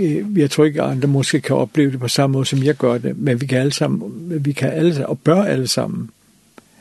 jeg 0.42 0.50
tror 0.50 0.64
ikke, 0.64 0.82
at 0.82 0.90
andre 0.90 1.08
måske 1.08 1.40
kan 1.40 1.56
opleve 1.56 1.92
det 1.92 2.00
på 2.00 2.08
samme 2.08 2.32
måde, 2.32 2.46
som 2.46 2.62
jeg 2.62 2.74
gør 2.74 2.98
det, 2.98 3.18
men 3.18 3.40
vi 3.40 3.46
kan 3.46 3.58
alle 3.58 3.72
sammen, 3.72 4.44
vi 4.44 4.52
kan 4.52 4.72
alle, 4.72 5.08
og 5.08 5.18
bør 5.18 5.42
alle 5.42 5.68
sammen. 5.68 6.10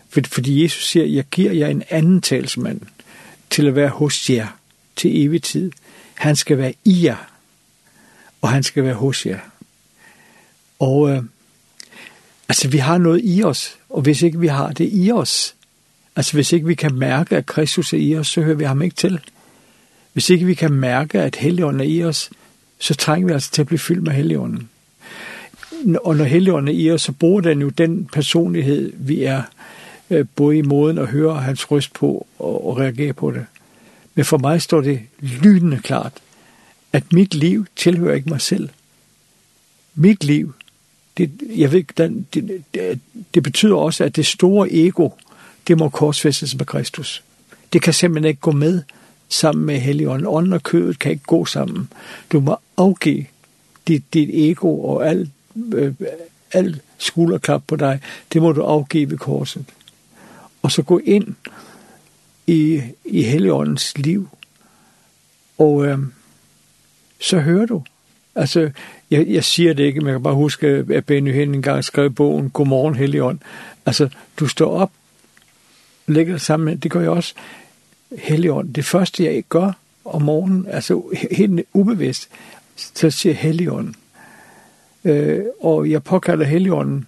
For, 0.09 0.21
fordi 0.27 0.63
Jesus 0.63 0.87
siger, 0.87 1.05
jeg 1.05 1.23
giver 1.31 1.51
jer 1.51 1.67
en 1.67 1.83
anden 1.89 2.21
talsmand 2.21 2.81
til 3.49 3.67
at 3.67 3.75
være 3.75 3.89
hos 3.89 4.29
jer 4.29 4.47
til 4.95 5.25
evig 5.25 5.43
tid. 5.43 5.71
Han 6.13 6.35
skal 6.35 6.57
være 6.57 6.73
i 6.85 7.05
jer, 7.05 7.29
og 8.41 8.49
han 8.49 8.63
skal 8.63 8.83
være 8.83 8.93
hos 8.93 9.25
jer. 9.25 9.39
Og 10.79 11.09
øh, 11.09 11.23
Altså, 12.49 12.67
vi 12.67 12.77
har 12.77 12.97
noget 12.97 13.21
i 13.23 13.43
os, 13.43 13.77
og 13.89 14.01
hvis 14.01 14.21
ikke 14.21 14.39
vi 14.39 14.47
har 14.47 14.71
det 14.71 14.89
i 14.91 15.11
os, 15.11 15.55
altså 16.15 16.33
hvis 16.33 16.53
ikke 16.53 16.67
vi 16.67 16.75
kan 16.75 16.93
mærke, 16.95 17.37
at 17.37 17.45
Kristus 17.45 17.93
er 17.93 17.97
i 17.97 18.17
os, 18.17 18.27
så 18.27 18.41
hører 18.41 18.55
vi 18.55 18.63
ham 18.63 18.81
ikke 18.81 18.95
til. 18.95 19.19
Hvis 20.13 20.29
ikke 20.29 20.45
vi 20.45 20.53
kan 20.53 20.73
mærke, 20.73 21.21
at 21.21 21.35
Helligånden 21.35 21.81
er 21.81 21.85
i 21.85 22.03
os, 22.03 22.29
så 22.79 22.95
trænger 22.95 23.27
vi 23.27 23.33
altså 23.33 23.51
til 23.51 23.61
at 23.61 23.67
blive 23.67 23.79
fyldt 23.79 24.03
med 24.03 24.11
Helligånden. 24.11 24.69
Og 26.03 26.15
når 26.15 26.25
Helligånden 26.25 26.75
er 26.75 26.79
i 26.79 26.91
os, 26.91 27.01
så 27.01 27.11
bruger 27.11 27.41
den 27.41 27.61
jo 27.61 27.69
den 27.69 28.05
personlighed, 28.05 28.93
vi 28.95 29.23
er, 29.23 29.43
både 30.35 30.57
i 30.57 30.61
måden 30.61 30.97
at 30.97 31.07
høre 31.07 31.41
hans 31.41 31.71
røst 31.71 31.93
på 31.93 32.27
og, 32.39 32.67
og 32.67 32.77
reagere 32.77 33.13
på 33.13 33.31
det. 33.31 33.45
Men 34.15 34.25
for 34.25 34.37
mig 34.37 34.61
står 34.61 34.81
det 34.81 35.01
lynende 35.19 35.79
klart, 35.79 36.13
at 36.93 37.13
mit 37.13 37.33
liv 37.33 37.65
tilhører 37.75 38.15
ikke 38.15 38.29
mig 38.29 38.41
selv. 38.41 38.69
Mit 39.95 40.23
liv 40.23 40.53
det, 41.17 41.31
jeg 41.55 41.71
ved, 41.71 41.83
den, 41.97 42.27
det, 42.33 42.63
det, 42.73 42.99
det 43.33 43.43
betyder 43.43 43.75
også, 43.75 44.03
at 44.03 44.15
det 44.15 44.25
store 44.25 44.67
ego, 44.71 45.09
det 45.67 45.77
må 45.77 45.89
korsfæstes 45.89 46.55
med 46.57 46.65
Kristus. 46.65 47.23
Det 47.73 47.81
kan 47.81 47.93
simpelthen 47.93 48.29
ikke 48.29 48.41
gå 48.41 48.51
med 48.51 48.81
sammen 49.29 49.65
med 49.65 49.79
Helligånden. 49.79 50.27
Ånden 50.27 50.53
og 50.53 50.63
kødet 50.63 50.99
kan 50.99 51.11
ikke 51.11 51.23
gå 51.23 51.45
sammen. 51.45 51.89
Du 52.31 52.39
må 52.39 52.57
afgive 52.77 53.25
dit, 53.87 54.13
dit 54.13 54.29
ego 54.33 54.83
og 54.83 55.07
alt, 55.07 55.29
øh, 55.73 55.93
alt 56.51 56.81
skulderklap 56.97 57.63
på 57.67 57.75
dig. 57.75 57.99
Det 58.33 58.41
må 58.41 58.51
du 58.51 58.61
afgive 58.61 59.09
ved 59.09 59.17
korset. 59.17 59.65
Og 60.61 60.71
så 60.71 60.81
gå 60.81 60.97
ind 60.97 61.35
i, 62.47 62.81
i 63.05 63.23
Helligåndens 63.23 63.97
liv. 63.97 64.29
Og 65.57 65.85
øh, 65.85 65.99
så 67.21 67.39
hører 67.39 67.65
du. 67.65 67.83
Altså, 68.35 68.71
jeg, 69.11 69.27
jeg 69.27 69.43
siger 69.43 69.73
det 69.73 69.83
ikke, 69.83 69.99
men 69.99 70.07
jeg 70.07 70.13
kan 70.13 70.23
bare 70.23 70.33
huske, 70.33 70.67
at 70.67 71.05
Benny 71.05 71.33
Hinn 71.33 71.55
engang 71.55 71.83
skrev 71.83 72.11
bogen, 72.11 72.49
Godmorgen 72.49 72.95
Helligånd. 72.95 73.39
Altså, 73.85 74.09
du 74.39 74.47
står 74.47 74.79
op, 74.79 74.91
ligger 76.07 76.37
sammen 76.37 76.77
det 76.77 76.91
gør 76.91 77.01
jeg 77.01 77.09
også, 77.09 77.33
Helligånd. 78.17 78.73
Det 78.73 78.85
første, 78.85 79.23
jeg 79.23 79.43
gør 79.49 79.71
om 80.05 80.21
morgenen, 80.21 80.67
altså 80.69 81.03
helt 81.31 81.61
ubevidst, 81.73 82.29
så 82.75 83.09
siger 83.09 83.35
Helligånd. 83.35 83.93
Øh, 85.05 85.43
og 85.61 85.89
jeg 85.89 86.03
påkalder 86.03 86.45
Helligånden, 86.45 87.05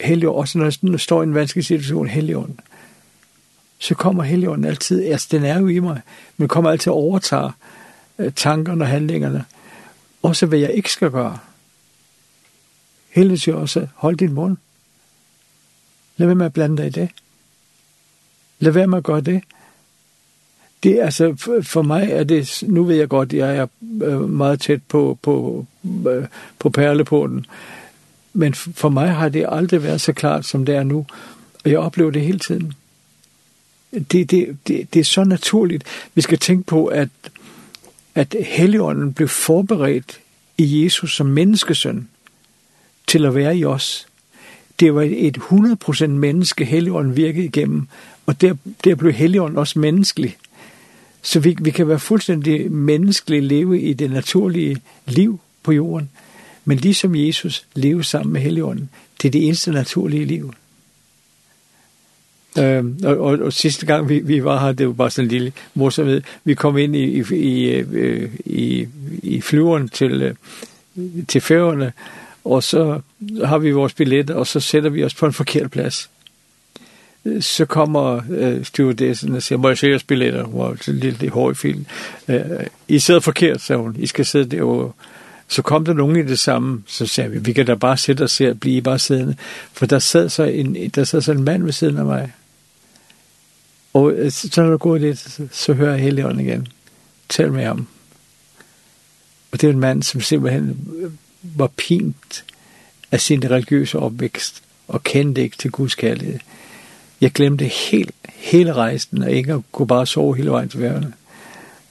Helligånd, 0.00 0.36
også 0.36 0.58
når 0.58 0.90
jeg 0.90 1.00
står 1.00 1.22
i 1.22 1.26
en 1.26 1.34
vanskelig 1.34 1.64
situation, 1.64 2.08
Helligånd 2.08 2.54
så 3.78 3.94
kommer 3.94 4.22
Helligånden 4.22 4.64
altid, 4.64 5.04
altså 5.04 5.28
den 5.30 5.44
er 5.44 5.60
jo 5.60 5.68
i 5.68 5.78
mig, 5.78 6.00
men 6.36 6.48
kommer 6.48 6.70
altid 6.70 6.92
og 6.92 6.98
overtager 6.98 7.50
tankerne 8.36 8.84
og 8.84 8.88
handlingerne 8.88 9.44
også 10.22 10.46
hvad 10.46 10.58
jeg 10.58 10.72
ikke 10.72 10.92
skal 10.92 11.10
gøre. 11.10 11.38
Helvede 13.08 13.38
siger 13.38 13.54
også, 13.54 13.86
hold 13.94 14.16
din 14.16 14.32
mund. 14.32 14.56
Lad 16.16 16.26
være 16.26 16.34
med 16.34 16.46
at 16.46 16.52
blande 16.52 16.76
dig 16.76 16.86
i 16.86 16.90
det. 16.90 17.08
Lad 18.58 18.72
være 18.72 18.86
med 18.86 18.98
at 18.98 19.04
gøre 19.04 19.20
det. 19.20 19.42
Det 20.82 21.00
er 21.00 21.04
altså, 21.04 21.34
for 21.62 21.82
mig 21.82 22.08
er 22.10 22.24
det, 22.24 22.62
nu 22.66 22.84
ved 22.84 22.96
jeg 22.96 23.08
godt, 23.08 23.32
jeg 23.32 23.56
er 23.56 23.66
meget 24.26 24.60
tæt 24.60 24.82
på, 24.88 25.18
på, 25.22 25.66
på 26.58 26.70
perleporten, 26.70 27.46
men 28.32 28.54
for 28.54 28.88
mig 28.88 29.10
har 29.10 29.28
det 29.28 29.46
aldrig 29.48 29.82
været 29.82 30.00
så 30.00 30.12
klart, 30.12 30.44
som 30.44 30.66
det 30.66 30.74
er 30.74 30.82
nu, 30.82 31.06
og 31.64 31.70
jeg 31.70 31.78
oplever 31.78 32.10
det 32.10 32.22
hele 32.22 32.38
tiden. 32.38 32.72
Det, 33.92 34.30
det, 34.30 34.56
det, 34.66 34.94
det 34.94 35.00
er 35.00 35.04
så 35.04 35.24
naturligt. 35.24 35.84
Vi 36.14 36.20
skal 36.20 36.38
tænke 36.38 36.64
på, 36.64 36.86
at 36.86 37.08
at 38.16 38.36
Helligånden 38.46 39.12
blev 39.12 39.28
forberedt 39.28 40.20
i 40.58 40.84
Jesus 40.84 41.16
som 41.16 41.26
menneskesøn 41.26 42.08
til 43.06 43.26
at 43.26 43.34
være 43.34 43.56
i 43.56 43.64
os. 43.64 44.06
Det 44.80 44.94
var 44.94 45.02
et 45.02 45.38
100% 45.38 46.06
menneske, 46.06 46.64
Helligånden 46.64 47.16
virkede 47.16 47.44
igennem, 47.44 47.88
og 48.26 48.40
der, 48.40 48.54
der 48.84 48.94
blev 48.94 49.12
Helligånden 49.12 49.58
også 49.58 49.78
menneskelig. 49.78 50.36
Så 51.22 51.40
vi, 51.40 51.56
vi 51.60 51.70
kan 51.70 51.88
være 51.88 51.98
fuldstændig 51.98 52.72
menneskelige, 52.72 53.40
leve 53.40 53.80
i 53.80 53.92
det 53.92 54.10
naturlige 54.10 54.82
liv 55.06 55.40
på 55.62 55.72
jorden, 55.72 56.10
men 56.64 56.78
ligesom 56.78 57.16
Jesus 57.16 57.66
lever 57.74 58.02
sammen 58.02 58.32
med 58.32 58.40
Helligånden, 58.40 58.90
det 59.22 59.28
er 59.28 59.32
det 59.32 59.46
eneste 59.46 59.70
naturlige 59.70 60.24
liv. 60.24 60.52
Ehm 62.58 62.98
og, 63.04 63.18
og, 63.18 63.38
og 63.38 63.52
sidste 63.52 63.86
gang 63.86 64.08
vi, 64.08 64.18
vi 64.18 64.44
var 64.44 64.60
her, 64.60 64.72
det 64.72 64.86
var 64.86 64.92
bare 64.92 65.10
sådan 65.10 65.24
en 65.24 65.30
lille 65.30 65.52
morsomhed. 65.74 66.22
Vi 66.44 66.54
kom 66.54 66.78
ind 66.78 66.96
i, 66.96 67.04
i, 67.04 67.24
i, 67.34 67.84
i, 68.44 68.88
i 69.22 69.40
flyveren 69.40 69.88
til, 69.88 70.36
til 71.28 71.40
færgerne, 71.40 71.92
og 72.44 72.62
så 72.62 73.00
har 73.44 73.58
vi 73.58 73.70
vores 73.70 73.94
billet, 73.94 74.30
og 74.30 74.46
så 74.46 74.60
sætter 74.60 74.90
vi 74.90 75.04
os 75.04 75.14
på 75.14 75.26
en 75.26 75.32
forkert 75.32 75.70
plads. 75.70 76.10
Så 77.40 77.64
kommer 77.64 78.20
øh, 78.30 78.64
stewardessen 78.64 79.34
og 79.34 79.42
siger, 79.42 79.58
må 79.58 79.68
jeg 79.68 79.78
se 79.78 79.88
jeres 79.88 80.02
billetter? 80.02 80.44
hvor 80.44 80.72
det 80.72 80.88
er 80.88 80.92
lidt 80.92 81.22
i 81.22 81.26
hård 81.26 81.52
i 81.52 81.54
filmen. 81.54 81.86
Øh, 82.28 82.40
I 82.88 82.98
sidder 82.98 83.20
forkert, 83.20 83.60
sagde 83.60 83.82
hun. 83.82 83.96
I 83.98 84.06
skal 84.06 84.24
sidde 84.24 84.56
derovre. 84.56 84.92
Så 85.48 85.62
kom 85.62 85.84
der 85.84 85.92
nogen 85.92 86.16
i 86.16 86.22
det 86.22 86.38
samme, 86.38 86.82
så 86.86 87.06
sagde 87.06 87.30
vi, 87.30 87.38
vi 87.38 87.52
kan 87.52 87.66
da 87.66 87.74
bare 87.74 87.96
sætte 87.96 88.22
os 88.22 88.38
her 88.38 88.50
og 88.50 88.60
blive 88.60 88.82
bare 88.82 88.98
siddende. 88.98 89.36
For 89.72 89.86
der 89.86 89.98
sad 89.98 90.28
så 90.28 90.42
en, 90.42 90.90
der 90.90 91.04
sad 91.04 91.20
så 91.20 91.32
en 91.32 91.44
mand 91.44 91.62
ved 91.62 91.72
siden 91.72 91.98
af 91.98 92.04
mig, 92.04 92.32
Og 93.96 94.32
så 94.32 94.62
når 94.62 94.70
jeg 94.70 94.78
går 94.78 94.98
dit, 94.98 95.40
så 95.52 95.72
hører 95.72 95.90
jeg 95.90 96.00
Helligånden 96.00 96.46
igen. 96.46 96.68
Tæl 97.28 97.52
med 97.52 97.64
ham. 97.64 97.88
Og 99.52 99.60
det 99.60 99.66
er 99.66 99.72
en 99.72 99.80
mand, 99.80 100.02
som 100.02 100.20
simpelthen 100.20 100.88
var 101.42 101.66
pint 101.66 102.44
af 103.12 103.20
sin 103.20 103.50
religiøse 103.50 103.98
opvækst, 103.98 104.62
og 104.88 105.02
kendte 105.02 105.42
ikke 105.42 105.56
til 105.56 105.70
Guds 105.70 105.94
kærlighed. 105.94 106.38
Jeg 107.20 107.32
glemte 107.32 107.64
helt, 107.64 108.10
hele 108.34 108.72
rejsen, 108.72 109.22
og 109.22 109.30
ikke 109.30 109.62
kunne 109.72 109.88
bare 109.88 110.06
sove 110.06 110.36
hele 110.36 110.50
vejen 110.50 110.68
til 110.68 110.80
værende. 110.80 111.12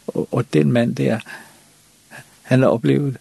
Og, 0.07 0.27
og 0.32 0.53
den 0.53 0.72
mand 0.72 0.95
der, 0.95 1.19
han 2.41 2.60
har 2.60 2.68
oplevet 2.68 3.18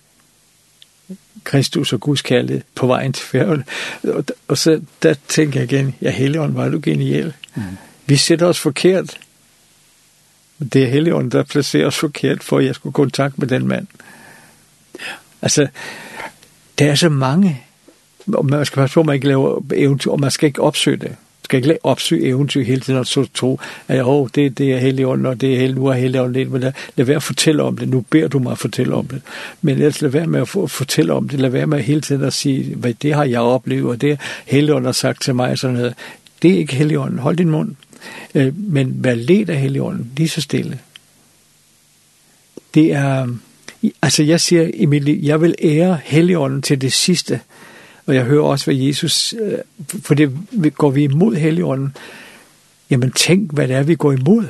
Kristus 1.44 1.92
og 1.92 2.00
Guds 2.00 2.22
kærlighed 2.22 2.62
på 2.74 2.86
vejen 2.86 3.12
til 3.12 3.26
færgen. 3.26 3.64
Og, 4.02 4.24
og 4.48 4.58
så 4.58 4.80
der 5.02 5.14
tænker 5.28 5.60
jeg 5.60 5.72
igen, 5.72 5.94
ja, 6.02 6.10
Helligånden, 6.10 6.56
var 6.56 6.68
du 6.68 6.80
genial. 6.82 7.32
Mm. 7.54 7.62
Vi 8.06 8.16
sætter 8.16 8.46
os 8.46 8.60
forkert. 8.60 9.18
Det 10.72 10.82
er 10.82 10.86
Helligånden, 10.86 11.32
der 11.32 11.42
placerer 11.42 11.86
os 11.86 11.96
forkert, 11.96 12.42
for 12.42 12.58
at 12.58 12.64
jeg 12.64 12.74
skulle 12.74 12.92
kontakt 12.92 13.38
med 13.38 13.48
den 13.48 13.68
mand. 13.68 13.86
Altså, 15.42 15.66
der 16.78 16.90
er 16.90 16.94
så 16.94 17.08
mange, 17.08 17.62
og 18.34 18.46
man 18.46 18.66
skal 18.66 18.80
passe 18.80 18.94
på, 18.94 19.00
at 19.00 19.06
man 19.06 19.14
ikke 19.14 19.26
laver 19.26 19.60
eventyr, 19.74 20.10
og 20.10 20.20
man 20.20 20.30
skal 20.30 20.46
ikke 20.46 20.62
opsøge 20.62 20.96
det. 20.96 21.08
Man 21.08 21.44
skal 21.44 21.58
ikke 21.58 21.78
opsøge 21.82 22.26
eventyr 22.26 22.64
hele 22.64 22.80
tiden, 22.80 22.98
og 22.98 23.06
så 23.06 23.26
tro, 23.34 23.60
at 23.88 24.04
oh, 24.04 24.28
det, 24.34 24.58
det 24.58 24.72
er 24.72 24.78
Helligånden, 24.78 25.26
og 25.26 25.40
det 25.40 25.54
er 25.54 25.58
held, 25.58 25.74
nu 25.74 25.86
er 25.86 25.94
Helligånden 25.94 26.32
lidt, 26.32 26.50
men 26.50 26.60
lad, 26.60 26.72
lad 26.96 27.06
være 27.06 27.16
at 27.16 27.22
fortælle 27.22 27.62
om 27.62 27.78
det. 27.78 27.88
Nu 27.88 28.00
beder 28.00 28.28
du 28.28 28.38
mig 28.38 28.52
at 28.52 28.58
fortælle 28.58 28.94
om 28.94 29.06
det. 29.06 29.22
Men 29.62 29.74
ellers 29.74 30.02
lad 30.02 30.10
være 30.10 30.26
med 30.26 30.40
at 30.40 30.48
fortælle 30.48 31.12
om 31.12 31.28
det. 31.28 31.40
Lad 31.40 31.50
være 31.50 31.66
med 31.66 31.82
hele 31.82 32.00
tiden 32.00 32.24
at 32.24 32.32
sige, 32.32 32.74
hvad 32.76 32.94
det 32.94 33.14
har 33.14 33.24
jeg 33.24 33.40
oplevet, 33.40 33.90
og 33.90 34.00
det 34.00 34.20
Helligånden 34.46 34.84
har 34.84 34.92
sagt 34.92 35.22
til 35.22 35.34
mig, 35.34 35.58
sådan 35.58 35.76
noget. 35.76 35.94
Det 36.42 36.50
er 36.50 36.58
ikke 36.58 36.74
Helligånden. 36.74 37.18
Hold 37.18 37.36
din 37.36 37.50
mund 37.50 37.74
men 38.52 39.04
vær 39.04 39.14
led 39.14 39.48
af 39.48 39.60
Helligånden 39.60 40.12
lige 40.16 40.28
så 40.28 40.40
stille. 40.40 40.78
Det 42.74 42.92
er, 42.92 43.28
altså 44.02 44.22
jeg 44.22 44.40
siger 44.40 44.70
i 44.74 44.86
mit 44.86 45.04
liv, 45.04 45.18
jeg 45.22 45.40
vil 45.40 45.54
ære 45.62 45.98
Helligånden 46.04 46.62
til 46.62 46.80
det 46.80 46.92
sidste, 46.92 47.40
og 48.06 48.14
jeg 48.14 48.24
hører 48.24 48.42
også, 48.42 48.64
hvad 48.64 48.74
Jesus, 48.74 49.34
øh, 49.40 49.58
for 50.02 50.14
det 50.14 50.32
går 50.74 50.90
vi 50.90 51.02
imod 51.02 51.34
Helligånden, 51.34 51.96
jamen 52.90 53.12
tænk, 53.12 53.52
hvad 53.52 53.68
det 53.68 53.76
er, 53.76 53.82
vi 53.82 53.94
går 53.94 54.12
imod. 54.12 54.44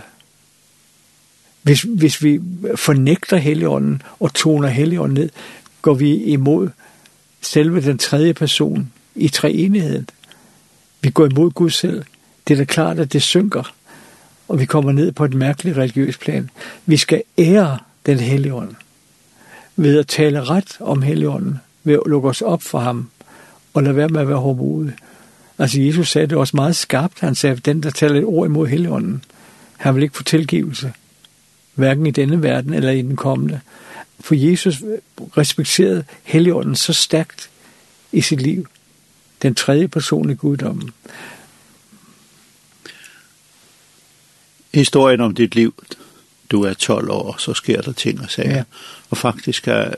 Hvis, 1.62 1.82
hvis 1.82 2.22
vi 2.22 2.40
fornægter 2.76 3.36
Helligånden 3.36 4.02
og 4.20 4.35
toner 4.35 4.68
Helligånden 4.68 5.14
ned, 5.14 5.31
går 5.82 5.94
vi 5.94 6.14
imod 6.14 6.68
selve 7.40 7.81
den 7.81 7.98
tredje 7.98 8.35
person 8.35 8.93
i 9.14 9.28
treenigheden. 9.28 10.09
Vi 11.01 11.10
går 11.10 11.26
imod 11.26 11.51
Gud 11.51 11.70
selv 11.70 12.05
det 12.48 12.54
er 12.54 12.58
da 12.58 12.64
klart, 12.64 12.98
at 12.98 13.12
det 13.12 13.22
synker, 13.22 13.74
og 14.48 14.60
vi 14.60 14.64
kommer 14.64 14.92
ned 14.92 15.12
på 15.12 15.24
et 15.24 15.34
mærkeligt 15.34 15.76
religiøst 15.76 16.20
plan. 16.20 16.50
Vi 16.86 16.96
skal 16.96 17.22
ære 17.38 17.78
den 18.06 18.18
helligånden 18.20 18.76
ved 19.76 19.98
at 19.98 20.06
tale 20.06 20.44
ret 20.44 20.76
om 20.80 21.02
helligånden, 21.02 21.58
ved 21.84 21.94
at 21.94 22.00
lukke 22.06 22.28
os 22.28 22.42
op 22.42 22.62
for 22.62 22.78
ham, 22.78 23.10
og 23.74 23.82
lade 23.82 23.96
være 23.96 24.08
med 24.08 24.20
at 24.20 24.28
være 24.28 24.36
hårdmodig. 24.36 24.94
Altså 25.58 25.80
Jesus 25.80 26.10
sagde 26.10 26.26
det 26.26 26.38
også 26.38 26.56
meget 26.56 26.76
skarpt. 26.76 27.20
Han 27.20 27.34
sagde, 27.34 27.56
den 27.56 27.82
der 27.82 27.90
taler 27.90 28.18
et 28.18 28.24
ord 28.24 28.46
imod 28.46 28.68
helligånden, 28.68 29.24
han 29.76 29.94
vil 29.94 30.02
ikke 30.02 30.16
få 30.16 30.22
tilgivelse, 30.22 30.92
hverken 31.74 32.06
i 32.06 32.10
denne 32.10 32.42
verden 32.42 32.74
eller 32.74 32.90
i 32.90 33.02
den 33.02 33.16
kommende. 33.16 33.60
For 34.20 34.34
Jesus 34.34 34.82
respekterede 35.36 36.04
helligånden 36.22 36.76
så 36.76 36.92
stærkt 36.92 37.50
i 38.12 38.20
sit 38.20 38.42
liv, 38.42 38.66
den 39.42 39.54
tredje 39.54 39.88
person 39.88 40.30
i 40.30 40.34
guddommen. 40.34 40.90
historien 44.74 45.20
om 45.20 45.34
ditt 45.34 45.55
liv, 45.55 45.84
du 46.51 46.62
er 46.62 46.74
12 46.74 47.10
år, 47.10 47.36
så 47.38 47.55
sker 47.55 47.82
der 47.82 47.92
ting 47.92 48.20
og 48.20 48.30
sager. 48.30 48.56
Ja. 48.56 48.62
Og 49.10 49.16
faktisk 49.16 49.68
er 49.68 49.94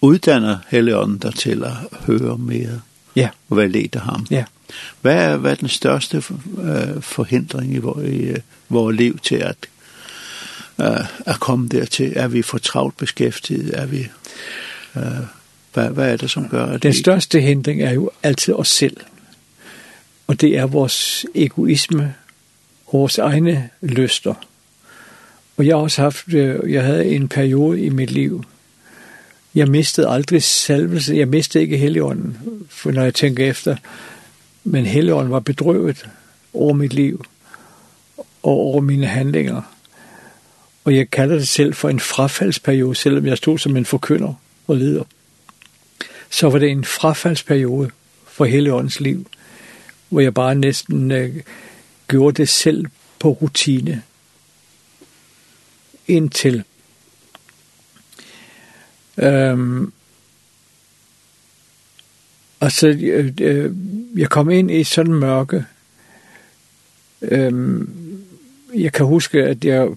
uddannet 0.00 0.60
Helligånden 0.68 1.18
dig 1.18 1.34
til 1.34 1.64
at 1.64 1.72
høre 2.06 2.38
mere 2.38 2.80
ja. 3.16 3.28
og 3.48 3.56
være 3.56 3.68
ledt 3.68 3.96
af 3.96 4.02
ham. 4.02 4.26
Ja. 4.30 4.44
Hvad 5.00 5.14
er, 5.14 5.36
hvad 5.36 5.50
er 5.50 5.54
den 5.54 5.68
største 5.68 6.16
øh, 6.58 7.02
forhindring 7.02 7.74
i 7.74 7.78
vores, 7.78 8.08
i 8.08 8.22
øh, 8.22 8.38
vores 8.68 8.96
liv 8.96 9.18
til 9.18 9.36
at, 9.36 9.56
øh, 10.80 11.06
at 11.26 11.40
komme 11.40 11.68
dertil? 11.68 12.12
Er 12.16 12.28
vi 12.28 12.42
for 12.42 12.58
travlt 12.58 12.96
beskæftiget? 12.96 13.70
Er 13.74 13.86
vi, 13.86 14.08
øh, 14.96 15.02
hvad, 15.72 15.90
hvad 15.90 16.12
er 16.12 16.16
det, 16.16 16.30
som 16.30 16.48
gør 16.48 16.66
at 16.66 16.82
Den 16.82 16.94
største 16.94 17.40
hindring 17.40 17.82
er 17.82 17.92
jo 17.92 18.10
altid 18.22 18.54
os 18.54 18.68
selv. 18.68 18.96
Og 20.26 20.40
det 20.40 20.58
er 20.58 20.66
vores 20.66 21.26
egoisme, 21.34 22.14
vores 22.94 23.18
egne 23.18 23.70
lyster. 23.82 24.34
Og 25.56 25.66
jeg 25.66 25.76
har 25.76 25.82
også 25.82 26.02
haft, 26.02 26.28
jeg 26.68 26.84
havde 26.84 27.06
en 27.06 27.28
periode 27.28 27.80
i 27.80 27.88
mit 27.88 28.10
liv. 28.10 28.44
Jeg 29.54 29.68
mistede 29.68 30.08
aldrig 30.08 30.42
salvelse, 30.42 31.14
jeg 31.14 31.28
mistede 31.28 31.64
ikke 31.64 31.76
Helligånden, 31.76 32.38
for 32.68 32.90
når 32.90 33.02
jeg 33.02 33.14
tænker 33.14 33.50
efter. 33.50 33.76
Men 34.64 34.86
Helligånden 34.86 35.32
var 35.32 35.40
bedrøvet 35.40 36.08
over 36.52 36.72
mit 36.72 36.92
liv 36.92 37.24
og 38.16 38.26
over 38.42 38.80
mine 38.80 39.06
handlinger. 39.06 39.62
Og 40.84 40.96
jeg 40.96 41.10
kalder 41.10 41.36
det 41.36 41.48
selv 41.48 41.74
for 41.74 41.88
en 41.88 42.00
frafaldsperiode, 42.00 42.94
selvom 42.94 43.26
jeg 43.26 43.36
stod 43.36 43.58
som 43.58 43.76
en 43.76 43.84
forkynder 43.84 44.34
og 44.66 44.76
leder. 44.76 45.04
Så 46.30 46.50
var 46.50 46.58
det 46.58 46.70
en 46.70 46.84
frafaldsperiode 46.84 47.90
for 48.26 48.44
Helligåndens 48.44 49.00
liv, 49.00 49.26
hvor 50.08 50.20
jeg 50.20 50.34
bare 50.34 50.54
næsten 50.54 51.12
gjorde 52.08 52.36
det 52.36 52.48
selv 52.48 52.86
på 53.18 53.30
rutine. 53.30 54.02
Indtil 56.06 56.64
øhm, 59.16 59.92
altså 62.60 62.88
øh, 63.40 63.72
jeg 64.16 64.30
kom 64.30 64.50
ind 64.50 64.70
i 64.70 64.84
sådan 64.84 65.14
mørke. 65.14 65.64
Øhm, 67.22 68.24
jeg 68.74 68.92
kan 68.92 69.06
huske, 69.06 69.44
at 69.44 69.64
jeg 69.64 69.88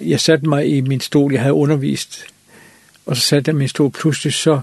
jeg 0.00 0.20
satte 0.20 0.48
mig 0.48 0.76
i 0.76 0.80
min 0.80 1.00
stol, 1.00 1.32
jeg 1.32 1.40
havde 1.40 1.54
undervist, 1.54 2.24
og 3.06 3.16
så 3.16 3.22
satte 3.22 3.48
jeg 3.48 3.56
min 3.56 3.68
stol, 3.68 3.90
pludselig 3.90 4.32
så 4.32 4.60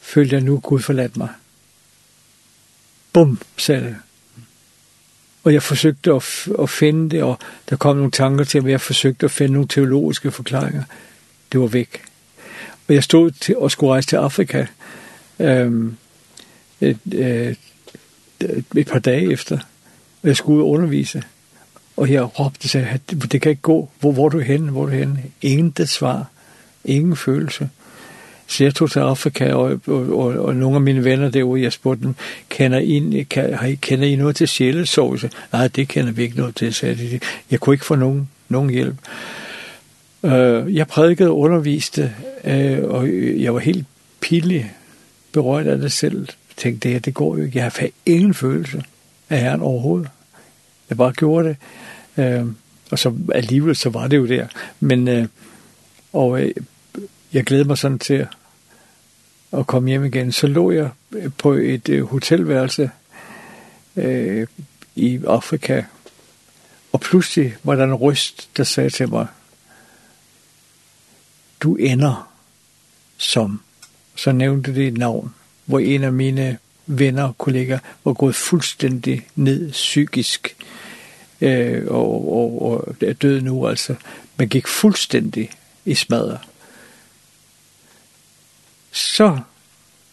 følte 0.00 0.34
jeg 0.34 0.44
nu, 0.44 0.60
Gud 0.60 0.80
forladt 0.80 1.16
mig 1.16 1.28
bum, 3.12 3.38
sagde 3.56 3.84
det. 3.84 3.96
Og 5.44 5.52
jeg 5.52 5.62
forsøgte 5.62 6.12
at, 6.12 6.48
at 6.62 6.70
finde 6.70 7.10
det, 7.10 7.22
og 7.22 7.38
der 7.70 7.76
kom 7.76 7.96
nogle 7.96 8.10
tanker 8.10 8.44
til 8.44 8.62
mig. 8.62 8.70
Jeg 8.70 8.80
forsøgte 8.80 9.26
at 9.26 9.30
finde 9.30 9.52
nogle 9.52 9.68
teologiske 9.68 10.30
forklaringer. 10.30 10.82
Det 11.52 11.60
var 11.60 11.66
væk. 11.66 12.02
Og 12.88 12.94
jeg 12.94 13.04
stod 13.04 13.30
til, 13.30 13.56
og 13.56 13.70
skulle 13.70 13.92
rejse 13.92 14.08
til 14.08 14.16
Afrika 14.16 14.66
øhm, 15.38 15.96
et, 16.80 16.98
et, 17.12 17.58
et 18.76 18.86
par 18.86 18.98
dage 18.98 19.32
efter. 19.32 19.58
Og 20.22 20.28
jeg 20.28 20.36
skulle 20.36 20.56
ud 20.56 20.62
og 20.62 20.68
undervise. 20.68 21.22
Og 21.96 22.10
jeg 22.10 22.40
råbte 22.40 22.66
og 22.66 22.70
sagde, 22.70 22.86
at 22.86 23.00
det 23.10 23.42
kan 23.42 23.50
ikke 23.50 23.62
gå. 23.62 23.90
Hvor, 24.00 24.12
hvor 24.12 24.24
er 24.24 24.28
du 24.28 24.38
henne? 24.38 24.70
Hvor 24.70 24.82
er 24.82 24.86
du 24.86 24.92
henne? 24.92 25.22
Ingen 25.42 25.70
det 25.70 25.88
svar. 25.88 26.26
Ingen 26.84 27.16
følelse. 27.16 27.68
Så 28.50 28.64
jeg 28.64 28.74
tog 28.74 28.90
til 28.90 28.98
Afrika, 28.98 29.52
og, 29.52 29.80
og, 29.86 30.18
og, 30.18 30.44
og 30.44 30.56
nogle 30.56 30.76
af 30.76 30.80
mine 30.80 31.04
venner 31.04 31.30
derude, 31.30 31.62
jeg 31.62 31.72
spurgte 31.72 32.02
dem, 32.04 32.14
kender 32.48 32.78
I, 32.78 33.26
kan, 33.30 33.54
har 33.54 33.66
I, 33.66 33.74
kender 33.74 34.06
I 34.06 34.16
noget 34.16 34.36
til 34.36 34.48
sjælesovelse? 34.48 35.30
Nej, 35.52 35.68
det 35.68 35.88
kender 35.88 36.12
vi 36.12 36.22
ikke 36.22 36.36
noget 36.36 36.56
til, 36.56 36.74
sagde 36.74 36.94
de. 36.94 37.20
Jeg 37.50 37.60
kunne 37.60 37.74
ikke 37.74 37.84
få 37.84 37.94
nogen, 37.94 38.28
nogen 38.48 38.70
hjælp. 38.70 38.94
Uh, 40.22 40.74
jeg 40.74 40.86
prædikede 40.86 41.28
og 41.28 41.38
underviste, 41.38 42.14
uh, 42.44 42.94
og 42.94 43.08
jeg 43.42 43.54
var 43.54 43.60
helt 43.60 43.86
pillig 44.20 44.72
berørt 45.32 45.66
af 45.66 45.78
det 45.78 45.92
selv. 45.92 46.18
Jeg 46.18 46.56
tænkte, 46.56 46.88
det 46.88 46.92
her, 46.92 47.00
det 47.00 47.14
går 47.14 47.36
jo 47.36 47.42
ikke. 47.42 47.58
Jeg 47.58 47.64
har 47.64 47.88
ingen 48.06 48.34
følelse 48.34 48.84
af 49.30 49.40
herren 49.40 49.60
overhovedet. 49.60 50.08
Jeg 50.90 50.96
bare 50.96 51.12
gjorde 51.12 51.48
det. 51.48 51.56
Øh, 52.24 52.46
og 52.90 52.98
så 52.98 53.14
alligevel, 53.34 53.76
så 53.76 53.90
var 53.90 54.08
det 54.08 54.16
jo 54.16 54.26
der. 54.26 54.46
Men, 54.80 55.08
øh, 55.08 55.26
og 56.12 56.42
øh, 56.42 56.50
jeg 57.32 57.44
glæder 57.44 57.64
mig 57.64 57.78
sådan 57.78 57.98
til 57.98 58.26
og 59.52 59.66
kom 59.66 59.86
hjem 59.86 60.04
igen, 60.04 60.32
så 60.32 60.46
lå 60.46 60.70
jeg 60.70 60.90
på 61.38 61.52
et 61.52 62.06
hotelværelse 62.10 62.90
øh, 63.96 64.46
i 64.94 65.20
Afrika. 65.26 65.82
Og 66.92 67.00
pludselig 67.00 67.56
var 67.62 67.74
der 67.74 67.84
en 67.84 67.94
røst, 67.94 68.48
der 68.56 68.64
sagde 68.64 68.90
til 68.90 69.08
mig, 69.08 69.26
du 71.60 71.74
ender 71.74 72.32
som, 73.16 73.60
så 74.14 74.32
nævnte 74.32 74.74
det 74.74 74.88
et 74.88 74.96
navn, 74.96 75.34
hvor 75.64 75.78
en 75.78 76.04
af 76.04 76.12
mine 76.12 76.58
venner 76.86 77.24
og 77.24 77.38
kolleger 77.38 77.78
var 78.04 78.12
gået 78.12 78.34
fuldstændig 78.34 79.26
ned 79.36 79.70
psykisk 79.70 80.56
øh, 81.40 81.86
og, 81.86 82.32
og, 82.36 82.62
og 82.62 82.96
er 83.00 83.12
død 83.12 83.40
nu 83.40 83.68
altså. 83.68 83.94
Man 84.36 84.48
gik 84.48 84.66
fuldstændig 84.66 85.50
i 85.84 85.94
smadret 85.94 86.38
så 88.92 89.38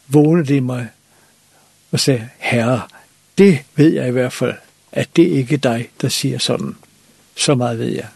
vågner 0.07 0.43
de 0.43 0.61
mig 0.61 0.87
og 1.91 1.99
sagde, 1.99 2.29
Herre, 2.37 2.81
det 3.37 3.59
ved 3.75 3.93
jeg 3.93 4.07
i 4.07 4.11
hvert 4.11 4.33
fald, 4.33 4.55
at 4.91 5.09
det 5.15 5.23
ikke 5.23 5.53
er 5.53 5.59
dig, 5.59 5.89
der 6.01 6.09
siger 6.09 6.37
sådan. 6.37 6.75
Så 7.35 7.55
meget 7.55 7.79
ved 7.79 7.87
jeg. 7.87 8.07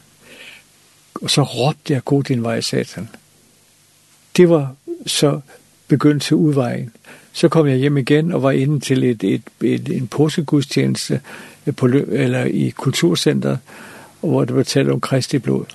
Og 1.21 1.29
så 1.29 1.43
råbte 1.43 1.93
jeg, 1.93 2.03
god 2.05 2.23
din 2.23 2.43
vej, 2.43 2.61
satan. 2.61 3.09
Det 4.37 4.49
var 4.49 4.75
så 5.05 5.41
begyndt 5.87 6.23
til 6.23 6.35
udvejen. 6.35 6.91
Så 7.33 7.49
kom 7.49 7.67
jeg 7.67 7.77
hjem 7.77 7.97
igen 7.97 8.31
og 8.31 8.43
var 8.43 8.51
inde 8.51 8.79
til 8.79 9.03
et, 9.03 9.23
et, 9.23 9.41
et, 9.61 9.89
en 9.89 10.07
påskegudstjeneste 10.07 11.21
på, 11.75 11.85
eller 11.87 12.43
i 12.43 12.69
kulturcenteret, 12.69 13.59
hvor 14.19 14.45
det 14.45 14.55
var 14.55 14.63
talt 14.63 14.89
om 14.89 15.01
Kristi 15.01 15.39
blod. 15.39 15.65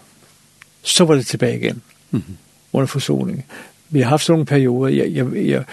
Så 0.83 1.05
var 1.05 1.15
det 1.15 1.27
tilbage 1.27 1.59
igen. 1.59 1.83
Mm 2.11 2.23
-hmm. 2.29 2.33
Under 2.73 2.87
forsoningen 2.87 3.45
vi 3.91 4.01
har 4.01 4.09
haft 4.09 4.25
sådan 4.25 4.33
nogle 4.33 4.47
perioder, 4.47 4.89
jeg, 4.89 5.13
jeg, 5.15 5.27
jeg, 5.35 5.65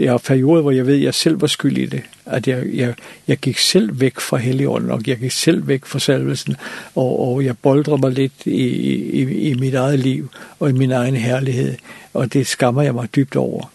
jeg 0.00 0.10
har 0.10 0.18
perioder, 0.18 0.62
hvor 0.62 0.70
jeg 0.70 0.86
ved, 0.86 0.94
at 0.94 1.02
jeg 1.02 1.14
selv 1.14 1.40
var 1.40 1.46
skyld 1.46 1.78
i 1.78 1.86
det. 1.86 2.02
At 2.26 2.48
jeg, 2.48 2.66
jeg, 2.74 2.94
jeg 3.28 3.36
gik 3.36 3.58
selv 3.58 4.00
væk 4.00 4.20
fra 4.20 4.36
Helligånden, 4.36 4.90
og 4.90 5.02
jeg 5.06 5.18
gik 5.18 5.30
selv 5.30 5.68
væk 5.68 5.84
fra 5.84 5.98
salvelsen, 5.98 6.56
og, 6.94 7.28
og 7.28 7.44
jeg 7.44 7.58
boldrede 7.58 8.00
mig 8.00 8.12
lidt 8.12 8.32
i, 8.44 8.50
i, 8.50 9.50
i 9.50 9.54
mit 9.54 9.74
eget 9.74 9.98
liv 9.98 10.30
og 10.60 10.70
i 10.70 10.72
min 10.72 10.92
egen 10.92 11.16
herlighed, 11.16 11.74
og 12.14 12.32
det 12.32 12.46
skammer 12.46 12.82
jeg 12.82 12.94
mig 12.94 13.08
dybt 13.16 13.36
over. 13.36 13.72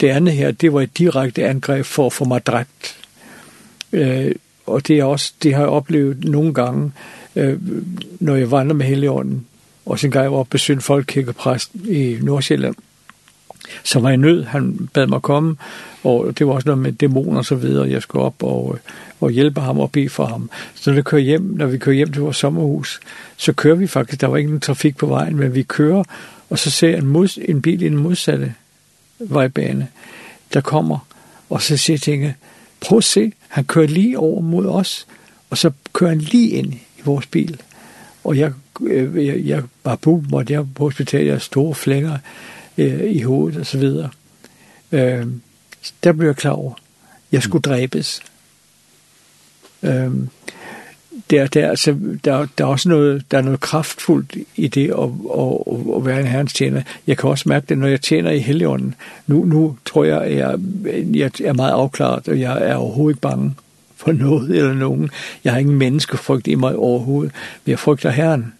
Det 0.00 0.08
andet 0.08 0.34
her, 0.34 0.50
det 0.50 0.72
var 0.72 0.80
et 0.80 0.98
direkte 0.98 1.44
angreb 1.44 1.84
for 1.84 2.06
at 2.06 2.12
få 2.12 2.24
mig 2.24 2.46
dræbt. 2.46 2.96
Øh, 3.92 4.34
og 4.66 4.88
det, 4.88 4.98
er 4.98 5.04
også, 5.04 5.32
det 5.42 5.54
har 5.54 5.60
jeg 5.60 5.70
oplevet 5.70 6.24
nogle 6.24 6.54
gange, 6.54 6.92
øh, 7.36 7.58
når 8.20 8.36
jeg 8.36 8.50
vandrer 8.50 8.76
med 8.76 8.86
Helligånden, 8.86 9.46
og 9.86 9.98
så 9.98 10.06
en 10.06 10.10
gang 10.10 10.22
jeg 10.22 10.32
var 10.32 10.38
oppe 10.38 10.50
besøgte 10.50 10.84
folkekirkepræst 10.84 11.70
i 11.74 12.18
Nordsjælland, 12.22 12.74
så 13.84 14.00
var 14.00 14.08
jeg 14.08 14.16
nød. 14.16 14.44
Han 14.44 14.88
bad 14.94 15.06
mig 15.06 15.22
komme, 15.22 15.56
og 16.04 16.38
det 16.38 16.46
var 16.46 16.52
også 16.52 16.68
noget 16.68 16.82
med 16.82 16.92
dæmoner 16.92 17.38
og 17.38 17.44
så 17.44 17.54
videre. 17.54 17.90
Jeg 17.90 18.02
skulle 18.02 18.24
op 18.24 18.42
og, 18.42 18.78
og 19.20 19.30
hjælpe 19.30 19.60
ham 19.60 19.78
og 19.78 19.92
bede 19.92 20.08
for 20.08 20.26
ham. 20.26 20.50
Så 20.74 20.90
når, 20.90 20.96
vi 20.96 21.02
kører 21.02 21.22
hjem, 21.22 21.42
når 21.42 21.66
vi 21.66 21.78
kører 21.78 21.96
hjem 21.96 22.12
til 22.12 22.22
vores 22.22 22.36
sommerhus, 22.36 23.00
så 23.36 23.52
kører 23.52 23.74
vi 23.74 23.86
faktisk, 23.86 24.20
der 24.20 24.26
var 24.26 24.36
ingen 24.36 24.60
trafik 24.60 24.96
på 24.96 25.06
vejen, 25.06 25.36
men 25.36 25.54
vi 25.54 25.62
kører, 25.62 26.04
og 26.50 26.58
så 26.58 26.70
ser 26.70 26.88
jeg 26.88 26.98
en, 26.98 27.06
mod, 27.06 27.38
en 27.48 27.62
bil 27.62 27.82
i 27.82 27.88
den 27.88 27.96
modsatte 27.96 28.54
vejbane, 29.18 29.88
der 30.54 30.60
kommer, 30.60 30.98
og 31.50 31.62
så 31.62 31.76
siger 31.76 31.94
jeg 31.94 32.00
tænker, 32.00 32.32
prøv 32.80 32.98
at 32.98 33.04
se, 33.04 33.32
han 33.48 33.64
kører 33.64 33.86
lige 33.86 34.18
over 34.18 34.40
mod 34.40 34.66
os, 34.66 35.06
og 35.50 35.58
så 35.58 35.70
kører 35.92 36.10
han 36.10 36.18
lige 36.18 36.48
ind 36.48 36.72
i 36.72 37.00
vores 37.04 37.26
bil. 37.26 37.60
Og 38.24 38.38
jeg, 38.38 38.52
jeg, 39.14 39.40
jeg 39.44 39.62
var 39.84 39.96
på, 39.96 40.24
måtte 40.30 40.52
jeg 40.52 40.66
på 40.74 40.84
hospitalet, 40.84 41.26
jeg 41.26 41.42
store 41.42 41.74
flænger, 41.74 42.18
øh, 42.78 43.10
i 43.10 43.22
hovedet 43.22 43.60
og 43.60 43.66
så 43.66 43.78
videre. 43.78 44.10
Øh, 44.92 45.26
der 46.04 46.12
blev 46.12 46.26
jeg 46.26 46.36
klar 46.36 46.50
over, 46.50 46.74
jeg 47.32 47.42
skulle 47.42 47.62
dræbes. 47.62 48.22
Øh, 49.82 50.10
der 51.30 51.46
der 51.46 51.68
altså 51.70 51.96
der 52.24 52.46
der 52.58 52.64
er 52.64 52.68
også 52.68 52.88
noget 52.88 53.30
der 53.30 53.38
er 53.38 53.42
noget 53.42 53.60
kraftfuldt 53.60 54.36
i 54.56 54.68
det 54.68 54.90
at 54.90 55.10
at 55.38 55.96
at 55.96 56.06
være 56.06 56.20
en 56.20 56.26
herrens 56.26 56.52
tjener. 56.52 56.82
Jeg 57.06 57.18
kan 57.18 57.30
også 57.30 57.48
mærke 57.48 57.66
det 57.68 57.78
når 57.78 57.86
jeg 57.86 58.00
tjener 58.00 58.30
i 58.30 58.38
Helligånden. 58.38 58.94
Nu 59.26 59.44
nu 59.44 59.76
tror 59.84 60.04
jeg 60.04 60.22
at 60.22 60.36
jeg 60.36 60.58
jeg 61.14 61.30
er 61.44 61.52
meget 61.52 61.72
afklaret 61.72 62.28
og 62.28 62.40
jeg 62.40 62.68
er 62.68 62.74
overhovedet 62.74 63.14
ikke 63.14 63.20
bange 63.20 63.54
for 63.96 64.12
noget 64.12 64.50
eller 64.50 64.74
nogen. 64.74 65.10
Jeg 65.44 65.52
har 65.52 65.60
ingen 65.60 65.78
menneskefrygt 65.78 66.46
i 66.46 66.54
mig 66.54 66.76
overhovedet. 66.76 67.32
Men 67.64 67.70
jeg 67.70 67.78
frygter 67.78 68.10
Herren 68.10 68.52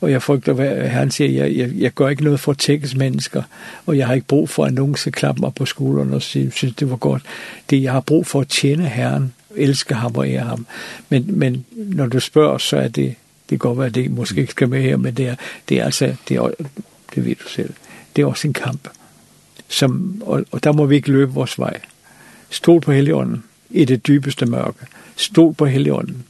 og 0.00 0.10
jeg 0.10 0.22
frygter, 0.22 0.52
hvad 0.52 0.88
han 0.88 1.10
siger, 1.10 1.44
jeg, 1.44 1.56
jeg, 1.56 1.70
jeg 1.74 1.90
gør 1.90 2.08
ikke 2.08 2.24
noget 2.24 2.40
for 2.40 2.52
at 2.52 2.58
tækkes 2.58 2.96
mennesker, 2.96 3.42
og 3.86 3.98
jeg 3.98 4.06
har 4.06 4.14
ikke 4.14 4.26
brug 4.26 4.48
for, 4.48 4.64
at 4.64 4.74
nogen 4.74 4.94
skal 4.94 5.12
klappe 5.12 5.40
mig 5.40 5.54
på 5.54 5.66
skulderen 5.66 6.14
og 6.14 6.22
sige, 6.22 6.50
synes 6.50 6.74
det 6.74 6.90
var 6.90 6.96
godt. 6.96 7.22
Det, 7.70 7.82
jeg 7.82 7.92
har 7.92 8.00
brug 8.00 8.26
for 8.26 8.40
at 8.40 8.48
tjene 8.48 8.88
Herren, 8.88 9.32
elske 9.56 9.94
ham 9.94 10.14
og 10.14 10.28
ære 10.28 10.44
ham. 10.44 10.66
Men, 11.08 11.38
men 11.38 11.64
når 11.76 12.06
du 12.06 12.20
spørger, 12.20 12.58
så 12.58 12.76
er 12.76 12.88
det, 12.88 13.14
det 13.50 13.58
går 13.58 13.74
godt 13.74 13.86
at 13.86 13.94
det 13.94 14.10
måske 14.10 14.40
ikke 14.40 14.50
skal 14.50 14.68
med 14.68 14.82
her, 14.82 14.96
men 14.96 15.14
det 15.14 15.28
er, 15.28 15.34
det 15.68 15.78
er 15.80 15.84
altså, 15.84 16.14
det, 16.28 16.36
er, 16.36 16.50
det 17.14 17.24
ved 17.24 17.34
du 17.34 17.48
selv, 17.48 17.74
det 18.16 18.22
er 18.22 18.26
også 18.26 18.48
en 18.48 18.54
kamp. 18.54 18.88
Som, 19.68 20.22
og, 20.26 20.44
og 20.50 20.64
der 20.64 20.72
må 20.72 20.86
vi 20.86 20.94
ikke 20.94 21.10
løbe 21.10 21.32
vores 21.32 21.58
vej. 21.58 21.80
Stol 22.50 22.80
på 22.80 22.92
Helligånden 22.92 23.44
i 23.70 23.84
det 23.84 24.06
dybeste 24.06 24.46
mørke. 24.46 24.86
Stol 25.16 25.54
på 25.54 25.66
Helligånden 25.66 26.24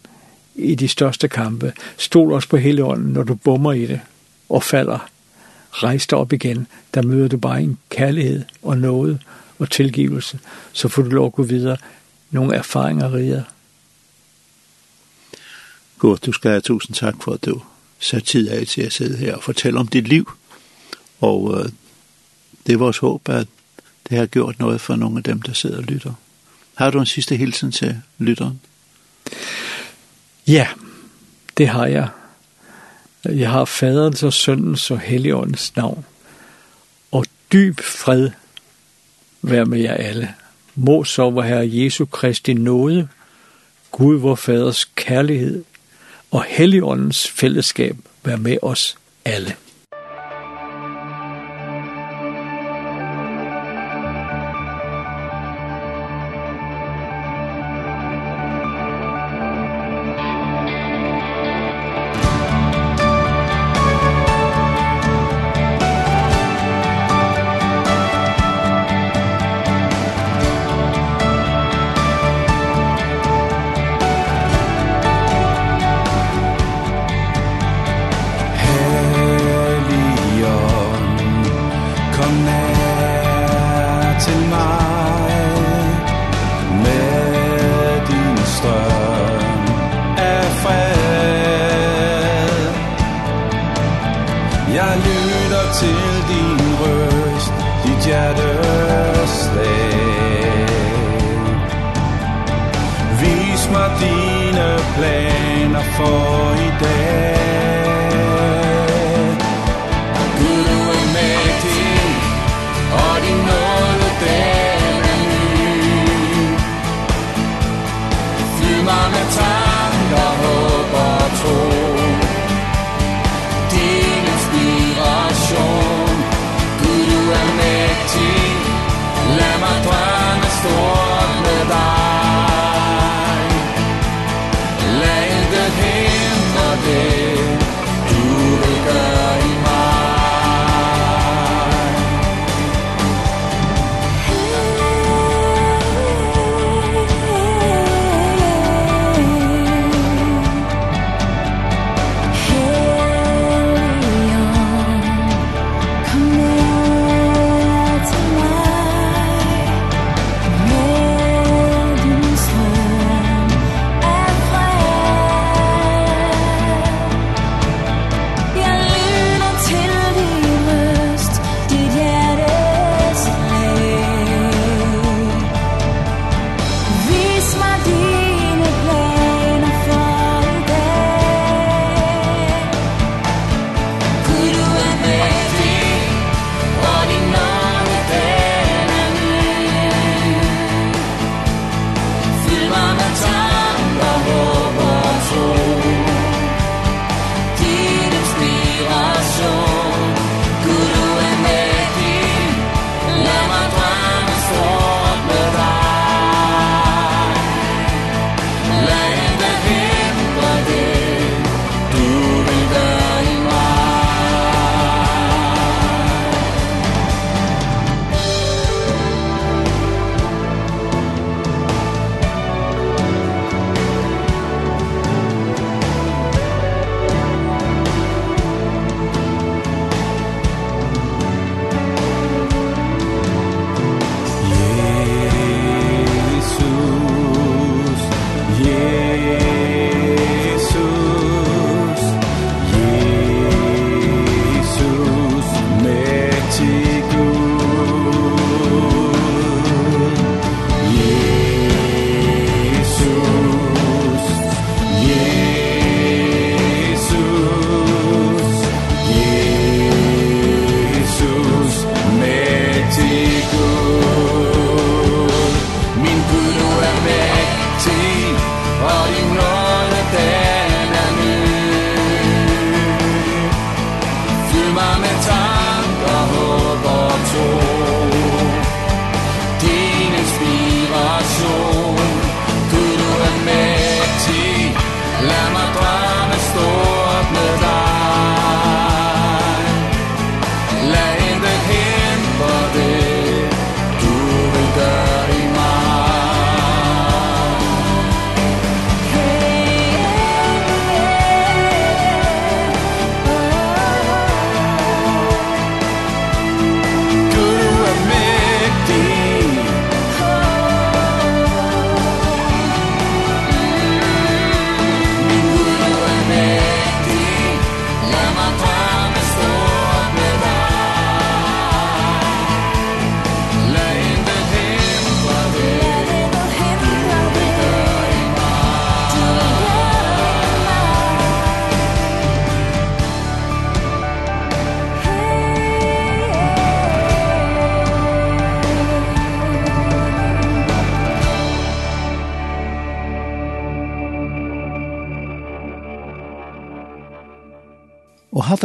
i 0.58 0.74
de 0.74 0.88
største 0.88 1.28
kampe. 1.28 1.72
Stol 1.96 2.32
også 2.32 2.48
på 2.48 2.56
hele 2.56 2.84
ånden, 2.84 3.12
når 3.12 3.22
du 3.22 3.34
bommer 3.34 3.72
i 3.72 3.86
det 3.86 4.00
og 4.48 4.62
falder. 4.62 5.08
Rejs 5.70 6.06
dig 6.06 6.18
op 6.18 6.32
igen, 6.32 6.66
der 6.94 7.02
møder 7.02 7.28
du 7.28 7.36
bare 7.36 7.62
en 7.62 7.78
kærlighed 7.90 8.44
og 8.62 8.78
noget 8.78 9.20
og 9.58 9.70
tilgivelse. 9.70 10.38
Så 10.72 10.88
får 10.88 11.02
du 11.02 11.08
lov 11.08 11.26
at 11.26 11.32
gå 11.32 11.42
videre. 11.42 11.76
Nogle 12.30 12.54
erfaringer 12.54 13.14
riger. 13.14 13.42
Godt, 15.98 16.26
du 16.26 16.32
skal 16.32 16.50
have 16.50 16.60
tusind 16.60 16.94
tak 16.94 17.14
for, 17.22 17.32
at 17.32 17.44
du 17.44 17.62
satte 17.98 18.26
tid 18.26 18.48
af 18.48 18.66
til 18.66 18.82
at 18.82 18.92
sidde 18.92 19.16
her 19.16 19.34
og 19.34 19.42
fortælle 19.42 19.78
om 19.78 19.88
dit 19.88 20.08
liv. 20.08 20.32
Og 21.20 21.58
øh, 21.58 21.68
det 22.66 22.72
er 22.72 22.76
vores 22.76 22.98
håb, 22.98 23.28
at 23.28 23.46
det 24.08 24.18
har 24.18 24.26
gjort 24.26 24.58
noget 24.58 24.80
for 24.80 24.96
nogle 24.96 25.16
af 25.16 25.24
dem, 25.24 25.42
der 25.42 25.52
sidder 25.52 25.76
og 25.76 25.82
lytter. 25.82 26.12
Har 26.74 26.90
du 26.90 27.00
en 27.00 27.06
sidste 27.06 27.36
hilsen 27.36 27.72
til 27.72 28.00
lytteren? 28.18 28.60
Ja, 30.46 30.68
det 31.58 31.68
har 31.68 31.86
jeg. 31.86 32.08
Jeg 33.24 33.50
har 33.50 33.64
faderens 33.64 34.22
og 34.22 34.32
søndens 34.32 34.90
og 34.90 35.00
helligåndens 35.00 35.76
navn. 35.76 36.04
Og 37.10 37.24
dyb 37.52 37.80
fred 37.80 38.30
vær 39.42 39.64
med 39.64 39.78
jer 39.78 39.94
alle. 39.94 40.34
Må 40.74 41.04
så 41.04 41.30
vor 41.30 41.42
Herre 41.42 41.68
Jesu 41.72 42.04
Kristi 42.04 42.54
nåde, 42.54 43.08
Gud 43.90 44.18
vor 44.18 44.34
Faders 44.34 44.84
kærlighed 44.84 45.64
og 46.30 46.44
Helligåndens 46.48 47.30
fællesskab 47.30 47.96
vær 48.24 48.36
med 48.36 48.56
os 48.62 48.98
alle. 49.24 49.56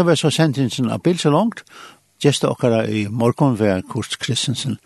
Hatta 0.01 0.09
var 0.09 0.15
så 0.15 0.31
sendingen 0.31 0.89
av 0.89 1.01
Bilsa 1.01 1.29
langt. 1.29 1.59
Gjesta 2.23 2.49
okkara 2.49 2.87
i 2.87 3.03
morgon 3.09 3.53
var 3.55 3.83
Kurt 3.85 4.17
Kristensen. 4.17 4.79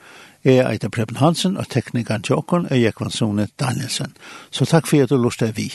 Jeg 0.44 0.66
Eita 0.68 0.90
Preben 0.90 1.16
Hansen, 1.16 1.56
og 1.58 1.70
teknikeren 1.72 2.22
til 2.22 2.36
okkon 2.36 2.68
er 2.68 2.82
Jekvansone 2.82 3.48
Danielsen. 3.60 4.12
Så 4.52 4.68
takk 4.68 4.90
for 4.92 5.00
at 5.00 5.10
du 5.10 5.16
lustet 5.16 5.56
vi. 5.56 5.70